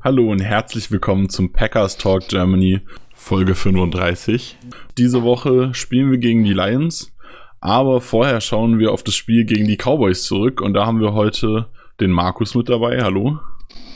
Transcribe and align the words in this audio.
Hallo 0.00 0.30
und 0.30 0.38
herzlich 0.38 0.92
willkommen 0.92 1.28
zum 1.28 1.52
Packers 1.52 1.96
Talk 1.96 2.28
Germany 2.28 2.82
Folge 3.14 3.56
35. 3.56 4.56
Diese 4.96 5.24
Woche 5.24 5.74
spielen 5.74 6.12
wir 6.12 6.18
gegen 6.18 6.44
die 6.44 6.52
Lions, 6.52 7.12
aber 7.60 8.00
vorher 8.00 8.40
schauen 8.40 8.78
wir 8.78 8.92
auf 8.92 9.02
das 9.02 9.16
Spiel 9.16 9.44
gegen 9.44 9.66
die 9.66 9.76
Cowboys 9.76 10.22
zurück 10.22 10.60
und 10.60 10.74
da 10.74 10.86
haben 10.86 11.00
wir 11.00 11.14
heute 11.14 11.66
den 11.98 12.12
Markus 12.12 12.54
mit 12.54 12.68
dabei. 12.68 13.02
Hallo. 13.02 13.40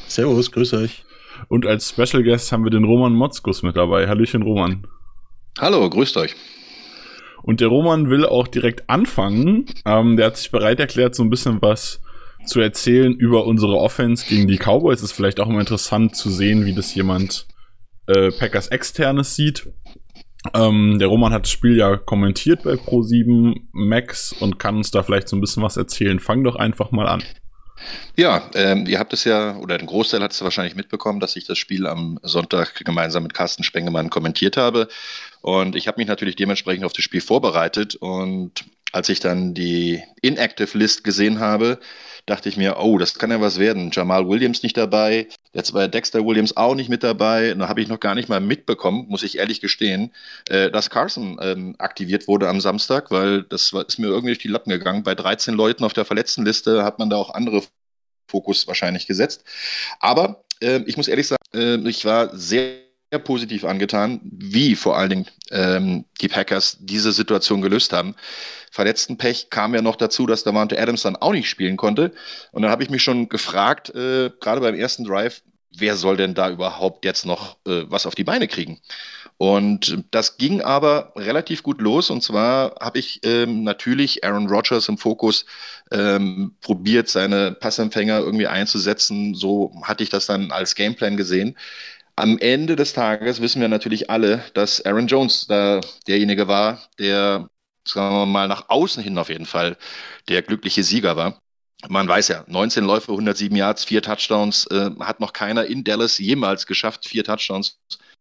Servus, 0.08 0.50
grüß 0.50 0.74
euch. 0.74 1.04
Und 1.46 1.66
als 1.66 1.90
Special 1.90 2.24
Guest 2.24 2.50
haben 2.50 2.64
wir 2.64 2.72
den 2.72 2.82
Roman 2.82 3.12
Motzkus 3.12 3.62
mit 3.62 3.76
dabei. 3.76 4.08
Hallöchen, 4.08 4.42
Roman. 4.42 4.88
Hallo, 5.60 5.88
grüßt 5.88 6.16
euch. 6.16 6.34
Und 7.44 7.60
der 7.60 7.68
Roman 7.68 8.10
will 8.10 8.26
auch 8.26 8.48
direkt 8.48 8.90
anfangen. 8.90 9.66
Ähm, 9.86 10.16
der 10.16 10.26
hat 10.26 10.36
sich 10.36 10.50
bereit 10.50 10.80
erklärt, 10.80 11.14
so 11.14 11.22
ein 11.22 11.30
bisschen 11.30 11.62
was 11.62 12.00
zu 12.44 12.60
erzählen 12.60 13.14
über 13.14 13.46
unsere 13.46 13.76
Offense 13.76 14.26
gegen 14.26 14.48
die 14.48 14.58
Cowboys. 14.58 15.02
Ist 15.02 15.12
vielleicht 15.12 15.40
auch 15.40 15.48
immer 15.48 15.60
interessant 15.60 16.16
zu 16.16 16.30
sehen, 16.30 16.64
wie 16.64 16.74
das 16.74 16.94
jemand 16.94 17.46
äh, 18.06 18.30
Packers 18.30 18.68
externes 18.68 19.36
sieht. 19.36 19.68
Ähm, 20.54 20.98
der 20.98 21.08
Roman 21.08 21.32
hat 21.32 21.44
das 21.44 21.50
Spiel 21.50 21.76
ja 21.76 21.96
kommentiert 21.96 22.64
bei 22.64 22.72
Pro7 22.72 23.60
Max 23.72 24.32
und 24.32 24.58
kann 24.58 24.76
uns 24.76 24.90
da 24.90 25.02
vielleicht 25.02 25.28
so 25.28 25.36
ein 25.36 25.40
bisschen 25.40 25.62
was 25.62 25.76
erzählen. 25.76 26.18
Fang 26.18 26.42
doch 26.42 26.56
einfach 26.56 26.90
mal 26.90 27.06
an. 27.06 27.22
Ja, 28.16 28.50
ähm, 28.54 28.86
ihr 28.86 28.98
habt 28.98 29.12
es 29.12 29.24
ja, 29.24 29.56
oder 29.56 29.78
ein 29.78 29.86
Großteil 29.86 30.22
hat 30.22 30.32
es 30.32 30.42
wahrscheinlich 30.42 30.76
mitbekommen, 30.76 31.20
dass 31.20 31.36
ich 31.36 31.46
das 31.46 31.58
Spiel 31.58 31.86
am 31.86 32.18
Sonntag 32.22 32.84
gemeinsam 32.84 33.22
mit 33.22 33.34
Carsten 33.34 33.64
Spengemann 33.64 34.10
kommentiert 34.10 34.56
habe. 34.56 34.88
Und 35.40 35.74
ich 35.74 35.88
habe 35.88 36.00
mich 36.00 36.06
natürlich 36.06 36.36
dementsprechend 36.36 36.84
auf 36.84 36.92
das 36.92 37.04
Spiel 37.04 37.20
vorbereitet. 37.20 37.96
Und 37.96 38.64
als 38.92 39.08
ich 39.08 39.20
dann 39.20 39.54
die 39.54 40.02
Inactive 40.20 40.76
List 40.76 41.04
gesehen 41.04 41.40
habe, 41.40 41.78
dachte 42.26 42.48
ich 42.48 42.56
mir, 42.56 42.76
oh, 42.78 42.98
das 42.98 43.18
kann 43.18 43.30
ja 43.30 43.40
was 43.40 43.58
werden. 43.58 43.90
Jamal 43.92 44.28
Williams 44.28 44.62
nicht 44.62 44.76
dabei, 44.76 45.28
jetzt 45.52 45.74
war 45.74 45.88
Dexter 45.88 46.24
Williams 46.24 46.56
auch 46.56 46.74
nicht 46.74 46.88
mit 46.88 47.02
dabei. 47.02 47.54
Da 47.54 47.68
habe 47.68 47.80
ich 47.80 47.88
noch 47.88 48.00
gar 48.00 48.14
nicht 48.14 48.28
mal 48.28 48.40
mitbekommen, 48.40 49.06
muss 49.08 49.22
ich 49.22 49.38
ehrlich 49.38 49.60
gestehen, 49.60 50.12
äh, 50.48 50.70
dass 50.70 50.90
Carson 50.90 51.38
ähm, 51.42 51.74
aktiviert 51.78 52.28
wurde 52.28 52.48
am 52.48 52.60
Samstag, 52.60 53.10
weil 53.10 53.42
das 53.42 53.72
war, 53.72 53.86
ist 53.86 53.98
mir 53.98 54.06
irgendwie 54.06 54.28
durch 54.28 54.38
die 54.38 54.48
Lappen 54.48 54.70
gegangen. 54.70 55.02
Bei 55.02 55.14
13 55.14 55.54
Leuten 55.54 55.84
auf 55.84 55.92
der 55.92 56.04
Verletztenliste 56.04 56.84
hat 56.84 56.98
man 56.98 57.10
da 57.10 57.16
auch 57.16 57.30
andere 57.30 57.62
Fokus 58.28 58.66
wahrscheinlich 58.66 59.06
gesetzt. 59.06 59.44
Aber 60.00 60.44
äh, 60.60 60.80
ich 60.86 60.96
muss 60.96 61.08
ehrlich 61.08 61.28
sagen, 61.28 61.42
äh, 61.54 61.88
ich 61.88 62.04
war 62.04 62.36
sehr 62.36 62.78
positiv 63.24 63.64
angetan, 63.64 64.20
wie 64.22 64.74
vor 64.74 64.96
allen 64.96 65.10
Dingen 65.10 65.26
ähm, 65.50 66.04
die 66.20 66.28
Packers 66.28 66.78
diese 66.80 67.12
Situation 67.12 67.60
gelöst 67.60 67.92
haben. 67.92 68.14
Verletztenpech 68.72 69.50
kam 69.50 69.74
ja 69.74 69.82
noch 69.82 69.96
dazu, 69.96 70.26
dass 70.26 70.44
Davante 70.44 70.80
Adams 70.80 71.02
dann 71.02 71.16
auch 71.16 71.32
nicht 71.32 71.48
spielen 71.48 71.76
konnte. 71.76 72.12
Und 72.52 72.62
dann 72.62 72.70
habe 72.70 72.82
ich 72.82 72.88
mich 72.88 73.02
schon 73.02 73.28
gefragt, 73.28 73.90
äh, 73.90 74.30
gerade 74.40 74.62
beim 74.62 74.74
ersten 74.74 75.04
Drive, 75.04 75.42
wer 75.76 75.94
soll 75.94 76.16
denn 76.16 76.32
da 76.32 76.48
überhaupt 76.48 77.04
jetzt 77.04 77.26
noch 77.26 77.58
äh, 77.66 77.84
was 77.88 78.06
auf 78.06 78.14
die 78.14 78.24
Beine 78.24 78.48
kriegen? 78.48 78.80
Und 79.36 80.04
das 80.10 80.38
ging 80.38 80.62
aber 80.62 81.12
relativ 81.16 81.62
gut 81.62 81.82
los. 81.82 82.08
Und 82.08 82.22
zwar 82.22 82.76
habe 82.80 82.98
ich 82.98 83.20
ähm, 83.24 83.62
natürlich 83.62 84.24
Aaron 84.24 84.48
Rodgers 84.48 84.88
im 84.88 84.96
Fokus 84.96 85.44
ähm, 85.90 86.56
probiert, 86.62 87.10
seine 87.10 87.52
Passempfänger 87.52 88.20
irgendwie 88.20 88.46
einzusetzen. 88.46 89.34
So 89.34 89.74
hatte 89.82 90.02
ich 90.02 90.08
das 90.08 90.24
dann 90.24 90.50
als 90.50 90.74
Gameplan 90.74 91.18
gesehen. 91.18 91.58
Am 92.16 92.38
Ende 92.38 92.76
des 92.76 92.94
Tages 92.94 93.42
wissen 93.42 93.60
wir 93.60 93.68
natürlich 93.68 94.08
alle, 94.08 94.42
dass 94.54 94.80
Aaron 94.86 95.08
Jones 95.08 95.46
da 95.46 95.80
derjenige 96.06 96.48
war, 96.48 96.80
der, 96.98 97.50
sagen 97.86 98.14
wir 98.14 98.26
mal, 98.26 98.48
nach 98.48 98.68
außen 98.68 99.02
hin 99.02 99.18
auf 99.18 99.28
jeden 99.28 99.46
Fall 99.46 99.76
der 100.28 100.42
glückliche 100.42 100.84
Sieger 100.84 101.16
war. 101.16 101.40
Man 101.88 102.06
weiß 102.06 102.28
ja, 102.28 102.44
19 102.46 102.84
Läufe, 102.84 103.10
107 103.10 103.56
Yards, 103.56 103.84
vier 103.84 104.02
Touchdowns, 104.02 104.66
äh, 104.66 104.90
hat 105.00 105.18
noch 105.18 105.32
keiner 105.32 105.66
in 105.66 105.82
Dallas 105.82 106.18
jemals 106.18 106.66
geschafft, 106.66 107.08
vier 107.08 107.24
Touchdowns 107.24 107.78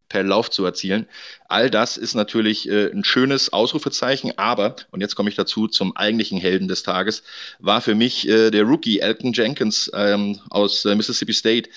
per 0.10 0.24
Lauf 0.24 0.50
zu 0.50 0.66
erzielen. 0.66 1.08
All 1.48 1.70
das 1.70 1.96
ist 1.96 2.16
natürlich 2.16 2.68
äh, 2.68 2.92
ein 2.92 3.04
schönes 3.04 3.54
Ausrufezeichen, 3.54 4.38
aber, 4.38 4.76
und 4.92 5.00
jetzt 5.00 5.16
komme 5.16 5.30
ich 5.30 5.36
dazu 5.36 5.68
zum 5.68 5.96
eigentlichen 5.96 6.40
Helden 6.40 6.68
des 6.68 6.84
Tages, 6.84 7.24
war 7.60 7.82
für 7.82 7.96
mich 7.96 8.28
äh, 8.28 8.50
der 8.50 8.64
Rookie 8.64 9.00
Elton 9.00 9.32
Jenkins 9.32 9.90
ähm, 9.94 10.40
aus 10.50 10.84
äh, 10.86 10.96
Mississippi 10.96 11.34
State. 11.34 11.70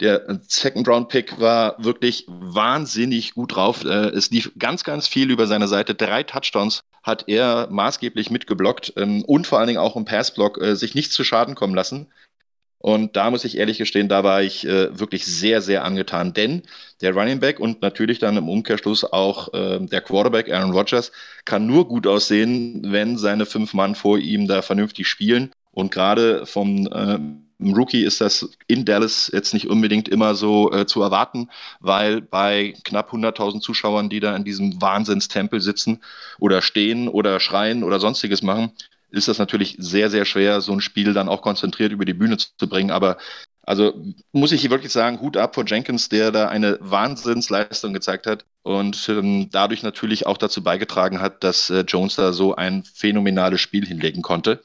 Der 0.00 0.38
Second-Round-Pick 0.46 1.40
war 1.40 1.76
wirklich 1.82 2.24
wahnsinnig 2.28 3.34
gut 3.34 3.56
drauf. 3.56 3.84
Äh, 3.84 4.10
es 4.10 4.30
lief 4.30 4.52
ganz, 4.58 4.84
ganz 4.84 5.08
viel 5.08 5.30
über 5.30 5.46
seine 5.46 5.66
Seite. 5.66 5.94
Drei 5.94 6.22
Touchdowns 6.22 6.82
hat 7.02 7.24
er 7.26 7.68
maßgeblich 7.70 8.30
mitgeblockt 8.30 8.92
ähm, 8.96 9.24
und 9.24 9.46
vor 9.46 9.58
allen 9.58 9.68
Dingen 9.68 9.80
auch 9.80 9.96
im 9.96 10.04
Passblock 10.04 10.60
äh, 10.60 10.76
sich 10.76 10.94
nichts 10.94 11.14
zu 11.14 11.24
Schaden 11.24 11.54
kommen 11.54 11.74
lassen. 11.74 12.08
Und 12.78 13.14
da 13.14 13.30
muss 13.30 13.44
ich 13.44 13.58
ehrlich 13.58 13.78
gestehen, 13.78 14.08
da 14.08 14.24
war 14.24 14.42
ich 14.42 14.66
äh, 14.66 14.98
wirklich 14.98 15.24
sehr, 15.24 15.62
sehr 15.62 15.84
angetan. 15.84 16.34
Denn 16.34 16.62
der 17.00 17.14
Running 17.14 17.38
Back 17.38 17.60
und 17.60 17.80
natürlich 17.80 18.18
dann 18.18 18.36
im 18.36 18.48
Umkehrschluss 18.48 19.04
auch 19.04 19.54
äh, 19.54 19.78
der 19.80 20.00
Quarterback 20.00 20.52
Aaron 20.52 20.72
Rodgers 20.72 21.12
kann 21.44 21.66
nur 21.66 21.86
gut 21.86 22.08
aussehen, 22.08 22.82
wenn 22.90 23.18
seine 23.18 23.46
fünf 23.46 23.72
Mann 23.72 23.94
vor 23.94 24.18
ihm 24.18 24.48
da 24.48 24.62
vernünftig 24.62 25.06
spielen. 25.06 25.52
Und 25.70 25.92
gerade 25.92 26.44
vom 26.44 26.88
äh, 27.64 27.72
Rookie 27.72 28.04
ist 28.04 28.20
das 28.20 28.50
in 28.66 28.84
Dallas 28.84 29.30
jetzt 29.32 29.54
nicht 29.54 29.68
unbedingt 29.68 30.08
immer 30.08 30.34
so 30.34 30.72
äh, 30.72 30.86
zu 30.86 31.02
erwarten, 31.02 31.48
weil 31.80 32.20
bei 32.20 32.74
knapp 32.84 33.12
100.000 33.12 33.60
Zuschauern, 33.60 34.08
die 34.08 34.20
da 34.20 34.34
in 34.36 34.44
diesem 34.44 34.80
Wahnsinnstempel 34.80 35.60
sitzen 35.60 36.00
oder 36.38 36.62
stehen 36.62 37.08
oder 37.08 37.40
schreien 37.40 37.84
oder 37.84 38.00
sonstiges 38.00 38.42
machen, 38.42 38.72
ist 39.10 39.28
das 39.28 39.38
natürlich 39.38 39.76
sehr, 39.78 40.10
sehr 40.10 40.24
schwer, 40.24 40.60
so 40.60 40.72
ein 40.72 40.80
Spiel 40.80 41.12
dann 41.12 41.28
auch 41.28 41.42
konzentriert 41.42 41.92
über 41.92 42.04
die 42.04 42.14
Bühne 42.14 42.38
zu 42.38 42.68
bringen. 42.68 42.90
Aber 42.90 43.18
also 43.64 43.94
muss 44.32 44.52
ich 44.52 44.60
hier 44.60 44.70
wirklich 44.70 44.92
sagen, 44.92 45.20
Hut 45.20 45.36
ab 45.36 45.54
vor 45.54 45.64
Jenkins, 45.66 46.08
der 46.08 46.32
da 46.32 46.48
eine 46.48 46.78
Wahnsinnsleistung 46.80 47.92
gezeigt 47.92 48.26
hat 48.26 48.44
und 48.62 49.08
ähm, 49.08 49.48
dadurch 49.52 49.82
natürlich 49.82 50.26
auch 50.26 50.36
dazu 50.36 50.62
beigetragen 50.62 51.20
hat, 51.20 51.44
dass 51.44 51.70
äh, 51.70 51.80
Jones 51.86 52.16
da 52.16 52.32
so 52.32 52.56
ein 52.56 52.82
phänomenales 52.84 53.60
Spiel 53.60 53.86
hinlegen 53.86 54.22
konnte. 54.22 54.62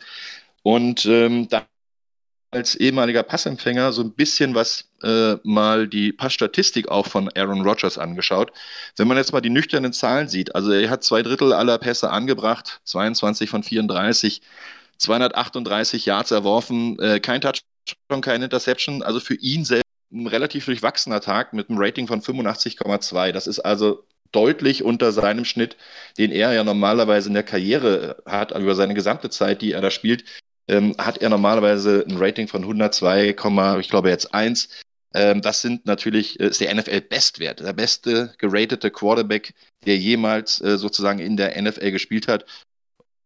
Und 0.64 1.06
ähm, 1.06 1.48
als 2.52 2.76
ehemaliger 2.76 3.24
Passempfänger 3.24 3.92
so 3.92 4.02
ein 4.02 4.14
bisschen 4.14 4.56
was 4.56 4.86
äh, 5.04 5.36
mal 5.44 5.88
die 5.88 6.14
Passstatistik 6.14 6.88
auch 6.88 7.08
von 7.08 7.30
Aaron 7.36 7.62
Rodgers 7.62 7.98
angeschaut. 7.98 8.52
Wenn 8.96 9.08
man 9.08 9.18
jetzt 9.18 9.34
mal 9.34 9.42
die 9.42 9.50
nüchternen 9.50 9.94
Zahlen 9.94 10.28
sieht, 10.30 10.56
also 10.56 10.72
er 10.72 10.90
hat 10.90 11.04
zwei 11.04 11.22
Drittel 11.24 11.54
aller 11.54 11.78
Pässe 11.78 12.10
angebracht, 12.10 12.80
22 12.86 13.50
von 13.50 13.64
34, 13.64 14.42
238 14.98 16.06
Yards 16.06 16.32
erworfen, 16.32 16.98
äh, 17.00 17.20
kein 17.20 17.42
Touchdown, 17.42 18.22
keine 18.22 18.46
Interception, 18.46 19.04
also 19.04 19.20
für 19.20 19.36
ihn 19.36 19.66
selbst 19.66 19.86
ein 20.12 20.28
relativ 20.28 20.66
durchwachsener 20.66 21.20
Tag 21.20 21.54
mit 21.54 21.70
einem 21.70 21.80
Rating 21.80 22.08
von 22.08 22.22
85,2. 22.22 23.34
Das 23.34 23.46
ist 23.46 23.60
also 23.60 24.06
deutlich 24.32 24.84
unter 24.84 25.12
seinem 25.12 25.46
Schnitt, 25.46 25.78
den 26.18 26.32
er 26.32 26.54
ja 26.54 26.64
normalerweise 26.64 27.28
in 27.28 27.34
der 27.34 27.44
Karriere 27.44 28.22
hat, 28.26 28.52
über 28.58 28.76
seine 28.76 28.94
gesamte 28.94 29.30
Zeit, 29.30 29.62
die 29.62 29.74
er 29.74 29.82
da 29.82 29.92
spielt 29.92 30.24
ähm, 30.68 30.96
hat 30.98 31.20
er 31.20 31.30
normalerweise 31.30 32.06
ein 32.08 32.18
Rating 32.18 32.48
von 32.48 32.64
102, 32.64 33.30
ich 33.80 33.90
glaube 33.90 34.10
jetzt 34.10 34.34
1. 34.34 34.70
Ähm, 35.14 35.42
das 35.42 35.62
sind 35.62 35.86
natürlich, 35.86 36.40
äh, 36.40 36.48
ist 36.48 36.62
der 36.62 36.74
NFL-Bestwert, 36.74 37.62
der 37.62 37.74
beste 37.74 38.34
geratete 38.38 38.92
Quarterback, 38.92 39.54
der 39.86 39.98
jemals 39.98 40.62
äh, 40.62 40.78
sozusagen 40.78 41.20
in 41.20 41.38
der 41.38 41.60
NFL 41.62 41.92
gespielt 41.92 42.28
hat. 42.28 42.46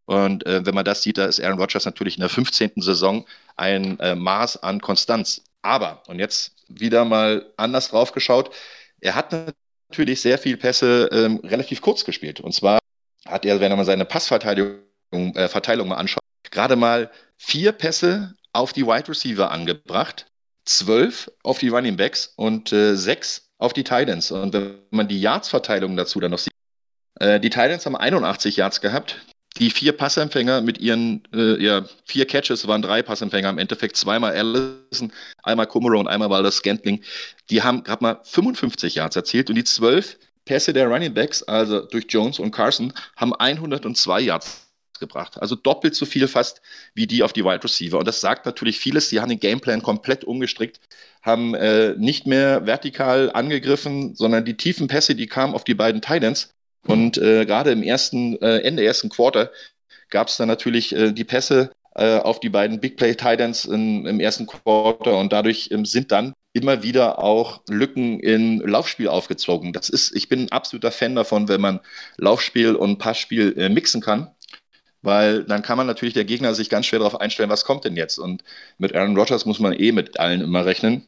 Und 0.05 0.45
äh, 0.45 0.65
wenn 0.65 0.75
man 0.75 0.85
das 0.85 1.03
sieht, 1.03 1.17
da 1.17 1.25
ist 1.25 1.39
Aaron 1.39 1.59
Rodgers 1.59 1.85
natürlich 1.85 2.17
in 2.17 2.21
der 2.21 2.29
15. 2.29 2.73
Saison 2.77 3.25
ein 3.55 3.99
äh, 3.99 4.15
Maß 4.15 4.61
an 4.63 4.81
Konstanz. 4.81 5.43
Aber, 5.61 6.03
und 6.07 6.19
jetzt 6.19 6.53
wieder 6.67 7.05
mal 7.05 7.51
anders 7.57 7.89
drauf 7.89 8.11
geschaut, 8.11 8.53
er 8.99 9.15
hat 9.15 9.31
natürlich 9.89 10.21
sehr 10.21 10.37
viele 10.37 10.57
Pässe 10.57 11.09
ähm, 11.11 11.37
relativ 11.43 11.81
kurz 11.81 12.05
gespielt. 12.05 12.39
Und 12.39 12.53
zwar 12.53 12.79
hat 13.25 13.45
er, 13.45 13.59
wenn 13.59 13.71
man 13.75 13.85
seine 13.85 14.05
Passverteilung 14.05 14.79
äh, 15.11 15.47
Verteilung 15.47 15.87
mal 15.87 15.95
anschaut, 15.95 16.23
gerade 16.49 16.75
mal 16.75 17.11
vier 17.41 17.71
Pässe 17.71 18.35
auf 18.53 18.71
die 18.71 18.85
Wide 18.85 19.09
Receiver 19.09 19.49
angebracht, 19.51 20.27
zwölf 20.65 21.31
auf 21.43 21.57
die 21.57 21.69
Running 21.69 21.97
Backs 21.97 22.33
und 22.35 22.71
äh, 22.71 22.95
sechs 22.95 23.49
auf 23.57 23.73
die 23.73 23.83
Titans. 23.83 24.31
Und 24.31 24.53
wenn 24.53 24.77
man 24.91 25.07
die 25.07 25.19
Yards-Verteilung 25.19 25.97
dazu 25.97 26.19
dann 26.19 26.31
noch 26.31 26.37
sieht, 26.37 26.53
äh, 27.19 27.39
die 27.39 27.49
Titans 27.49 27.85
haben 27.85 27.95
81 27.95 28.57
Yards 28.57 28.79
gehabt, 28.79 29.17
die 29.57 29.71
vier 29.71 29.91
Passempfänger 29.91 30.61
mit 30.61 30.77
ihren 30.77 31.23
äh, 31.33 31.61
ja, 31.61 31.83
vier 32.05 32.25
Catches 32.27 32.67
waren 32.67 32.83
drei 32.83 33.01
Passempfänger 33.01 33.49
im 33.49 33.57
Endeffekt, 33.57 33.97
zweimal 33.97 34.33
Allison, 34.33 35.11
einmal 35.41 35.67
Kumaro 35.67 35.99
und 35.99 36.07
einmal 36.07 36.43
das 36.43 36.57
Scantling. 36.57 37.03
Die 37.49 37.63
haben 37.63 37.83
gerade 37.83 38.03
mal 38.03 38.19
55 38.23 38.95
Yards 38.95 39.15
erzielt 39.15 39.49
und 39.49 39.55
die 39.55 39.63
zwölf 39.63 40.17
Pässe 40.45 40.73
der 40.73 40.87
Running 40.87 41.13
Backs, 41.13 41.41
also 41.43 41.81
durch 41.81 42.05
Jones 42.07 42.39
und 42.39 42.51
Carson, 42.51 42.93
haben 43.17 43.33
102 43.33 44.21
Yards 44.21 44.70
gebracht. 45.01 45.41
Also 45.41 45.55
doppelt 45.55 45.95
so 45.95 46.05
viel 46.05 46.29
fast 46.29 46.61
wie 46.93 47.07
die 47.07 47.23
auf 47.23 47.33
die 47.33 47.43
Wide 47.43 47.61
Receiver. 47.61 47.99
Und 47.99 48.07
das 48.07 48.21
sagt 48.21 48.45
natürlich 48.45 48.79
vieles. 48.79 49.09
Sie 49.09 49.19
haben 49.19 49.27
den 49.27 49.41
Gameplan 49.41 49.83
komplett 49.83 50.23
umgestrickt, 50.23 50.79
haben 51.21 51.53
äh, 51.53 51.95
nicht 51.97 52.25
mehr 52.25 52.65
vertikal 52.65 53.29
angegriffen, 53.33 54.15
sondern 54.15 54.45
die 54.45 54.55
tiefen 54.55 54.87
Pässe, 54.87 55.15
die 55.15 55.27
kamen 55.27 55.53
auf 55.53 55.65
die 55.65 55.73
beiden 55.73 56.01
Titans. 56.01 56.53
Und 56.87 57.17
äh, 57.17 57.45
gerade 57.45 57.71
im 57.71 57.83
ersten, 57.83 58.41
äh, 58.41 58.59
Ende 58.59 58.85
ersten 58.85 59.09
Quarter 59.09 59.51
gab 60.09 60.29
es 60.29 60.37
dann 60.37 60.47
natürlich 60.47 60.95
äh, 60.95 61.11
die 61.11 61.25
Pässe 61.25 61.71
äh, 61.95 62.17
auf 62.17 62.39
die 62.39 62.49
beiden 62.49 62.79
Big 62.79 62.97
Play 62.97 63.15
Titans 63.15 63.65
im 63.65 64.19
ersten 64.19 64.47
Quarter 64.47 65.17
und 65.17 65.33
dadurch 65.33 65.69
ähm, 65.71 65.85
sind 65.85 66.11
dann 66.11 66.33
immer 66.53 66.83
wieder 66.83 67.19
auch 67.23 67.61
Lücken 67.69 68.19
in 68.19 68.59
Laufspiel 68.59 69.07
aufgezogen. 69.07 69.73
Das 69.73 69.89
ist, 69.89 70.15
ich 70.15 70.29
bin 70.29 70.43
ein 70.43 70.51
absoluter 70.51 70.91
Fan 70.91 71.15
davon, 71.15 71.47
wenn 71.47 71.61
man 71.61 71.79
Laufspiel 72.17 72.75
und 72.75 72.97
Passspiel 72.97 73.53
äh, 73.57 73.69
mixen 73.69 74.01
kann 74.01 74.31
weil 75.01 75.43
dann 75.43 75.61
kann 75.61 75.77
man 75.77 75.87
natürlich 75.87 76.13
der 76.13 76.25
Gegner 76.25 76.53
sich 76.53 76.69
ganz 76.69 76.85
schwer 76.85 76.99
darauf 76.99 77.19
einstellen, 77.19 77.49
was 77.49 77.65
kommt 77.65 77.85
denn 77.85 77.95
jetzt. 77.95 78.17
Und 78.17 78.43
mit 78.77 78.95
Aaron 78.95 79.17
Rodgers 79.17 79.45
muss 79.45 79.59
man 79.59 79.73
eh 79.73 79.91
mit 79.91 80.19
allen 80.19 80.41
immer 80.41 80.65
rechnen. 80.65 81.05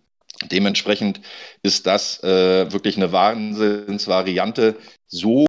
Dementsprechend 0.51 1.21
ist 1.61 1.85
das 1.87 2.23
äh, 2.23 2.71
wirklich 2.71 2.97
eine 2.97 3.11
Wahnsinnsvariante, 3.11 4.75
so 5.07 5.45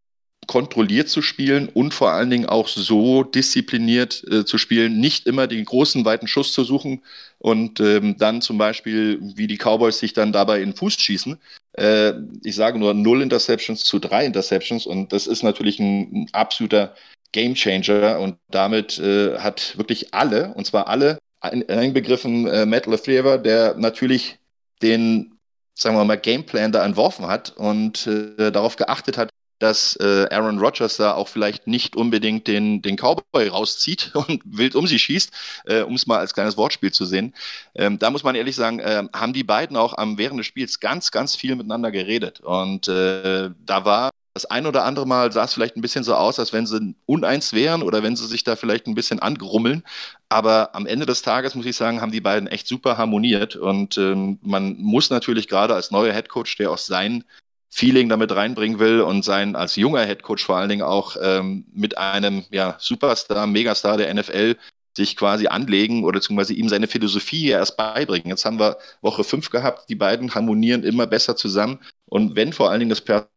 kontrolliert 0.47 1.09
zu 1.09 1.23
spielen 1.23 1.69
und 1.69 1.95
vor 1.95 2.11
allen 2.11 2.31
Dingen 2.31 2.47
auch 2.47 2.69
so 2.69 3.23
diszipliniert 3.23 4.23
äh, 4.31 4.45
zu 4.45 4.59
spielen, 4.59 5.01
nicht 5.01 5.27
immer 5.27 5.47
den 5.47 5.65
großen, 5.65 6.05
weiten 6.05 6.29
Schuss 6.29 6.53
zu 6.53 6.65
suchen 6.65 7.03
und 7.39 7.81
ähm, 7.81 8.17
dann 8.19 8.43
zum 8.43 8.59
Beispiel, 8.59 9.19
wie 9.21 9.47
die 9.47 9.57
Cowboys 9.57 9.99
sich 9.99 10.13
dann 10.13 10.33
dabei 10.33 10.61
in 10.61 10.71
den 10.71 10.77
Fuß 10.77 10.95
schießen. 10.95 11.39
Äh, 11.73 12.13
ich 12.43 12.55
sage 12.55 12.79
nur 12.79 12.95
null 12.95 13.23
Interceptions 13.23 13.85
zu 13.85 13.99
drei 13.99 14.27
Interceptions 14.27 14.87
und 14.87 15.13
das 15.13 15.27
ist 15.27 15.43
natürlich 15.43 15.79
ein, 15.79 16.25
ein 16.25 16.29
absoluter 16.33 16.95
Game 17.35 17.55
Changer 17.55 18.21
und 18.21 18.37
damit 18.49 18.99
äh, 19.01 19.39
hat 19.39 19.77
wirklich 19.77 20.15
alle, 20.15 20.55
und 20.55 20.67
zwar 20.67 20.87
alle, 20.87 21.19
einbegriffen 21.41 22.47
äh, 22.47 22.65
Matt 22.65 22.87
LeFleur, 22.87 23.39
der 23.39 23.75
natürlich 23.75 24.39
den, 24.81 25.35
sagen 25.75 25.97
wir 25.97 26.05
mal, 26.05 26.17
Gameplan 26.17 26.71
da 26.71 26.85
entworfen 26.85 27.27
hat 27.27 27.53
und 27.57 28.07
äh, 28.07 28.53
darauf 28.53 28.77
geachtet 28.77 29.19
hat, 29.19 29.31
dass 29.59 29.97
äh, 29.97 30.27
Aaron 30.31 30.61
Rodgers 30.61 30.97
da 30.97 31.15
auch 31.15 31.27
vielleicht 31.27 31.67
nicht 31.67 31.97
unbedingt 31.97 32.47
den, 32.47 32.83
den 32.83 32.97
Cowboy 32.97 33.49
rauszieht 33.49 34.13
und 34.29 34.41
wild 34.45 34.77
um 34.77 34.87
sie 34.87 35.01
schießt, 35.01 35.33
äh, 35.67 35.81
um 35.83 35.97
es 35.97 36.07
mal 36.07 36.19
als 36.19 36.35
kleines 36.35 36.57
Wortspiel 36.57 36.93
zu 36.93 37.05
sehen. 37.05 37.35
Ähm, 37.75 37.99
da 37.99 38.11
muss 38.11 38.23
man 38.23 38.37
ehrlich 38.37 38.55
sagen, 38.55 38.79
äh, 38.79 39.03
haben 39.13 39.33
die 39.33 39.45
beiden 39.45 39.77
auch 39.77 39.99
am 39.99 40.19
während 40.19 40.39
des 40.39 40.47
Spiels 40.47 40.79
ganz, 40.79 41.11
ganz 41.11 41.35
viel 41.35 41.57
miteinander 41.57 41.91
geredet. 41.91 42.41
Und 42.41 42.87
äh, 42.87 43.51
da 43.67 43.85
war 43.85 44.11
das 44.35 44.47
ein 44.47 44.67
oder 44.67 44.85
andere 44.85 45.07
Mal 45.07 45.31
sah 45.31 45.45
es 45.45 45.55
vielleicht 45.55 45.77
ein 45.77 45.81
bisschen 45.81 46.03
so 46.03 46.15
aus, 46.17 46.41
als 46.41 46.53
wenn 46.53 46.67
sie 46.67 46.97
uneins 47.07 47.53
wären 47.53 47.83
oder 47.83 48.03
wenn 48.03 48.17
sie 48.17 48.27
sich 48.27 48.43
da 48.43 48.57
vielleicht 48.57 48.87
ein 48.87 48.97
bisschen 48.97 49.21
angrummeln. 49.21 49.85
Aber 50.29 50.75
am 50.75 50.87
Ende 50.87 51.07
des 51.07 51.23
Tages, 51.23 51.55
muss 51.55 51.67
ich 51.67 51.77
sagen, 51.77 52.01
haben 52.01 52.11
die 52.11 52.21
beiden 52.21 52.49
echt 52.49 52.67
super 52.67 52.99
harmoniert. 52.99 53.55
Und 53.55 53.97
ähm, 53.97 54.41
man 54.43 54.77
muss 54.79 55.11
natürlich 55.11 55.47
gerade 55.47 55.75
als 55.75 55.93
neuer 55.93 56.13
Headcoach, 56.13 56.57
der 56.59 56.73
auch 56.73 56.79
sein 56.79 57.23
Feeling 57.71 58.09
damit 58.09 58.35
reinbringen 58.35 58.81
will 58.81 59.01
und 59.03 59.25
sein 59.25 59.55
als 59.55 59.77
junger 59.77 60.05
Headcoach 60.05 60.41
vor 60.41 60.57
allen 60.57 60.69
Dingen 60.69 60.83
auch 60.83 61.17
ähm, 61.21 61.65
mit 61.73 61.97
einem 61.97 62.45
ja, 62.51 62.77
Superstar, 62.79 63.47
Megastar 63.47 63.97
der 63.97 64.13
NFL 64.13 64.57
sich 64.97 65.17
quasi 65.17 65.47
anlegen 65.49 66.05
oder 66.05 66.21
beziehungsweise 66.21 66.55
ihm 66.55 66.69
seine 66.69 66.87
Philosophie 66.87 67.49
erst 67.49 67.77
beibringen. 67.77 68.29
Jetzt 68.29 68.45
haben 68.45 68.61
wir 68.61 68.79
Woche 69.01 69.25
5 69.25 69.51
gehabt, 69.51 69.89
die 69.89 69.97
beiden 69.97 70.35
harmonieren 70.35 70.85
immer 70.85 71.07
besser 71.07 71.37
zusammen. 71.37 71.81
Und 72.07 72.37
wenn 72.37 72.53
vor 72.53 72.71
allen 72.71 72.81
Dingen 72.81 72.91
das 72.91 73.01
Personal 73.01 73.34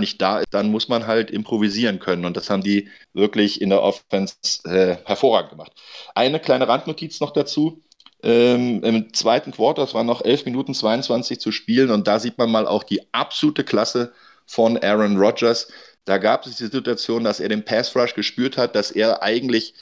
nicht 0.00 0.20
da 0.20 0.40
ist, 0.40 0.48
dann 0.50 0.70
muss 0.70 0.88
man 0.88 1.06
halt 1.06 1.30
improvisieren 1.30 1.98
können. 1.98 2.24
Und 2.24 2.36
das 2.36 2.50
haben 2.50 2.62
die 2.62 2.88
wirklich 3.12 3.60
in 3.60 3.70
der 3.70 3.82
Offense 3.82 4.36
äh, 4.64 4.96
hervorragend 5.04 5.50
gemacht. 5.50 5.72
Eine 6.14 6.40
kleine 6.40 6.68
Randnotiz 6.68 7.20
noch 7.20 7.32
dazu. 7.32 7.82
Ähm, 8.22 8.82
Im 8.82 9.12
zweiten 9.14 9.52
Quarter, 9.52 9.82
es 9.82 9.94
waren 9.94 10.06
noch 10.06 10.24
11 10.24 10.44
Minuten 10.44 10.74
22 10.74 11.38
zu 11.38 11.52
spielen 11.52 11.90
und 11.90 12.08
da 12.08 12.18
sieht 12.18 12.36
man 12.36 12.50
mal 12.50 12.66
auch 12.66 12.82
die 12.82 13.12
absolute 13.12 13.62
Klasse 13.62 14.12
von 14.46 14.76
Aaron 14.78 15.16
Rodgers. 15.16 15.68
Da 16.04 16.18
gab 16.18 16.44
es 16.46 16.56
die 16.56 16.66
Situation, 16.66 17.22
dass 17.22 17.38
er 17.38 17.48
den 17.48 17.64
Pass 17.64 17.94
Rush 17.94 18.14
gespürt 18.14 18.56
hat, 18.56 18.74
dass 18.74 18.90
er 18.90 19.22
eigentlich 19.22 19.74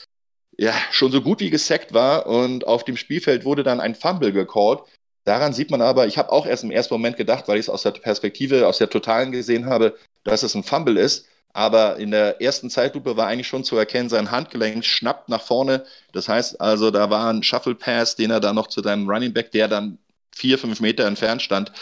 ja, 0.57 0.73
schon 0.91 1.11
so 1.11 1.21
gut 1.21 1.39
wie 1.39 1.49
gesackt 1.49 1.93
war 1.93 2.25
und 2.27 2.65
auf 2.67 2.83
dem 2.83 2.97
Spielfeld 2.97 3.45
wurde 3.45 3.63
dann 3.63 3.79
ein 3.79 3.95
Fumble 3.95 4.31
gecallt. 4.31 4.81
Daran 5.27 5.51
sieht 5.51 5.71
man 5.71 5.81
aber, 5.81 6.07
ich 6.07 6.17
habe 6.17 6.31
auch 6.31 6.45
erst 6.45 6.63
im 6.63 6.71
ersten 6.71 6.93
Moment 6.93 7.17
gedacht, 7.17 7.49
weil 7.49 7.57
ich 7.57 7.65
es 7.65 7.69
aus 7.69 7.83
der 7.83 7.91
Perspektive, 7.91 8.65
aus 8.65 8.77
der 8.77 8.89
Totalen 8.89 9.33
gesehen 9.33 9.65
habe, 9.65 9.97
dass 10.23 10.41
es 10.41 10.55
ein 10.55 10.63
Fumble 10.63 10.95
ist. 10.97 11.25
Aber 11.51 11.97
in 11.97 12.11
der 12.11 12.41
ersten 12.41 12.69
Zeitlupe 12.69 13.17
war 13.17 13.27
eigentlich 13.27 13.47
schon 13.47 13.65
zu 13.65 13.75
erkennen, 13.75 14.07
sein 14.07 14.31
Handgelenk 14.31 14.85
schnappt 14.85 15.27
nach 15.27 15.41
vorne. 15.41 15.83
Das 16.13 16.29
heißt 16.29 16.61
also, 16.61 16.91
da 16.91 17.09
war 17.09 17.29
ein 17.29 17.43
Shuffle 17.43 17.75
Pass, 17.75 18.15
den 18.15 18.31
er 18.31 18.39
dann 18.39 18.55
noch 18.55 18.67
zu 18.67 18.81
seinem 18.81 19.09
Running 19.09 19.33
Back, 19.33 19.51
der 19.51 19.67
dann 19.67 19.97
vier, 20.33 20.57
fünf 20.57 20.79
Meter 20.79 21.05
entfernt 21.05 21.41
stand, 21.41 21.73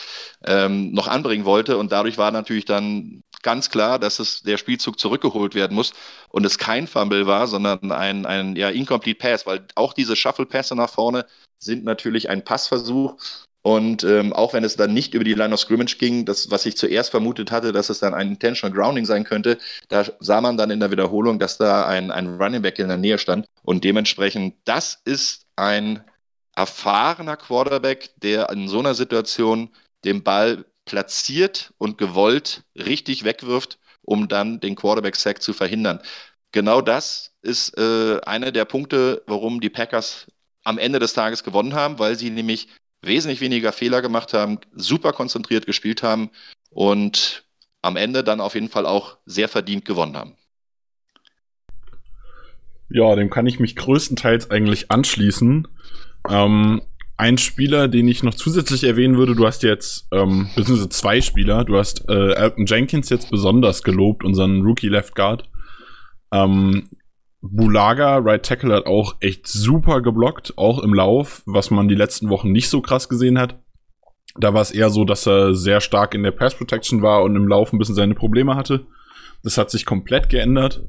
ähm, 0.48 0.92
noch 0.92 1.08
anbringen 1.08 1.46
wollte. 1.46 1.78
Und 1.78 1.92
dadurch 1.92 2.18
war 2.18 2.32
natürlich 2.32 2.66
dann 2.66 3.22
ganz 3.46 3.70
klar, 3.70 4.00
dass 4.00 4.18
es 4.18 4.42
der 4.42 4.58
Spielzug 4.58 5.00
zurückgeholt 5.00 5.54
werden 5.54 5.76
muss 5.76 5.94
und 6.30 6.46
es 6.46 6.58
kein 6.58 6.88
Fumble 6.88 7.28
war, 7.28 7.46
sondern 7.46 7.92
ein, 7.92 8.26
ein 8.26 8.56
ja, 8.56 8.70
Incomplete 8.70 9.20
Pass, 9.20 9.46
weil 9.46 9.68
auch 9.76 9.94
diese 9.94 10.16
Shuffle-Pässe 10.16 10.76
nach 10.76 10.90
vorne 10.90 11.28
sind 11.60 11.86
natürlich 11.86 12.28
ein 12.28 12.44
Passversuch. 12.44 13.16
Und 13.62 14.04
ähm, 14.04 14.34
auch 14.34 14.54
wenn 14.54 14.64
es 14.64 14.76
dann 14.76 14.94
nicht 14.94 15.14
über 15.14 15.24
die 15.24 15.36
Line 15.36 15.54
of 15.54 15.60
Scrimmage 15.60 15.98
ging, 15.98 16.26
das, 16.26 16.50
was 16.50 16.66
ich 16.66 16.76
zuerst 16.76 17.12
vermutet 17.12 17.52
hatte, 17.52 17.72
dass 17.72 17.90
es 17.90 18.00
dann 18.00 18.16
ein 18.16 18.30
Intentional 18.30 18.76
Grounding 18.76 19.06
sein 19.06 19.24
könnte, 19.24 19.60
da 19.90 20.06
sah 20.20 20.42
man 20.42 20.58
dann 20.58 20.72
in 20.72 20.80
der 20.80 20.92
Wiederholung, 20.92 21.38
dass 21.38 21.58
da 21.58 21.86
ein, 21.86 22.10
ein 22.10 22.42
Running 22.42 22.64
Back 22.64 22.80
in 22.80 22.88
der 22.88 22.98
Nähe 22.98 23.20
stand. 23.20 23.46
Und 23.62 23.84
dementsprechend, 23.84 24.56
das 24.66 25.02
ist 25.06 25.46
ein 25.56 26.04
erfahrener 26.56 27.38
Quarterback, 27.38 28.10
der 28.18 28.50
in 28.50 28.68
so 28.68 28.80
einer 28.80 28.96
Situation 28.96 29.70
den 30.04 30.24
Ball 30.24 30.66
platziert 30.86 31.74
und 31.78 31.98
gewollt 31.98 32.64
richtig 32.76 33.24
wegwirft, 33.24 33.80
um 34.02 34.28
dann 34.28 34.60
den 34.60 34.76
Quarterback-Sack 34.76 35.42
zu 35.42 35.54
verhindern. 35.54 36.00
Genau 36.52 36.82
das 36.82 37.34
ist 37.42 37.78
äh, 37.78 38.20
einer 38.22 38.52
der 38.52 38.66
Punkte, 38.66 39.24
warum 39.28 39.60
die 39.60 39.70
Packers 39.70 40.28
am 40.64 40.78
Ende 40.78 41.00
des 41.00 41.14
Tages 41.14 41.44
gewonnen 41.44 41.74
haben, 41.74 42.00
weil 42.00 42.16
sie 42.16 42.30
nämlich 42.30 42.70
wesentlich 43.02 43.42
weniger 43.42 43.72
Fehler 43.72 44.02
gemacht 44.02 44.34
haben, 44.34 44.60
super 44.74 45.14
konzentriert 45.14 45.66
gespielt 45.66 46.02
haben 46.02 46.32
und 46.70 47.44
am 47.82 47.98
Ende 47.98 48.24
dann 48.24 48.42
auf 48.42 48.56
jeden 48.56 48.70
Fall 48.70 48.86
auch 48.86 49.18
sehr 49.25 49.48
verdient 49.48 49.86
gewonnen 49.86 50.18
haben. 50.18 50.36
Ja, 52.89 53.15
dem 53.15 53.30
kann 53.30 53.48
ich 53.48 53.60
mich 53.60 53.75
größtenteils 53.75 54.51
eigentlich 54.51 54.92
anschließen. 54.92 55.68
Ähm, 56.30 56.82
ein 57.17 57.38
Spieler, 57.38 57.88
den 57.88 58.07
ich 58.07 58.24
noch 58.24 58.34
zusätzlich 58.34 58.84
erwähnen 58.84 59.17
würde, 59.17 59.36
du 59.36 59.45
hast 59.45 59.63
jetzt, 59.63 60.07
ähm, 60.12 60.50
beziehungsweise 60.55 60.89
zwei 60.89 61.22
Spieler, 61.22 61.63
du 61.63 61.77
hast 61.77 62.10
äh, 62.10 62.34
Alton 62.34 62.65
Jenkins 62.65 63.10
jetzt 63.10 63.31
besonders 63.31 63.84
gelobt, 63.84 64.24
unseren 64.24 64.62
Rookie 64.62 64.89
Left 64.89 65.15
Guard. 65.15 65.50
Ähm, 66.31 66.89
Bulaga, 67.41 68.17
Right 68.17 68.43
Tackle, 68.43 68.74
hat 68.74 68.86
auch 68.86 69.15
echt 69.19 69.48
super 69.48 70.01
geblockt, 70.01 70.57
auch 70.57 70.79
im 70.79 70.93
Lauf, 70.93 71.43
was 71.45 71.72
man 71.72 71.88
die 71.88 71.95
letzten 71.95 72.29
Wochen 72.29 72.51
nicht 72.51 72.69
so 72.69 72.81
krass 72.81 73.07
gesehen 73.07 73.39
hat. 73.39 73.60
Da 74.38 74.53
war 74.53 74.62
es 74.62 74.72
eher 74.72 74.89
so, 74.89 75.05
dass 75.05 75.27
er 75.27 75.53
sehr 75.53 75.79
stark 75.79 76.13
in 76.13 76.24
der 76.24 76.31
Pass 76.31 76.55
Protection 76.55 77.01
war 77.01 77.24
und 77.24 77.36
im 77.36 77.48
Lauf 77.48 77.72
ein 77.72 77.79
bisschen 77.79 77.95
seine 77.95 78.15
Probleme 78.15 78.55
hatte. 78.55 78.88
Das 79.43 79.57
hat 79.57 79.72
sich 79.72 79.86
komplett 79.86 80.27
geändert. 80.27 80.84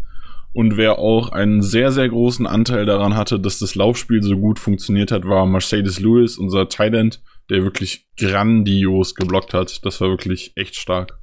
Und 0.52 0.76
wer 0.76 0.98
auch 0.98 1.30
einen 1.30 1.62
sehr, 1.62 1.92
sehr 1.92 2.08
großen 2.08 2.46
Anteil 2.46 2.86
daran 2.86 3.14
hatte, 3.14 3.38
dass 3.38 3.58
das 3.58 3.74
Laufspiel 3.74 4.22
so 4.22 4.38
gut 4.38 4.58
funktioniert 4.58 5.12
hat, 5.12 5.24
war 5.26 5.44
Mercedes 5.46 6.00
Lewis, 6.00 6.38
unser 6.38 6.68
Thailand, 6.68 7.20
der 7.50 7.62
wirklich 7.62 8.06
grandios 8.18 9.14
geblockt 9.14 9.52
hat. 9.52 9.84
Das 9.84 10.00
war 10.00 10.08
wirklich 10.08 10.52
echt 10.56 10.76
stark. 10.76 11.18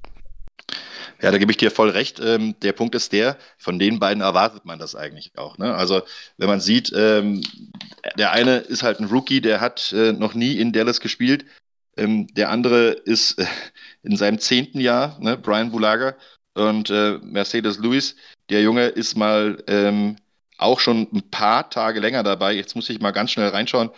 Ja, 1.23 1.31
da 1.31 1.37
gebe 1.37 1.51
ich 1.51 1.57
dir 1.57 1.71
voll 1.71 1.89
recht. 1.89 2.19
Ähm, 2.19 2.55
der 2.61 2.73
Punkt 2.73 2.95
ist 2.95 3.13
der, 3.13 3.37
von 3.57 3.79
den 3.79 3.97
beiden 3.97 4.21
erwartet 4.21 4.65
man 4.65 4.77
das 4.77 4.93
eigentlich 4.93 5.31
auch. 5.37 5.57
Ne? 5.57 5.73
Also 5.73 6.01
wenn 6.37 6.49
man 6.49 6.59
sieht, 6.59 6.91
ähm, 6.93 7.41
der 8.17 8.33
eine 8.33 8.57
ist 8.57 8.83
halt 8.83 8.99
ein 8.99 9.07
Rookie, 9.07 9.39
der 9.39 9.61
hat 9.61 9.93
äh, 9.93 10.11
noch 10.11 10.33
nie 10.33 10.57
in 10.57 10.73
Dallas 10.73 10.99
gespielt. 10.99 11.45
Ähm, 11.95 12.27
der 12.33 12.49
andere 12.49 12.89
ist 12.89 13.39
äh, 13.39 13.45
in 14.03 14.17
seinem 14.17 14.37
zehnten 14.39 14.81
Jahr, 14.81 15.17
ne? 15.21 15.37
Brian 15.37 15.71
Bulaga 15.71 16.15
und 16.55 16.89
äh, 16.89 17.19
Mercedes 17.21 17.79
Lewis. 17.79 18.17
Der 18.49 18.61
Junge 18.61 18.87
ist 18.87 19.15
mal 19.15 19.63
ähm, 19.67 20.17
auch 20.57 20.79
schon 20.79 21.07
ein 21.13 21.29
paar 21.29 21.69
Tage 21.69 21.99
länger 21.99 22.23
dabei. 22.23 22.53
Jetzt 22.53 22.75
muss 22.75 22.89
ich 22.89 22.99
mal 22.99 23.11
ganz 23.11 23.31
schnell 23.31 23.49
reinschauen, 23.49 23.89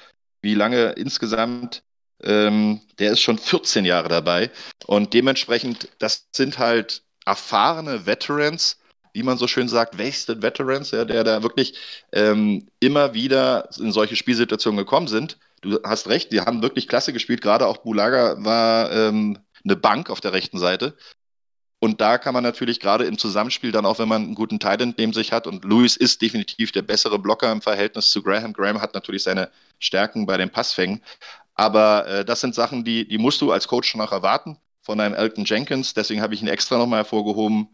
wie 0.42 0.56
lange 0.56 0.92
insgesamt 0.92 1.84
ähm, 2.24 2.82
der 3.00 3.12
ist 3.12 3.22
schon 3.22 3.38
14 3.38 3.86
Jahre 3.86 4.10
dabei. 4.10 4.52
Und 4.86 5.14
dementsprechend, 5.14 5.90
das 6.00 6.28
sind 6.32 6.58
halt 6.58 7.04
erfahrene 7.26 8.06
Veterans, 8.06 8.80
wie 9.14 9.24
man 9.24 9.38
so 9.38 9.48
schön 9.48 9.70
sagt, 9.70 9.98
Wasted 9.98 10.42
Veterans, 10.42 10.92
ja, 10.92 11.06
der 11.06 11.24
da 11.24 11.44
wirklich 11.44 11.78
ähm, 12.12 12.68
immer 12.80 13.14
wieder 13.14 13.70
in 13.80 13.92
solche 13.92 14.16
Spielsituationen 14.16 14.78
gekommen 14.78 15.08
sind. 15.08 15.38
Du 15.62 15.80
hast 15.84 16.08
recht, 16.08 16.32
die 16.32 16.42
haben 16.42 16.62
wirklich 16.62 16.88
klasse 16.88 17.14
gespielt. 17.14 17.42
Gerade 17.42 17.68
auch 17.68 17.78
Bulaga 17.78 18.36
war 18.44 18.92
ähm, 18.92 19.40
eine 19.64 19.76
Bank 19.76 20.10
auf 20.10 20.22
der 20.22 20.34
rechten 20.34 20.60
Seite. 20.60 20.96
Und 21.86 22.02
da 22.02 22.18
kann 22.18 22.34
man 22.34 22.42
natürlich 22.42 22.80
gerade 22.80 23.04
im 23.04 23.20
Zusammenspiel 23.20 23.72
dann 23.72 23.86
auch, 23.86 24.00
wenn 24.00 24.08
man 24.08 24.24
einen 24.24 24.34
guten 24.34 24.60
Titan 24.60 24.96
neben 24.98 25.14
sich 25.14 25.32
hat, 25.32 25.46
und 25.46 25.64
Lewis 25.64 25.96
ist 25.96 26.20
definitiv 26.20 26.72
der 26.72 26.82
bessere 26.82 27.20
Blocker 27.20 27.52
im 27.52 27.62
Verhältnis 27.62 28.10
zu 28.10 28.24
Graham. 28.24 28.54
Graham 28.54 28.82
hat 28.82 28.96
natürlich 28.96 29.22
seine 29.22 29.52
Stärken 29.78 30.26
bei 30.26 30.36
den 30.36 30.50
Passfängen. 30.50 31.04
Aber 31.54 32.08
äh, 32.08 32.26
das 32.26 32.42
sind 32.42 32.56
Sachen, 32.56 32.84
die, 32.84 33.08
die 33.08 33.20
musst 33.20 33.40
du 33.40 33.52
als 33.52 33.68
Coach 33.68 33.88
schon 33.88 34.02
auch 34.02 34.12
erwarten 34.12 34.58
von 34.82 35.00
einem 35.00 35.14
Elton 35.14 35.46
Jenkins. 35.46 35.94
Deswegen 35.94 36.24
habe 36.24 36.34
ich 36.34 36.42
ihn 36.42 36.48
extra 36.48 36.80
nochmal 36.80 37.02
hervorgehoben. 37.02 37.70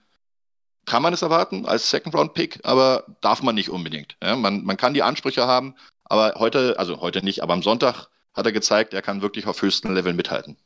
Kann 0.86 1.04
man 1.04 1.14
es 1.14 1.22
erwarten 1.22 1.66
als 1.66 1.90
Second-Round-Pick, 1.90 2.60
aber 2.64 3.06
darf 3.22 3.42
man 3.42 3.56
nicht 3.56 3.70
unbedingt. 3.70 4.18
Ja, 4.22 4.36
man, 4.36 4.66
man 4.66 4.76
kann 4.76 4.94
die 4.94 5.04
Ansprüche 5.04 5.48
haben, 5.48 5.76
aber 6.04 6.34
heute, 6.38 6.78
also 6.78 7.00
heute 7.00 7.24
nicht, 7.24 7.44
aber 7.44 7.54
am 7.54 7.64
Sonntag 7.64 8.10
hat 8.34 8.46
er 8.46 8.52
gezeigt, 8.52 8.94
er 8.94 9.02
kann 9.02 9.22
wirklich 9.22 9.48
auf 9.48 9.62
höchstem 9.62 9.94
Level 9.94 10.14
mithalten. 10.14 10.58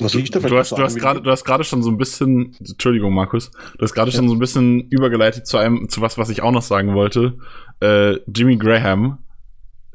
Was 0.00 0.12
du, 0.12 0.22
du, 0.22 0.58
hast, 0.58 0.70
du, 0.70 0.78
hast 0.78 0.96
gerade, 0.96 1.20
du 1.20 1.30
hast 1.30 1.44
gerade 1.44 1.64
schon 1.64 1.82
so 1.82 1.90
ein 1.90 1.98
bisschen, 1.98 2.56
Entschuldigung, 2.60 3.12
Markus, 3.12 3.50
du 3.50 3.82
hast 3.82 3.94
gerade 3.94 4.10
ja. 4.12 4.16
schon 4.16 4.28
so 4.28 4.34
ein 4.34 4.38
bisschen 4.38 4.88
übergeleitet 4.90 5.46
zu 5.46 5.58
einem, 5.58 5.88
zu 5.88 6.00
was, 6.00 6.16
was 6.16 6.28
ich 6.28 6.40
auch 6.42 6.52
noch 6.52 6.62
sagen 6.62 6.94
wollte. 6.94 7.38
Äh, 7.80 8.20
Jimmy 8.32 8.56
Graham 8.56 9.18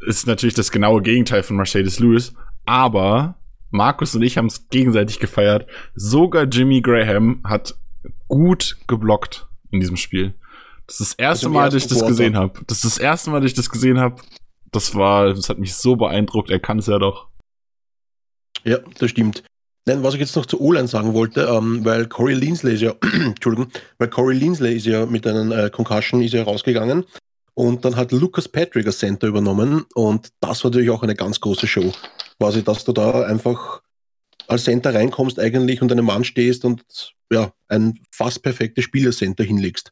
ist 0.05 0.27
natürlich 0.27 0.55
das 0.55 0.72
genaue 0.72 1.01
Gegenteil 1.01 1.41
von 1.41 1.55
Mercedes 1.55 2.00
Lewis, 2.00 2.33
aber 2.65 3.36
Markus 3.72 4.13
und 4.13 4.24
ich 4.24 4.38
haben 4.38 4.48
es 4.48 4.67
gegenseitig 4.67 5.19
gefeiert. 5.19 5.67
Sogar 5.95 6.43
Jimmy 6.43 6.81
Graham 6.81 7.41
hat 7.45 7.75
gut 8.27 8.77
geblockt 8.88 9.48
in 9.72 9.79
diesem 9.79 9.98
Spiel. 9.98 10.33
Das 10.86 11.00
ist 11.00 11.13
das 11.13 11.19
erste 11.19 11.50
Mal, 11.50 11.69
dass 11.69 11.83
ich 11.83 11.88
das 11.88 12.05
gesehen 12.05 12.36
habe. 12.36 12.60
Das 12.67 12.83
ist 12.83 12.86
das 12.86 12.98
erste 12.98 13.31
Mal, 13.31 13.39
dass 13.39 13.51
ich 13.51 13.55
das 13.55 13.69
gesehen 13.69 14.00
habe. 14.00 14.22
Das 14.72 14.95
war, 14.95 15.33
das 15.33 15.50
hat 15.50 15.60
mich 15.60 15.75
so 15.75 15.95
beeindruckt. 15.95 16.50
Er 16.50 16.60
kann 16.60 16.79
es 16.79 16.88
ja 16.88 17.00
doch. 17.00 17.29
Ja, 18.63 18.79
das 19.00 19.12
stimmt. 19.12 19.43
Nein, 19.85 20.01
was 20.01 20.13
ich 20.13 20.21
jetzt 20.21 20.35
noch 20.35 20.45
zu 20.45 20.61
O-Line 20.61 20.87
sagen 20.87 21.13
wollte, 21.13 21.41
ähm, 21.41 21.83
weil 21.83 22.07
Corey 22.07 22.35
Linsley 22.35 22.75
ist 22.75 22.81
ja, 22.81 22.93
Entschuldigung, 23.01 23.69
weil 23.97 24.09
Corey 24.09 24.35
Linsley 24.35 24.77
ist 24.77 24.85
ja 24.85 25.05
mit 25.05 25.27
einem 25.27 25.51
äh, 25.51 25.69
Concussion 25.69 26.21
ist 26.21 26.33
ja 26.33 26.43
rausgegangen 26.43 27.05
und 27.53 27.83
dann 27.83 27.97
hat 27.97 28.11
Lucas 28.13 28.47
Patrick 28.47 28.85
als 28.85 28.99
Center 28.99 29.27
übernommen 29.27 29.85
und 29.93 30.29
das 30.39 30.63
war 30.63 30.71
natürlich 30.71 30.89
auch 30.89 31.03
eine 31.03 31.15
ganz 31.15 31.39
große 31.39 31.67
Show. 31.67 31.91
Quasi, 32.39 32.63
dass 32.63 32.85
du 32.85 32.93
da 32.93 33.23
einfach 33.23 33.81
als 34.47 34.63
Center 34.63 34.93
reinkommst 34.93 35.39
eigentlich 35.39 35.81
und 35.81 35.91
einem 35.91 36.05
Mann 36.05 36.23
stehst 36.23 36.63
und 36.63 36.83
ja, 37.31 37.51
ein 37.67 37.99
fast 38.11 38.41
perfektes 38.41 38.85
Spielercenter 38.85 39.43
hinlegst. 39.43 39.91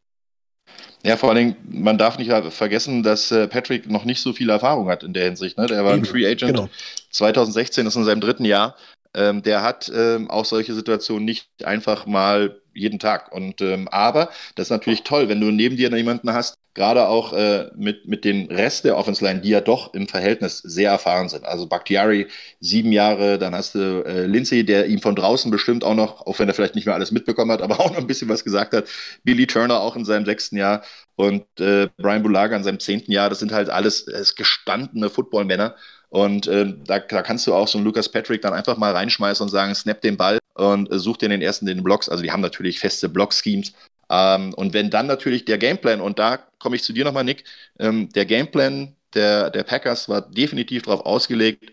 Ja, 1.03 1.17
vor 1.17 1.29
allen 1.29 1.38
Dingen, 1.38 1.55
man 1.83 1.98
darf 1.98 2.17
nicht 2.17 2.31
vergessen, 2.51 3.01
dass 3.01 3.31
äh, 3.31 3.48
Patrick 3.48 3.89
noch 3.89 4.05
nicht 4.05 4.21
so 4.21 4.33
viel 4.33 4.50
Erfahrung 4.50 4.88
hat 4.88 5.03
in 5.03 5.13
der 5.13 5.25
Hinsicht. 5.25 5.57
Ne? 5.57 5.65
Der 5.65 5.83
war 5.83 5.93
ein 5.93 6.05
Free 6.05 6.27
Agent 6.27 6.53
genau. 6.53 6.69
2016, 7.10 7.88
ist 7.88 7.95
in 7.95 8.03
seinem 8.03 8.21
dritten 8.21 8.45
Jahr. 8.45 8.75
Ähm, 9.13 9.44
der 9.44 9.62
hat 9.62 9.91
ähm, 9.94 10.30
auch 10.30 10.46
solche 10.46 10.74
Situationen 10.74 11.25
nicht 11.25 11.50
einfach 11.65 12.06
mal 12.06 12.62
jeden 12.74 13.00
Tag. 13.00 13.32
Und 13.32 13.62
ähm, 13.62 13.88
aber 13.89 14.30
das 14.56 14.68
ist 14.68 14.72
natürlich 14.72 15.03
toll, 15.03 15.27
wenn 15.30 15.41
du 15.41 15.51
neben 15.51 15.77
dir 15.77 15.96
jemanden 15.96 16.32
hast, 16.34 16.58
gerade 16.74 17.08
auch 17.08 17.34
äh, 17.34 17.70
mit, 17.75 18.08
mit 18.08 18.24
den 18.24 18.48
Rest 18.50 18.86
der 18.86 18.98
Offense 18.98 19.24
Line, 19.24 19.41
die 19.41 19.50
ja 19.50 19.60
doch 19.60 19.94
im 19.94 20.08
Verhältnis 20.08 20.60
sehr 20.60 20.91
erfahren 20.91 21.27
sind. 21.27 21.44
Also 21.44 21.68
Bakhtiari 21.68 22.27
sieben 22.62 22.94
Jahre, 22.94 23.38
dann 23.38 23.53
hast 23.53 23.75
du 23.75 24.03
äh, 24.06 24.25
Lindsay, 24.25 24.63
der 24.63 24.88
ihm 24.88 25.01
von 25.01 25.15
draußen 25.15 25.51
bestimmt 25.51 25.84
auch 25.84 25.96
noch, 25.96 26.25
auch 26.25 26.39
wenn 26.39 26.48
er 26.48 26.53
vielleicht 26.53 26.75
nicht 26.75 26.86
mehr 26.86 26.96
alles 26.96 27.12
mitbekommen 27.12 27.51
hat, 27.51 27.62
aber 27.63 27.80
auch 27.80 27.91
noch 27.91 27.98
ein 27.98 28.08
bisschen 28.08 28.30
was 28.30 28.44
gesagt 28.44 28.74
hat. 28.74 28.88
Billy 29.24 29.48
Turner 29.48 29.82
auch 29.82 29.96
in 29.96 30.06
seinem 30.06 30.25
sechsten 30.25 30.56
Jahr 30.58 30.84
und 31.15 31.44
äh, 31.60 31.89
Brian 31.98 32.24
Bulaga 32.24 32.56
in 32.56 32.63
seinem 32.63 32.80
zehnten 32.80 33.12
Jahr. 33.12 33.30
Das 33.30 33.39
sind 33.39 33.51
halt 33.51 33.70
alles 33.70 34.08
äh, 34.08 34.24
gestandene 34.36 35.10
Footballmänner. 35.10 35.75
Und 36.12 36.46
äh, 36.48 36.74
da, 36.86 37.00
da, 37.00 37.22
kannst 37.22 37.48
du 37.48 37.53
auch 37.53 37.70
so 37.70 37.77
einen 37.77 37.86
Lucas 37.86 38.10
Patrick 38.10 38.41
dann 38.41 38.53
einfach 38.53 38.75
mal 38.75 38.91
reinschmeißen 38.91 39.44
und 39.44 39.50
sagen, 39.50 39.74
snap 39.74 40.01
den 40.01 40.18
Ball 40.18 40.39
und 40.56 40.91
äh, 40.91 41.00
such 41.00 41.18
dir 41.18 41.30
den 41.30 41.41
ersten 41.41 41.65
den 41.65 41.84
Blocks. 41.84 42.10
Also 42.10 42.22
die 42.22 42.32
haben 42.32 42.41
natürlich 42.41 42.80
feste 42.80 43.08
Block-Schemes. 43.08 43.72
Ähm, 44.10 44.53
und 44.56 44.74
wenn 44.74 44.89
dann 44.89 45.08
natürlich 45.08 45.46
der 45.46 45.58
Gameplan, 45.58 46.01
und 46.01 46.20
da 46.20 46.39
komme 46.60 46.75
ich 46.75 46.84
zu 46.84 46.91
dir 46.91 47.06
nochmal, 47.06 47.24
Nick, 47.24 47.46
ähm, 47.80 48.10
der 48.10 48.25
Gameplan 48.25 48.94
der, 49.13 49.50
der 49.51 49.63
Packers 49.63 50.10
war 50.10 50.22
definitiv 50.22 50.84
darauf 50.84 51.06
ausgelegt, 51.06 51.72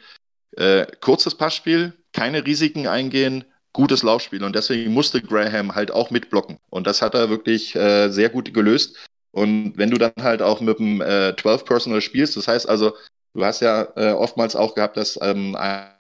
äh, 0.57 0.87
kurzes 1.01 1.35
Passspiel, 1.35 1.93
keine 2.13 2.47
Risiken 2.47 2.87
eingehen, 2.87 3.45
gutes 3.73 4.05
Laufspiel. 4.05 4.45
Und 4.45 4.55
deswegen 4.55 4.93
musste 4.93 5.21
Graham 5.21 5.75
halt 5.75 5.91
auch 5.91 6.11
mitblocken. 6.11 6.59
Und 6.71 6.87
das 6.87 7.03
hat 7.03 7.15
er 7.15 7.29
wirklich 7.29 7.75
äh, 7.75 8.09
sehr 8.09 8.29
gut 8.29 8.55
gelöst. 8.55 8.97
Und 9.33 9.75
wenn 9.77 9.91
du 9.91 9.99
dann 9.99 10.13
halt 10.21 10.43
auch 10.43 10.61
mit 10.61 10.79
dem 10.79 11.01
äh, 11.01 11.35
12 11.37 11.65
Personal 11.65 12.01
spielst, 12.01 12.37
das 12.37 12.47
heißt 12.47 12.69
also, 12.69 12.95
Du 13.35 13.45
hast 13.45 13.61
ja 13.61 13.89
äh, 13.97 14.13
oftmals 14.13 14.57
auch 14.57 14.75
gehabt, 14.75 14.97
dass 14.97 15.19
ähm, 15.23 15.55
ein 15.57 15.95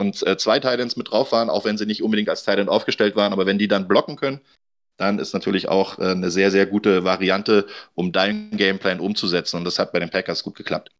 und 0.00 0.26
äh, 0.26 0.36
zwei 0.36 0.58
Titans 0.58 0.96
mit 0.96 1.10
drauf 1.10 1.32
waren, 1.32 1.48
auch 1.48 1.64
wenn 1.64 1.78
sie 1.78 1.86
nicht 1.86 2.02
unbedingt 2.02 2.28
als 2.28 2.44
Titan 2.44 2.68
aufgestellt 2.68 3.16
waren, 3.16 3.32
aber 3.32 3.46
wenn 3.46 3.58
die 3.58 3.68
dann 3.68 3.88
blocken 3.88 4.16
können, 4.16 4.40
dann 4.96 5.18
ist 5.18 5.32
natürlich 5.32 5.68
auch 5.68 5.98
äh, 5.98 6.10
eine 6.10 6.30
sehr, 6.30 6.50
sehr 6.50 6.66
gute 6.66 7.04
Variante, 7.04 7.66
um 7.94 8.12
deinen 8.12 8.56
Gameplan 8.56 9.00
umzusetzen. 9.00 9.58
Und 9.58 9.64
das 9.64 9.78
hat 9.78 9.92
bei 9.92 10.00
den 10.00 10.10
Packers 10.10 10.42
gut 10.42 10.56
geklappt. 10.56 10.90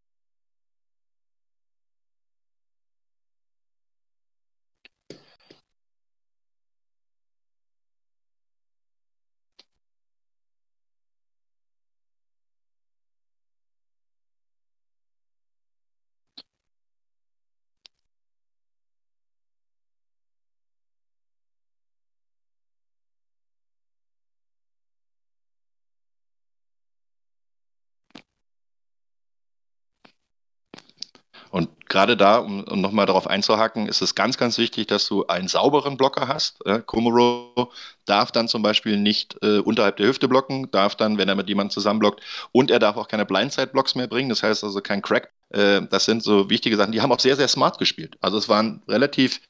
Gerade 31.96 32.14
da, 32.14 32.36
um, 32.36 32.62
um 32.64 32.82
nochmal 32.82 33.06
darauf 33.06 33.26
einzuhaken, 33.26 33.88
ist 33.88 34.02
es 34.02 34.14
ganz, 34.14 34.36
ganz 34.36 34.58
wichtig, 34.58 34.86
dass 34.86 35.08
du 35.08 35.26
einen 35.28 35.48
sauberen 35.48 35.96
Blocker 35.96 36.28
hast. 36.28 36.64
Äh, 36.66 36.82
Komoro 36.84 37.72
darf 38.04 38.30
dann 38.32 38.48
zum 38.48 38.60
Beispiel 38.60 38.98
nicht 38.98 39.38
äh, 39.42 39.60
unterhalb 39.60 39.96
der 39.96 40.08
Hüfte 40.08 40.28
blocken, 40.28 40.70
darf 40.70 40.94
dann, 40.94 41.16
wenn 41.16 41.30
er 41.30 41.36
mit 41.36 41.48
jemandem 41.48 41.70
zusammenblockt, 41.70 42.20
und 42.52 42.70
er 42.70 42.80
darf 42.80 42.98
auch 42.98 43.08
keine 43.08 43.24
Blindside-Blocks 43.24 43.94
mehr 43.94 44.08
bringen, 44.08 44.28
das 44.28 44.42
heißt 44.42 44.62
also 44.62 44.82
kein 44.82 45.00
Crack. 45.00 45.32
Äh, 45.48 45.82
das 45.90 46.04
sind 46.04 46.22
so 46.22 46.50
wichtige 46.50 46.76
Sachen. 46.76 46.92
Die 46.92 47.00
haben 47.00 47.12
auch 47.12 47.20
sehr, 47.20 47.36
sehr 47.36 47.48
smart 47.48 47.78
gespielt. 47.78 48.18
Also 48.20 48.36
es 48.36 48.46
waren 48.50 48.82
relativ 48.86 49.40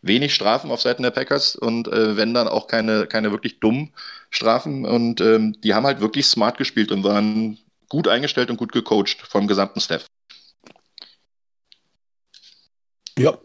wenig 0.00 0.34
Strafen 0.34 0.70
auf 0.70 0.80
Seiten 0.80 1.02
der 1.02 1.10
Packers 1.10 1.56
und 1.56 1.88
äh, 1.88 2.16
wenn 2.16 2.32
dann 2.32 2.48
auch 2.48 2.68
keine, 2.68 3.06
keine 3.06 3.32
wirklich 3.32 3.60
dummen 3.60 3.92
Strafen. 4.30 4.86
Und 4.86 5.20
ähm, 5.20 5.60
die 5.60 5.74
haben 5.74 5.84
halt 5.84 6.00
wirklich 6.00 6.24
smart 6.24 6.56
gespielt 6.56 6.90
und 6.90 7.04
waren 7.04 7.58
gut 7.90 8.08
eingestellt 8.08 8.48
und 8.48 8.56
gut 8.56 8.72
gecoacht 8.72 9.20
vom 9.28 9.46
gesamten 9.46 9.80
Staff. 9.80 10.06
Ja, 13.18 13.38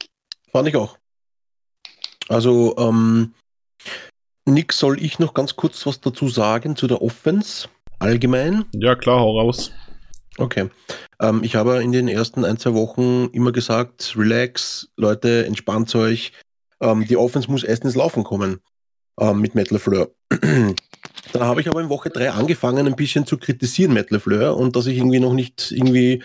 fand 0.51 0.67
ich 0.67 0.75
auch. 0.75 0.97
Also, 2.29 2.75
ähm, 2.77 3.33
Nick, 4.45 4.73
soll 4.73 5.01
ich 5.01 5.19
noch 5.19 5.33
ganz 5.33 5.55
kurz 5.55 5.85
was 5.85 5.99
dazu 5.99 6.29
sagen 6.29 6.75
zu 6.75 6.87
der 6.87 7.01
Offense 7.01 7.67
allgemein? 7.99 8.65
Ja, 8.73 8.95
klar, 8.95 9.19
hau 9.19 9.39
raus. 9.39 9.71
Okay. 10.37 10.69
Ähm, 11.19 11.43
ich 11.43 11.55
habe 11.55 11.83
in 11.83 11.91
den 11.91 12.07
ersten 12.07 12.45
ein, 12.45 12.57
zwei 12.57 12.73
Wochen 12.73 13.29
immer 13.33 13.51
gesagt, 13.51 14.13
relax, 14.15 14.89
Leute, 14.95 15.45
entspannt 15.45 15.93
euch. 15.95 16.31
Ähm, 16.79 17.05
die 17.07 17.17
Offense 17.17 17.49
muss 17.49 17.63
erst 17.63 17.83
ins 17.83 17.95
Laufen 17.95 18.23
kommen 18.23 18.61
ähm, 19.19 19.41
mit 19.41 19.55
Metal 19.55 19.79
Fleur. 19.79 20.11
Dann 21.33 21.43
habe 21.43 21.61
ich 21.61 21.67
aber 21.67 21.81
in 21.81 21.89
Woche 21.89 22.09
3 22.09 22.31
angefangen, 22.31 22.87
ein 22.87 22.95
bisschen 22.95 23.25
zu 23.25 23.37
kritisieren, 23.37 23.93
Metal 23.93 24.19
Fleur, 24.19 24.55
und 24.55 24.75
dass 24.75 24.85
ich 24.85 24.97
irgendwie 24.97 25.19
noch 25.19 25.33
nicht 25.33 25.71
irgendwie 25.71 26.23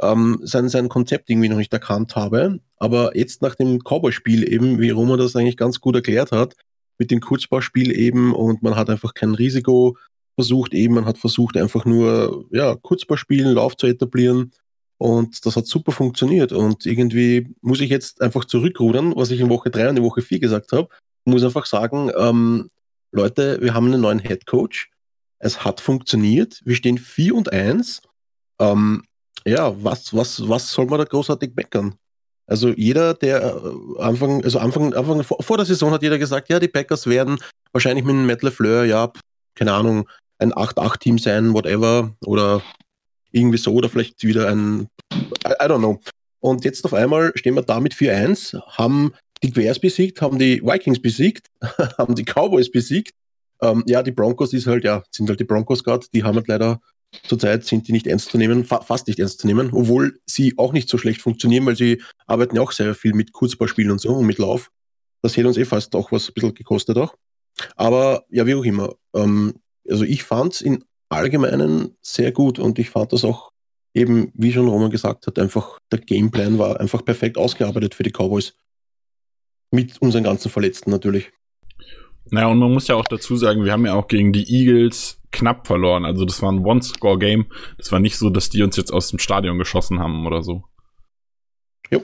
ähm, 0.00 0.40
sein, 0.42 0.68
sein 0.68 0.88
Konzept 0.88 1.30
irgendwie 1.30 1.48
noch 1.48 1.56
nicht 1.56 1.72
erkannt 1.72 2.16
habe. 2.16 2.60
Aber 2.76 3.16
jetzt 3.16 3.42
nach 3.42 3.54
dem 3.54 3.80
Cowboy-Spiel 3.80 4.50
eben, 4.50 4.80
wie 4.80 4.90
Roma 4.90 5.16
das 5.16 5.36
eigentlich 5.36 5.56
ganz 5.56 5.80
gut 5.80 5.94
erklärt 5.94 6.32
hat, 6.32 6.56
mit 6.98 7.10
dem 7.10 7.20
Kurzbauspiel 7.20 7.90
eben 7.90 8.34
und 8.34 8.62
man 8.62 8.76
hat 8.76 8.90
einfach 8.90 9.14
kein 9.14 9.34
Risiko 9.34 9.96
versucht 10.34 10.72
eben, 10.72 10.94
man 10.94 11.04
hat 11.04 11.18
versucht 11.18 11.56
einfach 11.56 11.84
nur, 11.84 12.46
ja, 12.50 12.74
Kurzbauspielen, 12.76 13.54
Lauf 13.54 13.76
zu 13.76 13.86
etablieren 13.86 14.52
und 14.98 15.44
das 15.44 15.56
hat 15.56 15.66
super 15.66 15.92
funktioniert 15.92 16.52
und 16.52 16.86
irgendwie 16.86 17.54
muss 17.60 17.80
ich 17.80 17.90
jetzt 17.90 18.22
einfach 18.22 18.44
zurückrudern, 18.44 19.14
was 19.16 19.30
ich 19.30 19.40
in 19.40 19.50
Woche 19.50 19.70
3 19.70 19.90
und 19.90 19.96
in 19.98 20.04
Woche 20.04 20.22
4 20.22 20.40
gesagt 20.40 20.72
habe, 20.72 20.88
muss 21.24 21.44
einfach 21.44 21.66
sagen, 21.66 22.10
ähm, 22.16 22.68
Leute, 23.10 23.60
wir 23.60 23.74
haben 23.74 23.86
einen 23.86 24.00
neuen 24.00 24.20
Head 24.20 24.46
Coach, 24.46 24.90
es 25.38 25.64
hat 25.64 25.80
funktioniert, 25.80 26.62
wir 26.64 26.76
stehen 26.76 26.98
4 26.98 27.34
und 27.34 27.52
1, 27.52 28.02
ähm, 28.58 29.02
ja, 29.46 29.72
was, 29.82 30.14
was, 30.14 30.48
was 30.48 30.70
soll 30.70 30.86
man 30.86 30.98
da 30.98 31.04
großartig 31.04 31.52
meckern? 31.54 31.94
Also 32.46 32.70
jeder, 32.70 33.14
der 33.14 33.42
äh, 33.42 34.02
Anfang, 34.02 34.42
also 34.44 34.58
Anfang, 34.58 34.92
Anfang 34.94 35.22
vor, 35.22 35.56
der 35.56 35.66
Saison 35.66 35.92
hat 35.92 36.02
jeder 36.02 36.18
gesagt, 36.18 36.48
ja, 36.48 36.58
die 36.58 36.68
Packers 36.68 37.06
werden 37.06 37.38
wahrscheinlich 37.72 38.04
mit 38.04 38.16
Matt 38.16 38.42
LeFleur, 38.42 38.84
ja, 38.84 39.12
keine 39.54 39.72
Ahnung, 39.72 40.08
ein 40.38 40.52
8-8-Team 40.52 41.18
sein, 41.18 41.54
whatever, 41.54 42.12
oder 42.24 42.62
irgendwie 43.30 43.58
so, 43.58 43.72
oder 43.72 43.88
vielleicht 43.88 44.22
wieder 44.24 44.48
ein, 44.48 44.88
I, 45.12 45.52
I 45.60 45.66
don't 45.66 45.78
know. 45.78 46.00
Und 46.40 46.64
jetzt 46.64 46.84
auf 46.84 46.94
einmal 46.94 47.32
stehen 47.36 47.54
wir 47.54 47.62
da 47.62 47.78
mit 47.80 47.94
4-1, 47.94 48.60
haben 48.76 49.14
die 49.42 49.50
Bears 49.50 49.78
besiegt, 49.78 50.20
haben 50.20 50.38
die 50.38 50.60
Vikings 50.62 51.00
besiegt, 51.00 51.48
haben 51.98 52.14
die 52.14 52.24
Cowboys 52.24 52.70
besiegt. 52.70 53.14
Ähm, 53.60 53.84
ja, 53.86 54.02
die 54.02 54.10
Broncos 54.10 54.52
ist 54.52 54.66
halt, 54.66 54.84
ja, 54.84 55.04
sind 55.10 55.28
halt 55.28 55.38
die 55.38 55.44
Broncos 55.44 55.84
gerade, 55.84 56.06
die 56.12 56.24
haben 56.24 56.34
halt 56.34 56.48
leider 56.48 56.80
zurzeit 57.24 57.64
sind 57.64 57.88
die 57.88 57.92
nicht 57.92 58.06
ernst 58.06 58.30
zu 58.30 58.38
nehmen, 58.38 58.64
fa 58.64 58.80
fast 58.80 59.06
nicht 59.06 59.18
ernst 59.18 59.40
zu 59.40 59.46
nehmen, 59.46 59.70
obwohl 59.72 60.20
sie 60.26 60.54
auch 60.58 60.72
nicht 60.72 60.88
so 60.88 60.98
schlecht 60.98 61.20
funktionieren, 61.20 61.66
weil 61.66 61.76
sie 61.76 62.02
arbeiten 62.26 62.56
ja 62.56 62.62
auch 62.62 62.72
sehr 62.72 62.94
viel 62.94 63.12
mit 63.14 63.32
Kurzballspielen 63.32 63.90
und 63.90 64.00
so 64.00 64.10
und 64.10 64.26
mit 64.26 64.38
Lauf. 64.38 64.70
Das 65.22 65.36
hätte 65.36 65.48
uns 65.48 65.56
eh 65.56 65.64
fast 65.64 65.94
auch 65.94 66.12
was 66.12 66.28
ein 66.28 66.34
bisschen 66.34 66.54
gekostet 66.54 66.96
auch. 66.98 67.14
Aber 67.76 68.24
ja, 68.30 68.46
wie 68.46 68.54
auch 68.54 68.64
immer. 68.64 68.94
Ähm, 69.14 69.54
also 69.88 70.04
ich 70.04 70.22
fand 70.22 70.54
es 70.54 70.60
in 70.60 70.84
Allgemeinen 71.08 71.96
sehr 72.00 72.32
gut 72.32 72.58
und 72.58 72.78
ich 72.78 72.90
fand 72.90 73.12
das 73.12 73.24
auch 73.24 73.52
eben, 73.94 74.32
wie 74.34 74.52
schon 74.52 74.68
Roman 74.68 74.90
gesagt 74.90 75.26
hat, 75.26 75.38
einfach 75.38 75.78
der 75.90 76.00
Gameplan 76.00 76.58
war 76.58 76.80
einfach 76.80 77.04
perfekt 77.04 77.36
ausgearbeitet 77.36 77.94
für 77.94 78.02
die 78.02 78.10
Cowboys. 78.10 78.54
Mit 79.70 80.00
unseren 80.00 80.24
ganzen 80.24 80.50
Verletzten 80.50 80.90
natürlich. 80.90 81.30
Naja, 82.30 82.48
und 82.48 82.58
man 82.58 82.72
muss 82.72 82.88
ja 82.88 82.94
auch 82.94 83.04
dazu 83.04 83.36
sagen, 83.36 83.64
wir 83.64 83.72
haben 83.72 83.86
ja 83.86 83.94
auch 83.94 84.08
gegen 84.08 84.32
die 84.32 84.48
Eagles 84.50 85.18
knapp 85.32 85.66
verloren. 85.66 86.04
Also 86.04 86.24
das 86.24 86.42
war 86.42 86.52
ein 86.52 86.64
One-Score-Game. 86.64 87.46
Das 87.78 87.90
war 87.90 87.98
nicht 87.98 88.16
so, 88.16 88.30
dass 88.30 88.50
die 88.50 88.62
uns 88.62 88.76
jetzt 88.76 88.92
aus 88.92 89.08
dem 89.08 89.18
Stadion 89.18 89.58
geschossen 89.58 89.98
haben 89.98 90.26
oder 90.26 90.42
so. 90.42 90.64
Jo. 91.90 92.02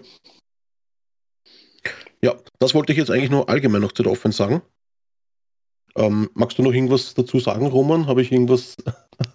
Ja, 2.23 2.35
das 2.58 2.75
wollte 2.75 2.92
ich 2.92 2.99
jetzt 2.99 3.11
eigentlich 3.11 3.30
nur 3.30 3.49
allgemein 3.49 3.82
noch 3.82 3.92
zu 3.92 4.02
der 4.02 4.12
Offense 4.12 4.38
sagen. 4.38 4.62
Ähm, 5.97 6.30
magst 6.35 6.58
du 6.58 6.62
noch 6.62 6.73
irgendwas 6.73 7.14
dazu 7.14 7.40
sagen, 7.40 7.66
Roman? 7.66 8.06
Habe 8.06 8.23
ich 8.23 8.30
irgendwas? 8.30 8.76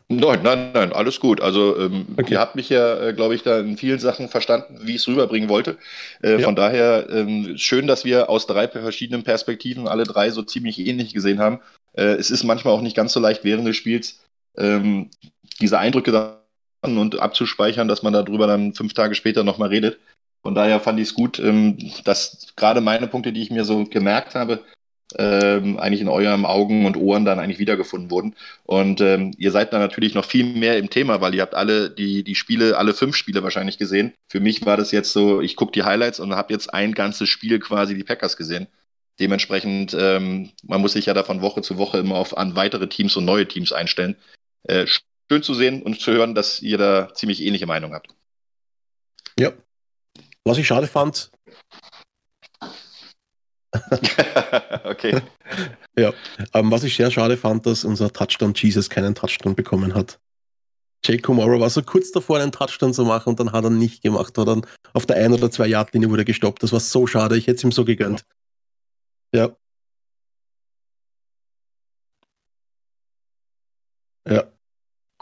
Nein, 0.08 0.40
nein, 0.44 0.72
nein, 0.74 0.94
alles 0.94 1.20
gut. 1.20 1.42
Also 1.42 1.78
ähm, 1.78 2.06
okay. 2.18 2.34
ihr 2.34 2.40
habt 2.40 2.56
mich 2.56 2.70
ja, 2.70 3.08
äh, 3.08 3.14
glaube 3.14 3.36
ich, 3.36 3.44
da 3.44 3.60
in 3.60 3.78
vielen 3.78 4.00
Sachen 4.00 4.30
verstanden, 4.30 4.80
wie 4.84 4.92
ich 4.92 5.02
es 5.02 5.08
rüberbringen 5.10 5.50
wollte. 5.50 5.78
Äh, 6.22 6.34
ja. 6.34 6.40
Von 6.40 6.56
daher 6.56 7.10
ähm, 7.10 7.58
schön, 7.58 7.86
dass 7.86 8.06
wir 8.06 8.30
aus 8.30 8.48
drei 8.48 8.70
verschiedenen 8.70 9.24
Perspektiven 9.24 9.88
alle 9.88 10.04
drei 10.04 10.30
so 10.30 10.42
ziemlich 10.42 10.80
ähnlich 10.80 11.14
gesehen 11.14 11.40
haben. 11.40 11.60
Äh, 11.94 12.16
es 12.16 12.32
ist 12.32 12.44
manchmal 12.44 12.74
auch 12.74 12.82
nicht 12.82 12.96
ganz 12.96 13.14
so 13.14 13.20
leicht 13.20 13.44
während 13.44 13.68
des 13.68 13.78
Spiels 13.78 14.20
ähm, 14.58 15.10
diese 15.60 15.80
Eindrücke 15.80 16.12
dann 16.12 16.98
und 16.98 17.20
abzuspeichern, 17.20 17.88
dass 17.88 18.04
man 18.04 18.14
darüber 18.14 18.46
dann 18.48 18.74
fünf 18.74 18.94
Tage 18.94 19.16
später 19.16 19.44
nochmal 19.44 19.70
redet. 19.70 20.00
Von 20.42 20.56
daher 20.56 20.82
fand 20.82 21.00
ich 21.00 21.08
es 21.08 21.14
gut, 21.14 21.40
ähm, 21.40 21.78
dass 22.04 22.54
gerade 22.58 22.82
meine 22.82 23.08
Punkte, 23.08 23.32
die 23.32 23.42
ich 23.42 23.52
mir 23.52 23.64
so 23.64 23.86
gemerkt 23.86 24.36
habe, 24.36 24.64
ähm, 25.18 25.80
eigentlich 25.80 26.02
in 26.02 26.10
euren 26.10 26.46
Augen 26.46 26.86
und 26.86 26.98
Ohren 26.98 27.24
dann 27.24 27.40
eigentlich 27.40 27.60
wiedergefunden 27.60 28.12
wurden. 28.12 28.36
Und 28.66 29.00
ähm, 29.00 29.32
ihr 29.38 29.52
seid 29.52 29.72
dann 29.72 29.80
natürlich 29.80 30.16
noch 30.16 30.26
viel 30.26 30.44
mehr 30.44 30.78
im 30.78 30.90
Thema, 30.90 31.22
weil 31.22 31.34
ihr 31.36 31.42
habt 31.42 31.56
alle 31.56 31.90
die, 31.90 32.24
die 32.24 32.36
Spiele, 32.36 32.78
alle 32.78 32.94
fünf 32.94 33.16
Spiele 33.16 33.44
wahrscheinlich 33.44 33.78
gesehen. 33.78 34.14
Für 34.28 34.40
mich 34.40 34.66
war 34.66 34.76
das 34.76 34.92
jetzt 34.92 35.14
so, 35.14 35.42
ich 35.42 35.56
gucke 35.56 35.72
die 35.72 35.84
Highlights 35.84 36.20
und 36.20 36.36
habe 36.36 36.54
jetzt 36.54 36.74
ein 36.74 36.94
ganzes 36.94 37.30
Spiel 37.30 37.60
quasi 37.60 37.96
die 37.96 38.04
Packers 38.04 38.38
gesehen. 38.38 38.68
Dementsprechend, 39.20 39.96
ähm, 39.98 40.52
man 40.64 40.82
muss 40.82 40.94
sich 40.94 41.06
ja 41.06 41.14
da 41.14 41.24
von 41.24 41.42
Woche 41.42 41.62
zu 41.62 41.78
Woche 41.78 42.00
immer 42.00 42.16
auf 42.16 42.36
an 42.36 42.56
weitere 42.56 42.88
Teams 42.88 43.16
und 43.16 43.26
neue 43.26 43.48
Teams 43.48 43.72
einstellen. 43.72 44.16
Äh, 44.64 44.88
schön 44.88 45.44
zu 45.44 45.54
sehen 45.54 45.84
und 45.84 46.00
zu 46.00 46.12
hören, 46.12 46.36
dass 46.36 46.62
ihr 46.62 46.78
da 46.78 47.14
ziemlich 47.14 47.42
ähnliche 47.42 47.68
Meinung 47.68 47.94
habt. 47.94 48.16
Ja. 49.38 49.52
Was 50.46 50.58
ich 50.58 50.68
schade 50.68 50.88
fand. 50.88 51.32
okay. 54.84 55.22
Ja, 55.96 56.12
ähm, 56.56 56.72
was 56.72 56.84
ich 56.84 56.96
sehr 56.96 57.12
schade 57.12 57.38
fand, 57.38 57.68
dass 57.68 57.84
unser 57.84 58.12
Touchdown 58.12 58.54
Jesus 58.56 58.90
keinen 58.90 59.14
Touchdown 59.14 59.54
bekommen 59.54 59.94
hat. 59.94 60.20
Jake 61.06 61.32
Morrow 61.32 61.60
war 61.60 61.70
so 61.70 61.84
kurz 61.84 62.12
davor, 62.12 62.40
einen 62.40 62.52
Touchdown 62.52 62.94
zu 62.94 63.06
machen 63.06 63.30
und 63.30 63.40
dann 63.40 63.52
hat 63.52 63.64
er 63.64 63.70
nicht 63.70 64.02
gemacht. 64.02 64.38
Oder 64.40 64.56
dann 64.56 64.66
auf 64.94 65.06
der 65.06 65.18
ein 65.18 65.34
oder 65.34 65.52
zwei 65.52 65.68
Yard 65.68 65.94
Linie 65.94 66.10
wurde 66.10 66.26
gestoppt. 66.26 66.64
Das 66.64 66.72
war 66.72 66.80
so 66.80 67.06
schade. 67.06 67.38
Ich 67.38 67.46
hätte 67.46 67.58
es 67.58 67.64
ihm 67.64 67.72
so 67.72 67.86
gegönnt. 67.86 68.22
Ja. 68.22 68.26
Ja. 69.34 69.56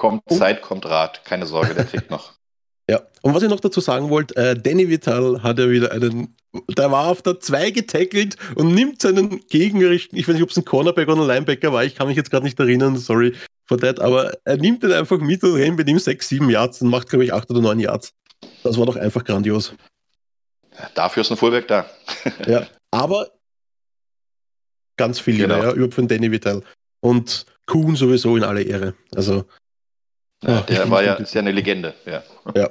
Kommt 0.02 0.24
Zeit, 0.30 0.64
kommt 0.64 0.88
Rat. 0.88 1.24
Keine 1.26 1.46
Sorge, 1.46 1.76
der 1.76 1.88
tickt 1.88 2.10
noch. 2.10 2.34
Ja, 2.90 3.00
und 3.22 3.34
was 3.34 3.44
ich 3.44 3.48
noch 3.48 3.62
dazu 3.62 3.80
sagen 3.80 4.10
wollte, 4.10 4.36
äh, 4.36 4.54
Danny 4.54 4.90
Vital 4.90 5.44
hat 5.44 5.60
ja 5.60 5.70
wieder 5.70 5.94
einen, 5.94 6.36
der 6.68 6.92
war 6.92 7.08
auf 7.08 7.22
der 7.22 7.40
2 7.40 7.70
getackelt 7.70 8.36
und 8.56 8.74
nimmt 8.74 9.02
seinen 9.02 9.48
Gegner, 9.48 9.92
ich 9.92 10.12
weiß 10.12 10.34
nicht, 10.34 10.44
ob 10.44 10.50
es 10.50 10.58
ein 10.58 10.66
Cornerback 10.66 11.08
oder 11.08 11.22
ein 11.22 11.28
Linebacker 11.28 11.72
war, 11.72 11.86
ich 11.86 11.96
kann 11.96 12.08
mich 12.08 12.18
jetzt 12.18 12.32
gerade 12.32 12.44
nicht 12.44 12.60
erinnern, 12.60 12.98
sorry 12.98 13.34
for 13.66 13.78
that, 13.78 14.02
aber 14.02 14.34
er 14.44 14.58
nimmt 14.58 14.84
den 14.84 14.92
einfach 14.92 15.20
mit 15.20 15.42
und 15.44 15.54
rennt 15.54 15.78
mit 15.78 15.88
ihm 15.88 16.00
6, 16.00 16.28
7 16.28 16.50
Yards 16.50 16.82
und 16.82 16.90
macht, 16.90 17.08
glaube 17.08 17.24
ich, 17.24 17.32
8 17.32 17.50
oder 17.52 17.62
9 17.62 17.80
Yards. 17.80 18.14
Das 18.64 18.78
war 18.78 18.88
doch 18.88 18.98
einfach 18.98 19.24
grandios. 19.24 19.74
Dafür 20.94 21.22
ist 21.22 21.32
ein 21.32 21.38
Fullback 21.38 21.70
da. 21.70 21.86
ja, 22.46 22.68
aber 22.92 23.30
ganz 25.02 25.20
viel 25.20 25.38
genau. 25.38 25.58
ja, 25.58 25.72
überhaupt 25.72 25.96
von 25.96 26.08
Danny 26.08 26.32
Vital. 26.32 26.62
Und 27.00 27.48
Kuhn 27.66 27.96
sowieso 27.96 28.38
in 28.38 28.44
aller 28.44 28.64
Ehre. 28.64 28.94
Also. 29.16 29.46
Ja, 30.44 30.62
der 30.62 30.90
war 30.92 31.04
ja, 31.04 31.16
ist 31.16 31.34
ja 31.34 31.42
eine 31.42 31.52
Legende, 31.52 31.96
ja. 32.06 32.22
Ja. 32.56 32.70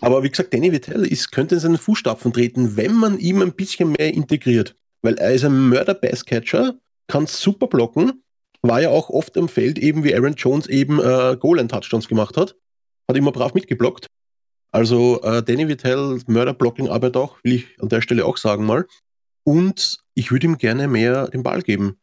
Aber 0.00 0.24
wie 0.24 0.30
gesagt, 0.30 0.52
Danny 0.52 0.72
Vittel 0.72 1.06
ist, 1.06 1.30
könnte 1.30 1.54
in 1.54 1.60
seinen 1.60 1.78
Fußstapfen 1.78 2.32
treten, 2.32 2.76
wenn 2.76 2.94
man 2.94 3.18
ihm 3.18 3.40
ein 3.40 3.52
bisschen 3.52 3.92
mehr 3.92 4.12
integriert. 4.12 4.74
Weil 5.02 5.14
er 5.14 5.32
ist 5.32 5.44
ein 5.44 5.68
Mörder-Bass-Catcher, 5.68 6.74
kann 7.06 7.26
super 7.26 7.68
blocken, 7.68 8.24
war 8.62 8.82
ja 8.82 8.90
auch 8.90 9.10
oft 9.10 9.36
am 9.38 9.48
Feld, 9.48 9.78
eben 9.78 10.02
wie 10.02 10.14
Aaron 10.14 10.34
Jones 10.34 10.66
eben 10.66 10.98
äh, 10.98 11.36
Goal-Touchdowns 11.38 12.08
gemacht 12.08 12.36
hat. 12.36 12.56
Hat 13.08 13.16
immer 13.16 13.30
brav 13.30 13.54
mitgeblockt. 13.54 14.06
Also 14.72 15.22
äh, 15.22 15.42
Danny 15.42 15.68
Vittel, 15.68 16.20
Mörder-Blocking-Arbeit 16.26 17.16
auch, 17.16 17.36
will 17.44 17.54
ich 17.54 17.80
an 17.80 17.88
der 17.88 18.02
Stelle 18.02 18.26
auch 18.26 18.36
sagen 18.36 18.64
mal. 18.64 18.86
Und 19.44 19.98
ich 20.20 20.30
würde 20.30 20.46
ihm 20.46 20.58
gerne 20.58 20.86
mehr 20.86 21.28
den 21.28 21.42
Ball 21.42 21.62
geben. 21.62 21.96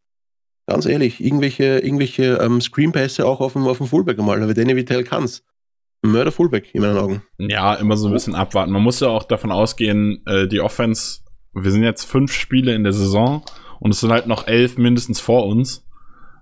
Ganz 0.66 0.88
ehrlich, 0.88 1.24
irgendwelche, 1.24 1.80
irgendwelche 1.80 2.40
ähm, 2.42 2.60
Screenpässe 2.60 3.26
auch 3.26 3.40
auf 3.40 3.54
dem, 3.54 3.68
auf 3.68 3.78
dem 3.78 3.86
Fullback 3.86 4.18
mal, 4.18 4.42
weil 4.42 4.54
Danny 4.56 4.76
Vittel 4.76 5.04
kann's. 5.04 5.44
Mörder 6.02 6.32
Fullback 6.32 6.74
in 6.74 6.82
meinen 6.82 6.98
Augen. 6.98 7.22
Ja, 7.38 7.76
immer 7.76 7.96
so 7.96 8.08
ein 8.08 8.14
bisschen 8.14 8.34
abwarten. 8.36 8.72
Man 8.72 8.82
muss 8.82 9.00
ja 9.00 9.08
auch 9.08 9.24
davon 9.24 9.52
ausgehen, 9.52 10.24
äh, 10.26 10.48
die 10.48 10.60
Offense, 10.60 11.20
wir 11.54 11.72
sind 11.72 11.84
jetzt 11.84 12.06
fünf 12.06 12.34
Spiele 12.34 12.74
in 12.74 12.84
der 12.84 12.94
Saison 12.94 13.44
und 13.80 13.92
es 13.92 14.00
sind 14.00 14.12
halt 14.12 14.26
noch 14.26 14.48
elf 14.48 14.78
mindestens 14.78 15.20
vor 15.20 15.46
uns. 15.46 15.87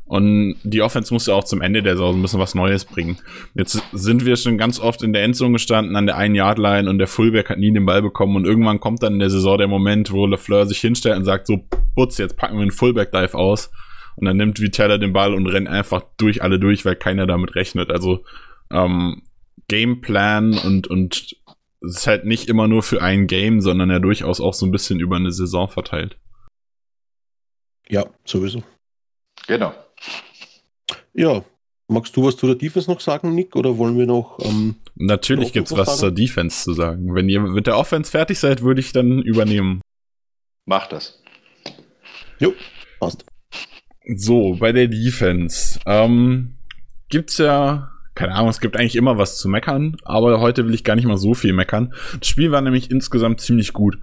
Und 0.07 0.57
die 0.63 0.83
Offense 0.83 1.11
muss 1.11 1.25
ja 1.25 1.33
auch 1.33 1.43
zum 1.43 1.61
Ende 1.61 1.81
der 1.81 1.93
Saison 1.93 2.15
ein 2.15 2.21
bisschen 2.21 2.39
was 2.39 2.53
Neues 2.53 2.85
bringen. 2.85 3.17
Jetzt 3.55 3.81
sind 3.91 4.23
wir 4.23 4.35
schon 4.35 4.57
ganz 4.57 4.79
oft 4.79 5.01
in 5.01 5.13
der 5.13 5.23
Endzone 5.23 5.53
gestanden, 5.53 5.95
an 5.95 6.05
der 6.05 6.17
einen 6.17 6.35
Yard 6.35 6.59
line 6.59 6.87
und 6.89 6.99
der 6.99 7.07
Fullback 7.07 7.49
hat 7.49 7.57
nie 7.57 7.73
den 7.73 7.87
Ball 7.87 8.03
bekommen. 8.03 8.35
Und 8.35 8.45
irgendwann 8.45 8.79
kommt 8.79 9.01
dann 9.01 9.13
in 9.13 9.19
der 9.19 9.31
Saison 9.31 9.57
der 9.57 9.67
Moment, 9.67 10.11
wo 10.11 10.27
LeFleur 10.27 10.67
sich 10.67 10.79
hinstellt 10.79 11.17
und 11.17 11.25
sagt 11.25 11.47
so, 11.47 11.65
putz, 11.95 12.19
jetzt 12.19 12.37
packen 12.37 12.55
wir 12.55 12.61
einen 12.61 12.71
Fullback-Dive 12.71 13.35
aus. 13.35 13.71
Und 14.15 14.25
dann 14.25 14.37
nimmt 14.37 14.61
Viteller 14.61 14.99
den 14.99 15.11
Ball 15.11 15.33
und 15.33 15.47
rennt 15.47 15.67
einfach 15.67 16.03
durch 16.17 16.43
alle 16.43 16.59
durch, 16.59 16.85
weil 16.85 16.95
keiner 16.95 17.25
damit 17.25 17.55
rechnet. 17.55 17.89
Also 17.89 18.23
ähm, 18.71 19.23
Gameplan 19.67 20.57
und, 20.59 20.87
und 20.87 21.35
es 21.81 21.97
ist 21.97 22.07
halt 22.07 22.25
nicht 22.25 22.47
immer 22.47 22.67
nur 22.67 22.83
für 22.83 23.01
ein 23.01 23.25
Game, 23.25 23.59
sondern 23.59 23.89
ja 23.89 23.99
durchaus 23.99 24.39
auch 24.39 24.53
so 24.53 24.67
ein 24.67 24.71
bisschen 24.71 24.99
über 24.99 25.15
eine 25.15 25.31
Saison 25.31 25.67
verteilt. 25.67 26.17
Ja, 27.89 28.05
sowieso. 28.23 28.63
Genau. 29.47 29.73
Ja, 31.13 31.43
magst 31.87 32.15
du 32.15 32.25
was 32.25 32.37
zu 32.37 32.47
der 32.47 32.55
Defense 32.55 32.89
noch 32.89 32.99
sagen, 32.99 33.35
Nick, 33.35 33.55
oder 33.55 33.77
wollen 33.77 33.97
wir 33.97 34.05
noch. 34.05 34.39
Ähm, 34.43 34.75
Natürlich 34.95 35.53
gibt 35.53 35.71
es 35.71 35.77
was 35.77 35.97
zur 35.97 36.11
Defense 36.11 36.63
zu 36.63 36.73
sagen. 36.73 37.13
Wenn 37.13 37.29
ihr 37.29 37.41
mit 37.41 37.67
der 37.67 37.77
Offense 37.77 38.11
fertig 38.11 38.39
seid, 38.39 38.61
würde 38.61 38.81
ich 38.81 38.91
dann 38.91 39.21
übernehmen. 39.21 39.81
Mach 40.65 40.87
das. 40.87 41.21
Jo, 42.39 42.53
passt. 42.99 43.25
So, 44.15 44.55
bei 44.59 44.71
der 44.71 44.87
Defense 44.87 45.79
ähm, 45.85 46.55
gibt's 47.09 47.37
ja 47.37 47.91
keine 48.15 48.33
Ahnung, 48.33 48.49
es 48.49 48.61
gibt 48.61 48.77
eigentlich 48.77 48.95
immer 48.95 49.17
was 49.17 49.37
zu 49.37 49.49
meckern, 49.49 49.97
aber 50.03 50.39
heute 50.39 50.65
will 50.65 50.73
ich 50.73 50.85
gar 50.85 50.95
nicht 50.95 51.05
mal 51.05 51.17
so 51.17 51.33
viel 51.33 51.51
meckern. 51.51 51.93
Das 52.17 52.29
Spiel 52.29 52.49
war 52.51 52.61
nämlich 52.61 52.89
insgesamt 52.89 53.41
ziemlich 53.41 53.73
gut. 53.73 53.97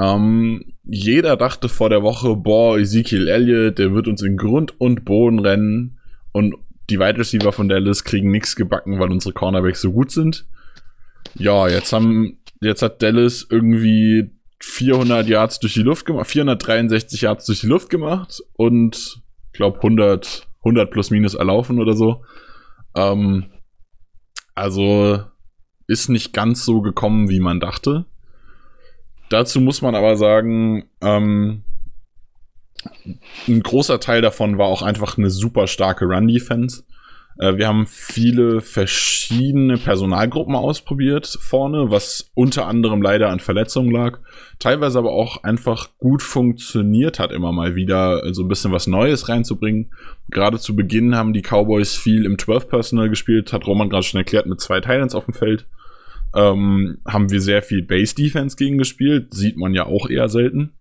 Ähm, 0.00 0.72
jeder 0.84 1.36
dachte 1.36 1.68
vor 1.68 1.90
der 1.90 2.02
Woche, 2.02 2.36
boah, 2.36 2.78
Ezekiel 2.78 3.28
Elliott, 3.28 3.78
der 3.78 3.94
wird 3.94 4.08
uns 4.08 4.22
in 4.22 4.36
Grund 4.36 4.80
und 4.80 5.04
Boden 5.04 5.38
rennen 5.38 5.98
und 6.32 6.54
die 6.90 6.98
Wide 6.98 7.18
Receiver 7.18 7.52
von 7.52 7.68
Dallas 7.68 8.04
kriegen 8.04 8.30
nichts 8.30 8.56
gebacken, 8.56 8.98
weil 8.98 9.10
unsere 9.10 9.32
Cornerbacks 9.32 9.80
so 9.80 9.92
gut 9.92 10.10
sind. 10.10 10.46
Ja, 11.34 11.68
jetzt 11.68 11.92
haben, 11.92 12.38
jetzt 12.60 12.82
hat 12.82 13.02
Dallas 13.02 13.46
irgendwie 13.48 14.30
400 14.60 15.28
Yards 15.28 15.60
durch 15.60 15.74
die 15.74 15.82
Luft 15.82 16.06
gemacht, 16.06 16.26
463 16.26 17.22
Yards 17.22 17.46
durch 17.46 17.60
die 17.60 17.66
Luft 17.66 17.90
gemacht 17.90 18.42
und, 18.54 19.22
glaub 19.52 19.76
100, 19.76 20.48
100 20.60 20.90
plus 20.90 21.10
minus 21.10 21.34
erlaufen 21.34 21.80
oder 21.80 21.94
so. 21.94 22.24
Ähm, 22.96 23.46
also 24.54 25.20
ist 25.86 26.08
nicht 26.08 26.32
ganz 26.32 26.64
so 26.64 26.80
gekommen, 26.80 27.28
wie 27.28 27.40
man 27.40 27.60
dachte. 27.60 28.06
Dazu 29.32 29.62
muss 29.62 29.80
man 29.80 29.94
aber 29.94 30.16
sagen, 30.16 30.84
ähm, 31.00 31.62
ein 33.48 33.62
großer 33.62 33.98
Teil 33.98 34.20
davon 34.20 34.58
war 34.58 34.66
auch 34.66 34.82
einfach 34.82 35.16
eine 35.16 35.30
super 35.30 35.68
starke 35.68 36.04
Run-Defense. 36.04 36.84
Äh, 37.38 37.56
wir 37.56 37.66
haben 37.66 37.86
viele 37.86 38.60
verschiedene 38.60 39.78
Personalgruppen 39.78 40.54
ausprobiert 40.54 41.38
vorne, 41.40 41.90
was 41.90 42.30
unter 42.34 42.66
anderem 42.66 43.00
leider 43.00 43.30
an 43.30 43.40
Verletzungen 43.40 43.90
lag. 43.90 44.18
Teilweise 44.58 44.98
aber 44.98 45.12
auch 45.12 45.42
einfach 45.44 45.96
gut 45.96 46.22
funktioniert 46.22 47.18
hat, 47.18 47.32
immer 47.32 47.52
mal 47.52 47.74
wieder 47.74 48.34
so 48.34 48.42
ein 48.42 48.48
bisschen 48.48 48.72
was 48.72 48.86
Neues 48.86 49.30
reinzubringen. 49.30 49.94
Gerade 50.30 50.58
zu 50.58 50.76
Beginn 50.76 51.16
haben 51.16 51.32
die 51.32 51.40
Cowboys 51.40 51.96
viel 51.96 52.26
im 52.26 52.36
12-Personal 52.36 53.08
gespielt, 53.08 53.54
hat 53.54 53.66
Roman 53.66 53.88
gerade 53.88 54.02
schon 54.02 54.18
erklärt, 54.18 54.44
mit 54.44 54.60
zwei 54.60 54.80
Titans 54.80 55.14
auf 55.14 55.24
dem 55.24 55.32
Feld. 55.32 55.64
Ähm, 56.34 56.98
haben 57.06 57.30
wir 57.30 57.40
sehr 57.40 57.62
viel 57.62 57.82
Base-Defense 57.82 58.56
gegen 58.56 58.78
gespielt, 58.78 59.34
sieht 59.34 59.56
man 59.56 59.74
ja 59.74 59.86
auch 59.86 60.08
eher 60.08 60.28
selten. 60.28 60.72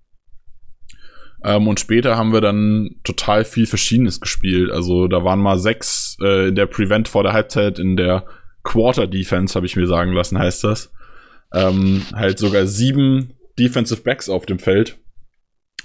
Ähm, 1.44 1.68
und 1.68 1.80
später 1.80 2.18
haben 2.18 2.34
wir 2.34 2.42
dann 2.42 2.96
total 3.04 3.44
viel 3.44 3.66
Verschiedenes 3.66 4.22
gespielt. 4.22 4.72
Also 4.72 5.08
da 5.08 5.24
waren 5.24 5.40
mal 5.40 5.58
sechs 5.58 6.18
äh, 6.22 6.50
in 6.50 6.56
der 6.56 6.68
Prevent 6.68 7.08
vor 7.08 7.24
der 7.24 7.34
Halbzeit, 7.34 7.80
in 7.80 7.98
der 7.98 8.26
Quarter 8.64 9.08
Defense, 9.08 9.56
habe 9.56 9.66
ich 9.66 9.76
mir 9.76 9.88
sagen 9.88 10.14
lassen, 10.14 10.38
heißt 10.38 10.64
das. 10.64 10.92
Ähm, 11.54 12.04
halt 12.14 12.38
sogar 12.40 12.68
sieben 12.68 13.34
Defensive 13.58 14.02
Backs 14.02 14.30
auf 14.30 14.46
dem 14.46 14.60
Feld. 14.60 14.98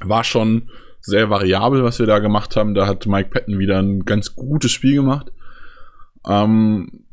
War 0.01 0.25
schon 0.25 0.69
sehr 1.01 1.31
variabel, 1.31 1.83
was 1.83 1.99
wir 1.99 2.07
da 2.07 2.19
gemacht 2.19 2.55
haben. 2.57 2.75
Da 2.75 2.87
hat 2.87 3.07
Mike 3.07 3.31
Patton 3.31 3.59
wieder 3.59 3.81
ein 3.81 4.05
ganz 4.05 4.37
gutes 4.37 4.73
Spiel 4.73 4.97
gemacht. 4.97 5.33
Ähm, 6.29 7.06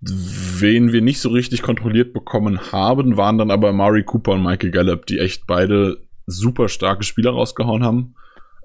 wen 0.00 0.92
wir 0.92 1.02
nicht 1.02 1.20
so 1.20 1.30
richtig 1.30 1.62
kontrolliert 1.62 2.12
bekommen 2.12 2.72
haben, 2.72 3.16
waren 3.16 3.38
dann 3.38 3.50
aber 3.50 3.72
Mari 3.72 4.04
Cooper 4.04 4.32
und 4.32 4.42
Michael 4.42 4.70
Gallup, 4.70 5.06
die 5.06 5.18
echt 5.18 5.46
beide 5.46 6.06
super 6.26 6.68
starke 6.68 7.04
Spieler 7.04 7.32
rausgehauen 7.32 7.84
haben. 7.84 8.14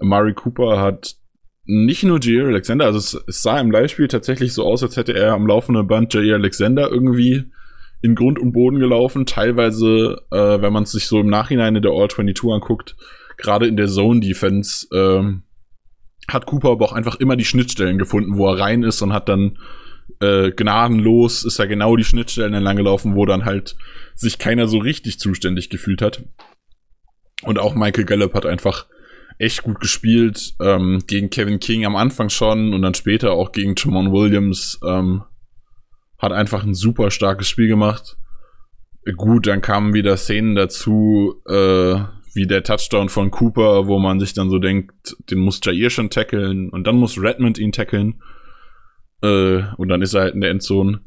Mari 0.01 0.33
Cooper 0.33 0.79
hat 0.79 1.15
nicht 1.65 2.03
nur 2.03 2.19
J.R. 2.19 2.47
Alexander, 2.47 2.85
also 2.85 2.97
es, 2.97 3.23
es, 3.27 3.43
sah 3.43 3.59
im 3.59 3.69
Live-Spiel 3.69 4.07
tatsächlich 4.07 4.53
so 4.53 4.65
aus, 4.65 4.81
als 4.81 4.97
hätte 4.97 5.13
er 5.13 5.33
am 5.33 5.45
laufenden 5.45 5.85
Band 5.87 6.13
J.R. 6.13 6.35
Alexander 6.35 6.89
irgendwie 6.89 7.51
in 8.01 8.15
Grund 8.15 8.39
und 8.39 8.53
Boden 8.53 8.79
gelaufen. 8.79 9.25
Teilweise, 9.25 10.21
äh, 10.31 10.61
wenn 10.61 10.73
man 10.73 10.83
es 10.83 10.91
sich 10.91 11.07
so 11.07 11.19
im 11.19 11.27
Nachhinein 11.27 11.75
in 11.75 11.81
der 11.81 11.91
All-22 11.91 12.53
anguckt, 12.53 12.95
gerade 13.37 13.67
in 13.67 13.77
der 13.77 13.87
Zone-Defense, 13.87 14.87
äh, 14.91 16.31
hat 16.31 16.45
Cooper 16.45 16.71
aber 16.71 16.85
auch 16.85 16.93
einfach 16.93 17.15
immer 17.19 17.35
die 17.35 17.45
Schnittstellen 17.45 17.97
gefunden, 17.97 18.37
wo 18.37 18.47
er 18.47 18.59
rein 18.59 18.83
ist 18.83 19.01
und 19.01 19.13
hat 19.13 19.29
dann 19.29 19.57
äh, 20.21 20.51
gnadenlos, 20.51 21.45
ist 21.45 21.59
er 21.59 21.67
genau 21.67 21.95
die 21.95 22.03
Schnittstellen 22.03 22.53
entlang 22.53 22.77
gelaufen, 22.77 23.15
wo 23.15 23.25
dann 23.25 23.45
halt 23.45 23.75
sich 24.15 24.37
keiner 24.37 24.67
so 24.67 24.79
richtig 24.79 25.19
zuständig 25.19 25.69
gefühlt 25.69 26.01
hat. 26.01 26.23
Und 27.43 27.57
auch 27.57 27.75
Michael 27.75 28.05
Gallup 28.05 28.33
hat 28.33 28.45
einfach 28.45 28.87
echt 29.37 29.63
gut 29.63 29.79
gespielt. 29.79 30.53
Ähm, 30.61 31.01
gegen 31.07 31.29
Kevin 31.29 31.59
King 31.59 31.85
am 31.85 31.95
Anfang 31.95 32.29
schon 32.29 32.73
und 32.73 32.81
dann 32.81 32.93
später 32.93 33.31
auch 33.31 33.51
gegen 33.51 33.75
Jamon 33.77 34.11
Williams. 34.11 34.79
Ähm, 34.85 35.23
hat 36.19 36.33
einfach 36.33 36.63
ein 36.63 36.75
super 36.75 37.11
starkes 37.11 37.47
Spiel 37.47 37.67
gemacht. 37.67 38.17
Gut, 39.15 39.47
dann 39.47 39.61
kamen 39.61 39.93
wieder 39.93 40.17
Szenen 40.17 40.55
dazu, 40.55 41.41
äh, 41.47 41.95
wie 42.33 42.45
der 42.45 42.63
Touchdown 42.63 43.09
von 43.09 43.31
Cooper, 43.31 43.87
wo 43.87 43.97
man 43.97 44.19
sich 44.19 44.33
dann 44.33 44.49
so 44.49 44.59
denkt, 44.59 45.15
den 45.31 45.39
muss 45.39 45.61
Jair 45.63 45.89
schon 45.89 46.09
tackeln 46.09 46.69
und 46.69 46.85
dann 46.85 46.97
muss 46.97 47.19
Redmond 47.19 47.57
ihn 47.57 47.71
tackeln. 47.71 48.21
Äh, 49.21 49.63
und 49.77 49.89
dann 49.89 50.01
ist 50.01 50.13
er 50.13 50.21
halt 50.21 50.35
in 50.35 50.41
der 50.41 50.51
Endzone. 50.51 51.01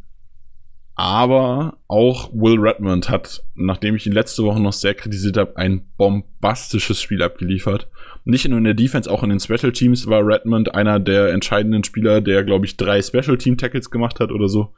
Aber 0.94 1.78
auch 1.88 2.30
Will 2.32 2.58
Redmond 2.58 3.08
hat, 3.08 3.42
nachdem 3.54 3.96
ich 3.96 4.06
ihn 4.06 4.12
letzte 4.12 4.44
Woche 4.44 4.60
noch 4.60 4.74
sehr 4.74 4.94
kritisiert 4.94 5.38
habe, 5.38 5.56
ein 5.56 5.86
bombastisches 5.96 7.00
Spiel 7.00 7.22
abgeliefert. 7.22 7.88
Nicht 8.24 8.46
nur 8.46 8.58
in 8.58 8.64
der 8.64 8.74
Defense, 8.74 9.10
auch 9.10 9.22
in 9.22 9.30
den 9.30 9.40
Special 9.40 9.72
Teams 9.72 10.06
war 10.06 10.24
Redmond 10.24 10.74
einer 10.74 11.00
der 11.00 11.32
entscheidenden 11.32 11.82
Spieler, 11.82 12.20
der, 12.20 12.44
glaube 12.44 12.66
ich, 12.66 12.76
drei 12.76 13.00
Special 13.00 13.38
Team 13.38 13.56
Tackles 13.56 13.90
gemacht 13.90 14.20
hat 14.20 14.30
oder 14.30 14.48
so. 14.48 14.74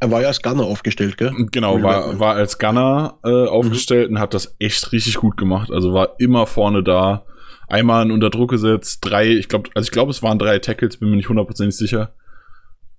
Er 0.00 0.10
war 0.10 0.20
ja 0.20 0.28
als 0.28 0.42
Gunner 0.42 0.64
aufgestellt, 0.64 1.16
gell? 1.16 1.32
Genau, 1.50 1.82
war, 1.82 2.18
war 2.18 2.34
als 2.34 2.58
Gunner 2.58 3.18
äh, 3.24 3.46
aufgestellt 3.46 4.10
mhm. 4.10 4.16
und 4.16 4.20
hat 4.20 4.34
das 4.34 4.54
echt 4.58 4.92
richtig 4.92 5.14
gut 5.14 5.36
gemacht. 5.36 5.70
Also 5.70 5.94
war 5.94 6.16
immer 6.18 6.46
vorne 6.46 6.82
da. 6.82 7.24
Einmal 7.68 8.10
unter 8.10 8.30
Druck 8.30 8.50
gesetzt, 8.50 9.00
drei, 9.02 9.28
ich 9.28 9.48
glaube, 9.48 9.70
also 9.74 9.86
ich 9.86 9.92
glaube, 9.92 10.10
es 10.10 10.22
waren 10.22 10.38
drei 10.38 10.58
Tackles, 10.58 10.98
bin 10.98 11.10
mir 11.10 11.16
nicht 11.16 11.28
hundertprozentig 11.28 11.76
sicher. 11.76 12.14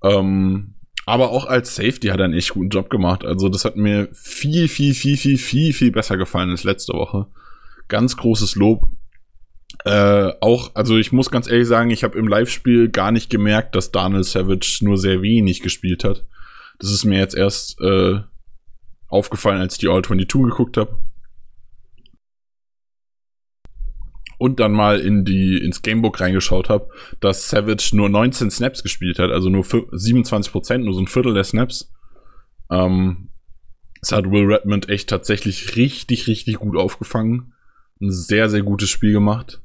Ähm, 0.03 0.75
aber 1.06 1.30
auch 1.30 1.45
als 1.45 1.75
Safety 1.75 2.08
hat 2.08 2.19
er 2.19 2.25
einen 2.25 2.34
echt 2.34 2.49
guten 2.49 2.69
Job 2.69 2.89
gemacht. 2.89 3.23
Also 3.23 3.47
das 3.47 3.63
hat 3.63 3.77
mir 3.77 4.10
viel, 4.12 4.67
viel, 4.67 4.93
viel, 4.93 5.15
viel, 5.15 5.38
viel, 5.38 5.71
viel 5.71 5.91
besser 5.91 6.17
gefallen 6.17 6.49
als 6.49 6.65
letzte 6.65 6.93
Woche. 6.93 7.27
Ganz 7.88 8.17
großes 8.17 8.56
Lob. 8.56 8.89
Äh, 9.86 10.34
auch, 10.41 10.71
also 10.75 10.97
ich 10.97 11.13
muss 11.13 11.32
ganz 11.32 11.49
ehrlich 11.49 11.67
sagen, 11.67 11.91
ich 11.91 12.03
habe 12.03 12.17
im 12.17 12.27
Live-Spiel 12.27 12.89
gar 12.89 13.12
nicht 13.12 13.30
gemerkt, 13.30 13.73
dass 13.73 13.91
Daniel 13.91 14.25
Savage 14.25 14.80
nur 14.82 14.97
sehr 14.97 15.21
wenig 15.21 15.62
gespielt 15.62 16.03
hat. 16.03 16.25
Das 16.80 16.91
ist 16.91 17.06
mir 17.06 17.19
jetzt 17.19 17.36
erst 17.36 17.80
äh, 17.80 18.19
aufgefallen, 19.08 19.62
als 19.62 19.75
ich 19.75 19.80
die 19.80 19.88
All-22 19.88 20.49
geguckt 20.49 20.75
habe. 20.75 20.97
Und 24.38 24.60
dann 24.60 24.71
mal 24.71 25.00
in 25.00 25.26
die 25.26 25.58
ins 25.58 25.82
Gamebook 25.82 26.19
reingeschaut 26.19 26.69
habe, 26.69 26.89
dass 27.19 27.50
Savage 27.50 27.91
nur 27.93 28.10
19 28.10 28.52
Snaps 28.52 28.84
gespielt 28.84 29.19
hat, 29.19 29.32
also 29.32 29.50
nur 29.50 29.65
27 29.65 30.52
Prozent, 30.52 30.86
nur 30.86 30.93
so 30.93 31.02
ein 31.02 31.08
Viertel 31.08 31.34
der 31.34 31.43
Snaps. 31.43 31.91
Ähm, 32.69 33.30
das 34.02 34.12
hat 34.12 34.30
Will 34.30 34.45
Redmond 34.45 34.89
echt 34.89 35.10
tatsächlich 35.10 35.76
richtig, 35.76 36.28
richtig 36.28 36.58
gut 36.58 36.78
aufgefangen. 36.78 37.54
Ein 38.00 38.12
sehr, 38.12 38.50
sehr 38.50 38.62
gutes 38.62 38.89
Spiel 38.89 39.12
gemacht. 39.12 39.62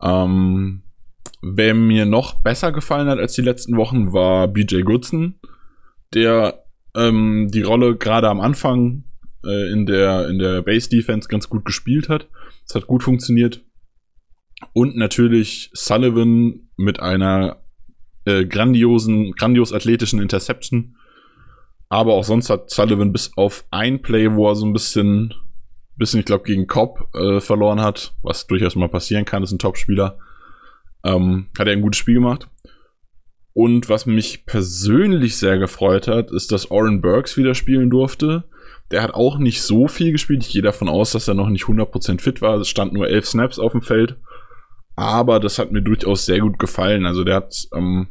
Ähm, 0.00 0.82
wer 1.42 1.74
mir 1.74 2.06
noch 2.06 2.40
besser 2.42 2.70
gefallen 2.70 3.08
hat 3.08 3.18
als 3.18 3.34
die 3.34 3.42
letzten 3.42 3.76
Wochen, 3.76 4.12
war 4.12 4.46
BJ 4.46 4.82
Goodson, 4.82 5.34
der 6.14 6.62
ähm, 6.94 7.48
die 7.52 7.62
Rolle 7.62 7.96
gerade 7.96 8.28
am 8.28 8.40
Anfang 8.40 9.04
äh, 9.44 9.72
in 9.72 9.86
der, 9.86 10.28
in 10.28 10.38
der 10.38 10.62
Base 10.62 10.88
Defense 10.88 11.28
ganz 11.28 11.48
gut 11.48 11.64
gespielt 11.64 12.08
hat. 12.08 12.28
Es 12.66 12.74
hat 12.74 12.86
gut 12.86 13.02
funktioniert. 13.02 13.62
Und 14.72 14.96
natürlich 14.96 15.70
Sullivan 15.72 16.68
mit 16.76 17.00
einer 17.00 17.62
äh, 18.24 18.44
grandiosen, 18.44 19.32
grandios 19.32 19.72
athletischen 19.72 20.20
Interception. 20.20 20.96
Aber 21.88 22.14
auch 22.14 22.24
sonst 22.24 22.50
hat 22.50 22.70
Sullivan 22.70 23.12
bis 23.12 23.32
auf 23.36 23.64
ein 23.70 24.02
Play, 24.02 24.34
wo 24.34 24.48
er 24.48 24.56
so 24.56 24.66
ein 24.66 24.72
bisschen, 24.72 25.34
bisschen 25.96 26.20
ich 26.20 26.26
glaube, 26.26 26.44
gegen 26.44 26.66
Cobb 26.66 27.08
äh, 27.14 27.40
verloren 27.40 27.80
hat, 27.80 28.14
was 28.22 28.46
durchaus 28.46 28.76
mal 28.76 28.88
passieren 28.88 29.24
kann, 29.24 29.42
ist 29.42 29.52
ein 29.52 29.58
Topspieler, 29.58 30.18
ähm, 31.04 31.46
hat 31.58 31.66
er 31.66 31.72
ein 31.72 31.80
gutes 31.80 31.98
Spiel 31.98 32.14
gemacht. 32.14 32.48
Und 33.54 33.88
was 33.88 34.06
mich 34.06 34.44
persönlich 34.46 35.36
sehr 35.36 35.58
gefreut 35.58 36.06
hat, 36.06 36.30
ist, 36.30 36.52
dass 36.52 36.70
Oren 36.70 37.00
Burks 37.00 37.36
wieder 37.36 37.54
spielen 37.54 37.90
durfte. 37.90 38.44
Der 38.90 39.02
hat 39.02 39.14
auch 39.14 39.38
nicht 39.38 39.62
so 39.62 39.86
viel 39.86 40.12
gespielt. 40.12 40.44
Ich 40.44 40.52
gehe 40.52 40.62
davon 40.62 40.88
aus, 40.88 41.12
dass 41.12 41.28
er 41.28 41.34
noch 41.34 41.48
nicht 41.48 41.64
100% 41.64 42.20
fit 42.20 42.40
war. 42.40 42.58
Es 42.58 42.68
stand 42.68 42.92
nur 42.92 43.08
elf 43.08 43.26
Snaps 43.26 43.58
auf 43.58 43.72
dem 43.72 43.82
Feld. 43.82 44.16
Aber 44.96 45.40
das 45.40 45.58
hat 45.58 45.70
mir 45.72 45.82
durchaus 45.82 46.26
sehr 46.26 46.40
gut 46.40 46.58
gefallen. 46.58 47.06
Also 47.06 47.22
der 47.22 47.36
hat 47.36 47.68
ähm, 47.74 48.08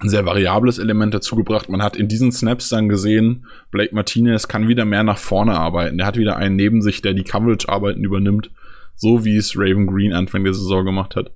ein 0.00 0.08
sehr 0.08 0.24
variables 0.24 0.78
Element 0.78 1.12
dazu 1.12 1.36
gebracht. 1.36 1.68
Man 1.68 1.82
hat 1.82 1.96
in 1.96 2.08
diesen 2.08 2.32
Snaps 2.32 2.70
dann 2.70 2.88
gesehen, 2.88 3.46
Blake 3.70 3.94
Martinez 3.94 4.48
kann 4.48 4.68
wieder 4.68 4.84
mehr 4.84 5.02
nach 5.02 5.18
vorne 5.18 5.58
arbeiten. 5.58 5.98
Der 5.98 6.06
hat 6.06 6.16
wieder 6.16 6.36
einen 6.36 6.56
neben 6.56 6.80
sich, 6.80 7.02
der 7.02 7.12
die 7.12 7.24
Coverage-Arbeiten 7.24 8.02
übernimmt. 8.02 8.50
So 8.96 9.24
wie 9.24 9.36
es 9.36 9.56
Raven 9.56 9.86
Green 9.86 10.12
Anfang 10.12 10.44
der 10.44 10.54
Saison 10.54 10.84
gemacht 10.84 11.16
hat. 11.16 11.32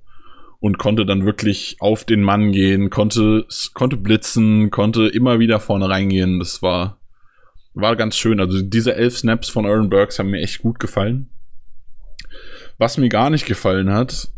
Und 0.59 0.79
konnte 0.79 1.05
dann 1.05 1.25
wirklich 1.25 1.77
auf 1.79 2.05
den 2.05 2.23
Mann 2.23 2.51
gehen, 2.51 2.89
konnte, 2.89 3.45
konnte 3.73 3.97
blitzen, 3.97 4.71
konnte 4.71 5.07
immer 5.07 5.37
wieder 5.37 5.59
vorne 5.59 5.89
reingehen. 5.89 6.39
Das 6.39 6.63
war 6.63 6.97
war 7.75 7.95
ganz 7.95 8.15
schön. 8.15 8.39
Also 8.39 8.61
diese 8.61 8.95
elf 8.95 9.17
Snaps 9.17 9.49
von 9.49 9.65
Aaron 9.65 9.89
Burks 9.89 10.17
haben 10.17 10.31
mir 10.31 10.41
echt 10.41 10.61
gut 10.61 10.79
gefallen. 10.79 11.29
Was 12.77 12.97
mir 12.97 13.09
gar 13.09 13.29
nicht 13.29 13.45
gefallen 13.45 13.91
hat, 13.91 14.29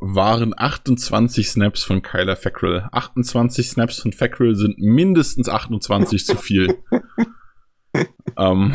waren 0.00 0.54
28 0.56 1.48
Snaps 1.48 1.84
von 1.84 2.02
Kyler 2.02 2.36
Fackrell. 2.36 2.88
28 2.92 3.68
Snaps 3.68 4.00
von 4.00 4.12
Fackrell 4.12 4.54
sind 4.54 4.78
mindestens 4.78 5.48
28 5.48 6.26
zu 6.26 6.36
viel. 6.36 6.78
ähm, 8.36 8.74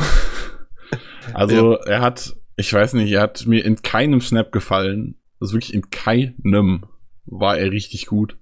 also 1.34 1.74
ja. 1.74 1.86
er 1.86 2.02
hat, 2.02 2.36
ich 2.56 2.72
weiß 2.72 2.94
nicht, 2.94 3.12
er 3.12 3.22
hat 3.22 3.48
mir 3.48 3.66
in 3.66 3.82
keinem 3.82 4.22
Snap 4.22 4.52
gefallen. 4.52 5.16
Also 5.40 5.54
wirklich 5.54 5.74
in 5.74 5.90
keinem 5.90 6.86
war 7.26 7.58
er 7.58 7.72
richtig 7.72 8.06
gut. 8.06 8.38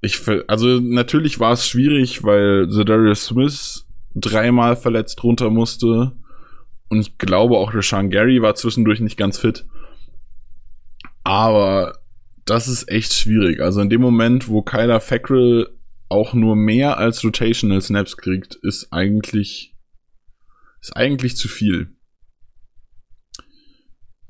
Ich, 0.00 0.20
also 0.48 0.80
natürlich 0.80 1.38
war 1.38 1.52
es 1.52 1.68
schwierig, 1.68 2.24
weil 2.24 2.68
Zedarius 2.68 3.26
Smith 3.26 3.86
dreimal 4.14 4.76
verletzt 4.76 5.22
runter 5.22 5.50
musste. 5.50 6.12
Und 6.88 7.00
ich 7.00 7.18
glaube 7.18 7.56
auch 7.56 7.74
Rashawn 7.74 8.10
Gary 8.10 8.42
war 8.42 8.54
zwischendurch 8.54 9.00
nicht 9.00 9.16
ganz 9.16 9.38
fit. 9.38 9.64
Aber 11.24 11.98
das 12.44 12.68
ist 12.68 12.88
echt 12.88 13.14
schwierig. 13.14 13.60
Also 13.60 13.80
in 13.80 13.90
dem 13.90 14.00
Moment, 14.00 14.48
wo 14.48 14.62
Kyler 14.62 15.00
Fackrell 15.00 15.68
auch 16.08 16.34
nur 16.34 16.56
mehr 16.56 16.98
als 16.98 17.24
Rotational 17.24 17.80
Snaps 17.80 18.16
kriegt, 18.16 18.56
ist 18.56 18.92
eigentlich, 18.92 19.74
ist 20.80 20.94
eigentlich 20.96 21.36
zu 21.36 21.48
viel. 21.48 21.96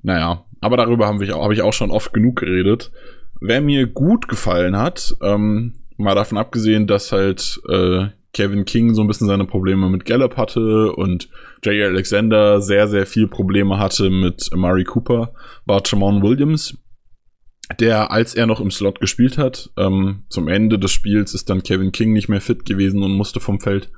Naja, 0.02 0.44
aber 0.60 0.76
darüber 0.76 1.06
habe 1.06 1.24
ich, 1.24 1.32
hab 1.32 1.50
ich 1.50 1.62
auch 1.62 1.72
schon 1.72 1.90
oft 1.90 2.12
genug 2.12 2.36
geredet. 2.36 2.92
Wer 3.40 3.60
mir 3.60 3.86
gut 3.86 4.28
gefallen 4.28 4.76
hat, 4.76 5.16
ähm, 5.22 5.74
mal 5.96 6.14
davon 6.14 6.38
abgesehen, 6.38 6.86
dass 6.86 7.10
halt 7.10 7.60
äh, 7.68 8.08
Kevin 8.32 8.64
King 8.64 8.94
so 8.94 9.02
ein 9.02 9.08
bisschen 9.08 9.26
seine 9.26 9.44
Probleme 9.44 9.90
mit 9.90 10.04
Gallup 10.04 10.36
hatte 10.36 10.92
und 10.92 11.28
Jay 11.62 11.82
Alexander 11.84 12.60
sehr, 12.62 12.88
sehr 12.88 13.06
viel 13.06 13.28
Probleme 13.28 13.78
hatte 13.78 14.08
mit 14.10 14.50
Murray 14.54 14.84
Cooper, 14.84 15.34
war 15.66 15.82
Jamon 15.84 16.22
Williams, 16.22 16.78
der, 17.78 18.10
als 18.10 18.34
er 18.34 18.46
noch 18.46 18.60
im 18.60 18.70
Slot 18.70 19.00
gespielt 19.00 19.38
hat, 19.38 19.70
ähm, 19.76 20.24
zum 20.28 20.48
Ende 20.48 20.78
des 20.78 20.90
Spiels 20.90 21.34
ist 21.34 21.50
dann 21.50 21.62
Kevin 21.62 21.92
King 21.92 22.12
nicht 22.12 22.28
mehr 22.28 22.40
fit 22.40 22.64
gewesen 22.64 23.02
und 23.02 23.12
musste 23.12 23.40
vom 23.40 23.60
Feld. 23.60 23.90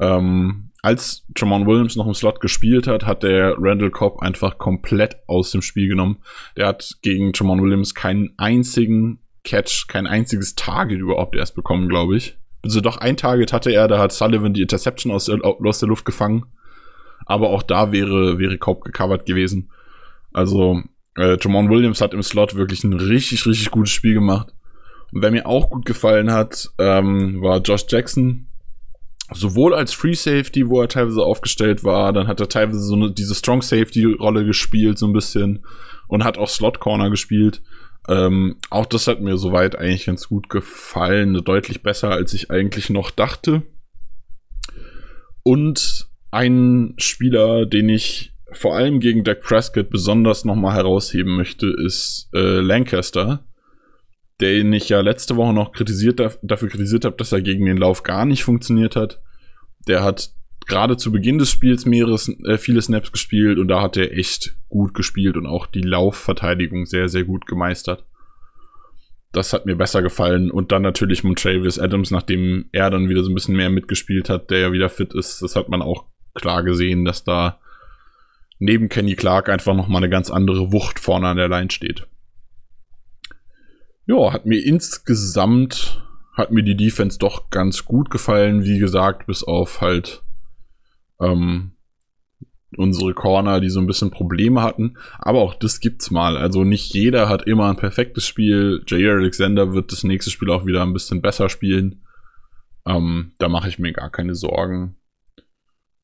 Ähm, 0.00 0.70
als 0.82 1.26
Jamon 1.36 1.66
Williams 1.66 1.96
noch 1.96 2.06
im 2.06 2.14
Slot 2.14 2.40
gespielt 2.40 2.86
hat, 2.86 3.06
hat 3.06 3.22
der 3.22 3.56
Randall 3.58 3.90
Cobb 3.90 4.22
einfach 4.22 4.58
komplett 4.58 5.16
aus 5.26 5.50
dem 5.50 5.62
Spiel 5.62 5.88
genommen. 5.88 6.18
Der 6.56 6.68
hat 6.68 6.98
gegen 7.02 7.32
Jamon 7.34 7.62
Williams 7.62 7.94
keinen 7.94 8.32
einzigen 8.36 9.20
Catch, 9.42 9.88
kein 9.88 10.06
einziges 10.06 10.54
Target 10.54 11.00
überhaupt 11.00 11.34
erst 11.34 11.54
bekommen, 11.54 11.88
glaube 11.88 12.16
ich. 12.16 12.38
Also 12.66 12.80
doch 12.80 12.96
ein 12.96 13.16
Target 13.16 13.52
hatte 13.52 13.70
er, 13.70 13.86
da 13.86 13.98
hat 13.98 14.10
Sullivan 14.10 14.52
die 14.52 14.62
Interception 14.62 15.12
aus 15.12 15.26
der, 15.26 15.38
aus 15.44 15.78
der 15.78 15.88
Luft 15.88 16.04
gefangen. 16.04 16.46
Aber 17.24 17.50
auch 17.50 17.62
da 17.62 17.92
wäre, 17.92 18.40
wäre 18.40 18.58
Cobb 18.58 18.84
gecovert 18.84 19.24
gewesen. 19.24 19.70
Also, 20.32 20.82
äh, 21.16 21.38
Jamon 21.40 21.70
Williams 21.70 22.00
hat 22.00 22.12
im 22.12 22.22
Slot 22.22 22.56
wirklich 22.56 22.82
ein 22.82 22.92
richtig, 22.92 23.46
richtig 23.46 23.70
gutes 23.70 23.92
Spiel 23.92 24.14
gemacht. 24.14 24.52
Und 25.12 25.22
wer 25.22 25.30
mir 25.30 25.46
auch 25.46 25.70
gut 25.70 25.86
gefallen 25.86 26.32
hat, 26.32 26.70
ähm, 26.78 27.40
war 27.40 27.60
Josh 27.60 27.86
Jackson. 27.88 28.48
Sowohl 29.32 29.72
als 29.72 29.92
Free 29.92 30.14
Safety, 30.14 30.68
wo 30.68 30.80
er 30.80 30.88
teilweise 30.88 31.22
aufgestellt 31.22 31.84
war, 31.84 32.12
dann 32.12 32.26
hat 32.26 32.40
er 32.40 32.48
teilweise 32.48 32.80
so 32.80 32.96
eine, 32.96 33.12
diese 33.12 33.34
Strong 33.36 33.62
Safety 33.62 34.04
Rolle 34.04 34.44
gespielt, 34.44 34.98
so 34.98 35.06
ein 35.06 35.12
bisschen. 35.12 35.64
Und 36.08 36.24
hat 36.24 36.36
auch 36.36 36.48
Slot 36.48 36.80
Corner 36.80 37.10
gespielt. 37.10 37.62
Ähm, 38.08 38.56
auch 38.70 38.86
das 38.86 39.06
hat 39.06 39.20
mir 39.20 39.36
soweit 39.36 39.76
eigentlich 39.76 40.06
ganz 40.06 40.28
gut 40.28 40.48
gefallen. 40.48 41.34
Deutlich 41.44 41.82
besser, 41.82 42.10
als 42.10 42.34
ich 42.34 42.50
eigentlich 42.50 42.90
noch 42.90 43.10
dachte. 43.10 43.62
Und 45.42 46.08
ein 46.30 46.94
Spieler, 46.98 47.66
den 47.66 47.88
ich 47.88 48.32
vor 48.52 48.76
allem 48.76 49.00
gegen 49.00 49.24
Dak 49.24 49.42
Prescott 49.42 49.90
besonders 49.90 50.44
nochmal 50.44 50.74
herausheben 50.74 51.36
möchte, 51.36 51.66
ist 51.66 52.28
äh, 52.34 52.60
Lancaster, 52.60 53.44
den 54.40 54.72
ich 54.72 54.88
ja 54.88 55.00
letzte 55.00 55.36
Woche 55.36 55.52
noch 55.52 55.72
kritisiert, 55.72 56.20
dafür 56.42 56.68
kritisiert 56.68 57.04
habe, 57.04 57.16
dass 57.16 57.32
er 57.32 57.42
gegen 57.42 57.66
den 57.66 57.76
Lauf 57.76 58.02
gar 58.02 58.24
nicht 58.24 58.44
funktioniert 58.44 58.96
hat. 58.96 59.20
Der 59.88 60.02
hat 60.02 60.30
gerade 60.66 60.96
zu 60.96 61.12
Beginn 61.12 61.38
des 61.38 61.50
Spiels 61.50 61.86
mehrere, 61.86 62.18
äh, 62.44 62.58
viele 62.58 62.82
Snaps 62.82 63.12
gespielt 63.12 63.58
und 63.58 63.68
da 63.68 63.80
hat 63.80 63.96
er 63.96 64.12
echt 64.12 64.56
gut 64.68 64.94
gespielt 64.94 65.36
und 65.36 65.46
auch 65.46 65.66
die 65.66 65.80
Laufverteidigung 65.80 66.86
sehr, 66.86 67.08
sehr 67.08 67.24
gut 67.24 67.46
gemeistert. 67.46 68.04
Das 69.32 69.52
hat 69.52 69.66
mir 69.66 69.76
besser 69.76 70.02
gefallen. 70.02 70.50
Und 70.50 70.72
dann 70.72 70.82
natürlich 70.82 71.22
Montravius 71.22 71.78
Adams, 71.78 72.10
nachdem 72.10 72.70
er 72.72 72.90
dann 72.90 73.08
wieder 73.08 73.22
so 73.22 73.30
ein 73.30 73.34
bisschen 73.34 73.56
mehr 73.56 73.70
mitgespielt 73.70 74.30
hat, 74.30 74.50
der 74.50 74.60
ja 74.60 74.72
wieder 74.72 74.88
fit 74.88 75.12
ist. 75.12 75.42
Das 75.42 75.56
hat 75.56 75.68
man 75.68 75.82
auch 75.82 76.06
klar 76.34 76.62
gesehen, 76.62 77.04
dass 77.04 77.22
da 77.22 77.58
neben 78.58 78.88
Kenny 78.88 79.14
Clark 79.14 79.48
einfach 79.50 79.74
nochmal 79.74 80.02
eine 80.02 80.08
ganz 80.08 80.30
andere 80.30 80.72
Wucht 80.72 80.98
vorne 80.98 81.28
an 81.28 81.36
der 81.36 81.48
Line 81.48 81.70
steht. 81.70 82.06
Ja, 84.06 84.32
hat 84.32 84.46
mir 84.46 84.64
insgesamt, 84.64 86.02
hat 86.34 86.50
mir 86.50 86.62
die 86.62 86.76
Defense 86.76 87.18
doch 87.18 87.50
ganz 87.50 87.84
gut 87.84 88.10
gefallen. 88.10 88.64
Wie 88.64 88.78
gesagt, 88.78 89.26
bis 89.26 89.44
auf 89.44 89.80
halt 89.80 90.22
ähm, 91.20 91.72
unsere 92.76 93.14
Corner, 93.14 93.60
die 93.60 93.70
so 93.70 93.80
ein 93.80 93.86
bisschen 93.86 94.10
Probleme 94.10 94.62
hatten. 94.62 94.96
Aber 95.18 95.40
auch 95.40 95.54
das 95.54 95.80
gibt's 95.80 96.10
mal. 96.10 96.36
Also 96.36 96.64
nicht 96.64 96.92
jeder 96.92 97.28
hat 97.28 97.46
immer 97.46 97.68
ein 97.70 97.76
perfektes 97.76 98.26
Spiel. 98.26 98.82
Jair 98.86 99.14
Alexander 99.14 99.72
wird 99.72 99.92
das 99.92 100.04
nächste 100.04 100.30
Spiel 100.30 100.50
auch 100.50 100.66
wieder 100.66 100.82
ein 100.82 100.92
bisschen 100.92 101.22
besser 101.22 101.48
spielen. 101.48 102.02
Ähm, 102.86 103.32
da 103.38 103.48
mache 103.48 103.68
ich 103.68 103.78
mir 103.78 103.92
gar 103.92 104.10
keine 104.10 104.34
Sorgen. 104.34 104.96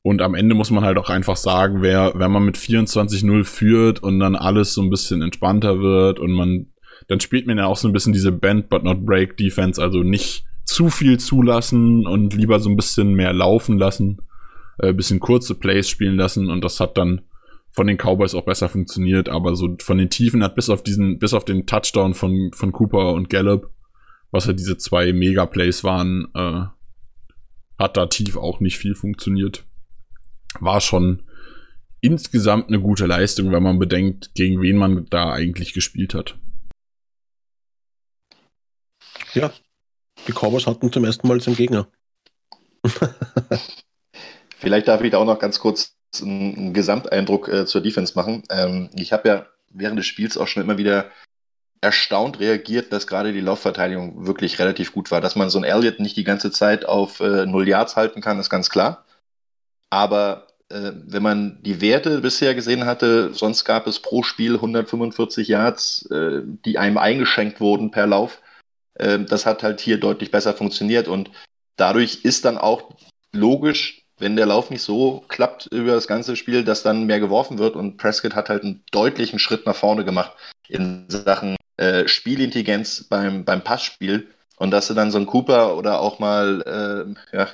Und 0.01 0.21
am 0.21 0.35
Ende 0.35 0.53
muss 0.53 0.69
man 0.69 0.83
halt 0.83 0.97
auch 0.97 1.09
einfach 1.09 1.37
sagen, 1.37 1.81
wer, 1.81 2.13
wenn 2.15 2.31
man 2.31 2.43
mit 2.43 2.57
24-0 2.57 3.45
führt 3.45 4.03
und 4.03 4.19
dann 4.19 4.35
alles 4.35 4.73
so 4.73 4.81
ein 4.81 4.89
bisschen 4.89 5.21
entspannter 5.21 5.79
wird 5.79 6.19
und 6.19 6.33
man, 6.33 6.73
dann 7.07 7.21
spielt 7.21 7.47
man 7.47 7.57
ja 7.57 7.67
auch 7.67 7.77
so 7.77 7.87
ein 7.87 7.93
bisschen 7.93 8.11
diese 8.11 8.33
Bend 8.33 8.67
but 8.67 8.83
not 8.83 9.05
break 9.05 9.37
Defense, 9.37 9.81
also 9.81 10.03
nicht 10.03 10.43
zu 10.65 10.89
viel 10.89 11.19
zulassen 11.19 12.05
und 12.05 12.33
lieber 12.33 12.59
so 12.59 12.69
ein 12.69 12.75
bisschen 12.75 13.13
mehr 13.13 13.31
laufen 13.31 13.77
lassen 13.77 14.21
äh, 14.79 14.93
bisschen 14.93 15.19
kurze 15.19 15.55
Plays 15.55 15.89
spielen 15.89 16.17
lassen 16.17 16.49
und 16.49 16.63
das 16.63 16.79
hat 16.79 16.97
dann 16.97 17.21
von 17.71 17.87
den 17.87 17.97
Cowboys 17.97 18.35
auch 18.35 18.45
besser 18.45 18.69
funktioniert, 18.69 19.29
aber 19.29 19.55
so 19.55 19.75
von 19.81 19.97
den 19.97 20.09
Tiefen 20.09 20.43
hat 20.43 20.55
bis 20.55 20.69
auf 20.69 20.83
diesen, 20.83 21.17
bis 21.17 21.33
auf 21.33 21.43
den 21.43 21.65
Touchdown 21.65 22.13
von, 22.13 22.51
von 22.53 22.71
Cooper 22.71 23.13
und 23.13 23.29
Gallup, 23.29 23.71
was 24.31 24.45
ja 24.45 24.53
diese 24.53 24.77
zwei 24.77 25.11
Mega-Plays 25.11 25.83
waren, 25.83 26.27
äh, 26.35 26.65
hat 27.79 27.97
da 27.97 28.05
tief 28.05 28.37
auch 28.37 28.59
nicht 28.59 28.77
viel 28.77 28.93
funktioniert. 28.93 29.65
War 30.59 30.81
schon 30.81 31.23
insgesamt 31.99 32.67
eine 32.67 32.79
gute 32.79 33.07
Leistung, 33.07 33.51
wenn 33.51 33.63
man 33.63 33.79
bedenkt, 33.79 34.35
gegen 34.35 34.61
wen 34.61 34.77
man 34.77 35.07
da 35.09 35.31
eigentlich 35.31 35.73
gespielt 35.73 36.13
hat. 36.13 36.37
Ja, 39.33 39.51
die 40.27 40.31
Cowboys 40.31 40.67
hatten 40.67 40.91
zum 40.91 41.05
ersten 41.05 41.27
Mal 41.27 41.41
zum 41.41 41.55
Gegner. 41.55 41.87
Vielleicht 44.63 44.87
darf 44.87 45.01
ich 45.01 45.11
da 45.11 45.17
auch 45.17 45.25
noch 45.25 45.39
ganz 45.39 45.59
kurz 45.59 45.97
einen, 46.21 46.55
einen 46.55 46.73
Gesamteindruck 46.73 47.49
äh, 47.49 47.65
zur 47.65 47.81
Defense 47.81 48.13
machen. 48.15 48.43
Ähm, 48.49 48.89
ich 48.95 49.11
habe 49.11 49.27
ja 49.27 49.45
während 49.69 49.99
des 49.99 50.05
Spiels 50.05 50.37
auch 50.37 50.47
schon 50.47 50.63
immer 50.63 50.77
wieder 50.77 51.11
erstaunt 51.81 52.39
reagiert, 52.39 52.93
dass 52.93 53.05
gerade 53.05 53.33
die 53.33 53.41
Laufverteidigung 53.41 54.25
wirklich 54.25 54.59
relativ 54.59 54.93
gut 54.93 55.11
war. 55.11 55.19
Dass 55.19 55.35
man 55.35 55.49
so 55.49 55.57
ein 55.57 55.65
Elliott 55.65 55.99
nicht 55.99 56.15
die 56.15 56.23
ganze 56.23 56.49
Zeit 56.49 56.85
auf 56.85 57.19
äh, 57.19 57.45
0 57.45 57.67
Yards 57.67 57.97
halten 57.97 58.21
kann, 58.21 58.39
ist 58.39 58.49
ganz 58.49 58.69
klar. 58.69 59.03
Aber 59.89 60.47
äh, 60.69 60.93
wenn 60.93 61.23
man 61.23 61.61
die 61.61 61.81
Werte 61.81 62.21
bisher 62.21 62.55
gesehen 62.55 62.85
hatte, 62.85 63.33
sonst 63.33 63.65
gab 63.65 63.85
es 63.85 63.99
pro 63.99 64.23
Spiel 64.23 64.55
145 64.55 65.49
Yards, 65.49 66.09
äh, 66.09 66.39
die 66.45 66.77
einem 66.77 66.97
eingeschenkt 66.97 67.59
wurden 67.59 67.91
per 67.91 68.07
Lauf. 68.07 68.41
Äh, 68.93 69.19
das 69.19 69.45
hat 69.45 69.61
halt 69.61 69.81
hier 69.81 69.99
deutlich 69.99 70.31
besser 70.31 70.53
funktioniert 70.53 71.09
und 71.09 71.31
dadurch 71.75 72.23
ist 72.23 72.45
dann 72.45 72.57
auch 72.57 72.91
logisch, 73.33 74.02
wenn 74.23 74.37
der 74.37 74.45
Lauf 74.45 74.69
nicht 74.69 74.81
so 74.81 75.23
klappt 75.27 75.67
über 75.67 75.91
das 75.91 76.07
ganze 76.07 76.37
Spiel, 76.37 76.63
dass 76.63 76.81
dann 76.81 77.05
mehr 77.05 77.19
geworfen 77.19 77.59
wird. 77.59 77.75
Und 77.75 77.97
Prescott 77.97 78.35
hat 78.35 78.49
halt 78.49 78.63
einen 78.63 78.81
deutlichen 78.91 79.37
Schritt 79.37 79.65
nach 79.65 79.75
vorne 79.75 80.05
gemacht 80.05 80.31
in 80.69 81.05
Sachen 81.09 81.57
äh, 81.75 82.07
Spielintelligenz 82.07 83.03
beim, 83.03 83.43
beim 83.43 83.61
Passspiel. 83.61 84.27
Und 84.55 84.71
dass 84.71 84.87
du 84.87 84.93
dann 84.93 85.11
so 85.11 85.17
ein 85.17 85.25
Cooper 85.25 85.75
oder 85.75 85.99
auch 85.99 86.19
mal 86.19 87.15
äh, 87.33 87.37
ja, 87.37 87.49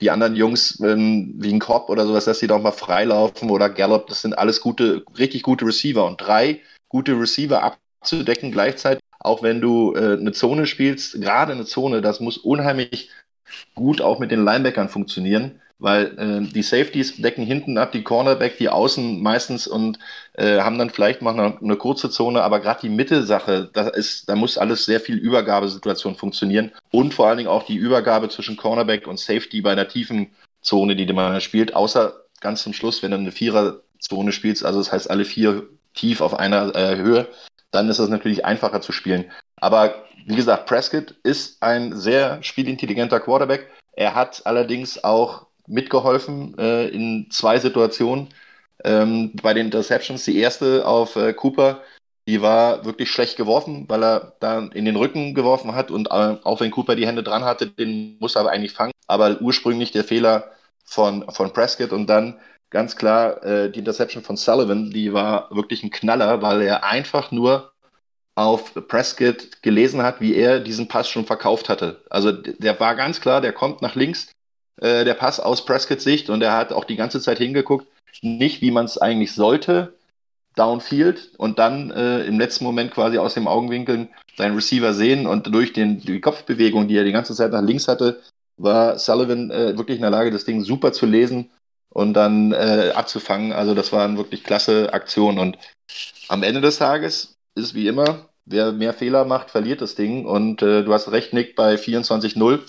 die 0.00 0.10
anderen 0.10 0.36
Jungs 0.36 0.78
ähm, 0.80 1.34
wie 1.36 1.52
ein 1.52 1.58
Cobb 1.58 1.88
oder 1.88 2.06
sowas, 2.06 2.26
dass 2.26 2.38
die 2.38 2.46
doch 2.46 2.62
mal 2.62 2.70
freilaufen 2.70 3.50
oder 3.50 3.68
Gallup, 3.68 4.06
das 4.06 4.22
sind 4.22 4.38
alles 4.38 4.60
gute, 4.60 5.04
richtig 5.18 5.42
gute 5.42 5.66
Receiver. 5.66 6.06
Und 6.06 6.20
drei 6.20 6.60
gute 6.88 7.18
Receiver 7.18 7.76
abzudecken 8.00 8.52
gleichzeitig, 8.52 9.02
auch 9.18 9.42
wenn 9.42 9.60
du 9.60 9.94
äh, 9.94 10.12
eine 10.12 10.30
Zone 10.30 10.66
spielst, 10.66 11.20
gerade 11.20 11.52
eine 11.52 11.64
Zone, 11.64 12.02
das 12.02 12.20
muss 12.20 12.38
unheimlich 12.38 13.10
gut 13.74 14.00
auch 14.00 14.20
mit 14.20 14.30
den 14.30 14.44
Linebackern 14.44 14.88
funktionieren 14.88 15.60
weil 15.84 16.18
äh, 16.18 16.50
die 16.50 16.62
Safeties 16.62 17.18
decken 17.18 17.44
hinten 17.44 17.76
ab, 17.76 17.92
die 17.92 18.02
Cornerback, 18.02 18.56
die 18.56 18.70
Außen 18.70 19.22
meistens 19.22 19.66
und 19.66 19.98
äh, 20.32 20.60
haben 20.60 20.78
dann 20.78 20.88
vielleicht 20.88 21.20
mal 21.20 21.38
eine, 21.38 21.58
eine 21.60 21.76
kurze 21.76 22.08
Zone, 22.08 22.42
aber 22.42 22.60
gerade 22.60 22.80
die 22.80 22.88
Mittelsache, 22.88 23.68
da 23.70 23.88
ist, 23.88 24.26
da 24.30 24.34
muss 24.34 24.56
alles 24.56 24.86
sehr 24.86 24.98
viel 24.98 25.16
Übergabesituation 25.16 26.14
funktionieren 26.14 26.72
und 26.90 27.12
vor 27.12 27.28
allen 27.28 27.36
Dingen 27.36 27.50
auch 27.50 27.64
die 27.64 27.76
Übergabe 27.76 28.30
zwischen 28.30 28.56
Cornerback 28.56 29.06
und 29.06 29.20
Safety 29.20 29.60
bei 29.60 29.74
der 29.74 29.88
tiefen 29.88 30.30
Zone, 30.62 30.96
die 30.96 31.12
man 31.12 31.38
spielt, 31.42 31.76
außer 31.76 32.14
ganz 32.40 32.62
zum 32.62 32.72
Schluss, 32.72 33.02
wenn 33.02 33.10
du 33.10 33.18
eine 33.18 33.30
Viererzone 33.30 34.32
spielst, 34.32 34.64
also 34.64 34.78
das 34.78 34.90
heißt 34.90 35.10
alle 35.10 35.26
vier 35.26 35.64
tief 35.92 36.22
auf 36.22 36.32
einer 36.32 36.74
äh, 36.74 36.96
Höhe, 36.96 37.28
dann 37.72 37.90
ist 37.90 37.98
das 37.98 38.08
natürlich 38.08 38.46
einfacher 38.46 38.80
zu 38.80 38.92
spielen. 38.92 39.26
Aber 39.56 40.06
wie 40.24 40.36
gesagt, 40.36 40.64
Prescott 40.64 41.14
ist 41.24 41.62
ein 41.62 41.94
sehr 41.94 42.42
spielintelligenter 42.42 43.20
Quarterback. 43.20 43.68
Er 43.92 44.14
hat 44.14 44.40
allerdings 44.46 45.04
auch 45.04 45.43
mitgeholfen 45.66 46.56
äh, 46.58 46.88
in 46.88 47.28
zwei 47.30 47.58
Situationen. 47.58 48.28
Ähm, 48.84 49.32
bei 49.42 49.54
den 49.54 49.66
Interceptions, 49.66 50.24
die 50.24 50.38
erste 50.38 50.86
auf 50.86 51.16
äh, 51.16 51.32
Cooper, 51.32 51.82
die 52.26 52.42
war 52.42 52.84
wirklich 52.84 53.10
schlecht 53.10 53.36
geworfen, 53.36 53.84
weil 53.88 54.02
er 54.02 54.34
da 54.40 54.58
in 54.72 54.84
den 54.84 54.96
Rücken 54.96 55.34
geworfen 55.34 55.74
hat 55.74 55.90
und 55.90 56.08
äh, 56.08 56.36
auch 56.42 56.60
wenn 56.60 56.70
Cooper 56.70 56.96
die 56.96 57.06
Hände 57.06 57.22
dran 57.22 57.44
hatte, 57.44 57.66
den 57.66 58.16
muss 58.18 58.34
er 58.34 58.42
aber 58.42 58.52
eigentlich 58.52 58.72
fangen. 58.72 58.92
Aber 59.06 59.40
ursprünglich 59.40 59.92
der 59.92 60.04
Fehler 60.04 60.52
von, 60.84 61.30
von 61.30 61.52
Prescott 61.52 61.92
und 61.92 62.06
dann 62.06 62.40
ganz 62.70 62.96
klar 62.96 63.42
äh, 63.44 63.70
die 63.70 63.80
Interception 63.80 64.22
von 64.22 64.36
Sullivan, 64.36 64.90
die 64.90 65.12
war 65.12 65.48
wirklich 65.54 65.82
ein 65.82 65.90
Knaller, 65.90 66.42
weil 66.42 66.62
er 66.62 66.84
einfach 66.84 67.30
nur 67.30 67.72
auf 68.34 68.74
Prescott 68.88 69.62
gelesen 69.62 70.02
hat, 70.02 70.20
wie 70.20 70.34
er 70.34 70.60
diesen 70.60 70.88
Pass 70.88 71.08
schon 71.08 71.26
verkauft 71.26 71.68
hatte. 71.68 72.02
Also 72.10 72.32
der 72.32 72.80
war 72.80 72.96
ganz 72.96 73.20
klar, 73.20 73.40
der 73.40 73.52
kommt 73.52 73.80
nach 73.80 73.94
links, 73.94 74.33
äh, 74.84 75.04
der 75.04 75.14
Pass 75.14 75.40
aus 75.40 75.64
Prescotts 75.64 76.04
Sicht 76.04 76.28
und 76.28 76.42
er 76.42 76.52
hat 76.52 76.70
auch 76.72 76.84
die 76.84 76.96
ganze 76.96 77.18
Zeit 77.18 77.38
hingeguckt, 77.38 77.86
nicht 78.20 78.60
wie 78.60 78.70
man 78.70 78.84
es 78.84 78.98
eigentlich 78.98 79.32
sollte, 79.32 79.94
downfield 80.56 81.32
und 81.38 81.58
dann 81.58 81.90
äh, 81.90 82.24
im 82.24 82.38
letzten 82.38 82.64
Moment 82.64 82.90
quasi 82.92 83.16
aus 83.16 83.32
dem 83.32 83.48
Augenwinkel 83.48 84.08
seinen 84.36 84.54
Receiver 84.54 84.92
sehen 84.92 85.26
und 85.26 85.46
durch 85.46 85.72
den, 85.72 86.00
die 86.00 86.20
Kopfbewegung, 86.20 86.86
die 86.86 86.98
er 86.98 87.04
die 87.04 87.12
ganze 87.12 87.34
Zeit 87.34 87.50
nach 87.50 87.62
links 87.62 87.88
hatte, 87.88 88.20
war 88.58 88.98
Sullivan 88.98 89.50
äh, 89.50 89.76
wirklich 89.76 89.96
in 89.96 90.02
der 90.02 90.10
Lage, 90.10 90.30
das 90.30 90.44
Ding 90.44 90.62
super 90.62 90.92
zu 90.92 91.06
lesen 91.06 91.50
und 91.88 92.12
dann 92.12 92.52
äh, 92.52 92.92
abzufangen. 92.94 93.52
Also 93.52 93.74
das 93.74 93.90
waren 93.90 94.18
wirklich 94.18 94.44
klasse 94.44 94.92
Aktionen 94.92 95.38
und 95.38 95.58
am 96.28 96.42
Ende 96.42 96.60
des 96.60 96.76
Tages 96.76 97.36
ist 97.54 97.74
wie 97.74 97.88
immer, 97.88 98.28
wer 98.44 98.72
mehr 98.72 98.92
Fehler 98.92 99.24
macht, 99.24 99.50
verliert 99.50 99.80
das 99.80 99.94
Ding 99.94 100.26
und 100.26 100.60
äh, 100.60 100.84
du 100.84 100.92
hast 100.92 101.10
recht, 101.10 101.32
Nick, 101.32 101.56
bei 101.56 101.76
24-0 101.76 102.60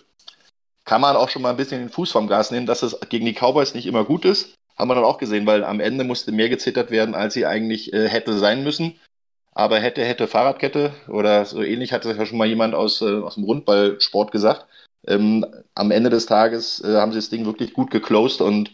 kann 0.86 1.02
man 1.02 1.16
auch 1.16 1.30
schon 1.30 1.42
mal 1.42 1.50
ein 1.50 1.58
bisschen 1.58 1.82
den 1.82 1.90
Fuß 1.90 2.12
vom 2.12 2.28
Gas 2.28 2.52
nehmen, 2.52 2.68
dass 2.68 2.84
es 2.84 2.98
gegen 3.10 3.26
die 3.26 3.34
Cowboys 3.34 3.74
nicht 3.74 3.88
immer 3.88 4.06
gut 4.06 4.24
ist. 4.24 4.56
Haben 4.78 4.90
wir 4.90 4.96
dann 4.96 5.04
auch 5.04 5.18
gesehen, 5.18 5.46
weil 5.46 5.64
am 5.64 5.80
Ende 5.80 6.04
musste 6.04 6.32
mehr 6.32 6.50
gezittert 6.50 6.92
werden, 6.92 7.16
als 7.16 7.34
sie 7.34 7.46
eigentlich 7.46 7.92
äh, 7.94 8.08
hätte 8.08 8.38
sein 8.38 8.64
müssen. 8.64 9.00
Aber 9.54 9.80
hätte, 9.80 10.04
hätte 10.04 10.28
Fahrradkette 10.28 10.94
oder 11.08 11.46
so 11.46 11.64
ähnlich 11.64 11.94
hatte 11.94 12.12
ja 12.12 12.26
schon 12.26 12.38
mal 12.38 12.48
jemand 12.48 12.76
aus, 12.76 13.02
äh, 13.02 13.22
aus 13.22 13.36
dem 13.36 13.46
Rundballsport 13.46 14.32
gesagt. 14.32 14.66
Ähm, 15.08 15.46
am 15.76 15.92
Ende 15.92 16.10
des 16.10 16.26
Tages 16.26 16.84
äh, 16.84 16.96
haben 16.96 17.12
sie 17.12 17.20
das 17.20 17.30
Ding 17.30 17.46
wirklich 17.46 17.74
gut 17.74 17.90
geclosed 17.90 18.42
und 18.42 18.72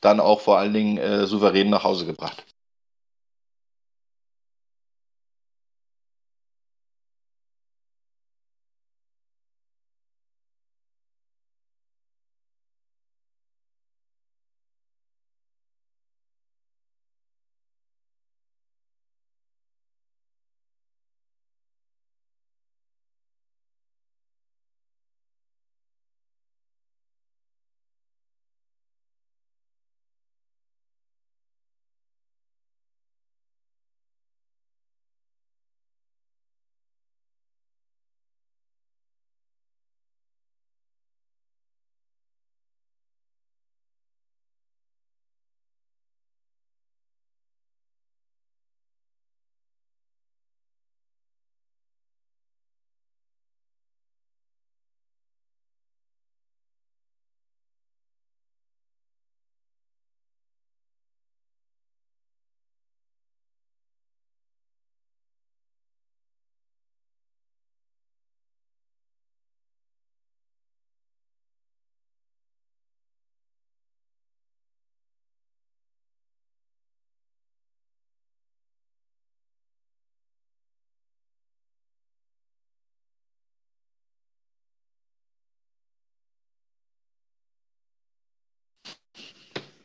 dann 0.00 0.20
auch 0.20 0.40
vor 0.40 0.58
allen 0.58 0.74
Dingen 0.74 0.98
äh, 0.98 1.26
souverän 1.26 1.70
nach 1.70 1.84
Hause 1.84 2.04
gebracht. 2.04 2.44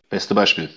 Beste 0.10 0.36
Beispiel. 0.36 0.70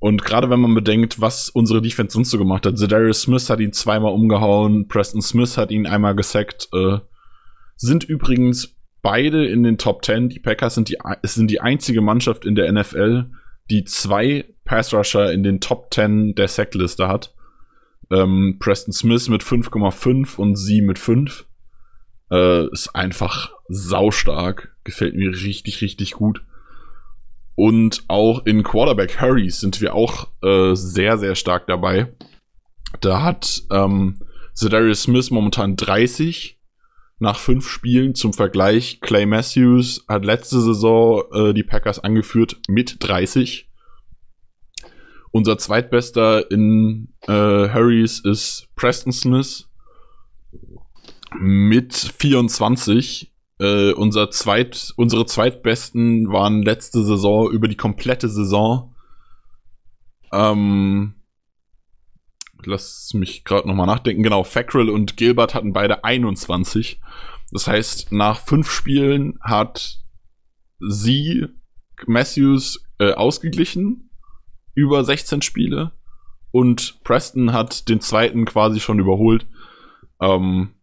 Und 0.00 0.24
gerade 0.24 0.48
wenn 0.48 0.60
man 0.60 0.74
bedenkt, 0.74 1.20
was 1.20 1.48
unsere 1.48 1.82
Defense 1.82 2.12
sonst 2.12 2.30
so 2.30 2.38
gemacht 2.38 2.66
hat, 2.66 2.78
Zedarius 2.78 3.22
Smith 3.22 3.50
hat 3.50 3.60
ihn 3.60 3.72
zweimal 3.72 4.12
umgehauen, 4.12 4.86
Preston 4.86 5.22
Smith 5.22 5.56
hat 5.56 5.70
ihn 5.70 5.86
einmal 5.86 6.14
gesackt, 6.14 6.68
äh, 6.72 6.98
sind 7.76 8.04
übrigens 8.04 8.76
beide 9.02 9.46
in 9.46 9.62
den 9.62 9.78
Top 9.78 10.04
10. 10.04 10.28
Die 10.28 10.40
Packers 10.40 10.74
sind 10.74 10.88
die, 10.88 10.98
sind 11.22 11.50
die 11.50 11.60
einzige 11.60 12.00
Mannschaft 12.00 12.44
in 12.44 12.54
der 12.54 12.70
NFL, 12.72 13.30
die 13.70 13.84
zwei 13.84 14.44
Pass 14.64 14.92
Rusher 14.92 15.32
in 15.32 15.42
den 15.42 15.60
Top 15.60 15.92
10 15.92 16.34
der 16.34 16.48
Sackliste 16.48 17.08
hat. 17.08 17.34
Ähm, 18.10 18.56
Preston 18.60 18.92
Smith 18.92 19.28
mit 19.28 19.42
5,5 19.42 20.36
und 20.36 20.56
sie 20.56 20.80
mit 20.80 20.98
5. 20.98 21.46
Äh, 22.30 22.70
ist 22.72 22.94
einfach 22.94 23.52
saustark. 23.68 24.76
Gefällt 24.84 25.14
mir 25.14 25.30
richtig, 25.30 25.80
richtig 25.80 26.12
gut. 26.12 26.42
Und 27.58 28.04
auch 28.06 28.46
in 28.46 28.62
Quarterback 28.62 29.20
Hurries 29.20 29.58
sind 29.58 29.80
wir 29.80 29.92
auch 29.92 30.28
äh, 30.44 30.76
sehr, 30.76 31.18
sehr 31.18 31.34
stark 31.34 31.66
dabei. 31.66 32.14
Da 33.00 33.22
hat 33.22 33.64
ähm, 33.72 34.20
Zedarius 34.54 35.02
Smith 35.02 35.32
momentan 35.32 35.74
30 35.74 36.56
nach 37.18 37.36
fünf 37.36 37.68
Spielen. 37.68 38.14
Zum 38.14 38.32
Vergleich, 38.32 39.00
Clay 39.00 39.26
Matthews 39.26 40.04
hat 40.06 40.24
letzte 40.24 40.60
Saison 40.60 41.24
äh, 41.32 41.52
die 41.52 41.64
Packers 41.64 41.98
angeführt 41.98 42.60
mit 42.68 42.98
30. 43.00 43.68
Unser 45.32 45.58
zweitbester 45.58 46.48
in 46.52 47.12
äh, 47.26 47.32
Hurries 47.32 48.20
ist 48.20 48.68
Preston 48.76 49.10
Smith 49.10 49.68
mit 51.40 51.92
24 51.92 53.27
äh, 53.58 53.92
unser 53.92 54.30
zweit, 54.30 54.92
unsere 54.96 55.26
zweitbesten 55.26 56.32
waren 56.32 56.62
letzte 56.62 57.04
Saison 57.04 57.50
über 57.50 57.68
die 57.68 57.76
komplette 57.76 58.28
Saison. 58.28 58.94
Ähm, 60.32 61.14
lass 62.64 63.12
mich 63.14 63.44
gerade 63.44 63.66
nochmal 63.66 63.86
nachdenken. 63.86 64.22
Genau, 64.22 64.44
Fackrell 64.44 64.90
und 64.90 65.16
Gilbert 65.16 65.54
hatten 65.54 65.72
beide 65.72 66.04
21. 66.04 67.00
Das 67.50 67.66
heißt, 67.66 68.12
nach 68.12 68.40
fünf 68.40 68.70
Spielen 68.70 69.38
hat 69.40 69.98
sie 70.78 71.46
Matthews 72.06 72.84
äh, 72.98 73.12
ausgeglichen 73.12 74.10
über 74.74 75.02
16 75.02 75.42
Spiele 75.42 75.92
und 76.52 77.02
Preston 77.02 77.52
hat 77.52 77.88
den 77.88 78.00
zweiten 78.00 78.44
quasi 78.44 78.80
schon 78.80 78.98
überholt. 78.98 79.46
Ähm, 80.20 80.74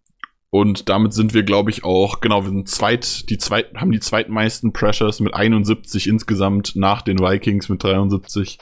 und 0.56 0.88
damit 0.88 1.14
sind 1.14 1.34
wir, 1.34 1.44
glaube 1.44 1.70
ich, 1.70 1.84
auch, 1.84 2.22
genau, 2.22 2.44
wir 2.46 2.50
sind 2.50 2.70
zweit, 2.70 3.30
die 3.30 3.38
zweit, 3.38 3.76
haben 3.76 3.92
die 3.92 4.00
zweitmeisten 4.00 4.72
Pressures 4.72 5.20
mit 5.20 5.34
71 5.34 6.08
insgesamt 6.08 6.78
nach 6.78 7.02
den 7.02 7.20
Vikings 7.20 7.68
mit 7.68 7.84
73. 7.84 8.60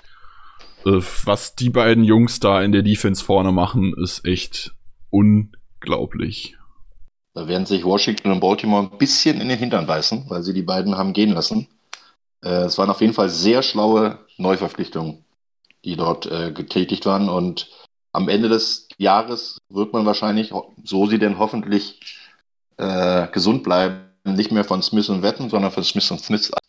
Äh, 0.88 1.01
was 1.25 1.53
die 1.53 1.69
beiden 1.69 2.03
Jungs 2.03 2.39
da 2.39 2.63
in 2.63 2.71
der 2.71 2.82
Defense 2.82 3.23
vorne 3.23 3.51
machen, 3.51 3.93
ist 3.93 4.25
echt 4.25 4.73
unglaublich. 5.12 6.58
Da 7.36 7.47
werden 7.47 7.67
sich 7.67 7.86
Washington 7.86 8.32
und 8.32 8.39
Baltimore 8.39 8.89
ein 8.91 8.97
bisschen 8.97 9.39
in 9.39 9.49
den 9.49 9.60
Hintern 9.60 9.86
beißen, 9.86 10.25
weil 10.29 10.41
sie 10.41 10.56
die 10.56 10.63
beiden 10.63 10.97
haben 10.97 11.13
gehen 11.13 11.29
lassen. 11.29 11.67
Äh, 12.43 12.63
es 12.63 12.79
waren 12.79 12.89
auf 12.89 13.01
jeden 13.01 13.13
Fall 13.13 13.29
sehr 13.29 13.62
schlaue 13.62 14.17
Neuverpflichtungen, 14.38 15.25
die 15.86 15.95
dort 15.95 16.25
äh, 16.25 16.51
getätigt 16.53 17.06
waren 17.06 17.29
und 17.29 17.69
am 18.13 18.30
Ende 18.30 18.47
des 18.47 18.88
Jahres 18.97 19.58
wird 19.69 19.91
man 19.91 20.06
wahrscheinlich, 20.06 20.54
so 20.84 21.08
sie 21.08 21.19
denn 21.19 21.39
hoffentlich 21.39 21.99
äh, 22.78 23.28
gesund 23.28 23.63
bleiben, 23.63 24.06
nicht 24.23 24.52
mehr 24.52 24.63
von 24.63 24.82
Smith 24.82 25.10
und 25.10 25.23
Wetten, 25.23 25.49
sondern 25.49 25.71
von 25.71 25.84
Smith 25.84 26.10
und 26.12 26.21
Smith 26.21 26.52
als 26.52 26.63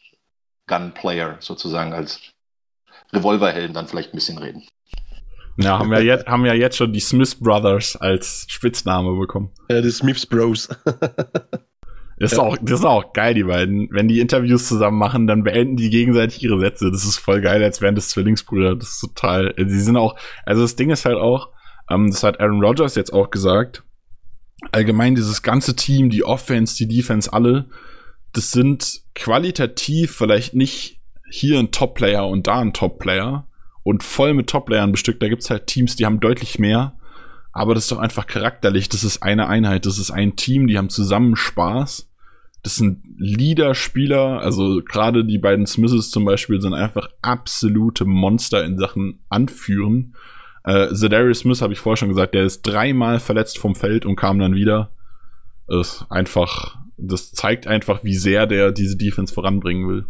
Gunplayer 0.67 1.37
sozusagen 1.41 1.93
als 1.93 2.21
Revolverhelden 3.13 3.75
dann 3.75 3.87
vielleicht 3.87 4.13
ein 4.13 4.17
bisschen 4.17 4.39
reden. 4.39 4.67
Ja, 5.57 5.79
haben 5.79 5.93
ja 5.93 6.01
jetzt, 6.01 6.27
haben 6.27 6.45
ja 6.47 6.55
jetzt 6.55 6.77
schon 6.77 6.93
die 6.93 7.01
Smith 7.01 7.37
Brothers 7.37 7.95
als 7.97 8.47
Spitzname 8.49 9.17
bekommen. 9.17 9.53
Ja, 9.69 9.81
die 9.81 9.91
Smiths 9.91 10.27
Bros. 10.27 10.69
Das 12.19 12.33
ist, 12.33 12.39
auch, 12.39 12.57
das 12.61 12.81
ist 12.81 12.87
auch 12.87 13.13
geil, 13.13 13.35
die 13.35 13.45
beiden. 13.45 13.89
Wenn 13.91 14.07
die 14.07 14.21
Interviews 14.21 14.69
zusammen 14.69 14.99
machen, 14.99 15.27
dann 15.27 15.43
beenden 15.43 15.77
die 15.77 15.91
gegenseitig 15.91 16.43
ihre 16.43 16.61
Sätze. 16.61 16.91
Das 16.91 17.05
ist 17.05 17.19
voll 17.19 17.41
geil, 17.41 17.63
als 17.63 17.81
wären 17.81 17.97
das 17.97 18.11
Zwillingsbrüder. 18.11 18.77
Das 18.77 18.91
ist 18.91 19.01
total. 19.01 19.55
Sie 19.57 19.81
sind 19.81 19.97
auch, 19.97 20.17
also 20.47 20.63
das 20.63 20.77
Ding 20.77 20.91
ist 20.91 21.05
halt 21.05 21.17
auch, 21.17 21.51
ähm, 21.91 22.11
das 22.11 22.23
hat 22.23 22.41
Aaron 22.41 22.63
Rodgers 22.63 22.95
jetzt 22.95 23.13
auch 23.13 23.31
gesagt. 23.31 23.83
Allgemein 24.71 25.15
dieses 25.15 25.43
ganze 25.43 25.75
Team, 25.77 26.09
die 26.09 26.25
Offense, 26.25 26.77
die 26.77 26.89
Defense, 26.89 27.33
alle, 27.33 27.67
das 28.33 28.53
sind 28.53 29.03
qualitativ 29.15 30.15
vielleicht 30.15 30.55
nicht 30.55 31.01
hier 31.31 31.59
ein 31.59 31.73
Top-Player 31.73 32.27
und 32.27 32.47
da 32.47 32.61
ein 32.61 32.73
Top-Player 32.73 33.47
und 33.83 34.03
voll 34.03 34.35
mit 34.35 34.49
Top-Playern 34.49 34.93
bestückt. 34.93 35.23
Da 35.23 35.29
gibt's 35.29 35.51
halt 35.51 35.67
Teams, 35.67 35.97
die 35.97 36.07
haben 36.07 36.21
deutlich 36.21 36.59
mehr. 36.59 36.95
Aber 37.55 37.75
das 37.75 37.85
ist 37.85 37.93
doch 37.93 37.99
einfach 37.99 38.27
charakterlich. 38.27 38.89
Das 38.89 39.05
ist 39.05 39.23
eine 39.23 39.49
Einheit, 39.49 39.87
das 39.87 39.99
ist 39.99 40.11
ein 40.11 40.37
Team, 40.37 40.67
die 40.67 40.77
haben 40.77 40.91
zusammen 40.91 41.37
Spaß. 41.37 42.11
Das 42.65 42.77
sind 42.77 43.03
Leader-Spieler, 43.19 44.41
also 44.41 44.83
gerade 44.83 45.25
die 45.25 45.39
beiden 45.39 45.67
Smiths 45.67 46.11
zum 46.11 46.25
Beispiel 46.25 46.61
sind 46.61 46.75
einfach 46.75 47.09
absolute 47.23 48.07
Monster 48.07 48.65
in 48.65 48.79
Sachen 48.79 49.21
Anführen. 49.29 50.17
Äh, 50.65 50.93
Zedarius 50.95 51.41
Smith 51.41 51.61
habe 51.61 51.75
ich 51.75 51.79
vorher 51.79 51.99
schon 51.99 52.09
gesagt, 52.09 52.35
der 52.35 52.45
ist 52.45 52.63
dreimal 52.63 53.21
verletzt 53.21 53.59
vom 53.59 53.75
Feld 53.75 54.07
und 54.07 54.17
kam 54.17 54.39
dann 54.39 54.55
wieder. 54.55 54.91
Ist 55.69 56.07
einfach, 56.09 56.79
das 56.97 57.33
zeigt 57.33 57.67
einfach, 57.67 58.03
wie 58.03 58.17
sehr 58.17 58.47
der 58.47 58.73
diese 58.73 58.97
Defense 58.97 59.33
voranbringen 59.33 59.87
will. 59.89 60.07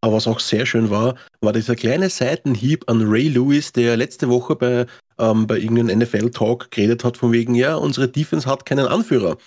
Aber 0.00 0.16
was 0.16 0.26
auch 0.26 0.40
sehr 0.40 0.66
schön 0.66 0.90
war, 0.90 1.14
war 1.40 1.52
dieser 1.52 1.76
kleine 1.76 2.08
Seitenhieb 2.10 2.84
an 2.88 3.02
Ray 3.02 3.28
Lewis, 3.28 3.72
der 3.72 3.96
letzte 3.96 4.28
Woche 4.28 4.56
bei, 4.56 4.86
ähm, 5.18 5.46
bei 5.46 5.58
irgendeinem 5.58 5.98
NFL-Talk 5.98 6.70
geredet 6.70 7.04
hat, 7.04 7.16
von 7.16 7.32
wegen, 7.32 7.54
ja, 7.54 7.76
unsere 7.76 8.08
Defense 8.08 8.48
hat 8.48 8.66
keinen 8.66 8.86
Anführer. 8.86 9.38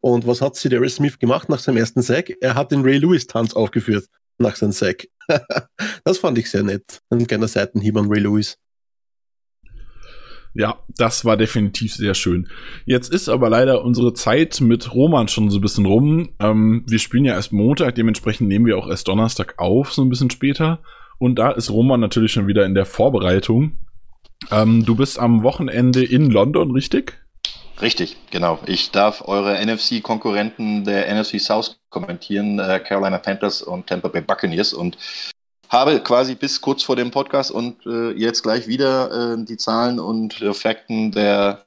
Und 0.00 0.26
was 0.26 0.40
hat 0.40 0.56
Cedarius 0.56 0.96
Smith 0.96 1.18
gemacht 1.18 1.48
nach 1.48 1.58
seinem 1.58 1.78
ersten 1.78 2.02
Sack? 2.02 2.32
Er 2.40 2.54
hat 2.54 2.70
den 2.70 2.82
Ray 2.82 2.98
Lewis-Tanz 2.98 3.54
aufgeführt 3.54 4.06
nach 4.38 4.56
seinem 4.56 4.72
Sack. 4.72 5.08
das 6.04 6.18
fand 6.18 6.38
ich 6.38 6.50
sehr 6.50 6.62
nett. 6.62 7.00
Ein 7.10 7.26
kleiner 7.26 7.48
Seitenhieb 7.48 7.96
an 7.96 8.08
Ray 8.08 8.20
Lewis. 8.20 8.56
Ja, 10.54 10.82
das 10.96 11.24
war 11.24 11.36
definitiv 11.36 11.94
sehr 11.94 12.14
schön. 12.14 12.48
Jetzt 12.84 13.12
ist 13.12 13.28
aber 13.28 13.50
leider 13.50 13.84
unsere 13.84 14.14
Zeit 14.14 14.60
mit 14.60 14.92
Roman 14.92 15.28
schon 15.28 15.50
so 15.50 15.58
ein 15.58 15.62
bisschen 15.62 15.86
rum. 15.86 16.30
Ähm, 16.40 16.84
wir 16.86 16.98
spielen 16.98 17.24
ja 17.24 17.34
erst 17.34 17.52
Montag, 17.52 17.94
dementsprechend 17.94 18.48
nehmen 18.48 18.66
wir 18.66 18.78
auch 18.78 18.88
erst 18.88 19.08
Donnerstag 19.08 19.54
auf, 19.58 19.92
so 19.92 20.02
ein 20.02 20.08
bisschen 20.08 20.30
später. 20.30 20.80
Und 21.18 21.38
da 21.38 21.50
ist 21.50 21.70
Roman 21.70 22.00
natürlich 22.00 22.32
schon 22.32 22.46
wieder 22.46 22.64
in 22.64 22.74
der 22.74 22.86
Vorbereitung. 22.86 23.76
Ähm, 24.50 24.84
du 24.84 24.94
bist 24.94 25.18
am 25.18 25.42
Wochenende 25.42 26.04
in 26.04 26.30
London, 26.30 26.70
richtig? 26.70 27.18
Richtig, 27.80 28.16
genau. 28.30 28.58
Ich 28.66 28.90
darf 28.90 29.22
eure 29.26 29.64
NFC-Konkurrenten 29.64 30.84
der 30.84 31.12
NFC 31.14 31.40
South 31.40 31.78
kommentieren, 31.90 32.58
äh, 32.58 32.80
Carolina 32.80 33.18
Panthers 33.18 33.62
und 33.62 33.86
Tampa 33.86 34.08
Bay 34.08 34.20
Buccaneers. 34.20 34.72
Und 34.72 34.98
habe 35.68 36.00
quasi 36.00 36.34
bis 36.34 36.60
kurz 36.60 36.82
vor 36.82 36.96
dem 36.96 37.10
Podcast 37.10 37.50
und 37.50 37.84
äh, 37.86 38.12
jetzt 38.12 38.42
gleich 38.42 38.66
wieder 38.66 39.34
äh, 39.34 39.44
die 39.44 39.56
Zahlen 39.56 40.00
und 40.00 40.40
äh, 40.40 40.54
Fakten 40.54 41.12
der 41.12 41.66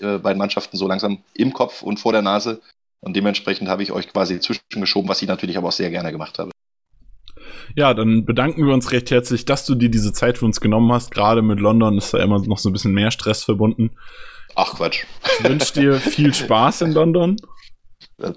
äh, 0.00 0.18
beiden 0.18 0.38
Mannschaften 0.38 0.76
so 0.76 0.86
langsam 0.86 1.18
im 1.34 1.52
Kopf 1.52 1.82
und 1.82 1.98
vor 1.98 2.12
der 2.12 2.22
Nase. 2.22 2.60
Und 3.00 3.14
dementsprechend 3.16 3.68
habe 3.68 3.82
ich 3.82 3.92
euch 3.92 4.12
quasi 4.12 4.38
zwischengeschoben, 4.40 5.08
was 5.08 5.22
ich 5.22 5.28
natürlich 5.28 5.56
aber 5.56 5.68
auch 5.68 5.72
sehr 5.72 5.90
gerne 5.90 6.12
gemacht 6.12 6.38
habe. 6.38 6.50
Ja, 7.76 7.94
dann 7.94 8.24
bedanken 8.24 8.66
wir 8.66 8.74
uns 8.74 8.92
recht 8.92 9.10
herzlich, 9.10 9.44
dass 9.44 9.66
du 9.66 9.74
dir 9.74 9.88
diese 9.88 10.12
Zeit 10.12 10.38
für 10.38 10.44
uns 10.44 10.60
genommen 10.60 10.92
hast. 10.92 11.10
Gerade 11.10 11.42
mit 11.42 11.60
London 11.60 11.98
ist 11.98 12.14
da 12.14 12.18
immer 12.18 12.38
noch 12.40 12.58
so 12.58 12.70
ein 12.70 12.72
bisschen 12.72 12.92
mehr 12.92 13.10
Stress 13.10 13.44
verbunden. 13.44 13.90
Ach 14.54 14.74
Quatsch. 14.74 15.04
Ich 15.38 15.48
wünsche 15.48 15.72
dir 15.74 15.94
viel 15.94 16.34
Spaß 16.34 16.82
in 16.82 16.92
London. 16.92 17.36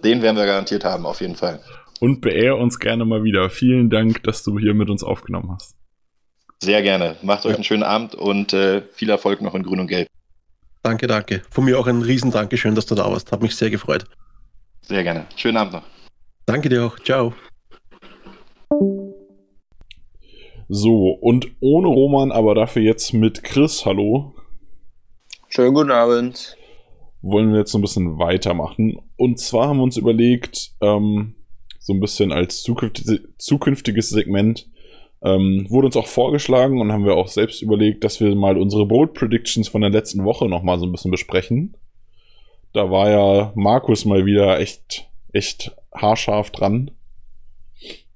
Den 0.04 0.22
werden 0.22 0.38
wir 0.38 0.46
garantiert 0.46 0.86
haben, 0.86 1.06
auf 1.06 1.22
jeden 1.22 1.36
Fall. 1.36 1.60
Und 2.00 2.22
beehr 2.22 2.58
uns 2.58 2.80
gerne 2.80 3.06
mal 3.06 3.24
wieder. 3.24 3.50
Vielen 3.50 3.90
Dank, 3.90 4.24
dass 4.24 4.44
du 4.44 4.60
hier 4.60 4.74
mit 4.74 4.90
uns 4.90 5.04
aufgenommen 5.04 5.52
hast. 5.52 5.76
Sehr 6.62 6.82
gerne. 6.84 7.16
Macht 7.24 7.46
euch 7.46 7.56
einen 7.56 7.64
schönen 7.64 7.84
Abend 7.84 8.14
und 8.14 8.54
äh, 8.54 8.82
viel 8.94 9.10
Erfolg 9.10 9.42
noch 9.42 9.56
in 9.56 9.64
Grün 9.64 9.80
und 9.80 9.88
Gelb. 9.88 10.08
Danke, 10.84 11.08
danke. 11.08 11.42
Von 11.50 11.66
mir 11.66 11.80
auch 11.80 11.88
ein 11.88 12.02
riesen 12.02 12.32
Dankeschön, 12.32 12.76
dass 12.76 12.86
du 12.86 12.96
da 12.96 13.12
warst. 13.12 13.32
Hat 13.32 13.42
mich 13.42 13.56
sehr 13.56 13.70
gefreut. 13.70 14.06
Sehr 14.82 15.04
gerne. 15.04 15.26
Schönen 15.36 15.58
Abend 15.58 15.74
noch. 15.74 15.84
Danke 16.46 16.70
dir 16.70 16.86
auch. 16.86 17.00
Ciao. 17.00 17.34
So, 20.74 21.10
und 21.10 21.52
ohne 21.60 21.90
Roman, 21.90 22.32
aber 22.32 22.56
dafür 22.56 22.82
jetzt 22.82 23.14
mit 23.14 23.44
Chris. 23.44 23.86
Hallo. 23.86 24.34
Schönen 25.50 25.74
guten 25.74 25.92
Abend. 25.92 26.56
Wollen 27.22 27.52
wir 27.52 27.60
jetzt 27.60 27.74
so 27.74 27.78
ein 27.78 27.82
bisschen 27.82 28.20
weitermachen. 28.20 28.98
Und 29.18 29.38
zwar 29.38 29.68
haben 29.68 29.80
wir 29.80 29.84
uns 29.84 29.98
überlegt, 29.98 30.72
ähm, 30.80 31.36
so 31.78 31.92
ein 31.92 32.00
bisschen 32.00 32.32
als 32.32 32.64
zukünftiges 32.64 34.12
Segment, 34.12 34.70
ähm, 35.22 35.66
wurde 35.68 35.88
uns 35.88 35.98
auch 35.98 36.08
vorgeschlagen 36.08 36.80
und 36.80 36.94
haben 36.94 37.04
wir 37.04 37.18
auch 37.18 37.28
selbst 37.28 37.62
überlegt, 37.62 38.06
dass 38.06 38.22
wir 38.22 38.34
mal 38.34 38.58
unsere 38.58 38.86
Bold 38.86 39.14
Predictions 39.14 39.68
von 39.68 39.82
der 39.82 39.90
letzten 39.90 40.24
Woche 40.24 40.48
nochmal 40.48 40.80
so 40.80 40.86
ein 40.86 40.94
bisschen 40.94 41.12
besprechen. 41.12 41.76
Da 42.72 42.90
war 42.90 43.10
ja 43.10 43.52
Markus 43.56 44.06
mal 44.06 44.26
wieder 44.26 44.58
echt, 44.62 45.10
echt 45.34 45.76
haarscharf 45.94 46.50
dran. 46.52 46.92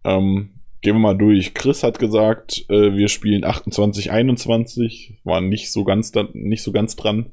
Ähm, 0.06 0.55
gehen 0.86 0.95
wir 0.95 0.99
mal 0.99 1.17
durch. 1.17 1.53
Chris 1.55 1.81
hat 1.81 1.97
gesagt, 1.97 2.63
äh, 2.69 2.95
wir 2.95 3.07
spielen 3.07 3.43
28, 3.43 4.11
21. 4.11 5.17
War 5.23 5.41
nicht 5.41 5.71
so 5.71 5.83
ganz, 5.83 6.11
da, 6.11 6.27
nicht 6.33 6.61
so 6.61 6.71
ganz 6.71 6.95
dran. 6.95 7.31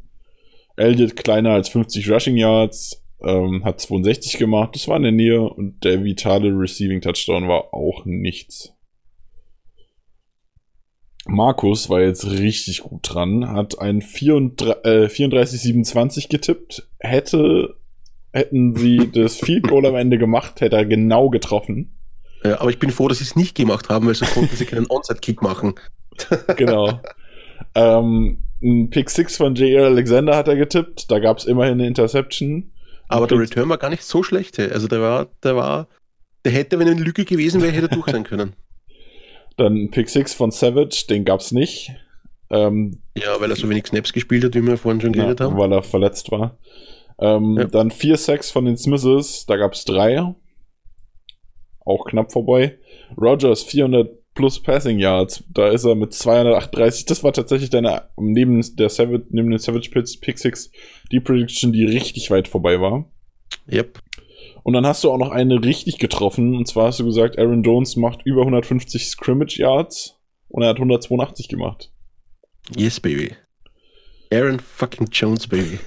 Elliot 0.77 1.17
kleiner 1.17 1.51
als 1.51 1.69
50 1.69 2.11
Rushing 2.11 2.39
Yards, 2.39 3.05
ähm, 3.23 3.63
hat 3.63 3.79
62 3.79 4.39
gemacht. 4.39 4.75
Das 4.75 4.89
war 4.89 4.97
in 4.97 5.03
der 5.03 5.13
Nähe 5.13 5.43
und 5.43 5.85
der 5.85 6.03
vitale 6.03 6.49
Receiving 6.49 7.03
Touchdown 7.03 7.47
war 7.47 7.75
auch 7.75 8.07
nichts. 8.07 8.73
Markus 11.27 11.91
war 11.91 12.01
jetzt 12.01 12.27
richtig 12.27 12.81
gut 12.81 13.03
dran, 13.03 13.47
hat 13.49 13.79
ein 13.79 14.01
34-27 14.01 16.25
äh, 16.25 16.29
getippt. 16.29 16.89
Hätte, 16.99 17.77
hätten 18.33 18.77
sie 18.77 19.11
das 19.13 19.37
Field 19.37 19.69
Goal 19.69 19.85
am 19.85 19.97
Ende 19.97 20.17
gemacht, 20.17 20.63
hätte 20.63 20.77
er 20.77 20.87
genau 20.87 21.29
getroffen. 21.29 21.99
Ja, 22.45 22.61
aber 22.61 22.71
ich 22.71 22.79
bin 22.79 22.91
froh, 22.91 23.09
dass 23.09 23.19
sie 23.19 23.25
es 23.25 23.37
nicht 23.37 23.55
gemacht 23.55 23.89
haben, 23.89 24.07
weil 24.07 24.15
so 24.15 24.27
konnten 24.27 24.57
sie 24.57 24.67
keinen 24.67 24.87
Onside-Kick 24.89 25.43
machen. 25.43 25.75
genau. 26.57 27.01
Ähm, 27.75 28.39
ein 28.63 28.91
Pick 28.91 29.11
6 29.11 29.37
von 29.37 29.55
J.R. 29.55 29.87
Alexander 29.87 30.37
hat 30.37 30.49
er 30.49 30.57
getippt. 30.57 31.11
Da 31.11 31.19
gab 31.19 31.39
es 31.39 31.45
immerhin 31.45 31.75
eine 31.75 31.87
Interception. 31.87 32.73
Aber 33.09 33.27
der 33.27 33.39
Return 33.39 33.69
war 33.69 33.79
gar 33.79 33.91
nicht 33.91 34.05
so 34.05 34.23
schlecht. 34.23 34.59
Also 34.59 34.89
der 34.89 35.01
war, 35.01 35.29
der 35.43 35.57
war, 35.57 35.89
der 36.45 36.53
hätte, 36.53 36.79
wenn 36.79 36.87
er 36.87 36.95
eine 36.95 37.03
Lücke 37.03 37.25
gewesen 37.25 37.61
wäre, 37.61 37.73
hätte 37.73 37.87
er 37.87 37.95
durch 37.95 38.11
sein 38.11 38.25
können. 38.25 38.55
Dann 39.57 39.75
ein 39.75 39.91
Pick 39.91 40.09
6 40.09 40.33
von 40.35 40.51
Savage, 40.51 41.05
den 41.09 41.25
gab 41.25 41.41
es 41.41 41.53
nicht. 41.53 41.93
Ähm, 42.51 43.03
ja, 43.17 43.39
weil 43.41 43.51
er 43.51 43.57
so 43.57 43.69
wenig 43.69 43.87
Snaps 43.87 44.13
gespielt 44.13 44.45
hat, 44.45 44.55
wie 44.55 44.67
wir 44.67 44.79
vorhin 44.79 45.01
schon 45.01 45.13
geredet 45.13 45.41
ja, 45.41 45.47
haben. 45.47 45.59
Weil 45.59 45.73
er 45.73 45.83
verletzt 45.83 46.31
war. 46.31 46.59
Ähm, 47.19 47.57
ja. 47.59 47.65
Dann 47.65 47.91
4 47.91 48.17
Sacks 48.17 48.51
von 48.51 48.65
den 48.65 48.77
Smiths, 48.77 49.47
da 49.47 49.57
gab 49.57 49.75
es 49.75 49.85
drei 49.85 50.19
auch 51.85 52.05
knapp 52.05 52.33
vorbei. 52.33 52.79
Rogers 53.21 53.63
400 53.63 54.11
plus 54.35 54.63
Passing 54.63 54.99
Yards, 54.99 55.45
da 55.53 55.69
ist 55.69 55.85
er 55.85 55.95
mit 55.95 56.13
238. 56.13 57.05
Das 57.07 57.23
war 57.23 57.33
tatsächlich 57.33 57.71
deine 57.71 58.09
neben 58.17 58.65
der 58.77 58.89
Savage, 58.89 59.27
neben 59.31 59.51
den 59.51 59.59
Savage 59.59 59.91
Pits 59.91 60.19
Pick 60.19 60.39
6 60.39 60.71
die 61.11 61.21
Prediction, 61.21 61.73
die 61.73 61.85
richtig 61.85 62.31
weit 62.31 62.49
vorbei 62.49 62.81
war. 62.81 63.11
Yep. 63.71 64.01
Und 64.63 64.75
dann 64.75 64.87
hast 64.87 65.05
du 65.05 65.11
auch 65.11 65.19
noch 65.19 65.31
eine 65.31 65.63
richtig 65.63 65.99
getroffen. 65.99 66.57
Und 66.57 66.67
zwar 66.67 66.89
hast 66.89 67.01
du 67.01 67.05
gesagt, 67.05 67.39
Aaron 67.39 67.63
Jones 67.63 67.97
macht 67.97 68.23
über 68.25 68.43
150 68.43 69.07
Scrimmage 69.07 69.59
Yards 69.59 70.19
und 70.49 70.63
er 70.63 70.71
hat 70.71 70.77
182 70.77 71.49
gemacht. 71.49 71.93
Yes, 72.77 73.01
baby. 73.01 73.35
Aaron 74.33 74.61
fucking 74.61 75.09
Jones, 75.11 75.47
baby. 75.47 75.79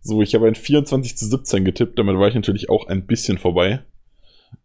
So, 0.00 0.22
ich 0.22 0.34
habe 0.34 0.48
ein 0.48 0.56
24 0.56 1.16
zu 1.16 1.26
17 1.26 1.64
getippt, 1.64 1.98
damit 1.98 2.16
war 2.16 2.26
ich 2.26 2.34
natürlich 2.34 2.68
auch 2.68 2.88
ein 2.88 3.06
bisschen 3.06 3.38
vorbei. 3.38 3.84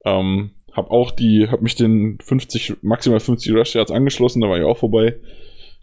Ähm, 0.06 0.52
hab 0.72 0.92
auch 0.92 1.12
die, 1.12 1.48
hab 1.50 1.62
mich 1.62 1.76
den 1.76 2.20
50, 2.22 2.78
maximal 2.82 3.20
50 3.20 3.54
Rush 3.54 3.76
Yards 3.76 3.92
angeschlossen, 3.92 4.42
da 4.42 4.50
war 4.50 4.58
ich 4.58 4.64
auch 4.64 4.78
vorbei. 4.78 5.20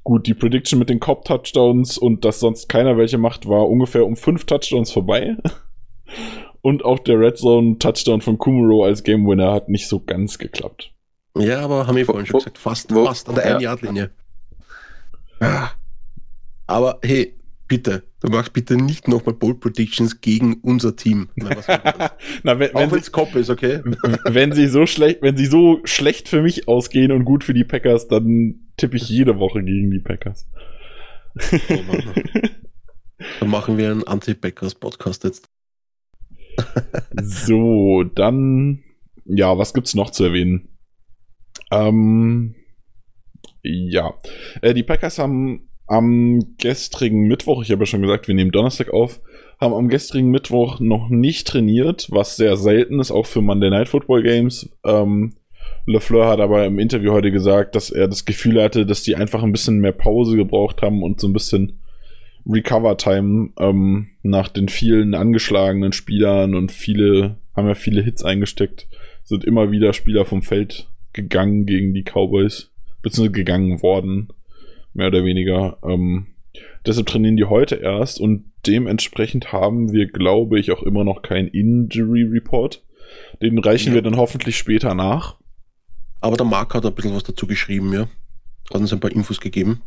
Gut, 0.05 0.27
die 0.27 0.35
Prediction 0.35 0.79
mit 0.79 0.91
den 0.91 1.01
Cop-Touchdowns 1.01 1.99
und 1.99 2.25
dass 2.25 2.41
sonst 2.41 2.69
keiner 2.69 2.97
welche 2.97 3.19
macht, 3.19 3.49
war 3.49 3.69
ungefähr 3.69 4.07
um 4.07 4.17
fünf 4.17 4.45
Touchdowns 4.45 4.93
vorbei. 4.93 5.37
und 6.63 6.85
auch 6.85 6.99
der 6.99 7.19
Red 7.19 7.39
Zone 7.39 7.79
Touchdown 7.79 8.21
von 8.21 8.39
Kumuro 8.39 8.85
als 8.85 9.03
Game 9.03 9.27
Winner 9.27 9.53
hat 9.53 9.69
nicht 9.69 9.89
so 9.89 10.01
ganz 10.01 10.39
geklappt. 10.39 10.93
Ja, 11.37 11.61
aber 11.61 11.87
haben 11.87 11.97
wir 11.97 12.05
vorhin 12.05 12.27
schon 12.27 12.39
gesagt, 12.39 12.59
fast, 12.59 12.93
fast 12.93 13.29
an 13.29 13.35
der 13.35 13.47
ja. 13.47 13.57
1-Yard-Linie. 13.57 14.11
Ah. 15.41 15.71
Aber 16.67 17.01
hey, 17.03 17.35
bitte, 17.69 18.05
du 18.21 18.31
machst 18.31 18.53
bitte 18.53 18.77
nicht 18.77 19.09
nochmal 19.09 19.35
Bold 19.35 19.61
Predictions 19.61 20.21
gegen 20.21 20.55
unser 20.63 20.97
Team. 20.97 21.29
Na, 21.37 21.51
Na 22.43 22.59
wenn, 22.59 22.75
Auch 22.75 22.91
wenn 22.93 22.99
es 22.99 23.13
Kopf 23.13 23.35
ist, 23.35 23.51
okay? 23.51 23.81
wenn 24.25 24.53
sie 24.53 24.69
so 24.69 24.87
schlecht, 24.87 25.23
wenn 25.23 25.37
sie 25.37 25.47
so 25.47 25.81
schlecht 25.85 26.29
für 26.29 26.43
mich 26.43 26.69
ausgehen 26.69 27.13
und 27.13 27.25
gut 27.25 27.45
für 27.45 27.55
die 27.55 27.65
Packers, 27.65 28.09
dann 28.09 28.71
tippe 28.77 28.97
ich 28.97 29.09
jede 29.09 29.39
Woche 29.39 29.63
gegen 29.63 29.91
die 29.91 30.01
Packers. 30.01 30.49
Oh 31.37 31.81
dann 33.41 33.49
machen 33.49 33.79
wir 33.79 33.91
einen 33.91 34.05
Anti-Packers-Podcast 34.05 35.25
jetzt. 35.25 35.49
so, 37.21 38.05
dann, 38.05 38.83
ja, 39.25 39.57
was 39.59 39.75
gibt's 39.75 39.95
noch 39.95 40.11
zu 40.11 40.25
erwähnen? 40.25 40.69
Ähm, 41.71 42.55
ja, 43.63 44.15
äh, 44.61 44.75
die 44.75 44.83
Packers 44.83 45.19
haben 45.19 45.69
am 45.87 46.57
gestrigen 46.59 47.23
Mittwoch, 47.23 47.63
ich 47.63 47.71
habe 47.71 47.83
ja 47.83 47.87
schon 47.87 48.03
gesagt, 48.03 48.29
wir 48.29 48.35
nehmen 48.35 48.53
Donnerstag 48.53 48.93
auf, 48.93 49.21
haben 49.61 49.75
am 49.75 49.89
gestrigen 49.89 50.31
Mittwoch 50.31 50.81
noch 50.81 51.09
nicht 51.09 51.47
trainiert, 51.47 52.09
was 52.11 52.37
sehr 52.37 52.57
selten 52.57 53.01
ist, 53.01 53.11
auch 53.11 53.27
für 53.27 53.43
Monday 53.43 53.71
Night 53.71 53.89
Football 53.89 54.23
Games. 54.23 54.71
Ähm, 54.85 55.35
LeFleur 55.87 56.29
hat 56.29 56.41
aber 56.41 56.65
im 56.65 56.79
Interview 56.79 57.13
heute 57.13 57.31
gesagt, 57.31 57.75
dass 57.75 57.91
er 57.91 58.09
das 58.09 58.25
Gefühl 58.25 58.63
hatte, 58.63 58.87
dass 58.87 59.03
die 59.03 59.17
einfach 59.17 59.43
ein 59.43 59.53
bisschen 59.53 59.81
mehr 59.81 59.93
Pause 59.93 60.37
gebraucht 60.37 60.83
haben 60.83 61.03
und 61.03 61.21
so 61.21 61.29
ein 61.29 61.33
bisschen 61.33 61.81
Recover-Time 62.47 63.51
ähm, 63.59 64.09
nach 64.23 64.49
den 64.49 64.69
vielen 64.69 65.15
angeschlagenen 65.15 65.93
Spielern 65.93 66.55
und 66.55 66.73
viele 66.73 67.37
haben 67.55 67.69
ja 67.69 67.75
viele 67.75 68.03
Hits 68.03 68.25
eingesteckt, 68.25 68.89
sind 69.23 69.45
immer 69.45 69.71
wieder 69.71 69.93
Spieler 69.93 70.25
vom 70.25 70.43
Feld 70.43 70.89
gegangen 71.13 71.67
gegen 71.67 71.95
die 71.95 72.03
Cowboys, 72.03 72.71
beziehungsweise 73.03 73.33
gegangen 73.33 73.83
worden, 73.83 74.29
mehr 74.95 75.09
oder 75.09 75.25
weniger. 75.25 75.79
Ähm, 75.85 76.29
deshalb 76.87 77.07
trainieren 77.07 77.37
die 77.37 77.45
heute 77.45 77.77
erst 77.77 78.21
und 78.21 78.53
dementsprechend 78.67 79.53
haben 79.53 79.93
wir, 79.93 80.07
glaube 80.07 80.59
ich, 80.59 80.73
auch 80.73 80.83
immer 80.83 81.05
noch 81.05 81.23
keinen 81.23 81.49
Injury 81.49 82.23
Report. 82.23 82.83
Den 83.43 83.59
reichen 83.59 83.91
ja. 83.91 83.95
wir 83.97 84.03
dann 84.03 84.17
hoffentlich 84.17 84.57
später 84.57 84.95
nach. 84.95 85.37
Aber 86.21 86.37
der 86.37 86.47
Marc 86.47 86.75
hat 86.75 86.87
ein 86.87 86.95
bisschen 86.95 87.15
was 87.15 87.25
dazu 87.25 87.47
geschrieben, 87.47 87.93
ja. 87.93 88.09
Hat 88.73 88.81
uns 88.81 88.93
ein 88.93 89.01
paar 89.01 89.13
Infos 89.13 89.41
gegeben. 89.41 89.83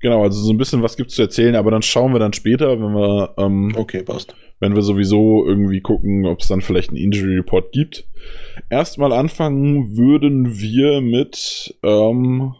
Genau, 0.00 0.22
also 0.22 0.38
so 0.42 0.52
ein 0.52 0.58
bisschen 0.58 0.82
was 0.82 0.98
gibt's 0.98 1.14
zu 1.14 1.22
erzählen, 1.22 1.56
aber 1.56 1.70
dann 1.70 1.80
schauen 1.80 2.12
wir 2.12 2.18
dann 2.18 2.34
später, 2.34 2.72
wenn 2.72 2.92
wir 2.92 3.34
ähm, 3.38 3.72
okay 3.74 4.02
passt, 4.02 4.34
wenn 4.60 4.74
wir 4.74 4.82
sowieso 4.82 5.46
irgendwie 5.46 5.80
gucken, 5.80 6.26
ob 6.26 6.40
es 6.40 6.48
dann 6.48 6.60
vielleicht 6.60 6.90
einen 6.90 6.98
Injury 6.98 7.36
Report 7.36 7.72
gibt. 7.72 8.06
Erstmal 8.68 9.14
anfangen 9.14 9.96
würden 9.96 10.60
wir 10.60 11.00
mit 11.00 11.74
ähm, 11.82 12.54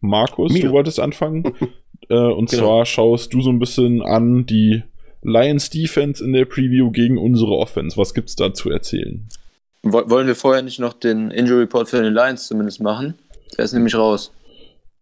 Markus. 0.00 0.52
Mir. 0.52 0.66
Du 0.66 0.72
wolltest 0.72 1.00
anfangen 1.00 1.44
äh, 2.08 2.14
und 2.14 2.50
genau. 2.50 2.62
zwar 2.62 2.86
schaust 2.86 3.32
du 3.32 3.40
so 3.40 3.50
ein 3.50 3.58
bisschen 3.58 4.02
an 4.02 4.46
die 4.46 4.82
Lions 5.22 5.70
Defense 5.70 6.24
in 6.24 6.32
der 6.32 6.44
Preview 6.44 6.90
gegen 6.90 7.18
unsere 7.18 7.52
Offense. 7.52 7.96
Was 7.96 8.14
gibt's 8.14 8.36
da 8.36 8.54
zu 8.54 8.70
erzählen? 8.70 9.28
Wollen 9.82 10.26
wir 10.26 10.34
vorher 10.34 10.62
nicht 10.62 10.80
noch 10.80 10.92
den 10.92 11.30
Injury 11.30 11.60
Report 11.60 11.88
für 11.88 12.02
den 12.02 12.12
Lions 12.12 12.46
zumindest 12.46 12.80
machen? 12.80 13.14
Der 13.56 13.64
ist 13.64 13.72
nämlich 13.72 13.94
raus. 13.94 14.32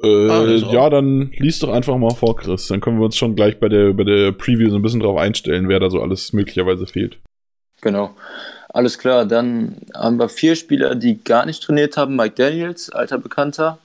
Äh, 0.03 0.29
ah, 0.29 0.45
ja, 0.45 0.91
dann 0.91 1.31
liest 1.39 1.63
doch 1.63 1.71
einfach 1.71 1.97
mal 1.97 2.15
vor, 2.15 2.37
Chris. 2.37 2.69
Dann 2.69 2.81
können 2.81 2.99
wir 2.99 3.07
uns 3.07 3.17
schon 3.17 3.35
gleich 3.35 3.59
bei 3.59 3.69
der, 3.69 3.95
bei 3.95 4.05
der 4.05 4.33
Preview 4.33 4.69
so 4.71 4.77
ein 4.77 4.83
bisschen 4.83 5.01
drauf 5.01 5.19
einstellen, 5.19 5.69
wer 5.69 5.81
da 5.81 5.89
so 5.89 6.03
alles 6.03 6.33
möglicherweise 6.33 6.87
fehlt. 6.87 7.19
Genau. 7.81 8.15
Alles 8.69 8.99
klar, 8.99 9.25
dann 9.25 9.77
haben 9.95 10.19
wir 10.19 10.29
vier 10.29 10.55
Spieler, 10.55 10.95
die 10.95 11.23
gar 11.23 11.47
nicht 11.47 11.63
trainiert 11.63 11.97
haben. 11.97 12.15
Mike 12.15 12.35
Daniels, 12.37 12.91
alter 12.91 13.17
Bekannter. 13.19 13.79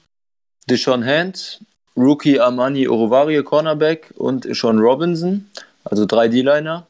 Deshaun 0.72 1.06
Hand, 1.06 1.60
Rookie 1.98 2.40
Armani 2.40 2.88
Orovarie, 2.88 3.44
Cornerback 3.44 4.14
und 4.16 4.48
Sean 4.56 4.80
Robinson, 4.80 5.50
also 5.84 6.06
drei 6.06 6.30
D-Liner. 6.30 6.88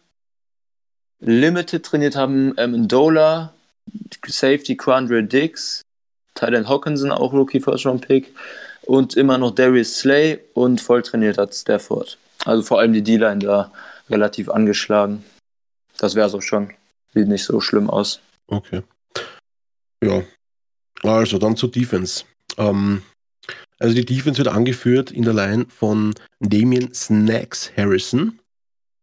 Limited 1.19 1.83
trainiert 1.83 2.15
haben 2.15 2.55
Amendola, 2.59 3.53
Safety 4.27 4.77
Quandre 4.77 5.23
Dix, 5.23 5.81
Tyler 6.35 6.67
Hawkinson, 6.67 7.11
auch 7.11 7.33
Rookie 7.33 7.59
First 7.59 7.87
Round 7.87 8.07
Pick 8.07 8.31
und 8.83 9.15
immer 9.15 9.39
noch 9.39 9.51
Darius 9.51 9.97
Slay 9.97 10.39
und 10.53 10.79
voll 10.79 11.01
trainiert 11.01 11.39
hat 11.39 11.55
Stafford. 11.55 12.19
Also 12.45 12.61
vor 12.61 12.79
allem 12.79 12.93
die 12.93 13.01
D-Line 13.01 13.39
da 13.39 13.71
relativ 14.11 14.47
angeschlagen. 14.49 15.23
Das 15.97 16.13
wäre 16.13 16.29
so 16.29 16.39
schon. 16.39 16.71
Sieht 17.15 17.27
nicht 17.27 17.43
so 17.43 17.59
schlimm 17.59 17.89
aus. 17.89 18.19
Okay. 18.45 18.83
Ja. 20.03 20.21
Also 21.01 21.39
dann 21.39 21.57
zur 21.57 21.71
Defense. 21.71 22.25
Ähm, 22.57 23.01
also 23.81 23.95
die 23.95 24.05
Defense 24.05 24.37
wird 24.37 24.47
angeführt 24.47 25.11
in 25.11 25.23
der 25.23 25.33
Line 25.33 25.65
von 25.69 26.13
Damien 26.39 26.93
Snacks 26.93 27.71
Harrison. 27.75 28.39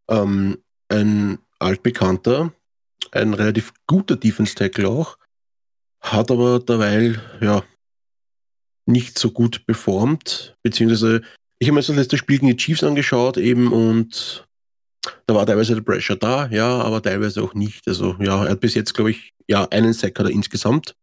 Ähm, 0.08 0.58
ein 0.88 1.38
altbekannter, 1.58 2.52
ein 3.10 3.34
relativ 3.34 3.72
guter 3.86 4.16
Defense-Tackle 4.16 4.88
auch. 4.88 5.16
Hat 6.00 6.30
aber 6.30 6.60
derweil, 6.60 7.20
ja, 7.40 7.64
nicht 8.86 9.18
so 9.18 9.32
gut 9.32 9.66
performt, 9.66 10.56
beziehungsweise 10.62 11.22
ich 11.58 11.68
habe 11.68 11.74
mir 11.74 11.80
das 11.80 11.88
letzte 11.88 12.16
Spiel 12.16 12.38
gegen 12.38 12.52
die 12.52 12.56
Chiefs 12.56 12.84
angeschaut 12.84 13.36
eben 13.36 13.72
und 13.72 14.46
da 15.26 15.34
war 15.34 15.44
teilweise 15.44 15.74
der 15.74 15.82
Pressure 15.82 16.16
da, 16.16 16.46
ja, 16.50 16.80
aber 16.80 17.02
teilweise 17.02 17.42
auch 17.42 17.54
nicht. 17.54 17.86
Also 17.88 18.14
ja, 18.20 18.44
er 18.44 18.52
hat 18.52 18.60
bis 18.60 18.74
jetzt, 18.74 18.94
glaube 18.94 19.10
ich, 19.10 19.34
ja, 19.48 19.66
einen 19.70 19.92
Sack 19.92 20.18
hat 20.18 20.30
insgesamt. 20.30 20.94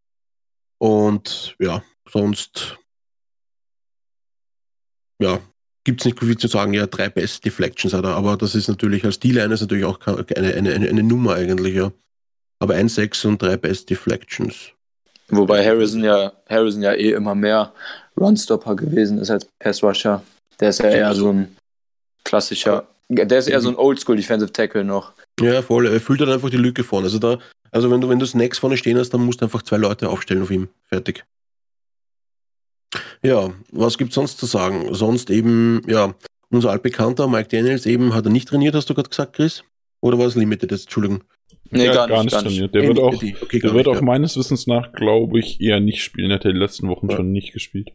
Und 0.78 1.56
ja, 1.60 1.84
sonst 2.10 2.78
ja, 5.20 5.40
gibt 5.84 6.02
es 6.02 6.06
nicht 6.06 6.20
viel 6.20 6.38
zu 6.38 6.48
sagen. 6.48 6.74
Ja, 6.74 6.88
drei 6.88 7.10
Best 7.10 7.46
Deflections 7.46 7.94
hat 7.94 8.04
er, 8.04 8.16
aber 8.16 8.36
das 8.36 8.56
ist 8.56 8.68
natürlich 8.68 9.06
als 9.06 9.20
D-Line 9.20 9.54
ist 9.54 9.62
natürlich 9.62 9.86
auch 9.86 10.00
eine, 10.06 10.54
eine, 10.54 10.74
eine, 10.74 11.04
Nummer 11.04 11.36
eigentlich, 11.36 11.76
ja. 11.76 11.92
Aber 12.60 12.76
ein 12.76 12.90
Sex 12.90 13.24
und 13.26 13.42
drei 13.42 13.58
Best 13.58 13.90
Deflections. 13.90 14.72
Wobei 15.30 15.66
Harrison 15.66 16.04
ja, 16.04 16.34
Harrison 16.50 16.82
ja 16.82 16.94
eh 16.94 17.12
immer 17.12 17.36
mehr 17.36 17.74
Runstopper 18.20 18.76
gewesen 18.76 19.18
ist 19.20 19.32
als 19.32 19.48
Passrusher. 19.60 20.24
Der 20.60 20.70
ist 20.70 20.80
ja 20.80 20.90
eher 20.90 21.14
so 21.16 21.32
ein 21.32 21.56
klassischer, 22.24 22.88
der 23.10 23.38
ist 23.38 23.48
eher 23.48 23.62
so 23.62 23.70
ein 23.70 23.76
Oldschool 23.76 24.16
Defensive 24.16 24.54
Tackle 24.54 24.84
noch. 24.84 25.14
Ja, 25.40 25.62
voll. 25.62 25.88
Er 25.88 26.00
füllt 26.00 26.22
dann 26.22 26.30
einfach 26.30 26.50
die 26.50 26.58
Lücke 26.58 26.84
vorne. 26.84 27.06
Also 27.06 27.20
da, 27.20 27.40
also 27.72 27.92
wenn 27.92 28.02
du, 28.02 28.08
wenn 28.08 28.20
du 28.20 28.26
Snacks 28.26 28.58
vorne 28.58 28.78
stehen 28.78 28.98
hast, 28.98 29.10
dann 29.10 29.26
musst 29.26 29.42
du 29.42 29.46
einfach 29.46 29.64
zwei 29.64 29.78
Leute 29.78 30.10
aufstellen 30.10 30.44
auf 30.44 30.52
ihm. 30.52 30.70
Fertig. 30.86 31.26
Ja, 33.26 33.54
was 33.72 33.98
gibt's 33.98 34.16
sonst 34.16 34.38
zu 34.38 34.46
sagen? 34.46 34.94
Sonst 34.94 35.30
eben, 35.30 35.82
ja, 35.88 36.14
unser 36.50 36.72
altbekannter 36.72 37.28
Mike 37.28 37.50
Daniels 37.50 37.86
eben 37.86 38.14
hat 38.14 38.26
er 38.26 38.32
nicht 38.32 38.48
trainiert, 38.48 38.76
hast 38.76 38.90
du 38.90 38.94
gerade 38.94 39.10
gesagt, 39.10 39.34
Chris? 39.34 39.64
Oder 40.02 40.20
war 40.20 40.28
es 40.28 40.36
Limited 40.36 40.72
jetzt? 40.72 40.84
Entschuldigung. 40.84 41.24
Nee, 41.72 41.86
gar, 41.86 42.08
gar, 42.08 42.24
nicht, 42.24 42.32
gar 42.34 42.44
nicht 42.44 42.54
trainiert. 42.54 42.76
Der 42.76 42.88
wird 42.88 43.00
auch, 43.00 43.14
okay, 43.14 43.60
der 43.60 43.74
wird 43.74 43.74
nicht, 43.74 43.88
auch 43.88 43.96
ja. 43.96 44.02
meines 44.02 44.38
Wissens 44.38 44.68
nach, 44.68 44.92
glaube 44.92 45.40
ich, 45.40 45.60
eher 45.60 45.80
nicht 45.80 46.04
spielen. 46.04 46.30
Der 46.30 46.38
hat 46.38 46.46
ja 46.46 46.52
die 46.52 46.60
letzten 46.60 46.88
Wochen 46.88 47.10
ja. 47.10 47.16
schon 47.16 47.32
nicht 47.32 47.54
gespielt. 47.54 47.92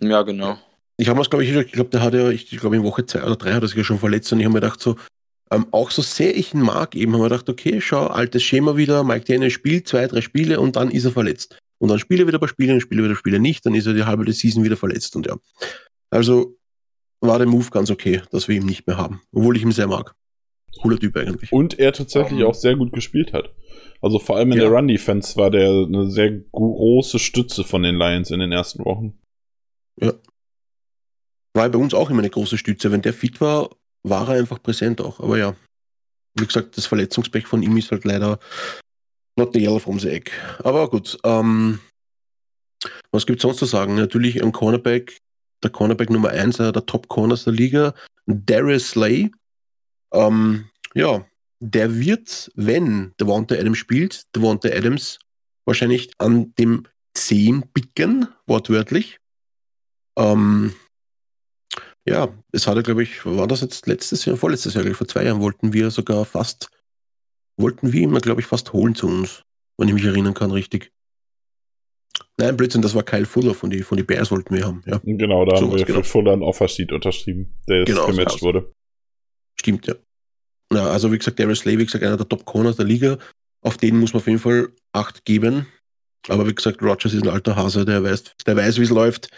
Ja, 0.00 0.22
genau. 0.22 0.58
Ich 0.96 1.08
habe 1.08 1.20
es, 1.20 1.30
glaube 1.30 1.44
ich, 1.44 1.54
ich 1.54 1.72
glaube, 1.72 1.90
der 1.90 2.02
hat 2.02 2.14
ja, 2.14 2.30
ich 2.30 2.50
glaube, 2.50 2.76
in 2.76 2.82
Woche 2.82 3.06
zwei 3.06 3.22
oder 3.22 3.36
drei 3.36 3.52
hat 3.52 3.62
er 3.62 3.68
sich 3.68 3.76
ja 3.76 3.84
schon 3.84 3.98
verletzt 3.98 4.32
und 4.32 4.40
ich 4.40 4.44
habe 4.44 4.54
mir 4.54 4.60
gedacht, 4.60 4.80
so, 4.80 4.96
ähm, 5.50 5.66
auch 5.70 5.90
so 5.90 6.02
sehr 6.02 6.36
ich 6.36 6.54
ihn 6.54 6.60
mag, 6.60 6.96
eben 6.96 7.12
habe 7.12 7.24
ich 7.24 7.30
gedacht, 7.30 7.48
okay, 7.48 7.80
schau, 7.80 8.06
altes 8.06 8.42
Schema 8.42 8.76
wieder, 8.76 9.04
Mike 9.04 9.24
Daniels 9.26 9.52
spielt 9.52 9.86
zwei, 9.86 10.06
drei 10.06 10.20
Spiele 10.20 10.60
und 10.60 10.76
dann 10.76 10.90
ist 10.90 11.04
er 11.04 11.12
verletzt. 11.12 11.58
Und 11.82 11.88
dann 11.88 11.98
spiele 11.98 12.22
er 12.22 12.26
wieder 12.28 12.38
ein 12.38 12.40
paar 12.40 12.48
Spiele, 12.48 12.74
dann 12.74 12.80
spiele 12.80 13.02
er 13.02 13.06
wieder 13.06 13.16
Spiele 13.16 13.40
nicht, 13.40 13.66
dann 13.66 13.74
ist 13.74 13.86
er 13.86 13.92
die 13.92 14.04
halbe 14.04 14.24
der 14.24 14.34
Season 14.34 14.62
wieder 14.62 14.76
verletzt 14.76 15.16
und 15.16 15.26
ja. 15.26 15.36
Also 16.10 16.56
war 17.20 17.38
der 17.38 17.48
Move 17.48 17.70
ganz 17.70 17.90
okay, 17.90 18.22
dass 18.30 18.46
wir 18.46 18.54
ihn 18.54 18.66
nicht 18.66 18.86
mehr 18.86 18.96
haben, 18.96 19.20
obwohl 19.32 19.56
ich 19.56 19.64
ihn 19.64 19.72
sehr 19.72 19.88
mag. 19.88 20.14
Cooler 20.80 20.96
Typ 20.96 21.16
eigentlich. 21.16 21.50
Und 21.50 21.80
er 21.80 21.92
tatsächlich 21.92 22.44
um, 22.44 22.50
auch 22.50 22.54
sehr 22.54 22.76
gut 22.76 22.92
gespielt 22.92 23.32
hat. 23.32 23.52
Also 24.00 24.20
vor 24.20 24.36
allem 24.36 24.52
in 24.52 24.58
ja. 24.58 24.68
der 24.68 24.72
Run-Defense 24.72 25.36
war 25.36 25.50
der 25.50 25.70
eine 25.70 26.08
sehr 26.08 26.30
große 26.30 27.18
Stütze 27.18 27.64
von 27.64 27.82
den 27.82 27.96
Lions 27.96 28.30
in 28.30 28.38
den 28.38 28.52
ersten 28.52 28.84
Wochen. 28.84 29.18
Ja. 30.00 30.12
War 31.52 31.68
bei 31.68 31.78
uns 31.78 31.94
auch 31.94 32.10
immer 32.10 32.20
eine 32.20 32.30
große 32.30 32.58
Stütze. 32.58 32.92
Wenn 32.92 33.02
der 33.02 33.12
fit 33.12 33.40
war, 33.40 33.70
war 34.04 34.28
er 34.28 34.38
einfach 34.38 34.62
präsent 34.62 35.00
auch. 35.00 35.18
Aber 35.18 35.36
ja, 35.36 35.56
wie 36.38 36.46
gesagt, 36.46 36.76
das 36.76 36.86
Verletzungspech 36.86 37.48
von 37.48 37.64
ihm 37.64 37.76
ist 37.76 37.90
halt 37.90 38.04
leider 38.04 38.38
not 39.42 39.52
the 39.52 39.60
yellow 39.60 39.78
from 39.78 39.98
the 39.98 40.10
egg. 40.10 40.30
Aber 40.62 40.88
gut, 40.88 41.18
ähm, 41.24 41.80
was 43.10 43.26
gibt 43.26 43.38
es 43.38 43.42
sonst 43.42 43.58
zu 43.58 43.66
sagen? 43.66 43.94
Natürlich 43.96 44.42
ein 44.42 44.52
Cornerback, 44.52 45.18
der 45.62 45.70
Cornerback 45.70 46.10
Nummer 46.10 46.30
1, 46.30 46.56
der 46.56 46.72
Top-Corners 46.72 47.44
der 47.44 47.52
Liga, 47.52 47.94
Darius 48.26 48.90
Slay. 48.90 49.30
Ähm, 50.12 50.68
ja, 50.94 51.26
der 51.60 51.98
wird, 51.98 52.50
wenn 52.54 53.12
Devonta 53.20 53.54
Adams 53.54 53.78
spielt, 53.78 54.24
Devonta 54.34 54.68
Adams 54.68 55.18
wahrscheinlich 55.64 56.10
an 56.18 56.52
dem 56.58 56.86
Zehen 57.14 57.64
picken, 57.72 58.28
wortwörtlich. 58.46 59.18
Ähm, 60.16 60.74
ja, 62.04 62.28
es 62.50 62.66
hatte, 62.66 62.82
glaube 62.82 63.04
ich, 63.04 63.24
war 63.24 63.46
das 63.46 63.60
jetzt 63.60 63.86
letztes 63.86 64.24
Jahr, 64.24 64.36
vorletztes 64.36 64.74
Jahr, 64.74 64.84
vor 64.94 65.06
zwei 65.06 65.24
Jahren 65.24 65.40
wollten 65.40 65.72
wir 65.72 65.90
sogar 65.90 66.24
fast, 66.24 66.68
wollten 67.56 67.92
wir 67.92 68.02
ihn, 68.02 68.14
glaube 68.14 68.40
ich, 68.40 68.46
fast 68.46 68.72
holen 68.72 68.94
zu 68.94 69.06
uns, 69.06 69.42
wenn 69.78 69.88
ich 69.88 69.94
mich 69.94 70.04
erinnern 70.04 70.34
kann, 70.34 70.50
richtig. 70.50 70.92
Nein, 72.38 72.56
Blödsinn, 72.56 72.82
das 72.82 72.94
war 72.94 73.02
Kyle 73.02 73.26
Fuller 73.26 73.54
von 73.54 73.70
die, 73.70 73.82
von 73.82 73.96
die 73.96 74.02
Bears 74.02 74.30
wollten 74.30 74.54
wir 74.54 74.64
haben, 74.64 74.82
ja. 74.86 75.00
Genau, 75.04 75.44
da 75.44 75.56
so 75.56 75.66
haben 75.66 75.76
wir 75.76 75.84
genau. 75.84 75.98
für 75.98 76.04
Fuller 76.04 76.32
ein 76.32 76.42
Offersheet 76.42 76.92
unterschrieben, 76.92 77.54
der 77.68 77.78
jetzt 77.80 77.88
genau, 77.88 78.06
gematcht 78.06 78.42
wurde. 78.42 78.72
Stimmt, 79.54 79.86
ja. 79.86 79.94
Ja, 80.72 80.86
also 80.86 81.12
wie 81.12 81.18
gesagt, 81.18 81.38
Darius 81.38 81.60
Slay, 81.60 81.78
wie 81.78 81.84
gesagt, 81.84 82.02
einer 82.02 82.16
der 82.16 82.28
Top-Corners 82.28 82.76
der 82.76 82.86
Liga. 82.86 83.18
Auf 83.60 83.76
den 83.76 83.98
muss 83.98 84.12
man 84.12 84.22
auf 84.22 84.26
jeden 84.26 84.38
Fall 84.38 84.70
Acht 84.92 85.24
geben. 85.24 85.66
Aber 86.28 86.46
wie 86.46 86.54
gesagt, 86.54 86.82
Rogers 86.82 87.12
ist 87.12 87.22
ein 87.22 87.28
alter 87.28 87.56
Hase, 87.56 87.84
der 87.84 88.02
weiß, 88.02 88.24
der 88.46 88.56
weiß, 88.56 88.78
wie 88.78 88.84
es 88.84 88.90
läuft. 88.90 89.28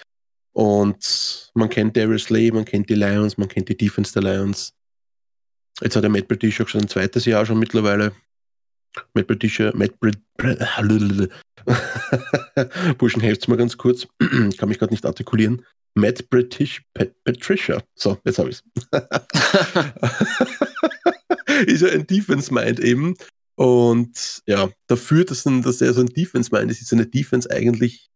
Und 0.52 1.50
man 1.54 1.68
kennt 1.68 1.96
Darius 1.96 2.24
Slay, 2.24 2.50
man 2.50 2.64
kennt 2.64 2.88
die 2.88 2.94
Lions, 2.94 3.36
man 3.36 3.48
kennt 3.48 3.68
die 3.68 3.76
Defense 3.76 4.12
der 4.12 4.22
Lions. 4.22 4.72
Jetzt 5.80 5.96
hat 5.96 6.04
der 6.04 6.10
Matt 6.10 6.28
British 6.28 6.60
auch 6.60 6.68
schon 6.68 6.82
ein 6.82 6.88
zweites 6.88 7.24
Jahr 7.24 7.44
schon 7.44 7.58
mittlerweile. 7.58 8.12
Matt 9.12 9.26
British, 9.26 9.58
Matt 9.74 9.98
Brit 9.98 10.18
Burschen, 12.98 13.22
helft 13.22 13.48
mir 13.48 13.56
ganz 13.56 13.76
kurz. 13.76 14.06
ich 14.20 14.28
kann 14.58 14.68
mich 14.68 14.78
gerade 14.78 14.92
nicht 14.92 15.06
artikulieren. 15.06 15.64
Matt 15.94 16.28
British 16.30 16.82
Pat 16.92 17.12
Patricia. 17.24 17.82
So, 17.94 18.18
jetzt 18.24 18.38
habe 18.38 18.50
ich 18.50 18.56
es. 18.56 18.62
ist 21.66 21.82
ja 21.82 21.88
ein 21.88 22.06
Defense-Mind 22.06 22.80
eben. 22.80 23.14
Und 23.56 24.42
ja, 24.46 24.70
dafür, 24.88 25.24
dass, 25.24 25.44
dass 25.44 25.80
er 25.80 25.92
so 25.92 26.00
ein 26.00 26.08
Defense-Mind 26.08 26.70
ist, 26.70 26.80
ist 26.80 26.88
seine 26.88 27.06
Defense 27.06 27.50
eigentlich 27.50 28.10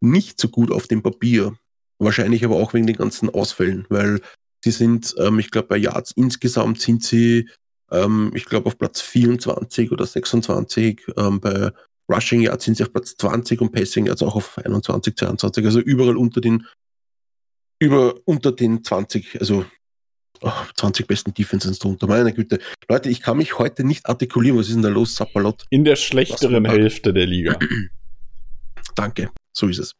nicht 0.00 0.40
so 0.40 0.48
gut 0.48 0.70
auf 0.70 0.88
dem 0.88 1.02
Papier. 1.02 1.56
Wahrscheinlich 1.98 2.44
aber 2.44 2.56
auch 2.56 2.74
wegen 2.74 2.86
den 2.86 2.96
ganzen 2.96 3.30
Ausfällen, 3.30 3.86
weil 3.88 4.20
Sie 4.62 4.70
sind, 4.70 5.14
ähm, 5.18 5.38
ich 5.38 5.50
glaube, 5.50 5.68
bei 5.68 5.76
Yards 5.76 6.12
insgesamt 6.12 6.80
sind 6.80 7.02
sie, 7.02 7.48
ähm, 7.90 8.32
ich 8.34 8.44
glaube, 8.44 8.66
auf 8.66 8.78
Platz 8.78 9.00
24 9.00 9.90
oder 9.90 10.06
26. 10.06 11.06
Ähm, 11.16 11.40
bei 11.40 11.72
Rushing 12.10 12.40
Yards 12.40 12.64
sind 12.64 12.76
sie 12.76 12.82
auf 12.82 12.92
Platz 12.92 13.16
20 13.16 13.60
und 13.60 13.72
Passing 13.72 14.06
Yards 14.06 14.22
auch 14.22 14.36
auf 14.36 14.58
21, 14.58 15.16
22. 15.16 15.64
Also 15.64 15.80
überall 15.80 16.16
unter 16.16 16.40
den, 16.40 16.66
über, 17.78 18.14
unter 18.24 18.52
den 18.52 18.84
20, 18.84 19.40
also 19.40 19.64
oh, 20.42 20.52
20 20.76 21.06
besten 21.06 21.32
Defenses 21.32 21.78
drunter. 21.78 22.06
Meine 22.06 22.32
Güte. 22.32 22.58
Leute, 22.88 23.08
ich 23.08 23.22
kann 23.22 23.38
mich 23.38 23.58
heute 23.58 23.84
nicht 23.84 24.06
artikulieren. 24.06 24.58
Was 24.58 24.68
ist 24.68 24.74
denn 24.74 24.82
da 24.82 24.88
los, 24.88 25.14
Zappalot? 25.14 25.64
In 25.70 25.84
der 25.84 25.96
schlechteren 25.96 26.66
Hälfte 26.66 27.12
der 27.12 27.26
Liga. 27.26 27.58
Danke, 28.94 29.30
so 29.52 29.68
ist 29.68 29.78
es. 29.78 29.94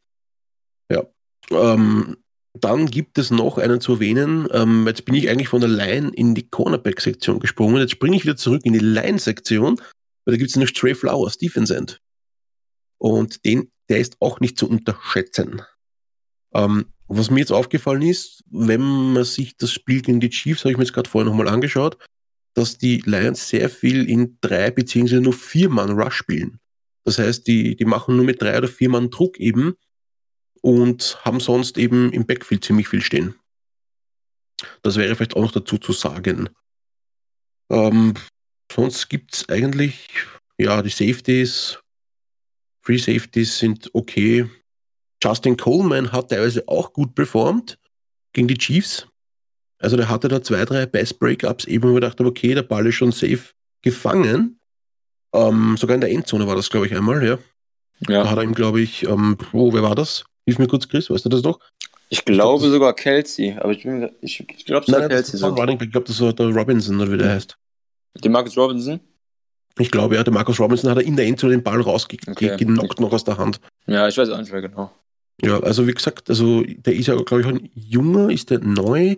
Ja. 0.90 1.04
Ähm, 1.50 2.16
dann 2.52 2.86
gibt 2.86 3.18
es 3.18 3.30
noch 3.30 3.58
einen 3.58 3.80
zu 3.80 3.94
erwähnen. 3.94 4.48
Ähm, 4.52 4.86
jetzt 4.86 5.04
bin 5.04 5.14
ich 5.14 5.30
eigentlich 5.30 5.48
von 5.48 5.60
der 5.60 5.70
Line 5.70 6.10
in 6.14 6.34
die 6.34 6.48
Cornerback-Sektion 6.48 7.38
gesprungen. 7.38 7.78
Jetzt 7.78 7.92
springe 7.92 8.16
ich 8.16 8.24
wieder 8.24 8.36
zurück 8.36 8.62
in 8.64 8.72
die 8.72 8.80
Line-Sektion, 8.80 9.78
weil 10.24 10.32
da 10.32 10.36
gibt 10.36 10.50
es 10.50 10.56
noch 10.56 10.70
Trey 10.70 10.94
Flowers, 10.94 11.38
Defense 11.38 11.74
End. 11.76 12.00
Und 12.98 13.44
den, 13.44 13.70
der 13.88 13.98
ist 13.98 14.16
auch 14.20 14.40
nicht 14.40 14.58
zu 14.58 14.68
unterschätzen. 14.68 15.62
Ähm, 16.52 16.86
was 17.06 17.30
mir 17.30 17.40
jetzt 17.40 17.52
aufgefallen 17.52 18.02
ist, 18.02 18.44
wenn 18.50 18.80
man 18.80 19.24
sich 19.24 19.56
das 19.56 19.72
Spiel 19.72 20.02
gegen 20.02 20.20
die 20.20 20.30
Chiefs, 20.30 20.60
habe 20.60 20.72
ich 20.72 20.76
mir 20.76 20.84
jetzt 20.84 20.92
gerade 20.92 21.08
vorher 21.08 21.30
nochmal 21.30 21.48
angeschaut, 21.48 21.98
dass 22.54 22.78
die 22.78 23.02
Lions 23.04 23.48
sehr 23.48 23.70
viel 23.70 24.08
in 24.08 24.38
drei 24.40 24.70
beziehungsweise 24.70 25.20
nur 25.20 25.32
vier 25.32 25.68
Mann 25.68 25.90
Rush 25.90 26.14
spielen. 26.14 26.58
Das 27.04 27.18
heißt, 27.18 27.46
die, 27.46 27.76
die 27.76 27.84
machen 27.84 28.16
nur 28.16 28.24
mit 28.24 28.42
drei 28.42 28.58
oder 28.58 28.68
vier 28.68 28.88
Mann 28.88 29.10
Druck 29.10 29.38
eben 29.38 29.74
und 30.62 31.18
haben 31.24 31.40
sonst 31.40 31.78
eben 31.78 32.12
im 32.12 32.26
Backfield 32.26 32.64
ziemlich 32.64 32.88
viel 32.88 33.02
stehen. 33.02 33.34
Das 34.82 34.96
wäre 34.96 35.14
vielleicht 35.16 35.36
auch 35.36 35.42
noch 35.42 35.52
dazu 35.52 35.78
zu 35.78 35.92
sagen. 35.92 36.50
Ähm, 37.70 38.14
sonst 38.70 39.08
gibt 39.08 39.34
es 39.34 39.48
eigentlich, 39.48 40.08
ja, 40.58 40.82
die 40.82 40.90
Safeties, 40.90 41.78
Free 42.82 42.98
Safeties 42.98 43.58
sind 43.58 43.90
okay. 43.94 44.48
Justin 45.22 45.56
Coleman 45.56 46.12
hat 46.12 46.30
teilweise 46.30 46.66
auch 46.66 46.92
gut 46.92 47.14
performt 47.14 47.78
gegen 48.32 48.48
die 48.48 48.56
Chiefs. 48.58 49.06
Also 49.78 49.96
der 49.96 50.08
hatte 50.08 50.28
da 50.28 50.42
zwei, 50.42 50.64
drei 50.64 50.86
Pass-Breakups, 50.86 51.64
eben 51.66 51.88
wo 51.90 51.94
gedacht 51.94 52.18
habe, 52.18 52.28
okay, 52.28 52.54
der 52.54 52.62
Ball 52.62 52.86
ist 52.86 52.96
schon 52.96 53.12
safe 53.12 53.52
gefangen. 53.82 54.58
Ähm, 55.34 55.76
sogar 55.78 55.94
in 55.94 56.00
der 56.00 56.10
Endzone 56.10 56.46
war 56.46 56.56
das, 56.56 56.68
glaube 56.70 56.86
ich, 56.86 56.94
einmal, 56.94 57.24
ja. 57.24 57.38
Da 58.00 58.12
Ja. 58.12 58.30
hat 58.30 58.38
er 58.38 58.44
ihm, 58.44 58.54
glaube 58.54 58.80
ich, 58.80 59.04
ähm, 59.04 59.36
oh, 59.52 59.72
wer 59.72 59.82
war 59.82 59.94
das? 59.94 60.24
Hilf 60.50 60.58
mir 60.58 60.66
kurz, 60.66 60.88
Chris, 60.88 61.08
weißt 61.08 61.24
du 61.24 61.28
das 61.28 61.44
noch? 61.44 61.60
Ich 62.08 62.24
glaube 62.24 62.64
das- 62.64 62.72
sogar 62.72 62.92
Kelsey, 62.92 63.56
aber 63.60 63.70
ich, 63.70 63.84
bin 63.84 64.10
ich, 64.20 64.40
ich 64.50 64.64
glaube 64.66 64.84
sogar 64.84 65.02
nein, 65.02 65.10
Kelsey. 65.10 65.36
ist 65.36 65.44
ein 65.44 65.54
So. 65.54 65.60
Running. 65.60 65.78
Ich 65.80 65.92
glaube, 65.92 66.08
das 66.08 66.20
war 66.20 66.32
der 66.32 66.46
Robinson, 66.46 67.00
oder 67.00 67.12
wie 67.12 67.18
der 67.18 67.30
heißt. 67.30 67.56
Die 68.24 68.28
Marcus 68.28 68.56
Robinson? 68.56 68.98
Ich 69.78 69.92
glaube, 69.92 70.16
ja, 70.16 70.24
der 70.24 70.32
Marcus 70.32 70.58
Robinson 70.58 70.90
hat 70.90 70.98
er 70.98 71.04
in 71.04 71.14
der 71.14 71.26
Endzone 71.26 71.52
den 71.52 71.62
Ball 71.62 71.80
rausgenockt 71.80 72.42
Okay. 72.42 72.66
noch 72.98 73.12
aus 73.12 73.22
der 73.22 73.38
Hand. 73.38 73.60
Ja, 73.86 74.08
ich 74.08 74.18
weiß 74.18 74.28
auch 74.30 74.38
nicht 74.38 74.50
mehr 74.50 74.60
genau. 74.62 74.90
Ja, 75.40 75.60
also 75.60 75.86
wie 75.86 75.92
gesagt, 75.94 76.28
also 76.28 76.62
der 76.64 76.94
ist 76.96 77.06
ja, 77.06 77.14
glaube 77.14 77.42
ich, 77.42 77.46
ein 77.46 77.70
junger, 77.76 78.28
ist 78.30 78.50
der 78.50 78.58
neu? 78.58 79.14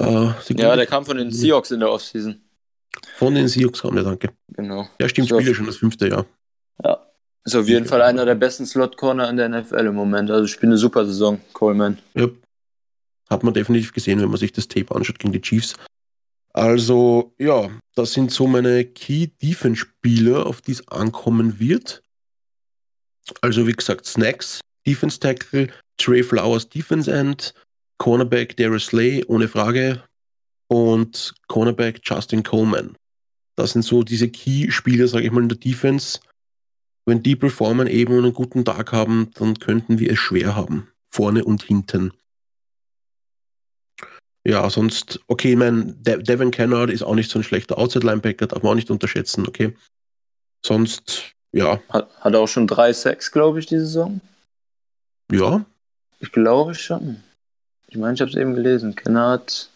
Äh. 0.00 0.28
Ja, 0.48 0.74
der 0.74 0.86
kam 0.86 1.04
von 1.06 1.16
den 1.16 1.30
Seahawks 1.30 1.70
in 1.70 1.78
der 1.78 1.92
Offseason. 1.92 2.40
Von 3.14 3.36
den 3.36 3.46
Seahawks 3.46 3.82
kam 3.82 3.94
der, 3.94 4.02
danke. 4.02 4.30
Genau. 4.48 4.88
Ja, 5.00 5.08
stimmt, 5.08 5.28
spielt 5.28 5.46
ja 5.46 5.54
schon 5.54 5.66
das 5.66 5.76
fünfte 5.76 6.08
Jahr. 6.08 6.26
Ja. 6.84 7.06
Ist 7.46 7.54
auf 7.54 7.68
jeden 7.68 7.86
Fall 7.86 8.02
einer 8.02 8.24
der 8.24 8.34
besten 8.34 8.66
Slot-Corner 8.66 9.30
in 9.30 9.36
der 9.36 9.48
NFL 9.48 9.86
im 9.86 9.94
Moment. 9.94 10.32
Also 10.32 10.48
spielt 10.48 10.70
eine 10.70 10.78
super 10.78 11.06
Saison, 11.06 11.40
Coleman. 11.52 11.96
Ja. 12.14 12.28
Hat 13.30 13.44
man 13.44 13.54
definitiv 13.54 13.92
gesehen, 13.92 14.20
wenn 14.20 14.28
man 14.28 14.38
sich 14.38 14.52
das 14.52 14.66
Tape 14.66 14.92
anschaut 14.92 15.20
gegen 15.20 15.32
die 15.32 15.40
Chiefs. 15.40 15.74
Also, 16.52 17.34
ja, 17.38 17.70
das 17.94 18.14
sind 18.14 18.32
so 18.32 18.48
meine 18.48 18.84
Key-Defense-Spieler, 18.84 20.44
auf 20.44 20.60
die 20.60 20.72
es 20.72 20.88
ankommen 20.88 21.60
wird. 21.60 22.02
Also, 23.42 23.66
wie 23.68 23.74
gesagt, 23.74 24.06
Snacks, 24.06 24.60
Defense 24.84 25.20
Tackle, 25.20 25.68
Trey 25.98 26.24
Flowers, 26.24 26.68
Defense 26.68 27.12
End, 27.12 27.54
Cornerback 27.98 28.56
Darius 28.56 28.86
Slay, 28.86 29.24
ohne 29.28 29.46
Frage, 29.46 30.02
und 30.68 31.32
Cornerback 31.46 32.00
Justin 32.02 32.42
Coleman. 32.42 32.96
Das 33.54 33.72
sind 33.72 33.82
so 33.82 34.02
diese 34.02 34.28
Key-Spieler, 34.28 35.06
sage 35.06 35.26
ich 35.26 35.30
mal, 35.30 35.42
in 35.42 35.48
der 35.48 35.58
Defense. 35.58 36.18
Wenn 37.06 37.22
die 37.22 37.36
performen 37.36 37.86
eben 37.86 38.14
und 38.18 38.24
einen 38.24 38.34
guten 38.34 38.64
Tag 38.64 38.92
haben, 38.92 39.30
dann 39.34 39.58
könnten 39.58 39.98
wir 40.00 40.10
es 40.10 40.18
schwer 40.18 40.56
haben. 40.56 40.88
Vorne 41.08 41.44
und 41.44 41.62
hinten. 41.62 42.12
Ja, 44.44 44.68
sonst, 44.70 45.20
okay, 45.28 45.52
ich 45.52 45.56
mein, 45.56 46.02
De 46.02 46.22
Devin 46.22 46.50
Kennard 46.50 46.90
ist 46.90 47.02
auch 47.02 47.14
nicht 47.14 47.30
so 47.30 47.38
ein 47.38 47.42
schlechter 47.42 47.78
Outside-Linebacker, 47.78 48.46
darf 48.46 48.62
man 48.62 48.72
auch 48.72 48.76
nicht 48.76 48.90
unterschätzen, 48.90 49.46
okay. 49.46 49.76
Sonst, 50.64 51.32
ja, 51.52 51.80
Hat, 51.88 52.08
hat 52.20 52.34
auch 52.34 52.46
schon 52.46 52.66
drei 52.66 52.92
Sacks, 52.92 53.30
glaube 53.30 53.60
ich, 53.60 53.66
die 53.66 53.78
Saison. 53.78 54.20
ja, 55.32 55.64
Ich 56.20 56.32
glaube 56.32 56.74
schon. 56.74 57.22
Ich 57.88 57.96
meine, 57.96 58.14
ich 58.14 58.20
habe 58.20 58.30
es 58.30 58.36
eben 58.36 58.54
gelesen. 58.54 58.94
Kennard. 58.94 59.70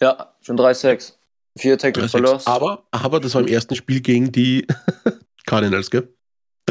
Ja, 0.00 0.32
schon 0.42 0.56
drei 0.56 0.74
Sacks. 0.74 1.18
Vier 1.56 1.76
Tackles. 1.76 2.12
Loss. 2.12 2.46
aber, 2.46 2.84
aber 2.92 3.18
das 3.18 3.34
war 3.34 3.40
im 3.40 3.48
ersten 3.48 3.74
Spiel 3.74 4.00
gegen 4.00 4.30
die 4.30 4.66
Cardinals, 5.46 5.90
gell? 5.90 6.08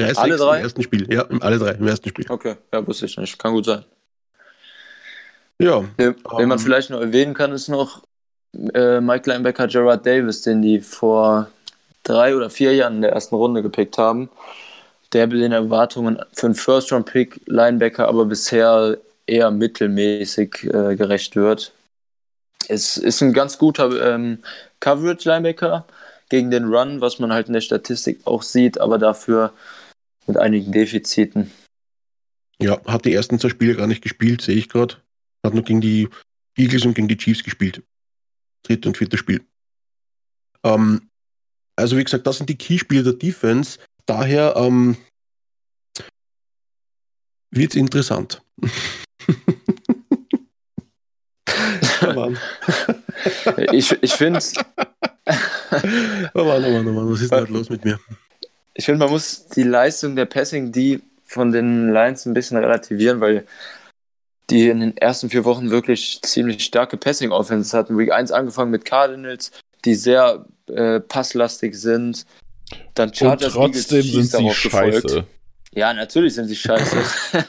Drei 0.01 0.15
Alle 0.15 0.37
Sacks 0.37 0.41
drei? 0.41 0.57
im 0.59 0.63
ersten 0.63 0.83
Spiel, 0.83 1.13
ja, 1.13 1.23
im- 1.23 1.41
alle 1.41 1.57
drei 1.59 1.71
im 1.71 1.87
ersten 1.87 2.09
Spiel. 2.09 2.25
Okay, 2.29 2.55
ja, 2.73 2.85
wusste 2.85 3.05
ich 3.05 3.17
nicht. 3.17 3.37
Kann 3.39 3.53
gut 3.53 3.65
sein. 3.65 3.85
Ja, 5.59 5.83
Wen 5.97 6.15
wen 6.37 6.49
man 6.49 6.59
Ähm. 6.59 6.63
vielleicht 6.63 6.89
noch 6.89 7.01
erwähnen 7.01 7.33
kann, 7.33 7.51
ist 7.51 7.67
noch 7.67 8.03
äh, 8.73 9.01
Mike 9.01 9.29
Linebacker 9.29 9.67
Gerard 9.67 10.05
Davis, 10.05 10.41
den 10.43 10.61
die 10.61 10.79
vor 10.81 11.49
drei 12.03 12.35
oder 12.35 12.49
vier 12.49 12.73
Jahren 12.75 12.95
in 12.97 13.01
der 13.01 13.11
ersten 13.11 13.35
Runde 13.35 13.61
gepickt 13.61 13.97
haben. 13.97 14.29
Der 15.13 15.27
mit 15.27 15.41
den 15.41 15.53
Erwartungen 15.53 16.19
für 16.33 16.47
einen 16.47 16.55
First-Round-Pick 16.55 17.41
Linebacker 17.47 18.07
aber 18.09 18.25
bisher 18.25 18.97
eher 19.25 19.51
mittelmäßig 19.51 20.65
äh, 20.65 20.95
gerecht 20.95 21.35
wird. 21.35 21.71
Es 22.67 22.97
ist 22.97 23.21
ein 23.21 23.33
ganz 23.33 23.57
guter 23.57 23.89
ähm, 24.13 24.39
Coverage-Linebacker 24.81 25.85
gegen 26.29 26.51
den 26.51 26.65
Run, 26.65 27.01
was 27.01 27.19
man 27.19 27.33
halt 27.33 27.47
in 27.47 27.53
der 27.53 27.61
Statistik 27.61 28.21
auch 28.25 28.43
sieht, 28.43 28.79
aber 28.79 28.97
dafür 28.97 29.51
mit 30.27 30.37
einigen 30.37 30.71
Defiziten. 30.71 31.51
ja, 32.61 32.81
hat 32.85 33.05
die 33.05 33.13
ersten 33.13 33.39
zwei 33.39 33.49
Spiele 33.49 33.75
gar 33.75 33.87
nicht 33.87 34.01
gespielt, 34.01 34.41
sehe 34.41 34.55
ich 34.55 34.69
gerade. 34.69 34.95
Hat 35.43 35.53
nur 35.53 35.63
gegen 35.63 35.81
die 35.81 36.09
Eagles 36.57 36.85
und 36.85 36.93
gegen 36.93 37.07
die 37.07 37.17
Chiefs 37.17 37.43
gespielt. 37.43 37.83
Dritte 38.63 38.89
und 38.89 38.97
vierte 38.97 39.17
Spiel. 39.17 39.45
Ähm, 40.63 41.09
also 41.75 41.97
wie 41.97 42.03
gesagt, 42.03 42.25
das 42.27 42.37
sind 42.37 42.49
die 42.49 42.57
Keyspieler 42.57 43.03
der 43.03 43.13
Defense. 43.13 43.79
Daher 44.05 44.55
ähm, 44.57 44.97
wird 47.51 47.71
es 47.71 47.75
interessant. 47.77 48.41
oh 52.01 52.13
Mann. 52.13 52.37
Ich, 53.71 53.91
ich 54.01 54.13
finde, 54.13 54.39
Oh 56.33 56.43
Mann, 56.43 56.63
oh 56.63 56.71
Mann, 56.71 56.87
oh 56.87 56.93
Mann, 56.93 57.11
was 57.11 57.21
ist 57.21 57.31
denn 57.31 57.41
heute 57.41 57.53
los 57.53 57.69
mit 57.69 57.83
mir? 57.83 57.99
Ich 58.77 58.85
finde, 58.85 58.99
man 58.99 59.09
muss 59.09 59.47
die 59.47 59.63
Leistung 59.63 60.15
der 60.15 60.25
Passing, 60.25 60.71
die 60.71 61.01
von 61.25 61.51
den 61.51 61.91
Lions 61.91 62.25
ein 62.25 62.35
bisschen 62.35 62.57
relativieren, 62.57 63.19
weil 63.19 63.45
die 64.51 64.69
in 64.69 64.79
den 64.79 64.97
ersten 64.97 65.29
vier 65.29 65.45
Wochen 65.45 65.71
wirklich 65.71 66.21
ziemlich 66.21 66.63
starke 66.63 66.95
Passing-Offenses 66.95 67.73
hatten. 67.73 67.97
Week 67.97 68.11
1 68.11 68.31
angefangen 68.31 68.69
mit 68.71 68.85
Cardinals, 68.85 69.51
die 69.83 69.95
sehr 69.95 70.45
äh, 70.67 70.99
passlastig 70.99 71.75
sind. 71.75 72.25
Dann 72.93 73.09
Und 73.09 73.17
Chargers, 73.17 73.53
trotzdem 73.53 74.05
Eagles, 74.05 74.13
sind 74.13 74.23
sie 74.25 74.37
darauf 74.37 74.61
gefolgt. 74.61 75.09
scheiße. 75.09 75.23
Ja, 75.73 75.93
natürlich 75.93 76.35
sind 76.35 76.47
sie 76.47 76.55
scheiße. 76.55 76.97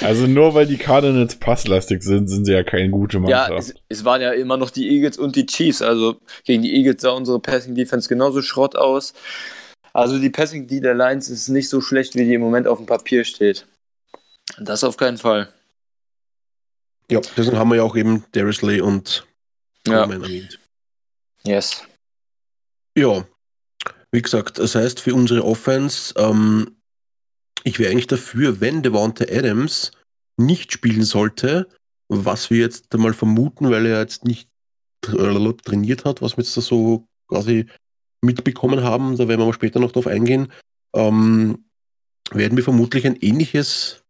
Also 0.00 0.26
nur 0.26 0.54
weil 0.54 0.66
die 0.66 0.78
Cardinals 0.78 1.34
passlastig 1.34 2.02
sind, 2.02 2.28
sind 2.28 2.46
sie 2.46 2.52
ja 2.52 2.62
keine 2.62 2.88
gute 2.88 3.18
ja, 3.18 3.20
Mannschaft. 3.20 3.58
es, 3.58 3.74
es 3.88 4.04
waren 4.06 4.22
ja 4.22 4.32
immer 4.32 4.56
noch 4.56 4.70
die 4.70 4.88
Eagles 4.88 5.18
und 5.18 5.36
die 5.36 5.44
Chiefs. 5.44 5.82
Also 5.82 6.16
gegen 6.44 6.62
die 6.62 6.74
Eagles 6.74 7.02
sah 7.02 7.10
unsere 7.10 7.40
Passing-Defense 7.40 8.08
genauso 8.08 8.40
Schrott 8.40 8.74
aus. 8.74 9.12
Also 9.92 10.18
die 10.18 10.30
Passing, 10.30 10.66
die 10.66 10.80
der 10.80 10.94
Lions 10.94 11.28
ist 11.28 11.48
nicht 11.48 11.68
so 11.68 11.80
schlecht, 11.80 12.14
wie 12.14 12.24
die 12.24 12.34
im 12.34 12.40
Moment 12.40 12.66
auf 12.66 12.78
dem 12.78 12.86
Papier 12.86 13.24
steht. 13.24 13.66
Das 14.58 14.84
auf 14.84 14.96
keinen 14.96 15.18
Fall. 15.18 15.52
Ja, 17.10 17.20
deswegen 17.36 17.58
haben 17.58 17.70
wir 17.70 17.76
ja 17.76 17.82
auch 17.82 17.96
eben 17.96 18.24
Darius 18.32 18.62
Lay 18.62 18.80
und 18.80 19.26
Ja. 19.86 20.02
Coleman 20.04 20.22
erwähnt. 20.22 20.58
Yes. 21.44 21.82
Ja, 22.96 23.26
wie 24.12 24.22
gesagt, 24.22 24.58
das 24.58 24.74
heißt 24.74 25.00
für 25.00 25.14
unsere 25.14 25.44
Offense, 25.44 26.14
ähm, 26.16 26.76
ich 27.64 27.78
wäre 27.78 27.90
eigentlich 27.90 28.06
dafür, 28.06 28.60
wenn 28.60 28.82
Devonta 28.82 29.24
Adams 29.24 29.92
nicht 30.36 30.72
spielen 30.72 31.02
sollte, 31.02 31.68
was 32.08 32.50
wir 32.50 32.58
jetzt 32.58 32.92
einmal 32.94 33.14
vermuten, 33.14 33.70
weil 33.70 33.86
er 33.86 34.00
jetzt 34.00 34.24
nicht 34.24 34.48
tra- 35.04 35.62
trainiert 35.64 36.04
hat, 36.04 36.22
was 36.22 36.36
wir 36.36 36.44
jetzt 36.44 36.56
da 36.56 36.60
so 36.60 37.06
quasi 37.28 37.66
mitbekommen 38.22 38.82
haben, 38.82 39.16
da 39.16 39.28
werden 39.28 39.46
wir 39.46 39.52
später 39.52 39.80
noch 39.80 39.92
drauf 39.92 40.06
eingehen, 40.06 40.52
ähm, 40.94 41.64
werden 42.32 42.56
wir 42.56 42.64
vermutlich 42.64 43.06
ein 43.06 43.16
ähnliches, 43.16 44.02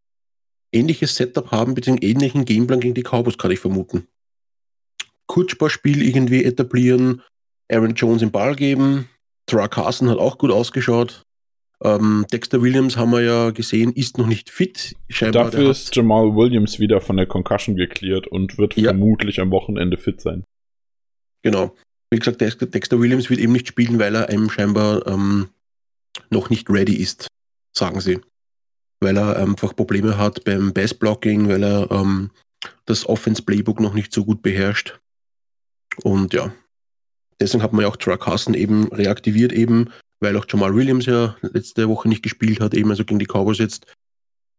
ähnliches 0.72 1.16
Setup 1.16 1.50
haben, 1.50 1.74
beziehungsweise 1.74 2.10
ähnlichen 2.10 2.44
Gameplan 2.44 2.80
gegen 2.80 2.94
die 2.94 3.02
Cowboys, 3.02 3.38
kann 3.38 3.50
ich 3.50 3.60
vermuten. 3.60 4.06
Kurzsparspiel 5.26 6.02
irgendwie 6.02 6.44
etablieren, 6.44 7.22
Aaron 7.70 7.94
Jones 7.94 8.20
den 8.20 8.32
Ball 8.32 8.56
geben. 8.56 9.08
Tra 9.46 9.68
Carson 9.68 10.08
hat 10.08 10.18
auch 10.18 10.38
gut 10.38 10.50
ausgeschaut. 10.50 11.22
Ähm, 11.82 12.26
Dexter 12.30 12.60
Williams 12.60 12.96
haben 12.96 13.10
wir 13.10 13.22
ja 13.22 13.50
gesehen, 13.50 13.92
ist 13.92 14.18
noch 14.18 14.26
nicht 14.26 14.50
fit. 14.50 14.96
Scheinbar, 15.08 15.44
Dafür 15.44 15.70
ist 15.70 15.94
Jamal 15.96 16.36
Williams 16.36 16.78
wieder 16.78 17.00
von 17.00 17.16
der 17.16 17.26
Concussion 17.26 17.76
geklärt 17.76 18.26
und 18.26 18.58
wird 18.58 18.76
ja. 18.76 18.90
vermutlich 18.90 19.40
am 19.40 19.50
Wochenende 19.50 19.96
fit 19.96 20.20
sein. 20.20 20.44
Genau. 21.42 21.74
Wie 22.10 22.18
gesagt, 22.18 22.40
Dexter 22.40 22.98
Williams 22.98 23.30
wird 23.30 23.40
eben 23.40 23.52
nicht 23.52 23.68
spielen, 23.68 23.98
weil 23.98 24.14
er 24.14 24.28
einem 24.28 24.50
scheinbar 24.50 25.06
ähm, 25.06 25.48
noch 26.30 26.50
nicht 26.50 26.68
ready 26.68 26.94
ist, 26.94 27.28
sagen 27.72 28.00
sie. 28.00 28.20
Weil 29.00 29.16
er 29.16 29.36
einfach 29.36 29.74
Probleme 29.74 30.18
hat 30.18 30.44
beim 30.44 30.72
Bass-Blocking, 30.72 31.48
weil 31.48 31.62
er 31.62 31.90
ähm, 31.90 32.30
das 32.84 33.08
Offense-Playbook 33.08 33.80
noch 33.80 33.94
nicht 33.94 34.12
so 34.12 34.24
gut 34.24 34.42
beherrscht. 34.42 34.98
Und 36.02 36.34
ja, 36.34 36.52
deswegen 37.40 37.62
hat 37.62 37.72
man 37.72 37.82
ja 37.82 37.88
auch 37.88 37.96
Truck 37.96 38.20
Carson 38.20 38.54
eben 38.54 38.88
reaktiviert, 38.88 39.52
eben, 39.52 39.90
weil 40.20 40.36
auch 40.36 40.46
Jamal 40.48 40.74
Williams 40.74 41.06
ja 41.06 41.36
letzte 41.42 41.88
Woche 41.88 42.08
nicht 42.08 42.22
gespielt 42.22 42.60
hat, 42.60 42.74
eben 42.74 42.90
also 42.90 43.04
gegen 43.04 43.18
die 43.18 43.26
Cowboys 43.26 43.58
jetzt. 43.58 43.86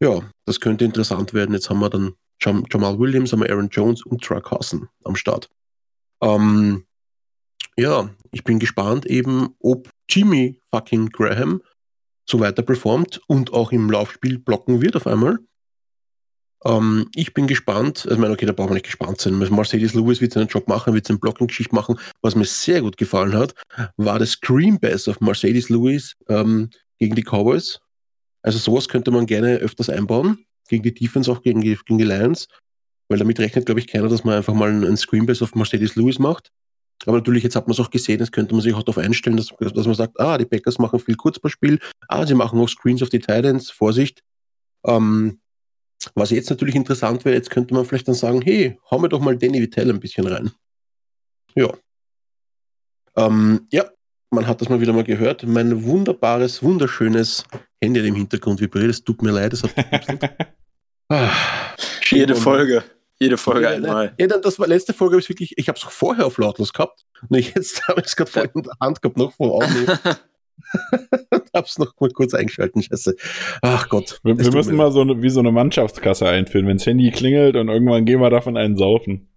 Ja, 0.02 0.22
das 0.46 0.60
könnte 0.60 0.86
interessant 0.86 1.34
werden. 1.34 1.54
Jetzt 1.54 1.70
haben 1.70 1.80
wir 1.80 1.90
dann 1.90 2.14
Jam 2.42 2.66
Jamal 2.72 2.98
Williams, 2.98 3.32
haben 3.32 3.42
wir 3.42 3.52
Aaron 3.52 3.70
Jones 3.70 4.04
und 4.04 4.24
Truck 4.24 4.46
Carson 4.46 4.90
am 5.04 5.16
Start. 5.16 5.50
Ähm, 6.22 6.86
ja, 7.82 8.10
ich 8.32 8.44
bin 8.44 8.60
gespannt 8.60 9.06
eben, 9.06 9.56
ob 9.60 9.90
Jimmy 10.08 10.60
fucking 10.70 11.10
Graham 11.10 11.62
so 12.30 12.40
weiter 12.40 12.62
performt 12.62 13.20
und 13.28 13.54
auch 13.54 13.72
im 13.72 13.90
Laufspiel 13.90 14.38
blocken 14.38 14.82
wird 14.82 14.96
auf 14.96 15.08
einmal. 15.08 15.40
Ähm, 16.64 17.10
ich 17.16 17.34
bin 17.34 17.48
gespannt, 17.48 18.04
also 18.04 18.12
ich 18.12 18.20
meine, 18.20 18.34
okay, 18.34 18.46
da 18.46 18.54
brauchen 18.54 18.70
wir 18.70 18.76
nicht 18.76 18.86
gespannt 18.86 19.20
sein. 19.20 19.38
Mercedes 19.38 19.96
Lewis 19.96 20.22
wird 20.22 20.34
seinen 20.34 20.48
Job 20.48 20.68
machen, 20.68 20.94
wird 20.94 21.08
seine 21.08 21.20
Blocking-Geschichte 21.20 21.74
machen. 21.74 21.98
Was 22.22 22.36
mir 22.36 22.46
sehr 22.46 22.82
gut 22.82 22.98
gefallen 22.98 23.34
hat, 23.34 23.56
war 23.98 24.20
das 24.20 24.32
Screen 24.32 24.80
Bass 24.80 25.08
auf 25.08 25.20
Mercedes 25.20 25.70
Lewis 25.70 26.16
ähm, 26.30 26.70
gegen 27.00 27.16
die 27.16 27.24
Cowboys. 27.24 27.80
Also 28.44 28.60
sowas 28.60 28.88
könnte 28.88 29.10
man 29.10 29.26
gerne 29.26 29.58
öfters 29.58 29.90
einbauen, 29.90 30.46
gegen 30.70 30.84
die 30.84 30.94
Defense, 30.94 31.32
auch 31.32 31.42
gegen 31.42 31.62
die, 31.62 31.78
gegen 31.86 31.98
die 31.98 32.06
Lions, 32.06 32.48
weil 33.10 33.18
damit 33.18 33.40
rechnet, 33.40 33.66
glaube 33.66 33.80
ich, 33.80 33.88
keiner, 33.88 34.08
dass 34.08 34.24
man 34.24 34.36
einfach 34.36 34.54
mal 34.54 34.70
einen 34.70 34.98
Screen 34.98 35.26
Bass 35.26 35.42
auf 35.42 35.56
Mercedes 35.56 35.96
Lewis 35.96 36.20
macht. 36.20 36.52
Aber 37.06 37.18
natürlich, 37.18 37.44
jetzt 37.44 37.56
hat 37.56 37.68
man 37.68 37.74
es 37.74 37.80
auch 37.80 37.90
gesehen, 37.90 38.20
jetzt 38.20 38.32
könnte 38.32 38.54
man 38.54 38.62
sich 38.62 38.74
auch 38.74 38.84
darauf 38.84 38.98
einstellen, 38.98 39.38
dass, 39.38 39.48
dass 39.48 39.86
man 39.86 39.96
sagt, 39.96 40.20
ah, 40.20 40.38
die 40.38 40.46
Packers 40.46 40.78
machen 40.78 41.00
viel 41.00 41.16
Kurzballspiel, 41.16 41.80
ah, 42.08 42.26
sie 42.26 42.36
machen 42.36 42.60
auch 42.60 42.70
Screens 42.70 43.02
auf 43.02 43.10
die 43.10 43.20
Titans, 43.20 43.72
Vorsicht. 43.72 44.24
Ähm, 44.86 45.40
was 46.16 46.32
jetzt 46.32 46.50
natürlich 46.50 46.76
interessant 46.76 47.26
wäre, 47.26 47.36
jetzt 47.36 47.50
könnte 47.50 47.74
man 47.74 47.86
vielleicht 47.86 48.08
dann 48.08 48.16
sagen, 48.16 48.42
hey, 48.42 48.80
hau 48.90 49.00
mir 49.00 49.10
doch 49.10 49.20
mal 49.20 49.38
Danny 49.38 49.62
Vitell 49.62 49.90
ein 49.90 50.00
bisschen 50.00 50.28
rein. 50.28 50.52
Ja. 51.56 51.72
Ähm, 53.16 53.68
ja, 53.72 53.86
man 54.30 54.48
hat 54.48 54.62
das 54.62 54.70
mal 54.70 54.82
wieder 54.82 54.94
mal 54.94 55.04
gehört. 55.04 55.46
Mein 55.46 55.84
wunderbares, 55.84 56.64
wunderschönes 56.64 57.46
Handy 57.82 58.08
im 58.08 58.16
Hintergrund 58.16 58.62
vibriert. 58.62 58.90
Es 58.90 59.04
tut 59.04 59.22
mir 59.22 59.32
leid, 59.32 59.54
es 59.54 59.64
hat 59.64 59.74
ah, 61.10 61.30
Jede 62.10 62.36
Folge. 62.36 62.84
Jede 63.22 63.38
Folge 63.38 63.66
ja, 63.66 63.70
einmal. 63.70 64.14
Ja, 64.20 64.26
das 64.26 64.58
war 64.58 64.68
letzte 64.68 64.94
Folge, 64.94 65.14
habe 65.14 65.22
ich 65.22 65.30
wirklich, 65.30 65.54
ich 65.56 65.68
habe 65.68 65.78
es 65.78 65.84
vorher 65.84 66.26
auf 66.26 66.40
lautlos 66.40 66.74
gehabt. 66.74 67.06
Und 67.30 67.38
jetzt 67.38 67.88
habe 67.88 68.02
ich 68.02 68.08
es 68.08 68.16
gerade 68.16 68.32
vorhin 68.32 68.52
in 68.56 68.64
der 68.64 68.74
Hand 68.82 69.00
gehabt, 69.00 69.16
noch 69.16 69.32
vor 69.34 69.64
Aufnehmen. 69.64 70.00
Hab's 71.54 71.78
noch 71.78 71.94
mal 72.00 72.10
kurz 72.10 72.34
eingeschalten, 72.34 72.82
scheiße. 72.82 73.16
Ach 73.62 73.90
Gott. 73.90 74.20
Wir, 74.24 74.40
wir 74.40 74.52
müssen 74.52 74.76
mal 74.76 74.92
so 74.92 75.02
eine, 75.02 75.22
wie 75.22 75.30
so 75.30 75.40
eine 75.40 75.52
Mannschaftskasse 75.52 76.28
einführen, 76.28 76.66
wenn 76.66 76.78
das 76.78 76.88
Handy 76.88 77.12
klingelt 77.12 77.56
und 77.58 77.70
irgendwann 77.70 78.06
gehen 78.06 78.22
wir 78.22 78.32
davon 78.32 78.58
einen 78.58 78.76
saufen. 78.76 79.30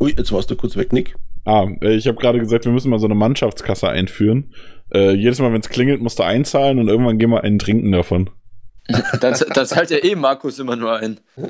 Ui, 0.00 0.14
jetzt 0.16 0.32
warst 0.32 0.50
du 0.50 0.56
kurz 0.56 0.76
weg, 0.76 0.94
Nick. 0.94 1.14
Ah, 1.44 1.66
äh, 1.82 1.94
ich 1.94 2.08
habe 2.08 2.18
gerade 2.18 2.38
gesagt, 2.38 2.64
wir 2.64 2.72
müssen 2.72 2.90
mal 2.90 2.98
so 2.98 3.06
eine 3.06 3.14
Mannschaftskasse 3.14 3.88
einführen. 3.88 4.54
Äh, 4.94 5.12
jedes 5.12 5.40
Mal, 5.40 5.52
wenn 5.52 5.60
es 5.60 5.68
klingelt, 5.68 6.00
musst 6.00 6.18
du 6.18 6.22
einzahlen 6.22 6.78
und 6.78 6.88
irgendwann 6.88 7.18
gehen 7.18 7.30
wir 7.30 7.44
einen 7.44 7.58
trinken 7.58 7.92
davon. 7.92 8.30
Das, 9.20 9.44
das 9.54 9.68
zahlt 9.70 9.90
ja 9.90 9.98
eh 10.02 10.14
Markus 10.14 10.58
immer 10.58 10.76
nur 10.76 10.96
ein. 10.96 11.20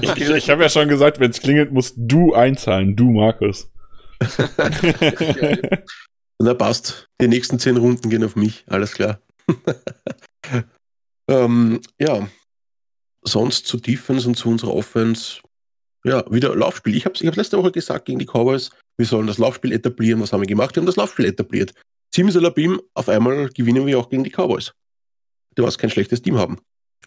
ich 0.00 0.10
ich, 0.16 0.30
ich 0.30 0.50
habe 0.50 0.62
ja 0.62 0.68
schon 0.68 0.88
gesagt, 0.88 1.18
wenn 1.20 1.30
es 1.30 1.40
klingelt, 1.40 1.72
musst 1.72 1.94
du 1.96 2.34
einzahlen, 2.34 2.94
du 2.94 3.10
Markus. 3.10 3.70
Na 6.40 6.54
passt. 6.54 7.08
Die 7.20 7.28
nächsten 7.28 7.58
zehn 7.58 7.76
Runden 7.76 8.10
gehen 8.10 8.24
auf 8.24 8.36
mich, 8.36 8.64
alles 8.68 8.92
klar. 8.92 9.20
ähm, 11.28 11.80
ja. 11.98 12.28
Sonst 13.22 13.66
zu 13.66 13.78
Defense 13.78 14.28
und 14.28 14.36
zu 14.36 14.48
unserer 14.48 14.74
Offense. 14.74 15.40
Ja, 16.04 16.24
wieder 16.30 16.54
Laufspiel. 16.54 16.94
Ich 16.94 17.04
habe 17.04 17.16
ich 17.16 17.26
hab 17.26 17.34
letzte 17.36 17.58
Woche 17.58 17.72
gesagt 17.72 18.04
gegen 18.04 18.20
die 18.20 18.26
Cowboys, 18.26 18.70
wir 18.96 19.06
sollen 19.06 19.26
das 19.26 19.38
Laufspiel 19.38 19.72
etablieren. 19.72 20.20
Was 20.20 20.32
haben 20.32 20.40
wir 20.40 20.46
gemacht? 20.46 20.76
Wir 20.76 20.80
haben 20.80 20.86
das 20.86 20.96
Laufspiel 20.96 21.26
etabliert. 21.26 21.74
Simsalabim, 22.14 22.80
auf 22.94 23.08
einmal 23.08 23.48
gewinnen 23.50 23.86
wir 23.86 23.98
auch 23.98 24.08
gegen 24.08 24.24
die 24.24 24.30
Cowboys. 24.30 24.72
Die 25.58 25.62
was 25.62 25.76
kein 25.76 25.90
schlechtes 25.90 26.22
Team 26.22 26.38
haben. 26.38 26.58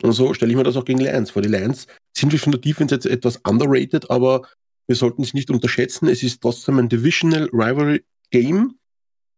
Und 0.02 0.12
so 0.12 0.34
stelle 0.34 0.52
ich 0.52 0.58
mir 0.58 0.64
das 0.64 0.76
auch 0.76 0.86
gegen 0.86 1.00
Lions 1.00 1.32
vor. 1.32 1.42
Die 1.42 1.50
Lions 1.50 1.88
sind 2.16 2.32
wir 2.32 2.40
von 2.40 2.52
der 2.52 2.62
Defense 2.62 2.94
jetzt 2.94 3.06
etwas 3.06 3.38
underrated, 3.48 4.10
aber 4.10 4.42
wir 4.88 4.96
sollten 4.96 5.24
es 5.24 5.34
nicht 5.34 5.50
unterschätzen. 5.50 6.08
Es 6.08 6.22
ist 6.22 6.42
trotzdem 6.42 6.80
ein 6.80 6.90
Divisional 6.90 7.50
Rivalry 7.54 8.04
Game. 8.30 8.78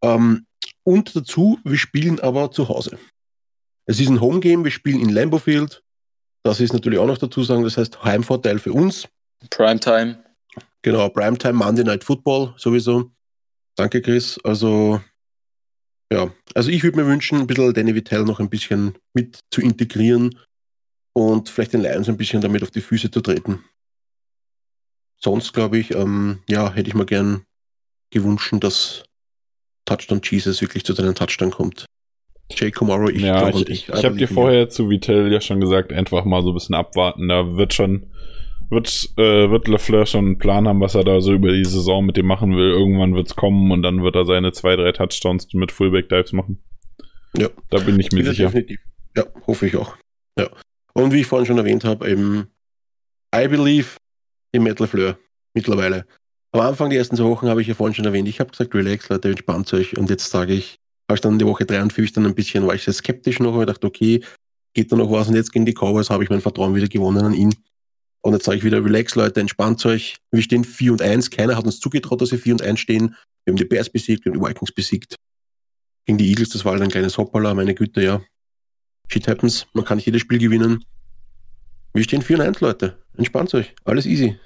Ähm, 0.02 0.46
und 0.84 1.16
dazu, 1.16 1.60
wir 1.64 1.78
spielen 1.78 2.20
aber 2.20 2.52
zu 2.52 2.68
Hause. 2.70 2.98
Es 3.86 4.00
ist 4.00 4.10
ein 4.10 4.22
Home 4.22 4.40
Game, 4.40 4.64
wir 4.64 4.72
spielen 4.72 5.00
in 5.00 5.10
Lambeau 5.10 5.38
Field. 5.38 5.84
Das 6.44 6.60
ist 6.60 6.74
natürlich 6.74 7.00
auch 7.00 7.08
noch 7.08 7.18
dazu 7.18 7.44
sagen, 7.44 7.64
das 7.64 7.78
heißt 7.78 8.04
Heimvorteil 8.04 8.60
für 8.60 8.74
uns. 8.74 9.08
Primetime. 9.50 10.24
Genau, 10.82 11.08
Primetime, 11.10 11.54
Monday 11.54 11.84
Night 11.84 12.04
Football 12.04 12.54
sowieso. 12.58 13.12
Danke, 13.76 14.02
Chris. 14.02 14.40
Also, 14.44 15.02
ja, 16.14 16.32
also 16.56 16.70
ich 16.70 16.84
würde 16.84 16.98
mir 16.98 17.08
wünschen, 17.08 17.40
ein 17.40 17.48
bisschen 17.48 17.74
Danny 17.74 17.96
Vitale 17.96 18.26
noch 18.26 18.40
ein 18.40 18.50
bisschen 18.50 18.98
mit 19.14 19.40
zu 19.52 19.62
integrieren 19.62 20.40
und 21.14 21.50
vielleicht 21.50 21.74
den 21.74 21.82
Lions 21.82 22.10
ein 22.10 22.18
bisschen 22.18 22.42
damit 22.42 22.64
auf 22.64 22.72
die 22.72 22.82
Füße 22.82 23.12
zu 23.12 23.22
treten 23.22 23.64
sonst 25.24 25.54
glaube 25.54 25.78
ich, 25.78 25.96
ähm, 25.96 26.40
ja, 26.50 26.72
hätte 26.72 26.90
ich 26.90 26.96
mir 26.96 27.06
gern 27.06 27.44
gewünscht, 28.12 28.54
dass 28.60 29.04
Touchdown 29.86 30.22
Jesus 30.24 30.62
wirklich 30.62 30.84
zu 30.84 30.94
seinem 30.94 31.16
Touchdown 31.16 31.52
kommt. 31.52 31.86
Jay 32.52 32.72
Kumaro, 32.72 33.10
ich 33.10 33.22
ja, 33.22 33.40
glaube 33.40 33.62
ich, 33.62 33.70
ich, 33.70 33.90
ich 33.90 34.06
habe 34.06 34.18
dir 34.18 34.28
vorher 34.28 34.70
zu 34.70 34.90
Vitel 34.90 35.32
ja 35.32 35.42
schon 35.42 35.60
gesagt, 35.60 35.92
einfach 35.92 36.26
mal 36.26 36.44
so 36.44 36.50
ein 36.50 36.54
bisschen 36.54 36.76
abwarten. 36.76 37.28
Da 37.30 37.56
wird 37.56 37.74
schon, 37.74 38.12
wird, 38.74 39.14
äh, 39.18 39.50
wird 39.50 39.68
LeFleur 39.68 40.06
schon 40.06 40.26
einen 40.26 40.38
Plan 40.38 40.68
haben, 40.68 40.82
was 40.82 40.96
er 40.96 41.04
da 41.04 41.22
so 41.22 41.34
über 41.34 41.52
die 41.52 41.66
Saison 41.66 42.06
mit 42.06 42.18
dem 42.18 42.26
machen 42.26 42.56
will. 42.56 42.72
Irgendwann 42.72 43.16
wird 43.16 43.28
es 43.28 43.36
kommen 43.36 43.72
und 43.72 43.84
dann 43.84 44.04
wird 44.04 44.16
er 44.16 44.26
seine 44.26 44.52
zwei, 44.52 44.76
drei 44.76 44.92
Touchdowns 44.92 45.48
mit 45.54 45.72
Fullback 45.72 46.10
Dives 46.10 46.34
machen. 46.34 46.64
Ja. 47.38 47.50
Da 47.70 47.80
bin 47.80 48.00
ich 48.00 48.12
mir 48.12 48.24
sicher. 48.26 48.46
Definitiv. 48.46 48.80
Ja, 49.16 49.26
hoffe 49.48 49.68
ich 49.68 49.76
auch. 49.76 49.96
Ja. 50.38 50.50
Und 50.94 51.12
wie 51.12 51.22
ich 51.22 51.28
vorhin 51.28 51.46
schon 51.46 51.58
erwähnt 51.58 51.84
habe, 51.84 52.10
eben 52.10 52.48
I 53.36 53.48
believe 53.48 53.98
im 54.52 54.64
Metal 54.64 54.88
Fleur 54.88 55.18
mittlerweile. 55.54 56.06
Am 56.52 56.62
Anfang 56.62 56.92
die 56.92 56.98
ersten 56.98 57.16
zwei 57.16 57.26
Wochen 57.26 57.48
habe 57.48 57.62
ich 57.62 57.68
ja 57.68 57.74
vorhin 57.74 57.96
schon 57.96 58.06
erwähnt, 58.06 58.28
ich 58.28 58.40
habe 58.40 58.52
gesagt, 58.52 58.76
relax, 58.76 59.10
Leute, 59.10 59.30
entspannt 59.30 59.74
euch. 59.74 59.98
Und 59.98 60.10
jetzt 60.12 60.30
sage 60.30 60.54
ich, 60.54 60.78
habe 61.10 61.16
ich 61.16 61.22
dann 61.22 61.34
in 61.34 61.40
die 61.40 61.46
Woche 61.46 61.66
53 61.66 62.14
dann 62.14 62.28
ein 62.28 62.36
bisschen, 62.36 62.68
war 62.68 62.76
ich 62.76 62.84
sehr 62.84 62.94
skeptisch 62.94 63.40
noch, 63.40 63.56
und 63.56 63.68
dachte, 63.68 63.88
okay, 63.88 64.24
geht 64.76 64.92
da 64.92 64.96
noch 64.96 65.12
was? 65.12 65.28
Und 65.28 65.36
jetzt 65.36 65.52
gegen 65.52 65.66
die 65.66 65.74
Cowboys 65.74 66.12
habe 66.12 66.24
ich 66.24 66.30
mein 66.30 66.42
Vertrauen 66.42 66.76
wieder 66.76 66.88
gewonnen 66.88 67.26
an 67.26 67.34
ihn. 67.34 67.56
Und 68.26 68.34
jetzt 68.34 68.46
sage 68.46 68.58
ich 68.58 68.64
wieder, 68.64 68.84
relax, 68.84 69.16
Leute, 69.16 69.42
entspannt 69.42 69.86
euch. 69.86 70.16
Wir 70.32 70.42
stehen 70.42 70.64
4 70.64 70.94
und 70.94 71.02
1. 71.02 71.30
Keiner 71.30 71.58
hat 71.58 71.66
uns 71.66 71.82
zugetraut, 71.82 72.22
dass 72.22 72.32
wir 72.32 72.40
4 72.40 72.54
und 72.54 72.62
1 72.62 72.80
stehen. 72.80 73.16
Wir 73.44 73.52
haben 73.52 73.58
die 73.58 73.66
Bears 73.66 73.90
besiegt, 73.90 74.24
wir 74.24 74.32
haben 74.32 74.40
die 74.40 74.46
Vikings 74.46 74.72
besiegt. 74.72 75.18
Gegen 76.06 76.18
die 76.18 76.30
Eagles, 76.30 76.50
das 76.50 76.64
war 76.64 76.72
halt 76.72 76.82
ein 76.82 76.90
kleines 76.90 77.18
Hoppala, 77.18 77.54
meine 77.54 77.76
Güte, 77.76 78.02
ja. 78.02 78.22
Shit 79.10 79.28
happens. 79.28 79.68
Man 79.74 79.84
kann 79.84 79.98
nicht 79.98 80.06
jedes 80.06 80.22
Spiel 80.22 80.40
gewinnen. 80.40 80.86
Wir 81.94 82.04
stehen 82.06 82.22
4 82.22 82.38
und 82.38 82.42
1, 82.44 82.62
Leute. 82.62 82.98
Entspannt 83.18 83.54
euch. 83.56 83.76
Alles 83.84 84.06
easy. 84.06 84.40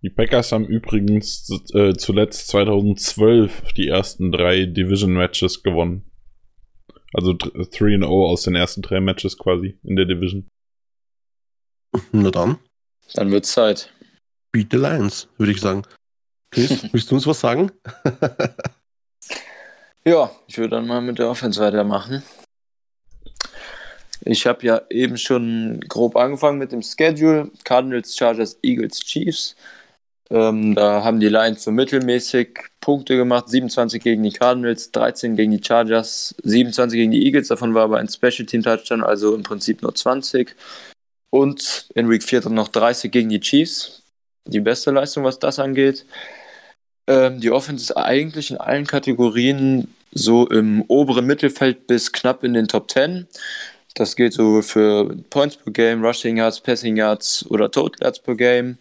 Die 0.00 0.10
Packers 0.10 0.50
haben 0.50 0.64
übrigens 0.64 1.48
äh, 1.74 1.92
zuletzt 1.92 2.48
2012 2.48 3.74
die 3.76 3.88
ersten 3.88 4.32
drei 4.32 4.64
Division-Matches 4.64 5.62
gewonnen. 5.62 6.10
Also 7.12 7.32
3-0 7.32 8.06
aus 8.06 8.42
den 8.42 8.54
ersten 8.54 8.80
drei 8.80 9.00
Matches 9.00 9.36
quasi 9.36 9.78
in 9.82 9.96
der 9.96 10.06
Division. 10.06 10.48
Na 12.12 12.30
dann. 12.30 12.58
Dann 13.14 13.30
wird's 13.30 13.52
Zeit. 13.52 13.90
Beat 14.52 14.68
the 14.70 14.78
Lions, 14.78 15.28
würde 15.38 15.52
ich 15.52 15.60
sagen. 15.60 15.82
Chris, 16.50 16.82
willst 16.92 17.10
du 17.10 17.16
uns 17.16 17.26
was 17.26 17.40
sagen? 17.40 17.72
ja, 20.04 20.30
ich 20.46 20.58
würde 20.58 20.76
dann 20.76 20.86
mal 20.86 21.00
mit 21.00 21.18
der 21.18 21.28
Offense 21.28 21.60
weitermachen. 21.60 22.22
Ich 24.24 24.46
habe 24.46 24.64
ja 24.64 24.82
eben 24.88 25.16
schon 25.16 25.80
grob 25.88 26.16
angefangen 26.16 26.58
mit 26.58 26.70
dem 26.70 26.82
Schedule. 26.82 27.50
Cardinals, 27.64 28.16
Chargers, 28.16 28.56
Eagles, 28.62 29.00
Chiefs. 29.00 29.56
Ähm, 30.30 30.74
da 30.74 31.02
haben 31.02 31.18
die 31.18 31.28
Lions 31.28 31.64
so 31.64 31.72
mittelmäßig 31.72 32.58
Punkte 32.80 33.16
gemacht. 33.16 33.50
27 33.50 34.02
gegen 34.02 34.22
die 34.22 34.32
Cardinals, 34.32 34.92
13 34.92 35.36
gegen 35.36 35.52
die 35.52 35.62
Chargers, 35.62 36.34
27 36.44 36.96
gegen 36.96 37.10
die 37.10 37.26
Eagles. 37.26 37.48
Davon 37.48 37.74
war 37.74 37.84
aber 37.84 37.98
ein 37.98 38.08
Special 38.08 38.46
Team 38.46 38.62
Touchdown, 38.62 39.02
also 39.02 39.34
im 39.34 39.42
Prinzip 39.42 39.82
nur 39.82 39.94
20. 39.94 40.54
Und 41.32 41.88
in 41.94 42.10
Week 42.10 42.22
4 42.22 42.42
dann 42.42 42.54
noch 42.54 42.68
30 42.68 43.10
gegen 43.10 43.30
die 43.30 43.40
Chiefs. 43.40 44.02
Die 44.44 44.60
beste 44.60 44.90
Leistung, 44.90 45.24
was 45.24 45.38
das 45.38 45.58
angeht. 45.58 46.04
Ähm, 47.06 47.40
die 47.40 47.50
Offense 47.50 47.84
ist 47.84 47.96
eigentlich 47.96 48.50
in 48.50 48.58
allen 48.58 48.86
Kategorien 48.86 49.88
so 50.12 50.46
im 50.48 50.82
oberen 50.88 51.24
Mittelfeld 51.24 51.86
bis 51.86 52.12
knapp 52.12 52.44
in 52.44 52.52
den 52.52 52.68
Top 52.68 52.90
10. 52.90 53.26
Das 53.94 54.14
gilt 54.14 54.34
so 54.34 54.60
für 54.60 55.16
Points 55.30 55.56
per 55.56 55.72
Game, 55.72 56.04
Rushing 56.04 56.36
Yards, 56.36 56.60
Passing 56.60 56.96
Yards 56.96 57.46
oder 57.48 57.70
Total 57.70 58.04
Yards 58.04 58.18
per 58.18 58.34
Game. 58.34 58.76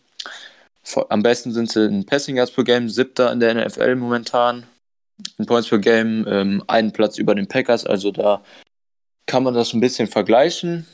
Am 1.07 1.23
besten 1.23 1.53
sind 1.53 1.71
sie 1.71 1.85
in 1.85 2.05
Passing 2.05 2.35
Yards 2.35 2.51
per 2.51 2.65
Game, 2.65 2.89
siebter 2.89 3.31
in 3.31 3.39
der 3.39 3.65
NFL 3.65 3.95
momentan. 3.95 4.63
In 5.37 5.45
Points 5.45 5.69
per 5.69 5.79
Game 5.79 6.25
ähm, 6.27 6.61
einen 6.67 6.91
Platz 6.91 7.17
über 7.17 7.33
den 7.33 7.47
Packers, 7.47 7.85
also 7.85 8.11
da 8.11 8.43
kann 9.25 9.43
man 9.43 9.53
das 9.53 9.71
ein 9.71 9.79
bisschen 9.79 10.07
vergleichen. 10.07 10.85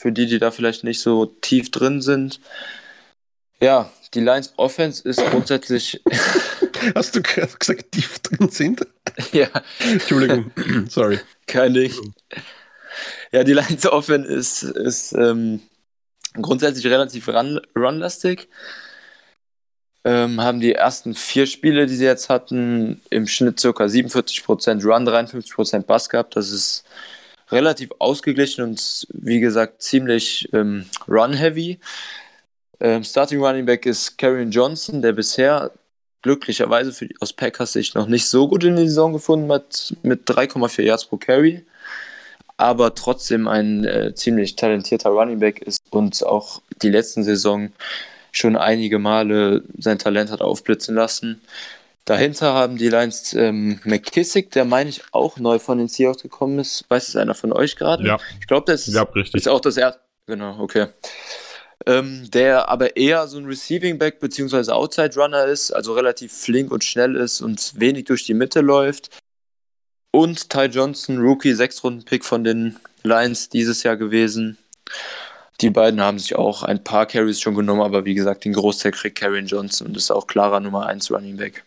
Für 0.00 0.12
die, 0.12 0.24
die 0.24 0.38
da 0.38 0.50
vielleicht 0.50 0.82
nicht 0.82 1.00
so 1.00 1.26
tief 1.26 1.70
drin 1.70 2.00
sind. 2.00 2.40
Ja, 3.60 3.92
die 4.14 4.20
Lions 4.20 4.54
Offense 4.56 5.06
ist 5.06 5.22
grundsätzlich. 5.26 6.00
Hast 6.94 7.14
du 7.14 7.20
gesagt, 7.20 7.92
tief 7.92 8.18
drin 8.20 8.48
sind? 8.48 8.86
ja. 9.32 9.48
Entschuldigung, 9.78 10.52
sorry. 10.88 11.20
Kein 11.46 11.74
Ding. 11.74 11.92
Ja, 13.30 13.44
die 13.44 13.52
Lions 13.52 13.84
Offense 13.84 14.26
ist, 14.32 14.62
ist 14.62 15.12
ähm, 15.12 15.60
grundsätzlich 16.32 16.86
relativ 16.86 17.28
run, 17.28 17.60
runlastig. 17.76 18.48
Ähm, 20.04 20.40
haben 20.40 20.60
die 20.60 20.76
ersten 20.76 21.14
vier 21.14 21.44
Spiele, 21.46 21.84
die 21.84 21.96
sie 21.96 22.06
jetzt 22.06 22.30
hatten, 22.30 23.02
im 23.10 23.26
Schnitt 23.26 23.60
ca. 23.60 23.68
47% 23.68 24.82
Run, 24.82 25.06
53% 25.06 25.80
Bass 25.82 26.08
gehabt. 26.08 26.36
Das 26.36 26.50
ist 26.50 26.84
relativ 27.50 27.90
ausgeglichen 27.98 28.64
und 28.64 29.06
wie 29.12 29.40
gesagt 29.40 29.82
ziemlich 29.82 30.48
ähm, 30.52 30.86
run-heavy. 31.08 31.78
Ähm, 32.80 33.04
Starting 33.04 33.40
Running 33.42 33.66
Back 33.66 33.86
ist 33.86 34.16
Karrion 34.16 34.50
Johnson, 34.50 35.02
der 35.02 35.12
bisher 35.12 35.70
glücklicherweise 36.22 36.92
für 36.92 37.08
aus 37.20 37.32
Packers 37.32 37.72
Sicht 37.72 37.94
noch 37.94 38.06
nicht 38.06 38.26
so 38.26 38.48
gut 38.48 38.64
in 38.64 38.76
die 38.76 38.88
Saison 38.88 39.12
gefunden 39.12 39.50
hat, 39.50 39.94
mit 40.02 40.28
3,4 40.28 40.82
Yards 40.82 41.06
pro 41.06 41.16
Carry, 41.16 41.64
aber 42.56 42.94
trotzdem 42.94 43.48
ein 43.48 43.84
äh, 43.84 44.14
ziemlich 44.14 44.56
talentierter 44.56 45.10
Running 45.10 45.40
Back 45.40 45.62
ist 45.62 45.80
und 45.90 46.24
auch 46.24 46.60
die 46.82 46.90
letzten 46.90 47.24
Saison 47.24 47.72
schon 48.32 48.56
einige 48.56 48.98
Male 48.98 49.62
sein 49.78 49.98
Talent 49.98 50.30
hat 50.30 50.40
aufblitzen 50.40 50.94
lassen. 50.94 51.40
Dahinter 52.10 52.54
haben 52.54 52.76
die 52.76 52.88
Lions 52.88 53.34
ähm, 53.34 53.78
McKissick, 53.84 54.50
der 54.50 54.64
meine 54.64 54.90
ich 54.90 55.04
auch 55.12 55.38
neu 55.38 55.60
von 55.60 55.78
den 55.78 55.86
Seahawks 55.86 56.22
gekommen 56.22 56.58
ist. 56.58 56.84
Weiß 56.88 57.06
es 57.06 57.14
einer 57.14 57.36
von 57.36 57.52
euch 57.52 57.76
gerade? 57.76 58.04
Ja. 58.04 58.18
Ich 58.40 58.48
glaube, 58.48 58.64
das 58.66 58.88
ja, 58.88 59.02
richtig. 59.02 59.42
ist 59.42 59.46
auch 59.46 59.60
das 59.60 59.76
erste. 59.76 60.00
Genau, 60.26 60.58
okay. 60.58 60.88
Ähm, 61.86 62.28
der 62.32 62.68
aber 62.68 62.96
eher 62.96 63.28
so 63.28 63.38
ein 63.38 63.44
Receiving 63.44 63.96
Back 63.96 64.18
bzw. 64.18 64.72
Outside 64.72 65.14
Runner 65.14 65.44
ist, 65.44 65.70
also 65.70 65.92
relativ 65.92 66.32
flink 66.32 66.72
und 66.72 66.82
schnell 66.82 67.14
ist 67.14 67.42
und 67.42 67.74
wenig 67.78 68.06
durch 68.06 68.26
die 68.26 68.34
Mitte 68.34 68.60
läuft. 68.60 69.16
Und 70.10 70.50
Ty 70.50 70.64
Johnson, 70.64 71.18
Rookie, 71.18 71.54
Sechs-Runden-Pick 71.54 72.24
von 72.24 72.42
den 72.42 72.76
Lions 73.04 73.50
dieses 73.50 73.84
Jahr 73.84 73.96
gewesen. 73.96 74.58
Die 75.60 75.70
beiden 75.70 76.00
haben 76.00 76.18
sich 76.18 76.34
auch 76.34 76.64
ein 76.64 76.82
paar 76.82 77.06
Carries 77.06 77.40
schon 77.40 77.54
genommen, 77.54 77.82
aber 77.82 78.04
wie 78.04 78.14
gesagt, 78.14 78.44
den 78.44 78.54
Großteil 78.54 78.90
kriegt 78.90 79.16
Karen 79.16 79.46
Johnson 79.46 79.86
und 79.86 79.96
ist 79.96 80.10
auch 80.10 80.26
klarer 80.26 80.58
Nummer 80.58 80.86
1 80.86 81.08
Running 81.12 81.36
Back. 81.36 81.62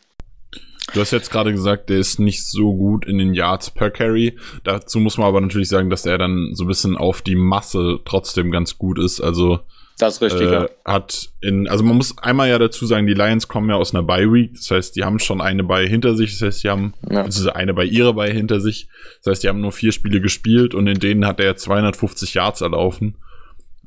Du 0.94 1.02
hast 1.02 1.12
jetzt 1.12 1.32
gerade 1.32 1.52
gesagt, 1.52 1.90
der 1.90 1.98
ist 1.98 2.20
nicht 2.20 2.46
so 2.46 2.76
gut 2.76 3.06
in 3.06 3.18
den 3.18 3.34
Yards 3.34 3.72
per 3.72 3.90
Carry. 3.90 4.38
Dazu 4.64 5.00
muss 5.00 5.18
man 5.18 5.28
aber 5.28 5.42
natürlich 5.42 5.70
sagen, 5.70 5.90
dass 5.90 6.06
er 6.06 6.18
dann 6.18 6.52
so 6.54 6.66
ein 6.66 6.68
bisschen 6.68 6.98
auf 6.98 7.22
die 7.22 7.36
Masse 7.36 8.00
trotzdem 8.06 8.52
ganz 8.52 8.78
gut 8.78 9.00
ist. 9.00 9.20
Also 9.20 9.60
das 9.98 10.16
ist 10.16 10.22
richtig, 10.22 10.48
äh, 10.48 10.54
ja. 10.54 10.70
hat 10.86 11.30
in, 11.42 11.68
also 11.68 11.84
man 11.84 11.98
muss 11.98 12.18
einmal 12.18 12.50
ja 12.50 12.58
dazu 12.58 12.86
sagen, 12.86 13.06
die 13.08 13.14
Lions 13.14 13.48
kommen 13.48 13.70
ja 13.70 13.76
aus 13.76 13.94
einer 13.94 14.04
Bye 14.04 14.32
Week, 14.32 14.54
das 14.56 14.72
heißt, 14.72 14.96
die 14.96 15.04
haben 15.04 15.20
schon 15.20 15.40
eine 15.40 15.64
Bye 15.64 15.88
hinter 15.88 16.16
sich, 16.16 16.32
das 16.32 16.42
heißt, 16.42 16.64
die 16.64 16.70
haben 16.70 16.94
Ja. 17.10 17.22
also 17.22 17.52
eine 17.52 17.74
bei 17.74 17.86
ihrer 17.86 18.14
Bye 18.14 18.34
hinter 18.34 18.60
sich, 18.60 18.88
das 19.22 19.32
heißt, 19.32 19.44
die 19.44 19.50
haben 19.50 19.62
nur 19.62 19.72
vier 19.72 19.92
Spiele 19.92 20.20
gespielt 20.20 20.74
und 20.74 20.88
in 20.88 21.00
denen 21.00 21.28
hat 21.28 21.40
er 21.40 21.56
250 21.56 22.34
Yards 22.34 22.62
erlaufen. 22.62 23.18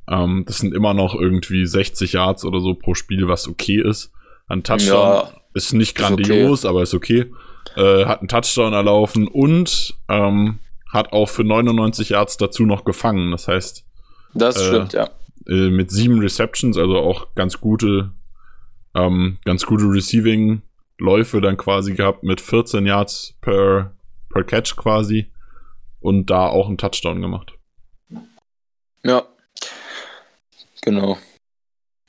Ähm, 0.08 0.44
das 0.46 0.58
sind 0.58 0.74
immer 0.74 0.94
noch 0.94 1.14
irgendwie 1.14 1.66
60 1.66 2.12
Yards 2.12 2.44
oder 2.44 2.60
so 2.60 2.74
pro 2.74 2.94
Spiel, 2.94 3.26
was 3.26 3.48
okay 3.48 3.82
ist. 3.84 4.12
Ein 4.48 4.62
Touchdown 4.62 4.88
Ja, 4.88 5.32
ist 5.54 5.72
nicht 5.72 5.98
ist 5.98 6.04
okay. 6.04 6.22
grandios, 6.22 6.64
aber 6.64 6.82
ist 6.82 6.94
okay. 6.94 7.32
Äh, 7.76 8.04
hat 8.06 8.20
einen 8.20 8.28
Touchdown 8.28 8.72
erlaufen 8.72 9.26
und 9.28 9.94
ähm, 10.08 10.60
hat 10.92 11.12
auch 11.12 11.28
für 11.28 11.44
99 11.44 12.10
Yards 12.10 12.36
dazu 12.36 12.64
noch 12.64 12.84
gefangen. 12.84 13.30
Das 13.32 13.48
heißt, 13.48 13.84
das 14.34 14.56
äh, 14.56 14.66
stimmt, 14.66 14.92
ja. 14.92 15.10
äh, 15.48 15.70
mit 15.70 15.90
sieben 15.90 16.20
Receptions, 16.20 16.78
also 16.78 16.98
auch 16.98 17.34
ganz 17.34 17.60
gute, 17.60 18.12
ähm, 18.94 19.38
ganz 19.44 19.66
gute 19.66 19.84
Receiving-Läufe 19.84 21.40
dann 21.40 21.56
quasi 21.56 21.94
gehabt 21.94 22.22
mit 22.22 22.40
14 22.40 22.86
Yards 22.86 23.34
per, 23.40 23.92
per 24.32 24.44
Catch 24.44 24.76
quasi 24.76 25.32
und 26.00 26.30
da 26.30 26.46
auch 26.46 26.68
einen 26.68 26.78
Touchdown 26.78 27.20
gemacht. 27.20 27.52
Ja. 29.02 29.24
Genau. 30.82 31.18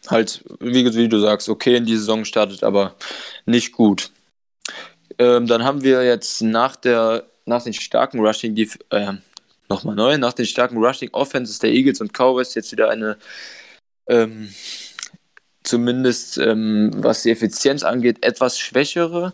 Halt, 0.08 0.44
wie, 0.60 0.86
wie 0.96 1.10
du 1.10 1.20
sagst, 1.20 1.50
okay 1.50 1.76
in 1.76 1.86
die 1.86 1.98
Saison 1.98 2.26
startet, 2.26 2.64
aber 2.64 2.96
nicht 3.46 3.72
gut. 3.72 4.12
Ähm, 5.20 5.48
dann 5.48 5.64
haben 5.64 5.84
wir 5.84 6.04
jetzt 6.04 6.42
nach 6.42 6.76
der, 6.76 7.26
nach 7.46 7.64
den 7.64 7.74
starken 7.74 8.20
Rushing, 8.20 8.56
die, 8.56 8.70
äh, 8.90 9.14
nochmal 9.70 9.96
neu, 9.96 10.18
nach 10.18 10.34
den 10.34 10.46
starken 10.46 10.78
Rushing 10.78 11.10
Offenses 11.14 11.60
der 11.60 11.72
Eagles 11.72 12.02
und 12.02 12.14
Cowboys 12.14 12.56
jetzt 12.56 12.72
wieder 12.72 12.90
eine, 12.90 13.18
ähm, 14.08 14.54
zumindest 15.64 16.38
ähm, 16.38 16.92
was 16.96 17.24
die 17.24 17.32
Effizienz 17.32 17.84
angeht, 17.84 18.24
etwas 18.24 18.60
schwächere 18.60 19.34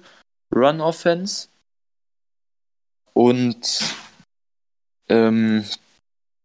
Run 0.54 0.82
Offense. 0.82 1.48
Und 3.14 3.82
ähm, 5.10 5.64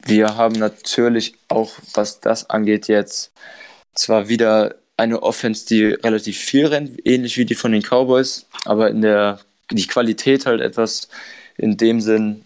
wir 0.04 0.36
haben 0.36 0.58
natürlich 0.58 1.34
auch, 1.48 1.72
was 1.94 2.20
das 2.20 2.50
angeht, 2.50 2.88
jetzt 2.88 3.32
zwar 3.94 4.28
wieder 4.28 4.76
eine 4.96 5.22
Offense, 5.22 5.66
die 5.66 5.84
relativ 5.84 6.38
viel 6.38 6.66
rennt, 6.66 6.98
ähnlich 7.06 7.38
wie 7.38 7.44
die 7.44 7.54
von 7.54 7.72
den 7.72 7.82
Cowboys, 7.82 8.46
aber 8.64 8.90
in 8.90 9.02
der 9.02 9.40
die 9.70 9.86
Qualität 9.86 10.46
halt 10.46 10.60
etwas 10.60 11.08
in 11.56 11.76
dem 11.76 12.00
Sinn 12.00 12.44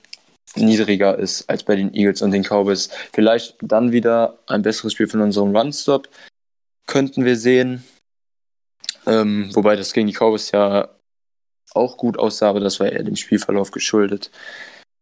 niedriger 0.57 1.19
ist 1.19 1.49
als 1.49 1.63
bei 1.63 1.77
den 1.77 1.95
Eagles 1.95 2.23
und 2.23 2.33
den 2.33 2.43
Cowboys. 2.43 2.91
Vielleicht 3.13 3.57
dann 3.63 3.93
wieder 3.93 4.39
ein 4.47 4.63
besseres 4.63 4.93
Spiel 4.93 5.09
von 5.09 5.21
unserem 5.21 5.57
Run-Stop 5.57 6.09
könnten 6.87 7.25
wir 7.25 7.37
sehen. 7.37 7.85
Ähm, 9.07 9.51
wobei 9.55 9.77
das 9.77 9.93
gegen 9.93 10.09
die 10.09 10.13
Cowboys 10.13 10.51
ja 10.51 10.91
auch 11.75 11.97
gut 11.97 12.19
aussah, 12.19 12.51
aber 12.51 12.61
das 12.61 12.81
war 12.81 12.91
eher 12.91 13.03
dem 13.03 13.17
Spielverlauf 13.17 13.71
geschuldet. 13.71 14.31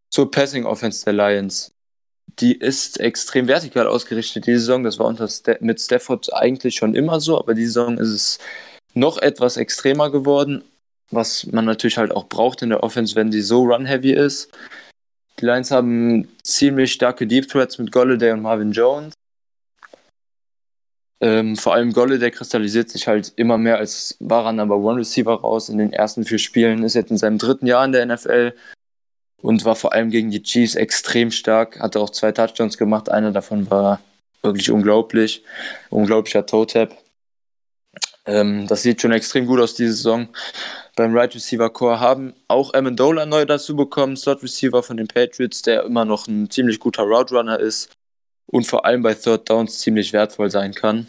Zur 0.09 0.31
Passing 0.31 0.65
Offense 0.65 1.03
der 1.03 1.13
Lions. 1.13 1.71
Die 2.39 2.53
ist 2.53 2.99
extrem 2.99 3.47
vertikal 3.47 3.87
ausgerichtet, 3.87 4.47
die 4.47 4.53
Saison. 4.53 4.83
Das 4.83 4.99
war 4.99 5.07
unter 5.07 5.27
Sta 5.27 5.55
mit 5.59 5.81
Stafford 5.81 6.33
eigentlich 6.33 6.75
schon 6.75 6.95
immer 6.95 7.19
so, 7.19 7.37
aber 7.37 7.53
die 7.53 7.65
Saison 7.65 7.97
ist 7.97 8.09
es 8.09 8.39
noch 8.93 9.17
etwas 9.17 9.57
extremer 9.57 10.11
geworden, 10.11 10.63
was 11.11 11.45
man 11.47 11.65
natürlich 11.65 11.97
halt 11.97 12.11
auch 12.11 12.27
braucht 12.27 12.61
in 12.61 12.69
der 12.69 12.83
Offense, 12.83 13.15
wenn 13.15 13.31
die 13.31 13.41
so 13.41 13.63
run-heavy 13.63 14.13
ist. 14.13 14.49
Die 15.39 15.45
Lions 15.45 15.71
haben 15.71 16.27
ziemlich 16.43 16.93
starke 16.93 17.25
Deep 17.27 17.47
Threats 17.47 17.77
mit 17.77 17.91
Golladay 17.91 18.31
und 18.31 18.41
Marvin 18.41 18.71
Jones. 18.71 19.13
Ähm, 21.19 21.55
vor 21.55 21.73
allem 21.73 21.93
Golladay 21.93 22.31
kristallisiert 22.31 22.89
sich 22.89 23.07
halt 23.07 23.33
immer 23.35 23.57
mehr 23.57 23.77
als 23.77 24.17
wahrer 24.19 24.51
Number 24.51 24.77
One 24.77 24.99
Receiver 24.99 25.33
raus. 25.33 25.69
In 25.69 25.77
den 25.77 25.93
ersten 25.93 26.25
vier 26.25 26.39
Spielen 26.39 26.83
ist 26.83 26.95
jetzt 26.95 27.11
in 27.11 27.17
seinem 27.17 27.37
dritten 27.37 27.67
Jahr 27.67 27.85
in 27.85 27.91
der 27.91 28.05
NFL 28.05 28.53
und 29.41 29.65
war 29.65 29.75
vor 29.75 29.93
allem 29.93 30.09
gegen 30.09 30.31
die 30.31 30.43
Chiefs 30.43 30.75
extrem 30.75 31.31
stark. 31.31 31.79
Hatte 31.79 31.99
auch 31.99 32.09
zwei 32.09 32.31
Touchdowns 32.31 32.77
gemacht. 32.77 33.09
Einer 33.09 33.31
davon 33.31 33.69
war 33.69 33.99
wirklich 34.41 34.69
unglaublich. 34.71 35.43
Unglaublicher 35.89 36.45
Toe-Tap. 36.45 36.95
Ähm, 38.25 38.67
das 38.67 38.83
sieht 38.83 39.01
schon 39.01 39.11
extrem 39.11 39.45
gut 39.47 39.59
aus 39.59 39.73
diese 39.73 39.93
Saison. 39.93 40.29
Beim 40.95 41.15
Right 41.15 41.33
Receiver 41.33 41.69
Core 41.69 41.99
haben 41.99 42.33
auch 42.47 42.73
Amendola 42.73 43.25
neu 43.25 43.45
dazu 43.45 43.75
bekommen, 43.75 44.15
Slot 44.15 44.43
Receiver 44.43 44.83
von 44.83 44.97
den 44.97 45.07
Patriots, 45.07 45.61
der 45.61 45.83
immer 45.83 46.05
noch 46.05 46.27
ein 46.27 46.49
ziemlich 46.49 46.79
guter 46.79 47.03
Route 47.03 47.33
Runner 47.35 47.59
ist 47.59 47.89
und 48.45 48.67
vor 48.67 48.85
allem 48.85 49.01
bei 49.01 49.15
Third 49.15 49.49
Downs 49.49 49.79
ziemlich 49.79 50.13
wertvoll 50.13 50.51
sein 50.51 50.73
kann. 50.73 51.07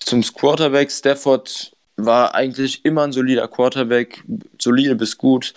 Zum 0.00 0.22
Quarterback, 0.22 0.90
Stafford 0.90 1.72
war 1.96 2.34
eigentlich 2.34 2.84
immer 2.84 3.04
ein 3.04 3.12
solider 3.12 3.46
Quarterback, 3.46 4.24
solide 4.58 4.96
bis 4.96 5.16
gut. 5.16 5.54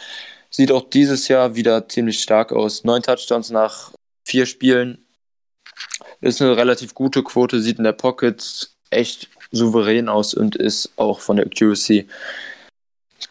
Sieht 0.56 0.72
auch 0.72 0.90
dieses 0.90 1.28
Jahr 1.28 1.56
wieder 1.56 1.90
ziemlich 1.90 2.22
stark 2.22 2.54
aus. 2.54 2.86
Neun 2.86 3.04
Touchdowns 3.04 3.50
nach 3.50 3.92
vier 4.26 4.46
Spielen. 4.46 5.06
Ist 6.22 6.42
eine 6.42 6.56
relativ 6.56 6.94
gute 6.94 7.24
Quote, 7.24 7.60
sieht 7.60 7.78
in 7.78 7.84
der 7.84 7.92
Pocket 7.92 8.70
echt 8.90 9.28
souverän 9.52 10.08
aus 10.08 10.34
und 10.34 10.56
ist 10.56 10.94
auch 10.96 11.20
von 11.20 11.36
der 11.36 11.48
Accuracy 11.48 12.08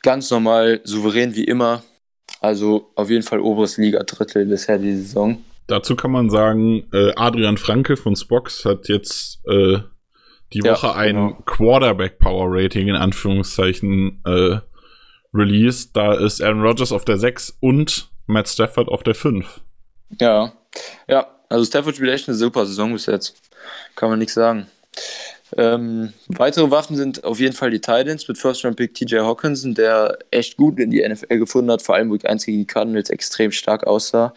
ganz 0.03 0.31
normal 0.31 0.83
souverän 0.85 1.35
wie 1.35 1.45
immer. 1.45 1.83
Also 2.41 2.91
auf 2.95 3.09
jeden 3.09 3.23
Fall 3.23 3.41
oberes 3.41 3.79
Liga-Drittel 3.79 4.45
bisher 4.45 4.79
die 4.79 4.95
Saison. 4.95 5.43
Dazu 5.67 5.97
kann 5.97 6.11
man 6.11 6.29
sagen, 6.29 6.87
äh, 6.93 7.15
Adrian 7.17 7.57
Franke 7.57 7.97
von 7.97 8.17
Spox 8.17 8.67
hat 8.67 8.89
jetzt 8.89 9.41
äh, 9.47 9.79
die 10.53 10.61
Ja, 10.63 10.73
Woche 10.73 10.95
ein 10.95 11.15
genau. 11.17 11.43
Quarterback 11.47 12.19
Power 12.19 12.49
Rating 12.51 12.89
in 12.89 12.97
Anführungszeichen 12.97 14.21
äh, 14.27 14.59
released. 15.35 15.97
Da 15.97 16.15
ist 16.15 16.41
Aaron 16.41 16.63
Rodgers 16.63 16.93
auf 16.93 17.05
der 17.05 17.19
6 17.19 17.57
und 17.61 18.11
Matt 18.27 18.49
Stafford 18.49 18.89
auf 18.89 19.03
der 19.03 19.15
5. 19.15 19.61
Ja, 20.21 20.53
ja, 21.09 21.27
also 21.49 21.65
Stafford 21.65 21.97
spielt 21.97 22.13
echt 22.13 22.29
eine 22.29 22.37
super 22.37 22.67
Saison 22.67 22.93
bis 22.93 23.07
jetzt. 23.07 23.37
Kann 23.97 24.11
man 24.11 24.19
nichts 24.19 24.35
sagen. 24.35 24.67
Ähm, 25.57 26.13
weitere 26.29 26.71
Waffen 26.71 26.97
sind 26.97 27.23
auf 27.25 27.39
jeden 27.39 27.55
Fall 27.55 27.71
die 27.71 27.81
Titans 27.81 28.27
mit 28.27 28.39
First 28.39 28.65
Round 28.65 28.77
Pick 28.77 28.95
TJ 28.95 29.19
Hawkinson, 29.19 29.75
der 29.75 30.19
echt 30.31 30.57
gut 30.57 30.79
in 30.81 30.91
die 30.91 31.07
NFL 31.07 31.39
gefunden 31.39 31.71
hat, 31.71 31.83
vor 31.83 31.95
allem 31.95 32.13
Week 32.13 32.29
1 32.29 32.45
gegen 32.45 32.59
die 32.59 32.67
Cardinals 32.67 33.11
extrem 33.11 33.53
stark 33.53 33.87
aussah. 33.87 34.35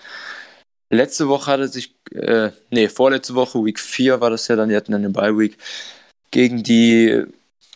Letzte 0.89 1.27
Woche 1.27 1.51
hatte 1.51 1.67
sich, 1.67 1.95
äh, 2.13 2.51
nee, 2.69 2.87
vorletzte 2.87 3.35
Woche, 3.35 3.63
Week 3.63 3.79
4 3.79 4.21
war 4.21 4.29
das 4.29 4.47
ja 4.47 4.55
dann, 4.55 4.69
die 4.69 4.75
hatten 4.75 4.91
dann 4.91 5.03
eine 5.03 5.13
Bye 5.13 5.37
Week, 5.37 5.57
gegen 6.31 6.63
die 6.63 7.23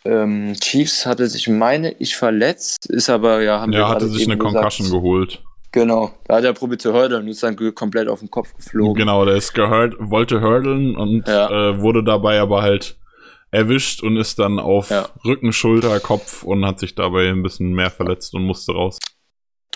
ähm, 0.04 0.54
Chiefs 0.60 1.06
hatte 1.06 1.26
sich, 1.28 1.48
meine 1.48 1.92
ich, 1.98 2.16
verletzt, 2.16 2.86
ist 2.86 3.08
aber, 3.10 3.42
ja, 3.42 3.60
haben 3.60 3.72
wir 3.72 3.80
Ja, 3.80 3.88
hatte 3.88 4.08
sich 4.08 4.24
eine 4.26 4.36
gesagt. 4.36 4.54
Concussion 4.54 4.90
geholt. 4.90 5.42
Genau, 5.72 6.12
da 6.24 6.36
hat 6.36 6.44
er 6.44 6.52
probiert 6.52 6.82
zu 6.82 6.92
hurdlen 6.92 7.22
und 7.22 7.28
ist 7.28 7.42
dann 7.42 7.56
komplett 7.74 8.06
auf 8.08 8.20
den 8.20 8.30
Kopf 8.30 8.54
geflogen. 8.54 8.94
Genau, 8.94 9.24
der 9.24 9.36
ist 9.36 9.54
gehört, 9.54 9.94
wollte 9.98 10.40
hurdlen 10.42 10.96
und 10.96 11.26
Ja. 11.26 11.70
äh, 11.70 11.80
wurde 11.80 12.04
dabei 12.04 12.40
aber 12.40 12.60
halt 12.62 12.98
erwischt 13.50 14.02
und 14.02 14.16
ist 14.16 14.38
dann 14.38 14.58
auf 14.58 14.90
Ja. 14.90 15.08
Rücken, 15.24 15.52
Schulter, 15.52 15.98
Kopf 16.00 16.42
und 16.42 16.64
hat 16.66 16.78
sich 16.78 16.94
dabei 16.94 17.28
ein 17.30 17.42
bisschen 17.42 17.72
mehr 17.72 17.90
verletzt 17.90 18.34
und 18.34 18.42
musste 18.44 18.72
raus. 18.72 18.98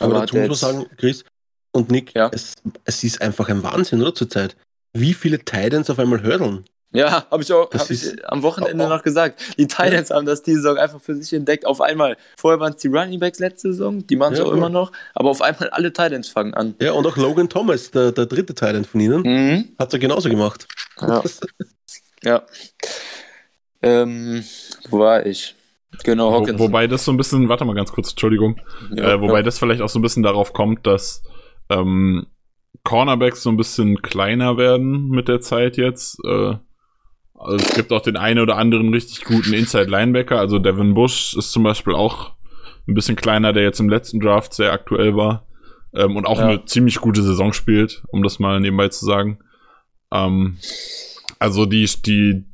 Aber, 0.01 0.17
Aber 0.17 0.21
dazu 0.27 0.37
muss 0.37 0.63
er 0.63 0.73
man 0.73 0.83
sagen, 0.83 0.97
Chris 0.99 1.25
und 1.73 1.91
Nick, 1.91 2.15
Ja. 2.15 2.31
es, 2.33 2.55
es 2.85 3.03
ist 3.05 3.23
einfach 3.23 3.49
ein 3.49 3.63
Wahnsinn, 3.63 4.03
oder, 4.03 4.15
zurzeit? 4.15 4.57
Wie 4.93 5.15
viele 5.15 5.39
Titans 5.39 5.89
auf 5.89 5.99
einmal 5.99 6.23
hördeln? 6.23 6.65
Ja, 6.97 7.27
habe 7.31 7.43
ich 7.43 7.53
auch 7.53 7.71
hab 7.73 7.91
ich 7.91 8.29
am 8.31 8.43
Wochenende 8.43 8.85
Oh, 8.85 8.87
oh. 8.87 8.91
noch 8.91 9.03
gesagt. 9.03 9.41
Die 9.59 9.67
Titans 9.67 10.11
haben 10.11 10.27
das 10.27 10.43
diese 10.43 10.63
Saison 10.63 10.79
einfach 10.79 11.01
für 11.01 11.15
sich 11.15 11.33
entdeckt. 11.33 11.67
Auf 11.67 11.81
einmal, 11.81 12.17
vorher 12.37 12.59
waren 12.61 12.73
es 12.75 12.81
die 12.83 12.89
Running 12.89 13.21
Backs 13.21 13.39
letzte 13.39 13.73
Saison, 13.73 14.07
die 14.07 14.17
machen 14.17 14.33
es 14.35 14.39
Ja, 14.39 14.45
auch 14.45 14.49
voll. 14.49 14.59
immer 14.59 14.69
noch, 14.69 14.93
aber 15.15 15.31
auf 15.31 15.43
einmal 15.43 15.69
alle 15.71 15.93
Titans 15.93 16.29
fangen 16.29 16.55
an. 16.55 16.75
Ja, 16.81 16.93
und 16.93 17.07
auch 17.07 17.17
Logan 17.17 17.49
Thomas, 17.49 17.91
der, 17.91 18.13
der 18.13 18.27
dritte 18.27 18.55
Titan 18.55 18.85
von 18.85 19.01
ihnen, 19.01 19.23
Mhm. 19.23 19.65
hat 19.79 19.93
er 19.93 19.99
genauso 19.99 20.29
gemacht. 20.29 20.67
Ja. 21.01 21.23
ja. 22.23 22.43
Ähm, 23.83 24.45
wo 24.91 24.99
war 25.01 25.25
ich? 25.27 25.55
Genau, 26.05 26.31
Wo, 26.33 26.41
Hawkins. 26.41 26.59
wobei 26.59 26.87
das 26.87 27.05
so 27.05 27.13
ein 27.13 27.17
bisschen, 27.17 27.49
warte 27.49 27.65
mal 27.65 27.75
ganz 27.75 27.93
kurz, 27.93 28.11
Entschuldigung, 28.11 28.61
ja, 28.95 29.15
äh, 29.15 29.21
wobei 29.21 29.39
ja. 29.39 29.43
das 29.43 29.59
vielleicht 29.59 29.81
auch 29.81 29.89
so 29.89 29.99
ein 29.99 30.03
bisschen 30.03 30.23
darauf 30.23 30.53
kommt, 30.53 30.87
dass 30.87 31.23
ähm, 31.71 32.27
Cornerbacks 32.85 33.43
so 33.43 33.51
ein 33.51 33.57
bisschen 33.57 34.03
kleiner 34.03 34.57
werden 34.59 35.09
mit 35.09 35.29
der 35.29 35.41
Zeit 35.41 35.77
jetzt. 35.77 36.19
Äh, 36.25 36.55
also 37.39 37.65
es 37.65 37.75
gibt 37.75 37.93
auch 37.93 38.03
den 38.03 38.17
einen 38.17 38.41
oder 38.41 38.57
anderen 38.57 38.93
richtig 38.93 39.25
guten 39.25 39.53
Inside-Linebacker. 39.53 40.39
Also 40.39 40.59
Devin 40.59 40.95
Bush 40.95 41.35
ist 41.37 41.53
zum 41.53 41.63
Beispiel 41.63 41.95
auch 41.95 42.33
ein 42.89 42.95
bisschen 42.95 43.17
kleiner, 43.17 43.53
der 43.53 43.63
jetzt 43.65 43.81
im 43.81 43.89
letzten 43.89 44.21
Draft 44.21 44.55
sehr 44.55 44.73
aktuell 44.73 45.17
war. 45.17 45.47
Ähm, 45.95 46.17
und 46.17 46.27
auch 46.27 46.39
Ja. 46.39 46.49
eine 46.49 46.65
ziemlich 46.65 46.97
gute 47.01 47.23
Saison 47.23 47.53
spielt, 47.53 48.03
um 48.09 48.23
das 48.23 48.39
mal 48.39 48.61
nebenbei 48.61 48.89
zu 48.89 49.05
sagen. 49.05 49.39
Ähm, 50.13 50.59
also 51.39 51.67
die, 51.67 51.89
die 52.05 52.45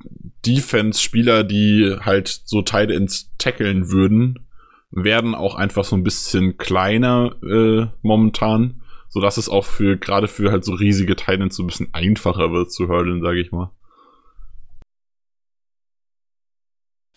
Defense-Spieler, 0.47 1.45
die 1.45 1.97
halt 2.01 2.29
so 2.45 2.63
Teile 2.63 2.95
ins 2.95 3.31
Tackeln 3.39 3.91
würden, 3.91 4.47
werden 4.91 5.35
auch 5.35 5.55
einfach 5.55 5.85
so 5.85 5.97
ein 5.97 6.05
bisschen 6.05 6.59
kleiner 6.59 7.35
äh, 7.43 7.87
momentan, 8.03 8.83
so 9.09 9.21
dass 9.21 9.37
es 9.37 9.49
auch 9.49 9.65
für 9.65 9.97
gerade 9.97 10.29
für 10.29 10.51
halt 10.51 10.65
so 10.65 10.73
riesige 10.75 11.17
Titans 11.17 11.57
so 11.57 11.63
ein 11.63 11.67
bisschen 11.67 11.89
einfacher 11.93 12.53
wird 12.53 12.73
zu 12.73 12.89
hurdlen, 12.89 13.23
sage 13.23 13.41
ich 13.41 13.53
mal. 13.53 13.71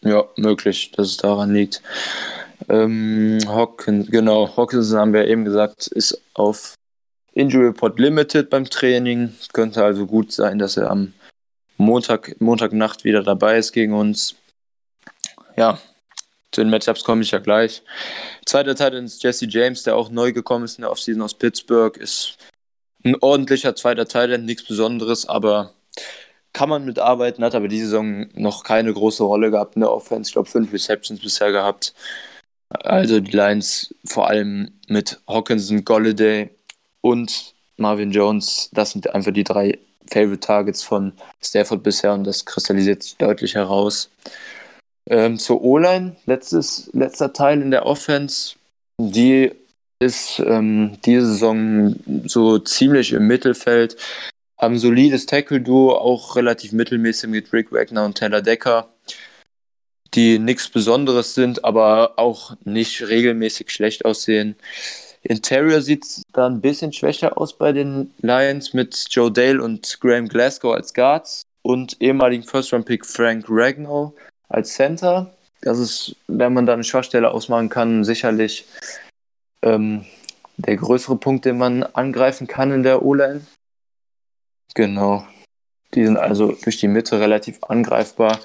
Ja, 0.05 0.23
möglich, 0.37 0.91
dass 0.95 1.07
es 1.07 1.17
daran 1.17 1.53
liegt. 1.53 1.81
Ähm, 2.69 3.39
Hawkins, 3.47 4.07
genau, 4.11 4.55
Hawkinson 4.55 4.99
haben 4.99 5.13
wir 5.13 5.27
eben 5.27 5.45
gesagt, 5.45 5.87
ist 5.87 6.21
auf 6.35 6.75
Injury 7.33 7.67
Report 7.67 7.99
Limited 7.99 8.51
beim 8.51 8.65
Training. 8.65 9.33
Könnte 9.51 9.83
also 9.83 10.05
gut 10.05 10.31
sein, 10.31 10.59
dass 10.59 10.77
er 10.77 10.91
am 10.91 11.13
Montag, 11.77 12.39
Montagnacht 12.39 13.03
wieder 13.03 13.23
dabei 13.23 13.57
ist 13.57 13.71
gegen 13.71 13.93
uns. 13.93 14.35
Ja, 15.57 15.79
zu 16.51 16.61
den 16.61 16.69
Matchups 16.69 17.03
komme 17.03 17.23
ich 17.23 17.31
ja 17.31 17.39
gleich. 17.39 17.81
Zweiter 18.45 18.75
Teil 18.75 18.93
ist 18.93 19.23
Jesse 19.23 19.47
James, 19.49 19.83
der 19.83 19.95
auch 19.95 20.11
neu 20.11 20.31
gekommen 20.31 20.65
ist 20.65 20.77
in 20.77 20.83
der 20.83 20.91
Offseason 20.91 21.23
aus 21.23 21.33
Pittsburgh. 21.33 21.97
Ist 21.97 22.37
ein 23.03 23.15
ordentlicher 23.19 23.75
zweiter 23.75 24.07
Teil, 24.07 24.37
nichts 24.37 24.63
Besonderes, 24.63 25.27
aber 25.27 25.73
kann 26.55 26.69
man 26.69 26.85
mitarbeiten, 26.85 27.43
hat 27.43 27.53
aber 27.53 27.67
diese 27.67 27.87
Saison 27.87 28.27
noch 28.33 28.63
keine 28.63 28.93
große 28.93 29.23
Rolle 29.23 29.51
gehabt 29.51 29.75
in 29.75 29.81
der 29.81 29.91
Offense. 29.91 30.29
Ich 30.29 30.33
glaube, 30.33 30.49
fünf 30.49 30.71
Receptions 30.71 31.19
bisher 31.19 31.51
gehabt. 31.51 31.93
Also 32.69 33.19
die 33.19 33.31
Lions 33.31 33.93
vor 34.05 34.29
allem 34.29 34.71
mit 34.87 35.19
Hawkinson, 35.27 35.83
Golladay 35.83 36.49
und 37.01 37.53
Marvin 37.75 38.11
Jones, 38.11 38.69
das 38.71 38.91
sind 38.91 39.13
einfach 39.13 39.33
die 39.33 39.43
drei 39.43 39.77
Favorite 40.09 40.39
Targets 40.39 40.81
von 40.81 41.11
Stafford 41.43 41.83
bisher 41.83 42.13
und 42.13 42.23
das 42.23 42.45
kristallisiert 42.45 43.03
sich 43.03 43.17
deutlich 43.17 43.55
heraus. 43.55 44.09
Ähm, 45.07 45.37
zur 45.37 45.61
O-Line, 45.61 46.15
letztes, 46.25 46.89
letzter 46.93 47.33
Teil 47.33 47.61
in 47.61 47.71
der 47.71 47.85
Offense, 47.85 48.55
die 48.97 49.51
ist 49.99 50.39
ähm, 50.39 50.97
diese 51.05 51.25
Saison 51.27 51.95
so 52.25 52.59
ziemlich 52.59 53.11
im 53.11 53.27
Mittelfeld. 53.27 53.97
Haben 54.57 54.77
solides 54.77 55.25
Tackle-Duo, 55.25 55.95
auch 55.95 56.35
relativ 56.35 56.71
mittelmäßig 56.71 57.29
mit 57.29 57.51
Rick 57.51 57.71
Wagner 57.71 58.05
und 58.05 58.17
Taylor 58.17 58.41
Decker, 58.41 58.89
die 60.13 60.39
nichts 60.39 60.69
Besonderes 60.69 61.33
sind, 61.33 61.65
aber 61.65 62.17
auch 62.17 62.55
nicht 62.63 63.07
regelmäßig 63.07 63.69
schlecht 63.69 64.05
aussehen. 64.05 64.55
Interior 65.23 65.81
sieht 65.81 66.05
da 66.33 66.47
ein 66.47 66.61
bisschen 66.61 66.93
schwächer 66.93 67.37
aus 67.37 67.57
bei 67.57 67.71
den 67.71 68.13
Lions 68.21 68.73
mit 68.73 69.07
Joe 69.09 69.31
Dale 69.31 69.61
und 69.61 69.99
Graham 69.99 70.27
Glasgow 70.27 70.73
als 70.73 70.93
Guards 70.93 71.41
und 71.63 71.99
ehemaligen 71.99 72.43
First-Round-Pick 72.43 73.05
Frank 73.05 73.45
Ragnow 73.49 74.13
als 74.49 74.73
Center. 74.73 75.33
Das 75.61 75.79
ist, 75.79 76.15
wenn 76.27 76.53
man 76.53 76.67
da 76.67 76.73
eine 76.73 76.83
Schwachstelle 76.83 77.31
ausmachen 77.31 77.69
kann, 77.69 78.03
sicherlich 78.03 78.65
ähm, 79.63 80.05
der 80.57 80.75
größere 80.75 81.15
Punkt, 81.17 81.43
den 81.45 81.57
man 81.57 81.81
angreifen 81.81 82.45
kann 82.45 82.71
in 82.71 82.83
der 82.83 83.03
O-Line. 83.03 83.41
Genau. 84.75 85.25
Die 85.95 86.05
sind 86.05 86.17
also 86.17 86.51
durch 86.63 86.77
die 86.77 86.87
Mitte 86.87 87.19
relativ 87.19 87.59
angreifbar, 87.63 88.39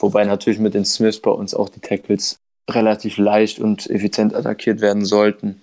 wobei 0.00 0.24
natürlich 0.24 0.58
mit 0.58 0.74
den 0.74 0.84
Smiths 0.84 1.20
bei 1.20 1.30
uns 1.30 1.54
auch 1.54 1.68
die 1.68 1.80
Tackles 1.80 2.36
relativ 2.68 3.16
leicht 3.16 3.60
und 3.60 3.88
effizient 3.88 4.34
attackiert 4.34 4.80
werden 4.80 5.04
sollten. 5.04 5.62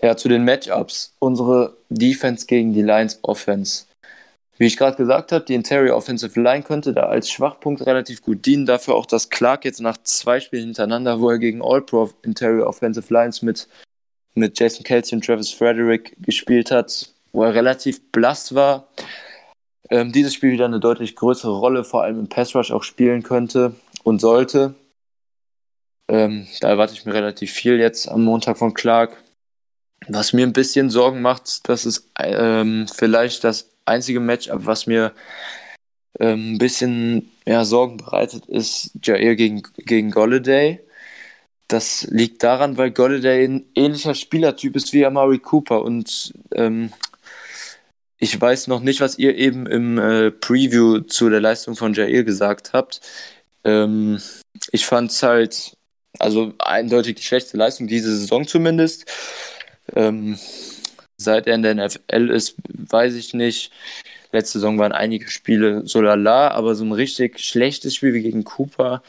Ja, 0.00 0.16
zu 0.16 0.28
den 0.28 0.44
Matchups. 0.44 1.14
Unsere 1.18 1.76
Defense 1.90 2.46
gegen 2.46 2.72
die 2.72 2.82
Lions 2.82 3.18
Offense. 3.22 3.84
Wie 4.58 4.66
ich 4.66 4.76
gerade 4.76 4.96
gesagt 4.96 5.32
habe, 5.32 5.44
die 5.44 5.54
Interior 5.54 5.96
Offensive 5.96 6.40
Line 6.40 6.62
könnte 6.62 6.92
da 6.92 7.04
als 7.04 7.30
Schwachpunkt 7.30 7.84
relativ 7.86 8.22
gut 8.22 8.46
dienen. 8.46 8.66
Dafür 8.66 8.94
auch, 8.94 9.06
dass 9.06 9.30
Clark 9.30 9.64
jetzt 9.64 9.80
nach 9.80 9.96
zwei 10.04 10.40
Spielen 10.40 10.66
hintereinander, 10.66 11.20
wo 11.20 11.30
er 11.30 11.38
gegen 11.38 11.62
All-Pro 11.62 12.10
Interior 12.22 12.66
Offensive 12.66 13.12
Lines 13.12 13.42
mit, 13.42 13.68
mit 14.34 14.58
Jason 14.58 14.84
Kelsey 14.84 15.16
und 15.16 15.24
Travis 15.24 15.50
Frederick 15.50 16.16
gespielt 16.20 16.70
hat, 16.70 17.08
wo 17.32 17.44
er 17.44 17.54
relativ 17.54 18.00
blass 18.12 18.54
war, 18.54 18.88
ähm, 19.90 20.12
dieses 20.12 20.34
Spiel 20.34 20.52
wieder 20.52 20.64
eine 20.64 20.80
deutlich 20.80 21.16
größere 21.16 21.52
Rolle, 21.52 21.84
vor 21.84 22.02
allem 22.02 22.18
im 22.18 22.28
Pass 22.28 22.54
Rush 22.54 22.70
auch 22.70 22.82
spielen 22.82 23.22
könnte 23.22 23.74
und 24.04 24.20
sollte. 24.20 24.74
Ähm, 26.08 26.46
da 26.60 26.68
erwarte 26.68 26.94
ich 26.94 27.04
mir 27.04 27.14
relativ 27.14 27.52
viel 27.52 27.78
jetzt 27.78 28.08
am 28.08 28.24
Montag 28.24 28.58
von 28.58 28.74
Clark. 28.74 29.22
Was 30.08 30.32
mir 30.32 30.46
ein 30.46 30.52
bisschen 30.52 30.90
Sorgen 30.90 31.22
macht, 31.22 31.68
das 31.68 31.86
ist 31.86 32.10
ähm, 32.18 32.86
vielleicht 32.92 33.44
das 33.44 33.70
einzige 33.84 34.20
Matchup, 34.20 34.66
was 34.66 34.86
mir 34.86 35.12
ähm, 36.18 36.54
ein 36.54 36.58
bisschen 36.58 37.30
ja, 37.46 37.64
Sorgen 37.64 37.98
bereitet, 37.98 38.46
ist 38.46 38.92
Jair 39.02 39.36
gegen, 39.36 39.62
gegen 39.76 40.10
Golladay. 40.10 40.80
Das 41.68 42.06
liegt 42.10 42.42
daran, 42.42 42.76
weil 42.76 42.90
Golladay 42.90 43.44
ein 43.44 43.64
ähnlicher 43.74 44.14
Spielertyp 44.14 44.76
ist 44.76 44.92
wie 44.92 45.06
Amari 45.06 45.38
Cooper 45.38 45.82
und 45.82 46.34
ähm, 46.54 46.92
ich 48.22 48.40
weiß 48.40 48.68
noch 48.68 48.78
nicht, 48.78 49.00
was 49.00 49.18
ihr 49.18 49.36
eben 49.36 49.66
im 49.66 49.98
äh, 49.98 50.30
Preview 50.30 51.00
zu 51.00 51.28
der 51.28 51.40
Leistung 51.40 51.74
von 51.74 51.92
Jair 51.92 52.22
gesagt 52.22 52.72
habt. 52.72 53.00
Ähm, 53.64 54.20
ich 54.70 54.86
fand 54.86 55.10
es 55.10 55.24
halt, 55.24 55.76
also 56.20 56.54
eindeutig 56.60 57.16
die 57.16 57.24
schlechteste 57.24 57.56
Leistung 57.56 57.88
diese 57.88 58.16
Saison 58.16 58.46
zumindest. 58.46 59.06
Ähm, 59.96 60.38
seit 61.16 61.48
er 61.48 61.56
in 61.56 61.62
der 61.64 61.74
NFL 61.74 62.30
ist, 62.30 62.54
weiß 62.68 63.16
ich 63.16 63.34
nicht. 63.34 63.72
Letzte 64.30 64.60
Saison 64.60 64.78
waren 64.78 64.92
einige 64.92 65.28
Spiele 65.28 65.82
so 65.84 66.00
lala, 66.00 66.52
aber 66.52 66.76
so 66.76 66.84
ein 66.84 66.92
richtig 66.92 67.40
schlechtes 67.40 67.96
Spiel 67.96 68.14
wie 68.14 68.22
gegen 68.22 68.44
Cooper 68.44 69.02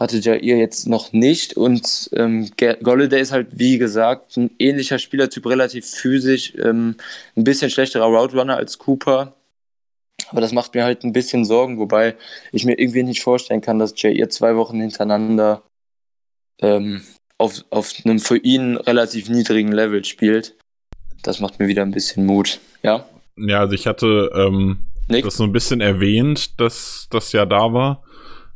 hatte 0.00 0.18
Jair 0.18 0.56
jetzt 0.56 0.88
noch 0.88 1.12
nicht. 1.12 1.56
Und 1.56 2.08
ähm, 2.14 2.50
Golladay 2.56 3.20
ist 3.20 3.32
halt, 3.32 3.48
wie 3.52 3.76
gesagt, 3.76 4.36
ein 4.38 4.50
ähnlicher 4.58 4.98
Spielertyp, 4.98 5.46
relativ 5.46 5.86
physisch, 5.86 6.54
ähm, 6.56 6.96
ein 7.36 7.44
bisschen 7.44 7.70
schlechterer 7.70 8.06
Route 8.06 8.42
als 8.42 8.78
Cooper. 8.78 9.36
Aber 10.30 10.40
das 10.40 10.52
macht 10.52 10.74
mir 10.74 10.84
halt 10.84 11.04
ein 11.04 11.12
bisschen 11.12 11.44
Sorgen, 11.44 11.78
wobei 11.78 12.16
ich 12.50 12.64
mir 12.64 12.78
irgendwie 12.78 13.02
nicht 13.02 13.22
vorstellen 13.22 13.60
kann, 13.60 13.78
dass 13.78 14.00
Jair 14.00 14.30
zwei 14.30 14.56
Wochen 14.56 14.80
hintereinander 14.80 15.62
ähm, 16.62 17.02
auf, 17.36 17.64
auf 17.70 17.92
einem 18.04 18.20
für 18.20 18.38
ihn 18.38 18.76
relativ 18.76 19.28
niedrigen 19.28 19.72
Level 19.72 20.04
spielt. 20.04 20.56
Das 21.22 21.40
macht 21.40 21.58
mir 21.58 21.68
wieder 21.68 21.82
ein 21.82 21.90
bisschen 21.90 22.24
Mut. 22.24 22.60
Ja? 22.82 23.06
Ja, 23.36 23.60
also 23.60 23.74
ich 23.74 23.86
hatte 23.86 24.30
ähm, 24.34 24.86
das 25.08 25.36
so 25.36 25.44
ein 25.44 25.52
bisschen 25.52 25.80
erwähnt, 25.80 26.58
dass 26.58 27.06
das 27.10 27.32
ja 27.32 27.44
da 27.44 27.72
war, 27.72 28.02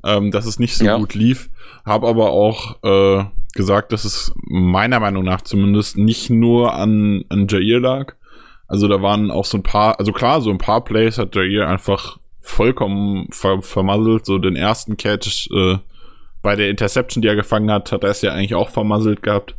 ähm, 0.05 0.31
dass 0.31 0.47
es 0.47 0.59
nicht 0.59 0.77
so 0.77 0.85
ja. 0.85 0.97
gut 0.97 1.15
lief. 1.15 1.51
Habe 1.85 2.07
aber 2.07 2.31
auch 2.31 2.83
äh, 2.83 3.25
gesagt, 3.55 3.93
dass 3.93 4.05
es 4.05 4.33
meiner 4.45 5.01
Meinung 5.01 5.25
nach 5.25 5.43
zumindest 5.43 5.97
nicht 5.97 6.31
nur 6.31 6.75
an, 6.75 7.25
an 7.29 7.47
Jair 7.49 7.81
lag. 7.81 8.15
Also 8.67 8.89
da 8.89 9.03
waren 9.03 9.31
auch 9.31 9.45
so 9.45 9.59
ein 9.59 9.63
paar, 9.63 9.99
also 9.99 10.13
klar, 10.13 10.41
so 10.41 10.51
ein 10.51 10.59
paar 10.59 10.85
Plays 10.85 11.19
hat 11.19 11.35
Jair 11.35 11.69
einfach 11.69 12.19
vollkommen 12.41 13.29
ver 13.31 13.63
vermasselt. 13.63 14.27
So 14.27 14.39
den 14.39 14.57
ersten 14.57 14.97
Catch 14.97 15.49
äh, 15.51 15.79
bei 16.43 16.57
der 16.57 16.69
Interception, 16.69 17.23
die 17.23 17.29
er 17.29 17.37
gefangen 17.37 17.71
hat, 17.71 17.93
hat 17.93 18.05
er 18.05 18.11
es 18.11 18.23
ja 18.23 18.33
eigentlich 18.33 18.55
auch 18.55 18.69
vermasselt 18.69 19.23
gehabt. 19.23 19.57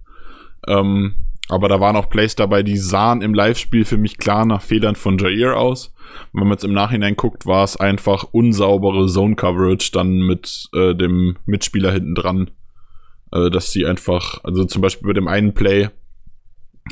Ähm, 0.67 1.15
aber 1.47 1.67
da 1.67 1.79
waren 1.79 1.95
auch 1.95 2.09
Plays 2.09 2.35
dabei, 2.35 2.63
die 2.63 2.77
sahen 2.77 3.21
im 3.21 3.33
Live-Spiel 3.33 3.85
für 3.85 3.97
mich 3.97 4.17
klar 4.17 4.45
nach 4.45 4.61
Fehlern 4.61 4.95
von 4.95 5.17
Jair 5.17 5.57
aus. 5.57 5.93
Wenn 6.33 6.43
man 6.43 6.53
jetzt 6.53 6.63
im 6.63 6.73
Nachhinein 6.73 7.15
guckt, 7.15 7.45
war 7.45 7.63
es 7.63 7.77
einfach 7.77 8.23
unsaubere 8.31 9.07
Zone-Coverage 9.07 9.91
dann 9.91 10.19
mit 10.19 10.69
äh, 10.73 10.95
dem 10.95 11.37
Mitspieler 11.45 11.91
hinten 11.91 12.15
dran. 12.15 12.51
Äh, 13.31 13.51
dass 13.51 13.71
sie 13.71 13.85
einfach, 13.85 14.43
also 14.43 14.65
zum 14.65 14.81
Beispiel 14.81 15.07
bei 15.07 15.13
dem 15.13 15.27
einen 15.27 15.53
Play, 15.53 15.89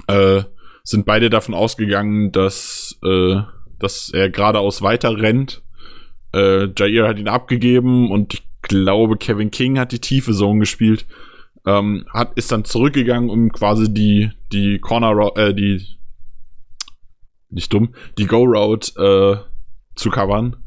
äh, 0.08 0.43
sind 0.84 1.06
beide 1.06 1.30
davon 1.30 1.56
ausgegangen, 1.56 2.32
dass, 2.32 2.99
äh, 3.04 3.38
dass 3.80 4.10
er 4.14 4.30
geradeaus 4.30 4.82
weiter 4.82 5.18
rennt. 5.18 5.64
Äh, 6.34 6.68
Jair 6.78 7.08
hat 7.08 7.18
ihn 7.18 7.28
abgegeben 7.28 8.12
und 8.12 8.34
ich 8.36 8.43
glaube, 8.62 9.18
Kevin 9.18 9.51
King 9.51 9.80
hat 9.80 9.91
die 9.91 9.99
tiefe 9.99 10.34
Zone 10.34 10.60
gespielt 10.60 11.06
ähm, 11.66 12.05
hat, 12.11 12.34
ist 12.36 12.51
dann 12.51 12.66
zurückgegangen, 12.66 13.30
um 13.30 13.51
quasi 13.51 13.93
die, 13.93 14.32
die 14.51 14.80
Corner, 14.80 15.32
äh, 15.38 15.53
die, 15.53 15.86
nicht 17.49 17.72
dumm, 17.74 17.93
die 18.18 18.26
Go-Route 18.26 18.91
äh, 18.99 19.49
zu 19.95 20.09
covern. 20.09 20.57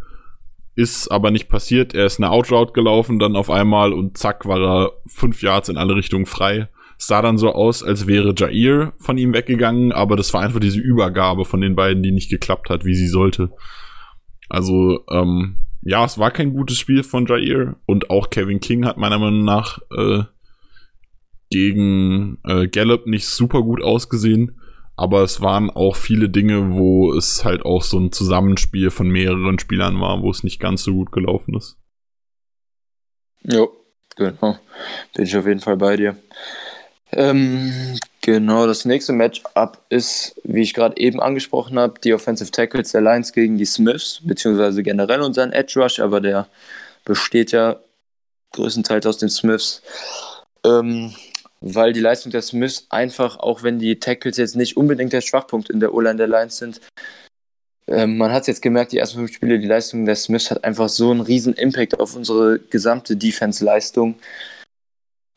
Ist 0.74 1.10
aber 1.10 1.30
nicht 1.30 1.48
passiert. 1.48 1.94
Er 1.94 2.04
ist 2.04 2.20
eine 2.20 2.30
Outroute 2.30 2.72
gelaufen, 2.72 3.18
dann 3.18 3.34
auf 3.34 3.50
einmal 3.50 3.92
und 3.94 4.18
zack 4.18 4.46
war 4.46 4.60
er 4.60 4.92
fünf 5.06 5.42
Yards 5.42 5.70
in 5.70 5.78
alle 5.78 5.96
Richtungen 5.96 6.26
frei. 6.26 6.68
Sah 6.98 7.22
dann 7.22 7.38
so 7.38 7.52
aus, 7.52 7.82
als 7.82 8.06
wäre 8.06 8.34
Jair 8.36 8.92
von 8.98 9.18
ihm 9.18 9.32
weggegangen, 9.32 9.92
aber 9.92 10.16
das 10.16 10.32
war 10.32 10.42
einfach 10.42 10.60
diese 10.60 10.80
Übergabe 10.80 11.44
von 11.44 11.60
den 11.60 11.76
beiden, 11.76 12.02
die 12.02 12.12
nicht 12.12 12.30
geklappt 12.30 12.70
hat, 12.70 12.84
wie 12.84 12.94
sie 12.94 13.08
sollte. 13.08 13.50
Also, 14.48 15.04
ähm, 15.10 15.58
ja, 15.82 16.04
es 16.04 16.18
war 16.18 16.30
kein 16.30 16.52
gutes 16.52 16.78
Spiel 16.78 17.02
von 17.02 17.26
Jair 17.26 17.76
und 17.86 18.10
auch 18.10 18.30
Kevin 18.30 18.60
King 18.60 18.84
hat 18.84 18.96
meiner 18.96 19.18
Meinung 19.18 19.44
nach 19.44 19.78
äh, 19.96 20.24
gegen 21.56 22.38
äh, 22.44 22.68
Gallup 22.68 23.06
nicht 23.06 23.26
super 23.26 23.62
gut 23.62 23.82
ausgesehen, 23.82 24.60
aber 24.94 25.22
es 25.22 25.40
waren 25.40 25.70
auch 25.70 25.96
viele 25.96 26.28
Dinge, 26.28 26.74
wo 26.74 27.14
es 27.14 27.46
halt 27.46 27.64
auch 27.64 27.82
so 27.82 27.98
ein 27.98 28.12
Zusammenspiel 28.12 28.90
von 28.90 29.08
mehreren 29.08 29.58
Spielern 29.58 29.98
war, 29.98 30.22
wo 30.22 30.30
es 30.30 30.44
nicht 30.44 30.60
ganz 30.60 30.82
so 30.82 30.92
gut 30.92 31.12
gelaufen 31.12 31.54
ist. 31.56 31.78
Jo, 33.42 33.72
genau. 34.16 34.58
Bin 35.14 35.24
ich 35.24 35.34
auf 35.34 35.46
jeden 35.46 35.60
Fall 35.60 35.78
bei 35.78 35.96
dir. 35.96 36.16
Ähm, 37.12 37.98
genau, 38.20 38.66
das 38.66 38.84
nächste 38.84 39.14
Matchup 39.14 39.78
ist, 39.88 40.38
wie 40.44 40.62
ich 40.62 40.74
gerade 40.74 40.98
eben 40.98 41.20
angesprochen 41.20 41.78
habe, 41.78 42.00
die 42.04 42.12
Offensive 42.12 42.50
Tackles 42.50 42.92
der 42.92 43.00
Lions 43.00 43.32
gegen 43.32 43.56
die 43.56 43.64
Smiths, 43.64 44.20
beziehungsweise 44.22 44.82
generell 44.82 45.22
unseren 45.22 45.52
Edge 45.52 45.80
Rush, 45.80 46.00
aber 46.00 46.20
der 46.20 46.48
besteht 47.04 47.52
ja 47.52 47.76
größtenteils 48.52 49.06
aus 49.06 49.18
den 49.18 49.30
Smiths. 49.30 49.82
Ähm, 50.64 51.14
weil 51.60 51.92
die 51.92 52.00
Leistung 52.00 52.32
der 52.32 52.42
Smiths 52.42 52.86
einfach, 52.90 53.38
auch 53.38 53.62
wenn 53.62 53.78
die 53.78 53.98
Tackles 53.98 54.36
jetzt 54.36 54.56
nicht 54.56 54.76
unbedingt 54.76 55.12
der 55.12 55.20
Schwachpunkt 55.20 55.70
in 55.70 55.80
der 55.80 55.94
O-Line 55.94 56.16
der 56.16 56.28
Lions 56.28 56.58
sind, 56.58 56.80
ähm, 57.88 58.16
man 58.16 58.32
hat 58.32 58.42
es 58.42 58.46
jetzt 58.48 58.62
gemerkt, 58.62 58.92
die 58.92 58.98
ersten 58.98 59.18
fünf 59.18 59.32
Spiele, 59.32 59.58
die 59.58 59.66
Leistung 59.66 60.04
der 60.04 60.16
Smiths 60.16 60.50
hat 60.50 60.64
einfach 60.64 60.88
so 60.88 61.10
einen 61.10 61.20
riesen 61.20 61.54
Impact 61.54 61.98
auf 62.00 62.16
unsere 62.16 62.58
gesamte 62.58 63.16
Defense-Leistung. 63.16 64.16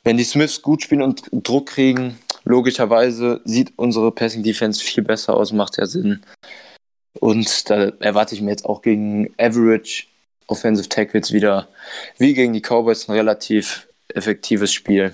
Wenn 0.03 0.17
die 0.17 0.23
Smiths 0.23 0.61
gut 0.61 0.81
spielen 0.81 1.03
und 1.03 1.23
Druck 1.31 1.67
kriegen, 1.67 2.17
logischerweise 2.45 3.41
sieht 3.45 3.73
unsere 3.75 4.11
Passing-Defense 4.11 4.83
viel 4.83 5.03
besser 5.03 5.35
aus, 5.35 5.51
macht 5.51 5.77
ja 5.77 5.85
Sinn. 5.85 6.21
Und 7.19 7.69
da 7.69 7.91
erwarte 7.99 8.33
ich 8.33 8.41
mir 8.41 8.51
jetzt 8.51 8.65
auch 8.65 8.81
gegen 8.81 9.33
Average 9.37 10.05
Offensive 10.47 10.89
Tackles 10.89 11.31
wieder, 11.31 11.67
wie 12.17 12.33
gegen 12.33 12.53
die 12.53 12.61
Cowboys, 12.61 13.07
ein 13.07 13.15
relativ 13.15 13.87
effektives 14.15 14.73
Spiel. 14.73 15.13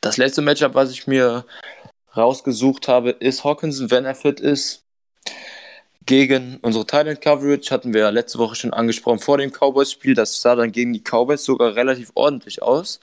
Das 0.00 0.16
letzte 0.16 0.42
Matchup, 0.42 0.74
was 0.74 0.90
ich 0.90 1.06
mir 1.06 1.44
rausgesucht 2.16 2.88
habe, 2.88 3.10
ist 3.10 3.44
Hawkinson, 3.44 3.90
wenn 3.90 4.04
er 4.04 4.14
fit 4.14 4.40
ist. 4.40 4.84
Gegen 6.06 6.58
unsere 6.62 6.86
Thailand 6.86 7.20
Coverage 7.20 7.70
hatten 7.70 7.92
wir 7.92 8.02
ja 8.02 8.08
letzte 8.08 8.38
Woche 8.38 8.54
schon 8.54 8.72
angesprochen 8.72 9.18
vor 9.18 9.38
dem 9.38 9.50
Cowboys-Spiel. 9.52 10.14
Das 10.14 10.40
sah 10.40 10.54
dann 10.54 10.72
gegen 10.72 10.92
die 10.92 11.02
Cowboys 11.02 11.44
sogar 11.44 11.74
relativ 11.74 12.12
ordentlich 12.14 12.62
aus. 12.62 13.00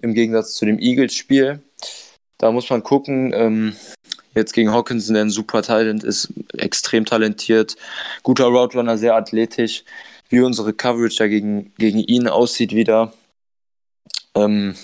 Im 0.00 0.14
Gegensatz 0.14 0.54
zu 0.54 0.64
dem 0.64 0.78
Eagles-Spiel. 0.78 1.60
Da 2.38 2.50
muss 2.50 2.70
man 2.70 2.82
gucken. 2.82 3.32
Ähm, 3.34 3.76
jetzt 4.34 4.54
gegen 4.54 4.72
Hawkinson, 4.72 5.14
der 5.14 5.24
ein 5.24 5.30
super 5.30 5.62
Talent 5.62 6.02
ist, 6.04 6.32
extrem 6.56 7.04
talentiert, 7.04 7.76
guter 8.22 8.46
Route 8.46 8.78
Runner, 8.78 8.96
sehr 8.96 9.14
athletisch. 9.14 9.84
Wie 10.28 10.40
unsere 10.40 10.72
Coverage 10.72 11.16
da 11.18 11.26
gegen, 11.26 11.74
gegen 11.76 11.98
ihn 11.98 12.28
aussieht 12.28 12.74
wieder 12.74 13.12
ähm, 14.36 14.74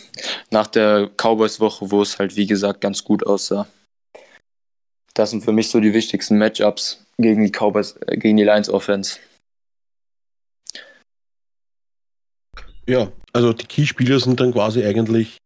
nach 0.51 0.67
der 0.67 1.11
Cowboys-Woche, 1.17 1.91
wo 1.91 2.03
es 2.03 2.19
halt 2.19 2.37
wie 2.37 2.47
gesagt 2.47 2.81
ganz 2.81 3.05
gut 3.05 3.27
aussah. 3.27 3.67
Das 5.15 5.31
sind 5.31 5.45
für 5.45 5.53
mich 5.53 5.71
so 5.71 5.81
die 5.81 5.95
wichtigsten 5.95 6.39
Matchups 6.39 7.05
gegen 7.19 7.43
die 7.43 7.51
Cowboys, 7.51 7.97
äh, 8.07 8.17
gegen 8.17 8.37
die 8.37 8.45
Lions 8.45 8.69
Offense. 8.69 9.19
Ja, 12.87 13.11
also 13.33 13.53
die 13.53 13.67
Keyspieler 13.67 14.21
sind 14.21 14.39
dann 14.39 14.53
quasi 14.53 14.85
eigentlich 14.85 15.39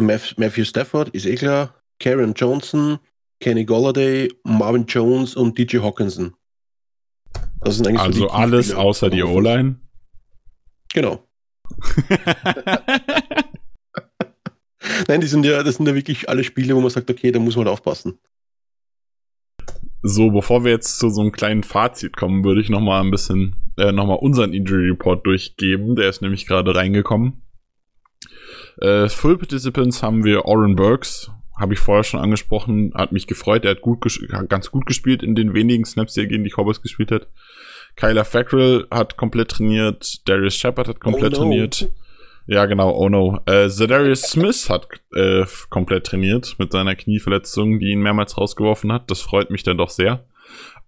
Matthew 0.00 0.64
Stafford, 0.64 1.08
ist 1.10 1.26
eh 1.26 1.36
klar, 1.36 1.74
Karen 1.98 2.34
Johnson, 2.34 2.98
Kenny 3.40 3.64
Golladay, 3.64 4.32
Marvin 4.44 4.86
Jones 4.86 5.34
und 5.34 5.56
DJ 5.56 5.78
Hawkinson. 5.78 6.34
Das 7.60 7.76
sind 7.76 7.88
eigentlich 7.88 8.00
also 8.00 8.20
so 8.20 8.30
alles 8.30 8.72
außer 8.72 9.10
die 9.10 9.22
O-Line? 9.22 9.80
Genau. 10.92 11.27
Nein, 15.08 15.20
die 15.20 15.26
sind 15.26 15.44
ja, 15.44 15.62
das 15.62 15.76
sind 15.76 15.86
ja 15.86 15.94
wirklich 15.94 16.28
alle 16.28 16.44
Spiele, 16.44 16.74
wo 16.74 16.80
man 16.80 16.90
sagt, 16.90 17.10
okay, 17.10 17.32
da 17.32 17.38
muss 17.38 17.56
man 17.56 17.66
halt 17.66 17.72
aufpassen. 17.72 18.18
So, 20.02 20.30
bevor 20.30 20.64
wir 20.64 20.70
jetzt 20.70 20.98
zu 20.98 21.10
so 21.10 21.20
einem 21.20 21.32
kleinen 21.32 21.64
Fazit 21.64 22.16
kommen, 22.16 22.44
würde 22.44 22.60
ich 22.60 22.68
nochmal 22.68 23.02
ein 23.02 23.10
bisschen, 23.10 23.56
äh, 23.76 23.92
nochmal 23.92 24.18
unseren 24.18 24.52
Injury 24.52 24.90
Report 24.90 25.26
durchgeben. 25.26 25.96
Der 25.96 26.08
ist 26.08 26.22
nämlich 26.22 26.46
gerade 26.46 26.74
reingekommen. 26.74 27.42
Äh, 28.80 29.08
Full 29.08 29.38
Participants 29.38 30.02
haben 30.02 30.24
wir 30.24 30.44
Oren 30.44 30.76
Burks, 30.76 31.32
habe 31.58 31.74
ich 31.74 31.80
vorher 31.80 32.04
schon 32.04 32.20
angesprochen, 32.20 32.92
hat 32.94 33.10
mich 33.10 33.26
gefreut, 33.26 33.64
er 33.64 33.72
hat 33.72 33.80
gut 33.80 34.06
ganz 34.48 34.70
gut 34.70 34.86
gespielt 34.86 35.24
in 35.24 35.34
den 35.34 35.52
wenigen 35.52 35.84
Snaps, 35.84 36.14
die 36.14 36.20
er 36.20 36.26
gegen 36.26 36.44
die 36.44 36.50
Cowboys 36.50 36.80
gespielt 36.80 37.10
hat. 37.10 37.26
Kyler 37.98 38.24
Fackrell 38.24 38.86
hat 38.92 39.16
komplett 39.16 39.50
trainiert, 39.50 40.28
Darius 40.28 40.54
Shepard 40.54 40.86
hat 40.86 41.00
komplett 41.00 41.36
oh 41.36 41.42
no. 41.42 41.50
trainiert. 41.50 41.90
Ja, 42.46 42.64
genau, 42.66 42.92
oh 42.92 43.08
no. 43.08 43.40
Äh, 43.46 43.68
Zedarius 43.68 44.22
Smith 44.22 44.70
hat 44.70 44.86
äh, 45.14 45.44
komplett 45.68 46.06
trainiert 46.06 46.54
mit 46.58 46.70
seiner 46.70 46.94
Knieverletzung, 46.94 47.80
die 47.80 47.90
ihn 47.90 48.00
mehrmals 48.00 48.38
rausgeworfen 48.38 48.92
hat. 48.92 49.10
Das 49.10 49.20
freut 49.20 49.50
mich 49.50 49.64
dann 49.64 49.78
doch 49.78 49.90
sehr. 49.90 50.24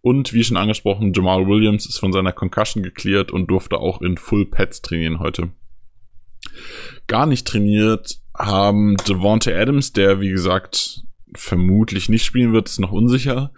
Und 0.03 0.33
wie 0.33 0.45
schon 0.45 0.57
angesprochen, 0.57 1.13
Jamal 1.13 1.49
Williams 1.49 1.85
ist 1.85 1.99
von 1.99 2.13
seiner 2.13 2.33
Concussion 2.33 2.85
geklärt 2.85 3.33
und 3.33 3.49
durfte 3.49 3.79
auch 3.79 4.01
in 4.01 4.17
Full 4.17 4.47
Pets 4.47 4.81
trainieren 4.81 5.19
heute. 5.19 5.51
Gar 7.09 7.27
nicht 7.27 7.47
trainiert 7.47 8.21
haben 8.39 8.97
Devontae 9.09 9.55
Adams, 9.55 9.93
der 9.93 10.21
wie 10.21 10.31
gesagt 10.31 11.03
vermutlich 11.35 12.09
nicht 12.09 12.25
spielen 12.25 12.53
wird, 12.53 12.69
ist 12.69 12.79
noch 12.79 12.93
unsicher. 12.93 13.53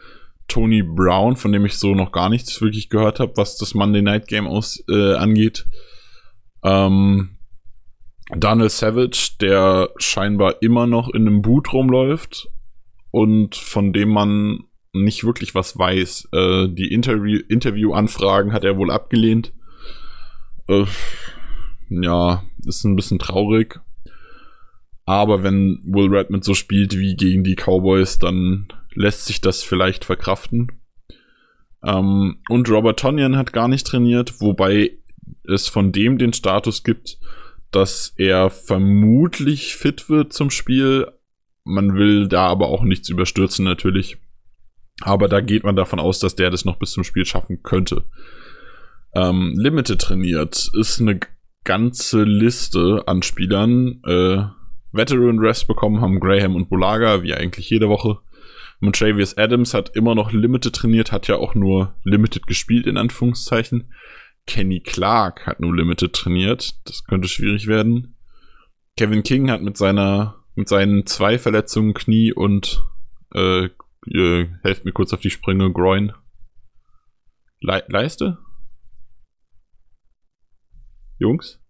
Tony 0.48 0.82
Brown, 0.82 1.36
von 1.36 1.52
dem 1.52 1.64
ich 1.64 1.78
so 1.78 1.94
noch 1.94 2.12
gar 2.12 2.28
nichts 2.28 2.60
wirklich 2.60 2.89
gehört 2.89 3.20
habe, 3.20 3.32
was 3.36 3.56
das 3.56 3.74
Monday 3.74 4.02
Night 4.02 4.28
Game 4.28 4.47
aus, 4.47 4.82
äh, 4.89 5.14
angeht. 5.14 5.66
Ähm, 6.62 7.39
Daniel 8.35 8.70
Savage, 8.70 9.32
der 9.40 9.90
scheinbar 9.97 10.62
immer 10.62 10.86
noch 10.86 11.09
in 11.12 11.27
einem 11.27 11.43
Boot 11.43 11.73
rumläuft 11.73 12.48
und 13.10 13.56
von 13.56 13.93
dem 13.93 14.10
man 14.10 14.64
nicht 14.93 15.24
wirklich 15.24 15.55
was 15.55 15.78
weiß. 15.78 16.28
Äh, 16.32 16.69
die 16.69 16.93
Interview 16.93 17.40
Interview-Anfragen 17.48 18.52
hat 18.52 18.64
er 18.64 18.77
wohl 18.77 18.90
abgelehnt. 18.90 19.52
Äh, 20.69 20.85
ja, 21.89 22.43
ist 22.64 22.85
ein 22.85 22.97
bisschen 22.97 23.19
traurig. 23.19 23.81
Aber 25.05 25.43
wenn 25.43 25.81
Will 25.85 26.14
Redmond 26.14 26.44
so 26.44 26.55
spielt 26.55 26.97
wie 26.97 27.16
gegen 27.16 27.43
die 27.43 27.56
Cowboys, 27.56 28.19
dann 28.19 28.69
lässt 28.94 29.27
sich 29.27 29.40
das 29.40 29.62
vielleicht 29.62 30.05
verkraften. 30.05 30.81
Ähm, 31.85 32.39
und 32.48 32.70
Robert 32.70 32.98
Tonyan 32.98 33.36
hat 33.36 33.52
gar 33.52 33.69
nicht 33.69 33.86
trainiert, 33.86 34.40
wobei 34.40 34.98
es 35.44 35.69
von 35.69 35.93
dem 35.93 36.19
den 36.19 36.32
Status 36.32 36.85
gibt, 36.85 37.19
dass 37.70 38.12
er 38.16 38.51
vermutlich 38.51 39.77
fit 39.77 40.09
wird 40.09 40.32
zum 40.32 40.51
Spiel. 40.51 41.10
Man 41.64 41.94
will 41.94 42.28
da 42.28 42.47
aber 42.47 42.69
auch 42.69 42.82
nichts 42.82 43.09
überstürzen 43.09 43.64
natürlich. 43.64 44.19
Aber 45.01 45.28
da 45.28 45.40
geht 45.40 45.64
man 45.64 45.74
davon 45.74 45.98
aus, 45.98 46.19
dass 46.19 46.36
der 46.36 46.51
das 46.51 46.64
noch 46.64 46.78
bis 46.78 46.93
zum 46.93 47.05
Spiel 47.05 47.24
schaffen 47.24 47.62
könnte. 47.62 48.05
Ähm, 49.14 49.55
Limited 49.56 50.01
trainiert 50.01 50.70
ist 50.78 51.01
eine 51.01 51.19
ganze 51.64 52.24
Liste 52.24 53.02
an 53.06 53.23
Spielern. 53.23 54.01
Äh, 54.05 54.44
Veteran 54.93 55.39
Rest 55.39 55.66
bekommen 55.66 56.01
haben 56.01 56.20
Graham 56.20 56.55
und 56.55 56.69
Bulaga, 56.69 57.23
wie 57.23 57.35
eigentlich 57.35 57.70
jede 57.70 57.89
Woche. 57.89 58.19
Montravius 58.83 59.39
Adams 59.39 59.75
hat 59.75 59.95
immer 59.95 60.17
noch 60.17 60.33
Limited 60.33 60.75
trainiert, 60.75 61.13
hat 61.13 61.29
ja 61.29 61.37
auch 61.37 61.55
nur 61.55 61.95
Limited 62.03 62.49
gespielt, 62.49 62.89
in 62.89 62.97
Anführungszeichen. 62.97 63.93
Kenny 64.45 64.81
Clark 64.81 65.47
hat 65.47 65.61
nur 65.61 65.75
Limited 65.75 66.13
trainiert. 66.13 66.75
Das 66.85 67.05
könnte 67.05 67.29
schwierig 67.29 67.69
werden. 67.69 68.17
Kevin 68.97 69.23
King 69.23 69.53
hat 69.53 69.63
mit 69.63 69.77
seiner, 69.77 70.43
mit 70.57 70.69
seinen 70.69 71.07
zwei 71.07 71.39
Verletzungen 71.39 71.95
Knie 71.95 72.33
und 72.33 72.85
äh, 73.33 73.69
äh, 74.13 74.49
helft 74.63 74.85
mir 74.85 74.93
kurz 74.93 75.13
auf 75.13 75.21
die 75.21 75.31
Sprünge, 75.31 75.73
Groin. 75.73 76.13
Le 77.61 77.85
Leiste? 77.87 78.39
Jungs? 81.21 81.61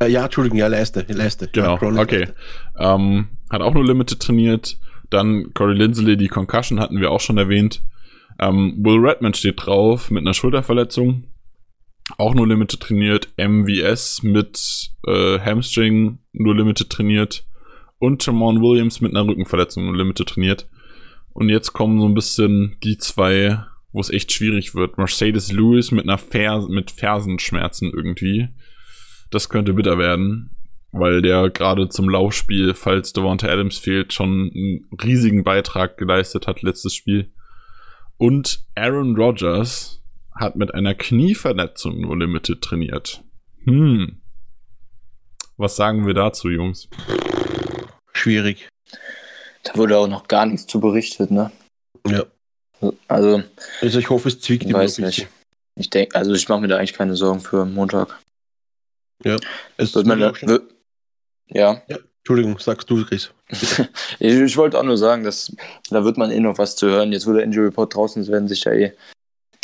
Äh, 0.00 0.08
ja, 0.08 0.24
Entschuldigung, 0.24 0.58
ja, 0.58 0.68
Leiste, 0.68 1.04
Leiste. 1.12 1.48
Genau, 1.48 1.78
ja, 1.78 2.00
okay. 2.00 2.28
Ähm, 2.78 3.36
hat 3.50 3.60
auch 3.60 3.74
nur 3.74 3.84
Limited 3.84 4.18
trainiert. 4.18 4.78
Dann 5.10 5.52
Corey 5.54 5.74
Lindsley, 5.76 6.16
die 6.16 6.28
Concussion 6.28 6.80
hatten 6.80 7.00
wir 7.00 7.10
auch 7.10 7.20
schon 7.20 7.38
erwähnt. 7.38 7.82
Ähm, 8.38 8.76
Will 8.78 8.98
Redmond 8.98 9.36
steht 9.36 9.66
drauf 9.66 10.10
mit 10.10 10.22
einer 10.22 10.34
Schulterverletzung. 10.34 11.24
Auch 12.16 12.34
nur 12.34 12.46
Limited 12.46 12.80
trainiert. 12.80 13.28
MVS 13.36 14.22
mit 14.22 14.90
äh, 15.06 15.38
Hamstring 15.40 16.18
nur 16.32 16.56
Limited 16.56 16.90
trainiert. 16.90 17.44
Und 17.98 18.24
Jamon 18.24 18.62
Williams 18.62 19.00
mit 19.00 19.14
einer 19.14 19.26
Rückenverletzung 19.26 19.84
nur 19.84 19.96
Limited 19.96 20.28
trainiert. 20.28 20.68
Und 21.32 21.48
jetzt 21.48 21.72
kommen 21.72 22.00
so 22.00 22.06
ein 22.06 22.14
bisschen 22.14 22.76
die 22.82 22.98
zwei, 22.98 23.62
wo 23.92 24.00
es 24.00 24.10
echt 24.10 24.32
schwierig 24.32 24.74
wird. 24.74 24.96
Mercedes 24.96 25.52
Lewis 25.52 25.90
mit 25.90 26.04
einer 26.04 26.18
Fer 26.18 26.66
mit 26.68 26.90
Fersenschmerzen 26.90 27.92
irgendwie. 27.94 28.48
Das 29.30 29.48
könnte 29.48 29.74
bitter 29.74 29.98
werden, 29.98 30.50
weil 30.92 31.22
der 31.22 31.50
gerade 31.50 31.88
zum 31.88 32.08
Laufspiel, 32.08 32.74
falls 32.74 33.12
Devonta 33.12 33.48
Adams 33.48 33.78
fehlt, 33.78 34.12
schon 34.12 34.50
einen 34.54 34.88
riesigen 35.02 35.44
Beitrag 35.44 35.96
geleistet 35.96 36.46
hat 36.46 36.62
letztes 36.62 36.94
Spiel. 36.94 37.32
Und 38.16 38.64
Aaron 38.74 39.16
Rodgers 39.16 40.02
hat 40.34 40.56
mit 40.56 40.74
einer 40.74 40.94
Knieverletzung 40.94 42.00
nur 42.00 42.18
Limited 42.18 42.60
trainiert. 42.60 43.22
Hm. 43.64 44.20
Was 45.56 45.76
sagen 45.76 46.06
wir 46.06 46.14
dazu, 46.14 46.48
Jungs? 46.48 46.88
Schwierig. 48.12 48.68
Da 49.62 49.76
wurde 49.76 49.98
auch 49.98 50.08
noch 50.08 50.26
gar 50.26 50.46
nichts 50.46 50.66
zu 50.66 50.80
berichtet, 50.80 51.30
ne? 51.30 51.50
Ja. 52.06 52.24
Also, 53.08 53.42
Also 53.82 53.98
ich 53.98 54.08
hoffe, 54.08 54.28
es 54.28 54.40
zwickt 54.40 54.64
ich 54.64 54.70
ihm 54.70 54.74
weiß 54.74 54.98
nicht. 54.98 55.28
Ich 55.76 55.90
denke, 55.90 56.16
also 56.16 56.32
ich 56.32 56.48
mache 56.48 56.62
mir 56.62 56.68
da 56.68 56.78
eigentlich 56.78 56.94
keine 56.94 57.14
Sorgen 57.14 57.40
für 57.40 57.64
Montag. 57.66 58.18
Ja. 59.22 59.36
Es 59.76 59.94
Wird 59.94 60.06
man, 60.06 60.18
wird, 60.18 60.62
ja, 61.52 61.82
ja. 61.88 61.98
Entschuldigung, 62.18 62.58
sagst 62.58 62.88
du, 62.90 63.04
Chris. 63.04 63.32
ich, 63.50 63.88
ich 64.20 64.56
wollte 64.56 64.78
auch 64.78 64.84
nur 64.84 64.98
sagen, 64.98 65.24
dass 65.24 65.54
da 65.90 66.04
wird 66.04 66.18
man 66.18 66.30
eh 66.30 66.38
noch 66.40 66.58
was 66.58 66.76
zu 66.76 66.86
hören. 66.86 67.12
Jetzt, 67.12 67.26
wo 67.26 67.32
der 67.32 67.44
Injury 67.44 67.66
Report 67.66 67.94
draußen 67.94 68.22
ist, 68.22 68.30
werden 68.30 68.46
sich 68.46 68.64
ja 68.64 68.72
eh 68.72 68.92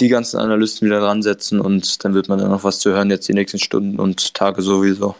die 0.00 0.08
ganzen 0.08 0.38
Analysten 0.38 0.86
wieder 0.86 1.00
dran 1.00 1.22
setzen 1.22 1.60
und 1.60 2.04
dann 2.04 2.14
wird 2.14 2.28
man 2.28 2.38
da 2.38 2.48
noch 2.48 2.64
was 2.64 2.80
zu 2.80 2.90
hören, 2.90 3.10
jetzt 3.10 3.28
die 3.28 3.34
nächsten 3.34 3.58
Stunden 3.58 3.98
und 3.98 4.34
Tage 4.34 4.62
sowieso. 4.62 5.14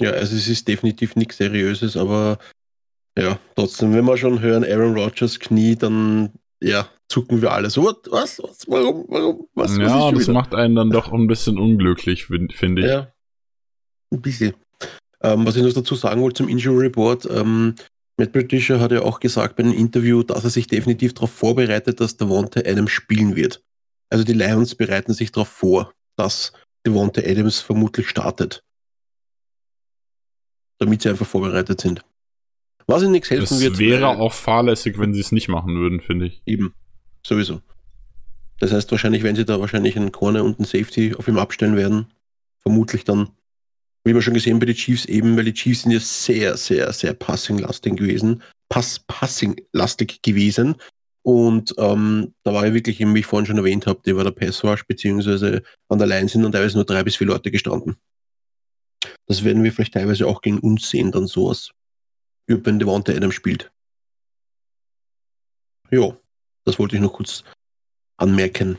Ja, 0.00 0.10
also 0.10 0.36
es 0.36 0.48
ist 0.48 0.66
definitiv 0.68 1.16
nichts 1.16 1.36
Seriöses, 1.38 1.96
aber 1.96 2.38
ja, 3.18 3.38
trotzdem, 3.54 3.94
wenn 3.94 4.04
wir 4.04 4.16
schon 4.16 4.40
hören, 4.40 4.64
Aaron 4.64 4.94
Rodgers 4.94 5.38
Knie, 5.38 5.76
dann 5.76 6.32
ja, 6.60 6.88
zucken 7.08 7.40
wir 7.40 7.52
alle 7.52 7.70
so. 7.70 7.82
What? 7.84 8.10
Was? 8.10 8.42
Was? 8.42 8.66
Warum? 8.68 9.04
Warum? 9.08 9.48
Was? 9.54 9.70
was 9.70 9.72
ist 9.72 9.78
ja, 9.78 9.88
schon 10.00 10.14
das 10.14 10.22
wieder? 10.24 10.32
macht 10.32 10.54
einen 10.54 10.74
dann 10.74 10.90
doch 10.90 11.12
ein 11.12 11.26
bisschen 11.26 11.58
unglücklich, 11.58 12.26
fin- 12.26 12.50
finde 12.50 12.82
ich. 12.82 12.88
Ja, 12.88 13.12
ein 14.12 14.20
bisschen. 14.20 14.54
Ähm, 15.22 15.46
was 15.46 15.56
ich 15.56 15.62
noch 15.62 15.72
dazu 15.72 15.94
sagen 15.94 16.20
wollte 16.22 16.38
zum 16.38 16.48
Injury 16.48 16.86
Report, 16.86 17.26
ähm, 17.30 17.74
Matt 18.18 18.32
Patricia 18.32 18.80
hat 18.80 18.92
ja 18.92 19.02
auch 19.02 19.20
gesagt 19.20 19.56
bei 19.56 19.62
einem 19.64 19.72
Interview, 19.74 20.22
dass 20.22 20.44
er 20.44 20.50
sich 20.50 20.66
definitiv 20.66 21.14
darauf 21.14 21.30
vorbereitet, 21.32 22.00
dass 22.00 22.16
Devonta 22.16 22.60
Adams 22.60 22.90
spielen 22.90 23.36
wird. 23.36 23.62
Also 24.10 24.24
die 24.24 24.32
Lions 24.32 24.74
bereiten 24.74 25.12
sich 25.12 25.32
darauf 25.32 25.48
vor, 25.48 25.92
dass 26.16 26.52
Devonta 26.86 27.20
Adams 27.22 27.60
vermutlich 27.60 28.08
startet. 28.08 28.62
Damit 30.78 31.02
sie 31.02 31.08
einfach 31.10 31.26
vorbereitet 31.26 31.80
sind. 31.80 32.02
Was 32.86 33.02
ihnen 33.02 33.12
nichts 33.12 33.30
helfen 33.30 33.54
Es 33.54 33.60
wird. 33.60 33.78
wäre 33.78 34.02
weil- 34.06 34.16
auch 34.16 34.32
fahrlässig, 34.34 34.98
wenn 34.98 35.12
sie 35.12 35.20
es 35.20 35.32
nicht 35.32 35.48
machen 35.48 35.74
würden, 35.76 36.00
finde 36.00 36.26
ich. 36.26 36.42
Eben, 36.46 36.74
sowieso. 37.26 37.60
Das 38.60 38.72
heißt, 38.72 38.90
wahrscheinlich, 38.92 39.22
wenn 39.22 39.36
sie 39.36 39.44
da 39.44 39.60
wahrscheinlich 39.60 39.96
einen 39.96 40.12
Corner 40.12 40.44
und 40.44 40.58
einen 40.58 40.66
Safety 40.66 41.14
auf 41.14 41.28
ihm 41.28 41.38
abstellen 41.38 41.76
werden, 41.76 42.12
vermutlich 42.60 43.04
dann, 43.04 43.30
wie 44.06 44.14
wir 44.14 44.22
schon 44.22 44.34
gesehen 44.34 44.60
bei 44.60 44.66
den 44.66 44.76
Chiefs 44.76 45.04
eben, 45.06 45.36
weil 45.36 45.46
die 45.46 45.52
Chiefs 45.52 45.82
sind 45.82 45.90
ja 45.90 45.98
sehr, 45.98 46.56
sehr, 46.56 46.92
sehr 46.92 47.12
passing-lastig 47.12 47.96
gewesen, 47.96 48.40
Pass 48.68 49.00
passing-lastig 49.00 50.22
gewesen. 50.22 50.76
Und 51.22 51.74
ähm, 51.76 52.32
da 52.44 52.54
war 52.54 52.66
ja 52.66 52.72
wirklich, 52.72 53.00
wie 53.00 53.18
ich 53.18 53.26
vorhin 53.26 53.46
schon 53.46 53.58
erwähnt 53.58 53.88
habe, 53.88 54.00
die 54.06 54.14
war 54.14 54.22
der 54.22 54.30
Pass 54.30 54.62
Rush, 54.62 54.86
beziehungsweise 54.86 55.60
an 55.88 55.98
der 55.98 56.06
Line 56.06 56.28
sind 56.28 56.44
und 56.44 56.52
teilweise 56.52 56.76
nur 56.76 56.84
drei 56.84 57.02
bis 57.02 57.16
vier 57.16 57.26
Leute 57.26 57.50
gestanden. 57.50 57.96
Das 59.26 59.42
werden 59.42 59.64
wir 59.64 59.72
vielleicht 59.72 59.94
teilweise 59.94 60.28
auch 60.28 60.40
gegen 60.40 60.60
uns 60.60 60.88
sehen, 60.88 61.10
dann 61.10 61.26
sowas. 61.26 61.72
Wenn 62.46 62.78
Devonta 62.78 63.12
Adams 63.12 63.34
spielt. 63.34 63.72
Jo, 65.90 66.16
das 66.64 66.78
wollte 66.78 66.94
ich 66.94 67.02
noch 67.02 67.12
kurz 67.12 67.42
anmerken. 68.16 68.78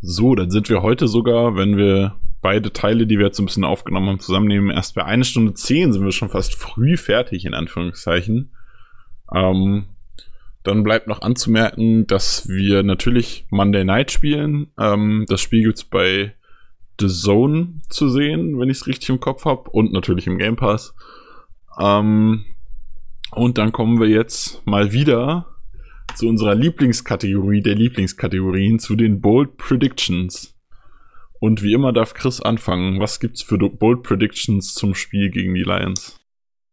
So, 0.00 0.34
dann 0.34 0.50
sind 0.50 0.70
wir 0.70 0.80
heute 0.80 1.08
sogar, 1.08 1.56
wenn 1.56 1.76
wir 1.76 2.18
beide 2.46 2.72
Teile, 2.72 3.08
die 3.08 3.18
wir 3.18 3.26
jetzt 3.26 3.40
ein 3.40 3.46
bisschen 3.46 3.64
aufgenommen 3.64 4.08
haben, 4.08 4.20
zusammennehmen, 4.20 4.70
erst 4.70 4.94
bei 4.94 5.04
einer 5.04 5.24
Stunde 5.24 5.54
zehn 5.54 5.92
sind 5.92 6.04
wir 6.04 6.12
schon 6.12 6.28
fast 6.28 6.54
früh 6.54 6.96
fertig, 6.96 7.44
in 7.44 7.54
Anführungszeichen. 7.54 8.52
Ähm, 9.34 9.86
dann 10.62 10.84
bleibt 10.84 11.08
noch 11.08 11.22
anzumerken, 11.22 12.06
dass 12.06 12.48
wir 12.48 12.84
natürlich 12.84 13.46
Monday 13.50 13.82
Night 13.82 14.12
spielen. 14.12 14.68
Ähm, 14.78 15.26
das 15.28 15.40
Spiel 15.40 15.64
gibt's 15.64 15.82
bei 15.82 16.34
The 17.00 17.08
Zone 17.08 17.80
zu 17.88 18.08
sehen, 18.10 18.60
wenn 18.60 18.70
ich 18.70 18.76
es 18.76 18.86
richtig 18.86 19.08
im 19.08 19.18
Kopf 19.18 19.44
habe. 19.44 19.68
Und 19.70 19.92
natürlich 19.92 20.28
im 20.28 20.38
Game 20.38 20.54
Pass. 20.54 20.94
Ähm, 21.80 22.44
und 23.32 23.58
dann 23.58 23.72
kommen 23.72 23.98
wir 23.98 24.06
jetzt 24.06 24.64
mal 24.68 24.92
wieder 24.92 25.46
zu 26.14 26.28
unserer 26.28 26.54
Lieblingskategorie 26.54 27.60
der 27.60 27.74
Lieblingskategorien, 27.74 28.78
zu 28.78 28.94
den 28.94 29.20
Bold 29.20 29.56
Predictions. 29.56 30.55
Und 31.40 31.62
wie 31.62 31.72
immer 31.72 31.92
darf 31.92 32.14
Chris 32.14 32.40
anfangen. 32.40 33.00
Was 33.00 33.20
gibt's 33.20 33.42
für 33.42 33.58
Bold 33.58 34.02
Predictions 34.02 34.74
zum 34.74 34.94
Spiel 34.94 35.30
gegen 35.30 35.54
die 35.54 35.62
Lions? 35.62 36.16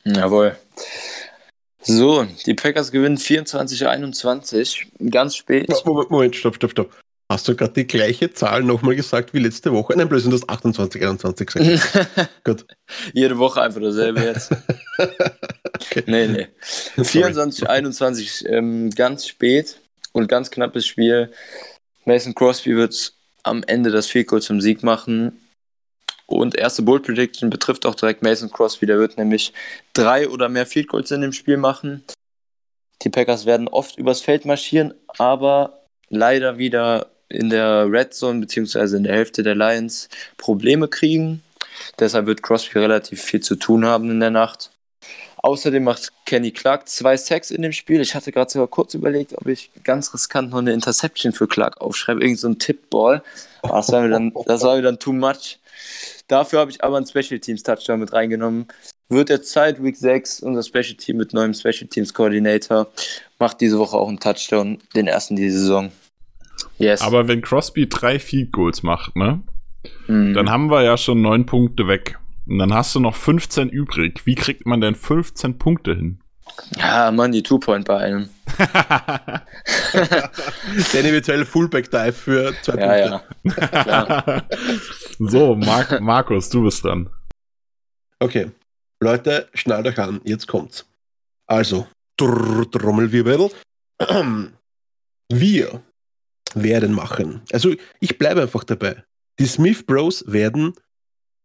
Jawohl. 0.05 0.55
So, 1.81 2.25
die 2.45 2.53
Packers 2.53 2.91
gewinnen 2.91 3.17
24-21, 3.17 5.09
ganz 5.09 5.35
spät. 5.35 5.69
Moment, 5.85 6.09
Moment, 6.09 6.35
stopp, 6.35 6.55
stopp, 6.55 6.71
stopp. 6.71 6.95
Hast 7.29 7.47
du 7.47 7.55
gerade 7.55 7.73
die 7.73 7.87
gleiche 7.87 8.31
Zahl 8.33 8.63
nochmal 8.63 8.95
gesagt 8.95 9.33
wie 9.33 9.39
letzte 9.39 9.71
Woche? 9.73 9.93
Nein, 9.97 10.07
bloß 10.07 10.23
du 10.25 10.31
hast 10.31 10.49
28, 10.49 11.01
21 11.01 11.47
gesagt. 11.47 12.29
Gut. 12.43 12.65
Jede 13.13 13.37
Woche 13.37 13.61
einfach 13.61 13.81
dasselbe 13.81 14.21
jetzt. 14.21 14.51
okay. 14.97 16.03
Nee, 16.05 16.27
nee. 16.27 16.47
24, 17.03 17.69
21, 17.69 18.45
ähm, 18.47 18.89
ganz 18.91 19.27
spät 19.27 19.79
und 20.11 20.27
ganz 20.27 20.51
knappes 20.51 20.85
Spiel. 20.85 21.31
Mason 22.05 22.35
Crosby 22.35 22.75
wird 22.75 23.13
am 23.43 23.63
Ende 23.63 23.91
das 23.91 24.07
Field 24.07 24.27
Goal 24.27 24.41
zum 24.41 24.61
Sieg 24.61 24.83
machen. 24.83 25.39
Und 26.25 26.55
erste 26.55 26.81
Bold 26.81 27.03
Prediction 27.03 27.49
betrifft 27.49 27.85
auch 27.85 27.95
direkt 27.95 28.23
Mason 28.23 28.49
Crosby. 28.49 28.85
Der 28.85 28.97
wird 28.97 29.17
nämlich 29.17 29.53
drei 29.93 30.27
oder 30.27 30.49
mehr 30.49 30.65
Field 30.65 30.87
Goals 30.87 31.11
in 31.11 31.21
dem 31.21 31.33
Spiel 31.33 31.57
machen. 31.57 32.03
Die 33.01 33.09
Packers 33.09 33.45
werden 33.45 33.67
oft 33.67 33.97
übers 33.97 34.21
Feld 34.21 34.45
marschieren, 34.45 34.93
aber 35.17 35.83
leider 36.09 36.57
wieder 36.57 37.11
in 37.27 37.49
der 37.49 37.91
Red 37.91 38.13
Zone 38.13 38.39
beziehungsweise 38.39 38.97
in 38.97 39.03
der 39.03 39.15
Hälfte 39.15 39.43
der 39.43 39.55
Lions 39.55 40.07
Probleme 40.37 40.87
kriegen. 40.87 41.43
Deshalb 41.99 42.27
wird 42.27 42.43
Crosby 42.43 42.79
relativ 42.79 43.21
viel 43.21 43.41
zu 43.41 43.55
tun 43.55 43.85
haben 43.85 44.09
in 44.09 44.19
der 44.19 44.29
Nacht. 44.29 44.72
Außerdem 45.43 45.83
macht 45.83 46.13
Kenny 46.25 46.51
Clark 46.51 46.87
zwei 46.87 47.17
Sacks 47.17 47.51
in 47.51 47.61
dem 47.61 47.73
Spiel. 47.73 47.99
Ich 47.99 48.15
hatte 48.15 48.31
gerade 48.31 48.49
sogar 48.49 48.69
kurz 48.69 48.93
überlegt, 48.93 49.37
ob 49.37 49.45
ich 49.47 49.71
ganz 49.83 50.13
riskant 50.13 50.51
noch 50.51 50.59
eine 50.59 50.71
Interception 50.71 51.33
für 51.33 51.49
Clark 51.49 51.81
aufschreibe, 51.81 52.21
irgend 52.21 52.39
so 52.39 52.47
ein 52.47 52.59
Tippball. 52.59 53.21
Aber 53.61 53.75
das 53.75 53.91
war 53.91 54.01
mir 54.01 54.09
dann, 54.09 54.33
das 54.45 54.63
war 54.63 54.77
mir 54.77 54.81
dann 54.81 54.99
too 54.99 55.11
much. 55.11 55.59
Dafür 56.29 56.59
habe 56.59 56.71
ich 56.71 56.81
aber 56.81 56.95
einen 56.95 57.05
Special 57.05 57.41
Teams 57.41 57.61
Touchdown 57.61 57.99
mit 57.99 58.13
reingenommen. 58.13 58.67
Wird 59.09 59.29
jetzt 59.29 59.51
Zeit, 59.51 59.83
Week 59.83 59.97
6, 59.97 60.39
unser 60.39 60.63
Special 60.63 60.95
Team 60.95 61.17
mit 61.17 61.33
neuem 61.33 61.53
Special 61.53 61.89
Teams 61.89 62.13
Coordinator 62.13 62.87
macht 63.37 63.59
diese 63.59 63.77
Woche 63.77 63.97
auch 63.97 64.07
einen 64.07 64.21
Touchdown, 64.21 64.77
den 64.95 65.07
ersten 65.07 65.35
diese 65.35 65.59
Saison. 65.59 65.91
Yes. 66.77 67.01
Aber 67.01 67.27
wenn 67.27 67.41
Crosby 67.41 67.89
drei 67.89 68.17
Field 68.17 68.53
Goals 68.53 68.81
macht, 68.81 69.17
ne? 69.17 69.41
Mhm. 70.07 70.33
Dann 70.33 70.49
haben 70.49 70.71
wir 70.71 70.83
ja 70.83 70.95
schon 70.95 71.21
neun 71.21 71.45
Punkte 71.45 71.89
weg. 71.89 72.17
Und 72.45 72.59
dann 72.59 72.73
hast 72.73 72.93
du 72.95 72.99
noch 72.99 73.15
15 73.15 73.69
übrig. 73.69 74.25
Wie 74.25 74.35
kriegt 74.35 74.65
man 74.65 74.81
denn 74.81 74.95
15 74.95 75.57
Punkte 75.57 75.95
hin? 75.95 76.19
Ja, 76.77 77.09
Mann, 77.11 77.31
die 77.31 77.41
Two-Point 77.41 77.85
bei 77.85 77.97
einem. 77.97 78.29
Den 80.93 81.05
eventuell 81.05 81.45
Fullback-Dive 81.45 82.13
für 82.13 82.53
zwei 82.61 82.99
ja, 82.99 83.19
Punkte. 83.19 83.69
Ja. 83.71 84.43
so, 85.19 85.55
Mar 85.55 86.01
Markus, 86.01 86.49
du 86.49 86.63
bist 86.63 86.83
dran. 86.83 87.09
Okay. 88.19 88.51
Leute, 88.99 89.49
schnallt 89.53 89.87
euch 89.87 89.99
an, 89.99 90.19
jetzt 90.23 90.47
kommt's. 90.47 90.85
Also, 91.47 91.87
Drrr, 92.17 92.69
Trommelwirbel. 92.69 93.49
Wir 95.29 95.81
werden 96.53 96.93
machen. 96.93 97.41
Also, 97.51 97.73
ich 97.99 98.17
bleibe 98.17 98.41
einfach 98.41 98.63
dabei. 98.63 99.03
Die 99.39 99.47
Smith 99.47 99.85
Bros 99.85 100.23
werden 100.27 100.73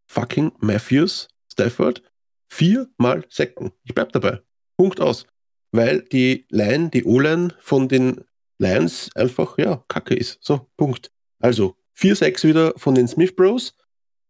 fucking 0.08 0.52
Matthews, 0.58 1.28
Stafford, 1.52 2.02
viermal 2.48 3.24
sacken. 3.28 3.72
Ich 3.84 3.94
bleib 3.94 4.12
dabei. 4.12 4.40
Punkt 4.76 5.00
aus. 5.00 5.26
Weil 5.70 6.02
die 6.02 6.46
Line, 6.50 6.88
die 6.90 7.04
O-Line 7.04 7.54
von 7.60 7.88
den 7.88 8.24
Lions 8.58 9.10
einfach, 9.14 9.58
ja, 9.58 9.84
kacke 9.88 10.14
ist. 10.14 10.38
So, 10.40 10.66
Punkt. 10.76 11.12
Also, 11.40 11.76
vier 11.92 12.16
Sacks 12.16 12.44
wieder 12.44 12.72
von 12.76 12.94
den 12.94 13.06
Smith 13.06 13.36
Bros. 13.36 13.74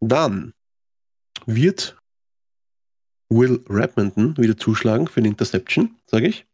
Dann 0.00 0.52
wird 1.46 1.96
Will 3.30 3.62
Rapmanton 3.68 4.36
wieder 4.36 4.56
zuschlagen 4.56 5.06
für 5.06 5.20
eine 5.20 5.28
Interception, 5.28 5.96
sage 6.06 6.28
ich. 6.28 6.46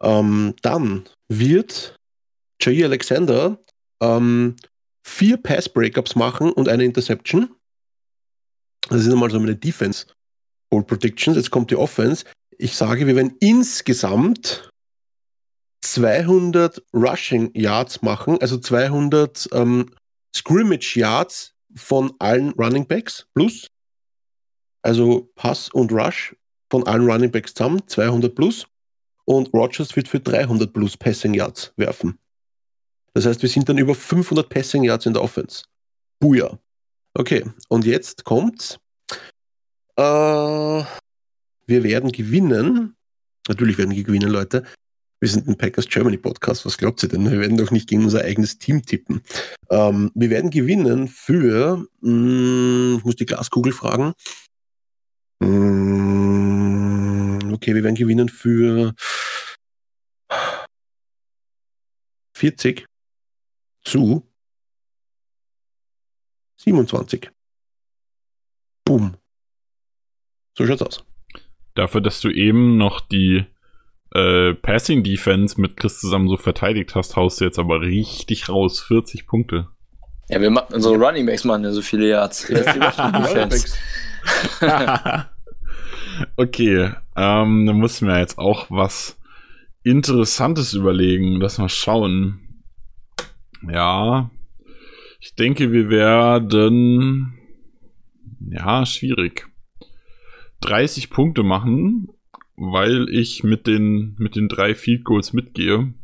Ähm, 0.00 0.54
dann 0.62 1.08
wird 1.28 1.98
Jay 2.60 2.84
Alexander 2.84 3.58
ähm, 4.00 4.56
vier 5.02 5.36
Pass-Breakups 5.36 6.14
machen 6.14 6.52
und 6.52 6.68
eine 6.68 6.84
Interception. 6.84 7.54
Das 8.88 9.04
ist 9.04 9.12
einmal 9.12 9.30
so 9.30 9.38
meine 9.38 9.56
Defense 9.56 10.06
Hold 10.72 10.86
Predictions. 10.86 11.36
Jetzt 11.36 11.50
kommt 11.50 11.70
die 11.70 11.76
Offense. 11.76 12.24
Ich 12.58 12.76
sage, 12.76 13.06
wir 13.06 13.16
werden 13.16 13.36
insgesamt 13.40 14.70
200 15.82 16.82
Rushing 16.92 17.50
Yards 17.54 18.02
machen, 18.02 18.38
also 18.40 18.58
200 18.58 19.48
ähm, 19.52 19.90
Scrimmage 20.34 20.96
Yards 20.96 21.54
von 21.74 22.12
allen 22.18 22.50
Running 22.50 22.86
Backs 22.86 23.26
plus. 23.34 23.68
Also 24.82 25.30
Pass 25.34 25.68
und 25.70 25.92
Rush 25.92 26.34
von 26.70 26.86
allen 26.86 27.08
Running 27.08 27.30
Backs 27.30 27.54
zusammen, 27.54 27.82
200 27.86 28.34
plus. 28.34 28.66
Und 29.24 29.52
Rogers 29.52 29.94
wird 29.94 30.08
für 30.08 30.20
300 30.20 30.72
plus 30.72 30.96
Passing 30.96 31.34
Yards 31.34 31.72
werfen. 31.76 32.18
Das 33.14 33.26
heißt, 33.26 33.42
wir 33.42 33.48
sind 33.48 33.68
dann 33.68 33.78
über 33.78 33.94
500 33.94 34.48
Passing 34.48 34.84
Yards 34.84 35.06
in 35.06 35.12
der 35.12 35.22
Offense. 35.22 35.64
Buja. 36.18 36.58
Okay, 37.18 37.44
und 37.68 37.84
jetzt 37.84 38.22
kommt's. 38.22 38.78
Äh, 39.96 40.02
wir 40.02 40.86
werden 41.66 42.12
gewinnen. 42.12 42.94
Natürlich 43.48 43.76
werden 43.76 43.90
wir 43.90 44.04
gewinnen, 44.04 44.30
Leute. 44.30 44.62
Wir 45.18 45.28
sind 45.28 45.48
ein 45.48 45.58
Packers 45.58 45.88
Germany 45.88 46.16
Podcast. 46.16 46.64
Was 46.64 46.78
glaubt 46.78 47.02
ihr 47.02 47.08
denn? 47.08 47.28
Wir 47.28 47.40
werden 47.40 47.56
doch 47.56 47.72
nicht 47.72 47.88
gegen 47.88 48.04
unser 48.04 48.22
eigenes 48.22 48.58
Team 48.58 48.86
tippen. 48.86 49.22
Ähm, 49.68 50.12
wir 50.14 50.30
werden 50.30 50.50
gewinnen 50.50 51.08
für, 51.08 51.88
mh, 52.02 52.08
hm, 52.08 52.98
ich 52.98 53.04
muss 53.04 53.16
die 53.16 53.26
Glaskugel 53.26 53.72
fragen. 53.72 54.12
Mh, 55.40 55.48
hm, 57.42 57.52
okay, 57.52 57.74
wir 57.74 57.82
werden 57.82 57.96
gewinnen 57.96 58.28
für 58.28 58.94
40 62.36 62.86
zu 63.82 64.27
27. 66.58 67.30
Boom. 68.84 69.16
So 70.56 70.66
schaut's 70.66 70.82
aus. 70.82 71.04
Dafür, 71.74 72.00
dass 72.00 72.20
du 72.20 72.30
eben 72.30 72.76
noch 72.76 73.00
die 73.00 73.44
äh, 74.14 74.54
Passing 74.54 75.04
Defense 75.04 75.60
mit 75.60 75.76
Chris 75.76 76.00
zusammen 76.00 76.28
so 76.28 76.36
verteidigt 76.36 76.94
hast, 76.94 77.16
haust 77.16 77.40
du 77.40 77.44
jetzt 77.44 77.58
aber 77.58 77.80
richtig 77.80 78.48
raus. 78.48 78.80
40 78.80 79.26
Punkte. 79.26 79.68
Ja, 80.28 80.40
wir 80.40 80.50
machen 80.50 80.74
unsere 80.74 80.96
Running 80.96 81.26
Backs 81.26 81.44
machen 81.44 81.64
ja 81.64 81.72
so 81.72 81.80
viele 81.80 82.08
Yards. 82.08 82.50
okay, 86.36 86.92
ähm, 87.16 87.66
dann 87.66 87.78
müssen 87.78 88.08
wir 88.08 88.18
jetzt 88.18 88.38
auch 88.38 88.66
was 88.68 89.16
Interessantes 89.84 90.74
überlegen. 90.74 91.40
Lass 91.40 91.58
mal 91.58 91.68
schauen. 91.68 92.62
Ja, 93.62 94.30
ich 95.18 95.34
denke, 95.34 95.72
wir 95.72 95.90
werden. 95.90 97.34
Ja, 98.40 98.86
schwierig. 98.86 99.48
30 100.60 101.10
Punkte 101.10 101.42
machen, 101.42 102.08
weil 102.56 103.08
ich 103.08 103.44
mit 103.44 103.66
den, 103.66 104.16
mit 104.18 104.36
den 104.36 104.48
drei 104.48 104.74
Field 104.74 105.04
Goals 105.04 105.32
mitgehe, 105.32 105.94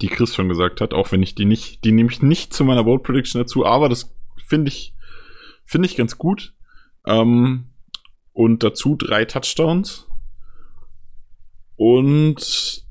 die 0.00 0.08
Chris 0.08 0.34
schon 0.34 0.48
gesagt 0.48 0.80
hat, 0.80 0.94
auch 0.94 1.12
wenn 1.12 1.22
ich 1.22 1.34
die 1.34 1.44
nicht, 1.44 1.84
die 1.84 1.92
nehme 1.92 2.10
ich 2.10 2.22
nicht 2.22 2.54
zu 2.54 2.64
meiner 2.64 2.84
Bold 2.84 3.02
Prediction 3.02 3.40
dazu, 3.40 3.66
aber 3.66 3.88
das 3.88 4.14
finde 4.46 4.68
ich, 4.68 4.94
finde 5.64 5.86
ich 5.86 5.96
ganz 5.96 6.16
gut. 6.16 6.54
Ähm, 7.06 7.66
und 8.32 8.62
dazu 8.62 8.96
drei 8.96 9.24
Touchdowns. 9.24 10.06
Und 11.76 12.84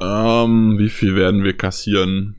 ähm, 0.00 0.78
wie 0.78 0.88
viel 0.88 1.14
werden 1.14 1.44
wir 1.44 1.56
kassieren? 1.56 2.37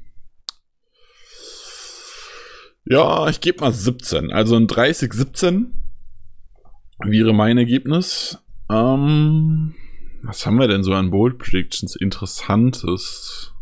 Ja, 2.90 3.30
ich 3.30 3.40
gebe 3.40 3.62
mal 3.62 3.72
17. 3.72 4.32
Also 4.32 4.56
ein 4.56 4.66
30-17 4.66 5.68
wäre 7.06 7.34
mein 7.34 7.60
Ergebnis. 7.60 8.40
Ähm, 8.68 9.76
was 10.24 10.46
haben 10.46 10.58
wir 10.58 10.68
denn 10.68 10.84
so 10.84 10.94
an 10.94 11.12
Bold 11.12 11.38
Predictions 11.38 11.96
Interessantes? 11.96 13.54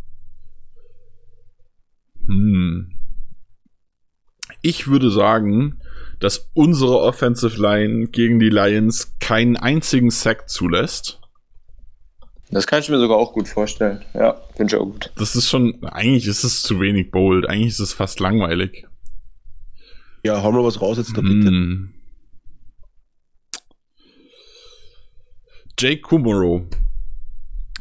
Hm. 2.25 2.93
Ich 4.61 4.87
würde 4.87 5.11
sagen, 5.11 5.81
dass 6.21 6.49
unsere 6.53 7.01
Offensive 7.01 7.61
Line 7.61 8.07
gegen 8.07 8.39
die 8.39 8.49
Lions 8.49 9.17
keinen 9.19 9.57
einzigen 9.57 10.09
Sack 10.09 10.49
zulässt. 10.49 11.19
Das 12.49 12.65
kann 12.65 12.79
ich 12.79 12.87
mir 12.87 12.97
sogar 12.97 13.17
auch 13.17 13.33
gut 13.33 13.49
vorstellen. 13.49 14.05
Ja, 14.13 14.41
finde 14.55 14.73
ich 14.73 14.81
auch 14.81 14.85
gut. 14.85 15.11
Das 15.17 15.35
ist 15.35 15.49
schon, 15.49 15.83
eigentlich 15.83 16.27
ist 16.27 16.45
es 16.45 16.63
zu 16.63 16.79
wenig 16.79 17.11
bold. 17.11 17.45
Eigentlich 17.45 17.73
ist 17.73 17.79
es 17.79 17.91
fast 17.91 18.21
langweilig. 18.21 18.86
Ja, 20.27 20.43
hauen 20.43 20.53
wir 20.55 20.63
was 20.65 20.81
raus 20.81 20.97
jetzt 20.97 21.15
da 21.15 21.21
bitte. 21.21 21.47
Hm. 21.47 21.93
Jake 25.79 26.01
Kumaro 26.01 26.67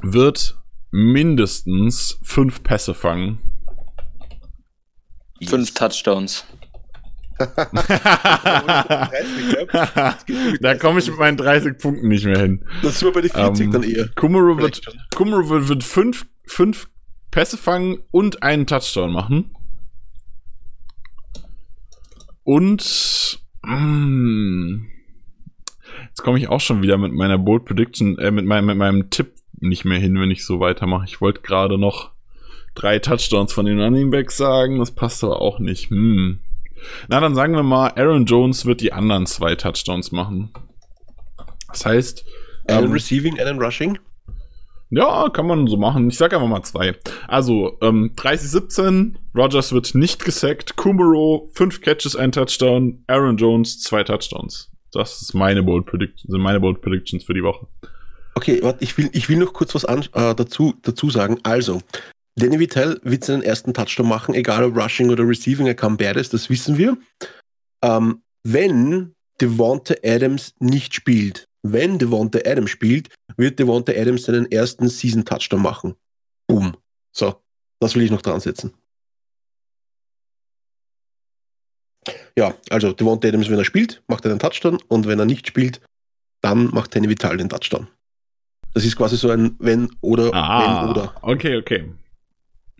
wird 0.00 0.56
mindestens 0.92 2.20
fünf 2.22 2.62
Pässe 2.62 2.94
fangen. 2.94 3.40
Fünf 5.44 5.74
Touchdowns. 5.74 6.44
da 7.36 7.58
komme 10.78 11.00
ich 11.00 11.08
mit 11.08 11.18
meinen 11.18 11.36
30 11.36 11.78
Punkten 11.78 12.06
nicht 12.06 12.26
mehr 12.26 12.38
hin. 12.38 12.64
Das 12.80 12.94
ist 12.94 13.02
nur 13.02 13.12
bei 13.12 13.22
den 13.22 13.30
40 13.32 13.66
um, 13.66 13.72
dann 13.72 13.82
eher. 13.82 14.08
Kumaro 14.14 14.56
wird, 14.56 14.82
Kumaro 15.16 15.48
wird, 15.48 15.68
wird 15.68 15.82
fünf, 15.82 16.26
fünf 16.46 16.88
Pässe 17.32 17.56
fangen 17.56 17.98
und 18.12 18.44
einen 18.44 18.68
Touchdown 18.68 19.10
machen. 19.12 19.50
Und 22.46 23.40
mh, 23.64 23.76
mm, 23.76 24.86
jetzt 26.08 26.22
komme 26.22 26.38
ich 26.38 26.48
auch 26.48 26.60
schon 26.60 26.80
wieder 26.80 26.96
mit 26.96 27.12
meiner 27.12 27.38
Bold 27.38 27.64
Prediction, 27.64 28.16
äh, 28.18 28.30
mit, 28.30 28.46
meinem, 28.46 28.66
mit 28.66 28.76
meinem 28.76 29.10
Tipp 29.10 29.32
nicht 29.58 29.84
mehr 29.84 29.98
hin, 29.98 30.20
wenn 30.20 30.30
ich 30.30 30.46
so 30.46 30.60
weitermache. 30.60 31.06
Ich 31.06 31.20
wollte 31.20 31.40
gerade 31.40 31.76
noch 31.76 32.12
drei 32.76 33.00
Touchdowns 33.00 33.52
von 33.52 33.66
den 33.66 33.80
Running 33.80 34.12
Backs 34.12 34.36
sagen, 34.36 34.78
das 34.78 34.92
passt 34.92 35.24
aber 35.24 35.42
auch 35.42 35.58
nicht. 35.58 35.90
Hm. 35.90 36.38
Na, 37.08 37.18
dann 37.18 37.34
sagen 37.34 37.54
wir 37.54 37.64
mal, 37.64 37.88
Aaron 37.96 38.26
Jones 38.26 38.64
wird 38.64 38.80
die 38.80 38.92
anderen 38.92 39.26
zwei 39.26 39.56
Touchdowns 39.56 40.12
machen. 40.12 40.52
Das 41.66 41.84
heißt. 41.84 42.24
Einen 42.68 42.84
ähm, 42.84 42.92
Receiving, 42.92 43.40
einen 43.40 43.60
Rushing? 43.60 43.98
Ja, 44.90 45.28
kann 45.30 45.46
man 45.46 45.66
so 45.66 45.76
machen. 45.76 46.08
Ich 46.08 46.16
sag 46.16 46.32
einfach 46.32 46.46
mal 46.46 46.62
zwei. 46.62 46.94
Also, 47.26 47.76
ähm, 47.82 48.12
30-17, 48.16 49.16
Rogers 49.36 49.72
wird 49.72 49.94
nicht 49.94 50.24
gesackt, 50.24 50.76
Kumaro, 50.76 51.50
fünf 51.54 51.80
Catches, 51.80 52.14
ein 52.14 52.30
Touchdown, 52.32 53.02
Aaron 53.08 53.36
Jones, 53.36 53.80
zwei 53.80 54.04
Touchdowns. 54.04 54.70
Das 54.92 55.20
ist 55.22 55.34
meine 55.34 55.62
Bold 55.62 55.86
Prediction, 55.86 56.30
sind 56.30 56.40
meine 56.40 56.60
Bold 56.60 56.80
Predictions 56.80 57.24
für 57.24 57.34
die 57.34 57.42
Woche. 57.42 57.66
Okay, 58.36 58.60
warte, 58.62 58.84
ich 58.84 58.96
will, 58.96 59.10
ich 59.12 59.28
will 59.28 59.38
noch 59.38 59.52
kurz 59.52 59.74
was 59.74 59.84
an, 59.84 60.02
äh, 60.12 60.34
dazu, 60.34 60.74
dazu 60.82 61.10
sagen. 61.10 61.38
Also, 61.42 61.80
Danny 62.36 62.60
Vitale 62.60 63.00
wird 63.02 63.24
seinen 63.24 63.42
ersten 63.42 63.74
Touchdown 63.74 64.08
machen, 64.08 64.34
egal 64.34 64.62
ob 64.62 64.76
Rushing 64.76 65.10
oder 65.10 65.26
Receiving, 65.26 65.66
er 65.66 65.74
kann 65.74 65.96
beides, 65.96 66.28
das 66.28 66.48
wissen 66.48 66.78
wir. 66.78 66.96
Ähm, 67.82 68.22
wenn 68.44 69.14
Devonta 69.40 69.94
Adams 70.04 70.54
nicht 70.60 70.94
spielt, 70.94 71.48
wenn 71.72 71.98
Devonta 71.98 72.38
Adams 72.44 72.70
spielt, 72.70 73.08
wird 73.36 73.58
Devonta 73.58 73.92
Adams 73.92 74.24
seinen 74.24 74.50
ersten 74.50 74.88
Season-Touchdown 74.88 75.62
machen. 75.62 75.94
Boom. 76.46 76.76
So, 77.12 77.36
das 77.80 77.94
will 77.94 78.02
ich 78.02 78.10
noch 78.10 78.22
dran 78.22 78.40
setzen. 78.40 78.72
Ja, 82.38 82.54
also 82.70 82.92
Devonta 82.92 83.28
Adams, 83.28 83.48
wenn 83.50 83.58
er 83.58 83.64
spielt, 83.64 84.02
macht 84.08 84.24
er 84.24 84.30
den 84.30 84.38
Touchdown 84.38 84.78
und 84.88 85.06
wenn 85.06 85.18
er 85.18 85.24
nicht 85.24 85.46
spielt, 85.46 85.80
dann 86.42 86.66
macht 86.72 86.94
Danny 86.94 87.08
Vital 87.08 87.36
den 87.36 87.48
Touchdown. 87.48 87.88
Das 88.74 88.84
ist 88.84 88.96
quasi 88.96 89.16
so 89.16 89.30
ein 89.30 89.56
wenn 89.58 89.88
oder 90.02 90.30
Ah, 90.34 90.82
wenn 90.84 90.90
oder. 90.90 91.14
okay, 91.22 91.56
okay. 91.56 91.90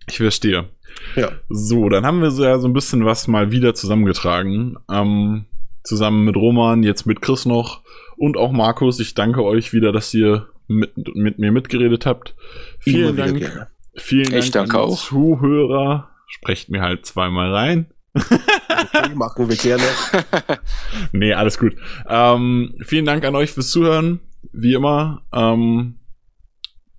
Ich 0.07 0.17
verstehe. 0.17 0.69
Ja. 1.15 1.31
So, 1.49 1.89
dann 1.89 2.05
haben 2.05 2.21
wir 2.21 2.31
so, 2.31 2.43
ja 2.43 2.59
so 2.59 2.67
ein 2.67 2.73
bisschen 2.73 3.03
was 3.03 3.27
mal 3.27 3.51
wieder 3.51 3.73
zusammengetragen. 3.73 4.77
Ähm, 4.89 5.45
zusammen 5.83 6.23
mit 6.23 6.35
Roman, 6.35 6.83
jetzt 6.83 7.05
mit 7.05 7.21
Chris 7.21 7.45
noch 7.45 7.81
und 8.17 8.37
auch 8.37 8.51
Markus. 8.51 8.99
Ich 8.99 9.13
danke 9.13 9.43
euch 9.43 9.73
wieder, 9.73 9.91
dass 9.91 10.13
ihr 10.13 10.47
mit, 10.67 10.97
mit 11.15 11.39
mir 11.39 11.51
mitgeredet 11.51 12.05
habt. 12.05 12.35
Vielen 12.79 13.09
Immer 13.09 13.25
Dank. 13.25 13.37
gerne. 13.39 13.67
Vielen 13.95 14.33
Ich 14.33 14.51
Dank 14.51 14.69
danke 14.71 14.79
an 14.79 14.87
die 14.87 14.93
auch. 14.93 14.99
Zuhörer. 14.99 16.09
Sprecht 16.27 16.69
mir 16.69 16.81
halt 16.81 17.05
zweimal 17.05 17.53
rein. 17.53 17.87
Okay, 18.13 18.29
machen 19.15 19.49
wir 19.49 19.55
gerne. 19.55 19.83
Nee, 21.13 21.33
alles 21.33 21.57
gut. 21.57 21.75
Ähm, 22.07 22.75
vielen 22.83 23.05
Dank 23.05 23.23
an 23.25 23.35
euch 23.35 23.51
fürs 23.51 23.69
Zuhören. 23.71 24.19
Wie 24.51 24.73
immer. 24.73 25.21
Ähm, 25.33 25.99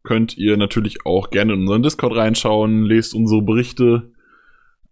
könnt 0.02 0.38
ihr 0.38 0.56
natürlich 0.56 1.04
auch 1.04 1.30
gerne 1.30 1.52
in 1.54 1.60
unseren 1.62 1.82
Discord 1.82 2.16
reinschauen, 2.16 2.84
lest 2.84 3.14
unsere 3.14 3.42
Berichte, 3.42 4.12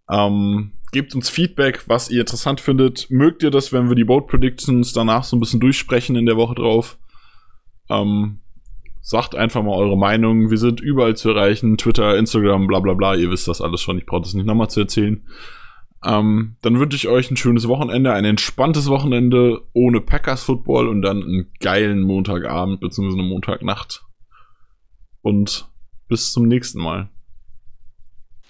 ähm, 0.09 0.73
gebt 0.91 1.15
uns 1.15 1.29
Feedback, 1.29 1.83
was 1.87 2.09
ihr 2.09 2.21
interessant 2.21 2.61
findet. 2.61 3.09
Mögt 3.09 3.43
ihr 3.43 3.51
das, 3.51 3.73
wenn 3.73 3.89
wir 3.89 3.95
die 3.95 4.03
Boat 4.03 4.27
Predictions 4.27 4.93
danach 4.93 5.23
so 5.23 5.35
ein 5.35 5.39
bisschen 5.39 5.59
durchsprechen 5.59 6.15
in 6.15 6.25
der 6.25 6.37
Woche 6.37 6.55
drauf? 6.55 6.97
Ähm, 7.89 8.39
sagt 9.01 9.35
einfach 9.35 9.63
mal 9.63 9.75
eure 9.75 9.97
Meinung. 9.97 10.49
Wir 10.49 10.57
sind 10.57 10.81
überall 10.81 11.15
zu 11.15 11.29
erreichen. 11.29 11.77
Twitter, 11.77 12.17
Instagram, 12.17 12.67
bla 12.67 12.79
bla 12.79 12.93
bla. 12.93 13.15
Ihr 13.15 13.31
wisst 13.31 13.47
das 13.47 13.61
alles 13.61 13.81
schon. 13.81 13.97
Ich 13.97 14.05
brauche 14.05 14.21
das 14.21 14.33
nicht 14.33 14.45
nochmal 14.45 14.69
zu 14.69 14.81
erzählen. 14.81 15.25
Ähm, 16.05 16.57
dann 16.61 16.79
wünsche 16.79 16.95
ich 16.95 17.07
euch 17.07 17.31
ein 17.31 17.37
schönes 17.37 17.67
Wochenende, 17.67 18.13
ein 18.13 18.25
entspanntes 18.25 18.89
Wochenende 18.89 19.61
ohne 19.73 19.99
Packers 19.99 20.43
Football 20.43 20.87
und 20.87 21.01
dann 21.01 21.23
einen 21.23 21.51
geilen 21.59 22.03
Montagabend 22.03 22.79
bzw. 22.79 23.13
eine 23.13 23.23
Montagnacht. 23.23 24.03
Und 25.21 25.69
bis 26.07 26.31
zum 26.31 26.47
nächsten 26.47 26.81
Mal. 26.81 27.09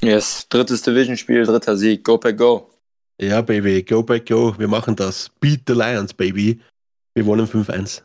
Yes, 0.01 0.47
drittes 0.49 0.83
Division-Spiel, 0.83 1.45
dritter 1.45 1.75
Sieg. 1.75 2.03
Go 2.03 2.17
Pack 2.17 2.37
Go. 2.37 2.69
Ja, 3.19 3.41
Baby, 3.41 3.83
go 3.83 4.03
back, 4.03 4.27
go. 4.27 4.53
Wir 4.59 4.67
machen 4.67 4.95
das. 4.95 5.29
Beat 5.39 5.61
the 5.65 5.73
Lions, 5.73 6.13
Baby. 6.13 6.61
Wir 7.15 7.25
wollen 7.25 7.47
5-1. 7.47 8.03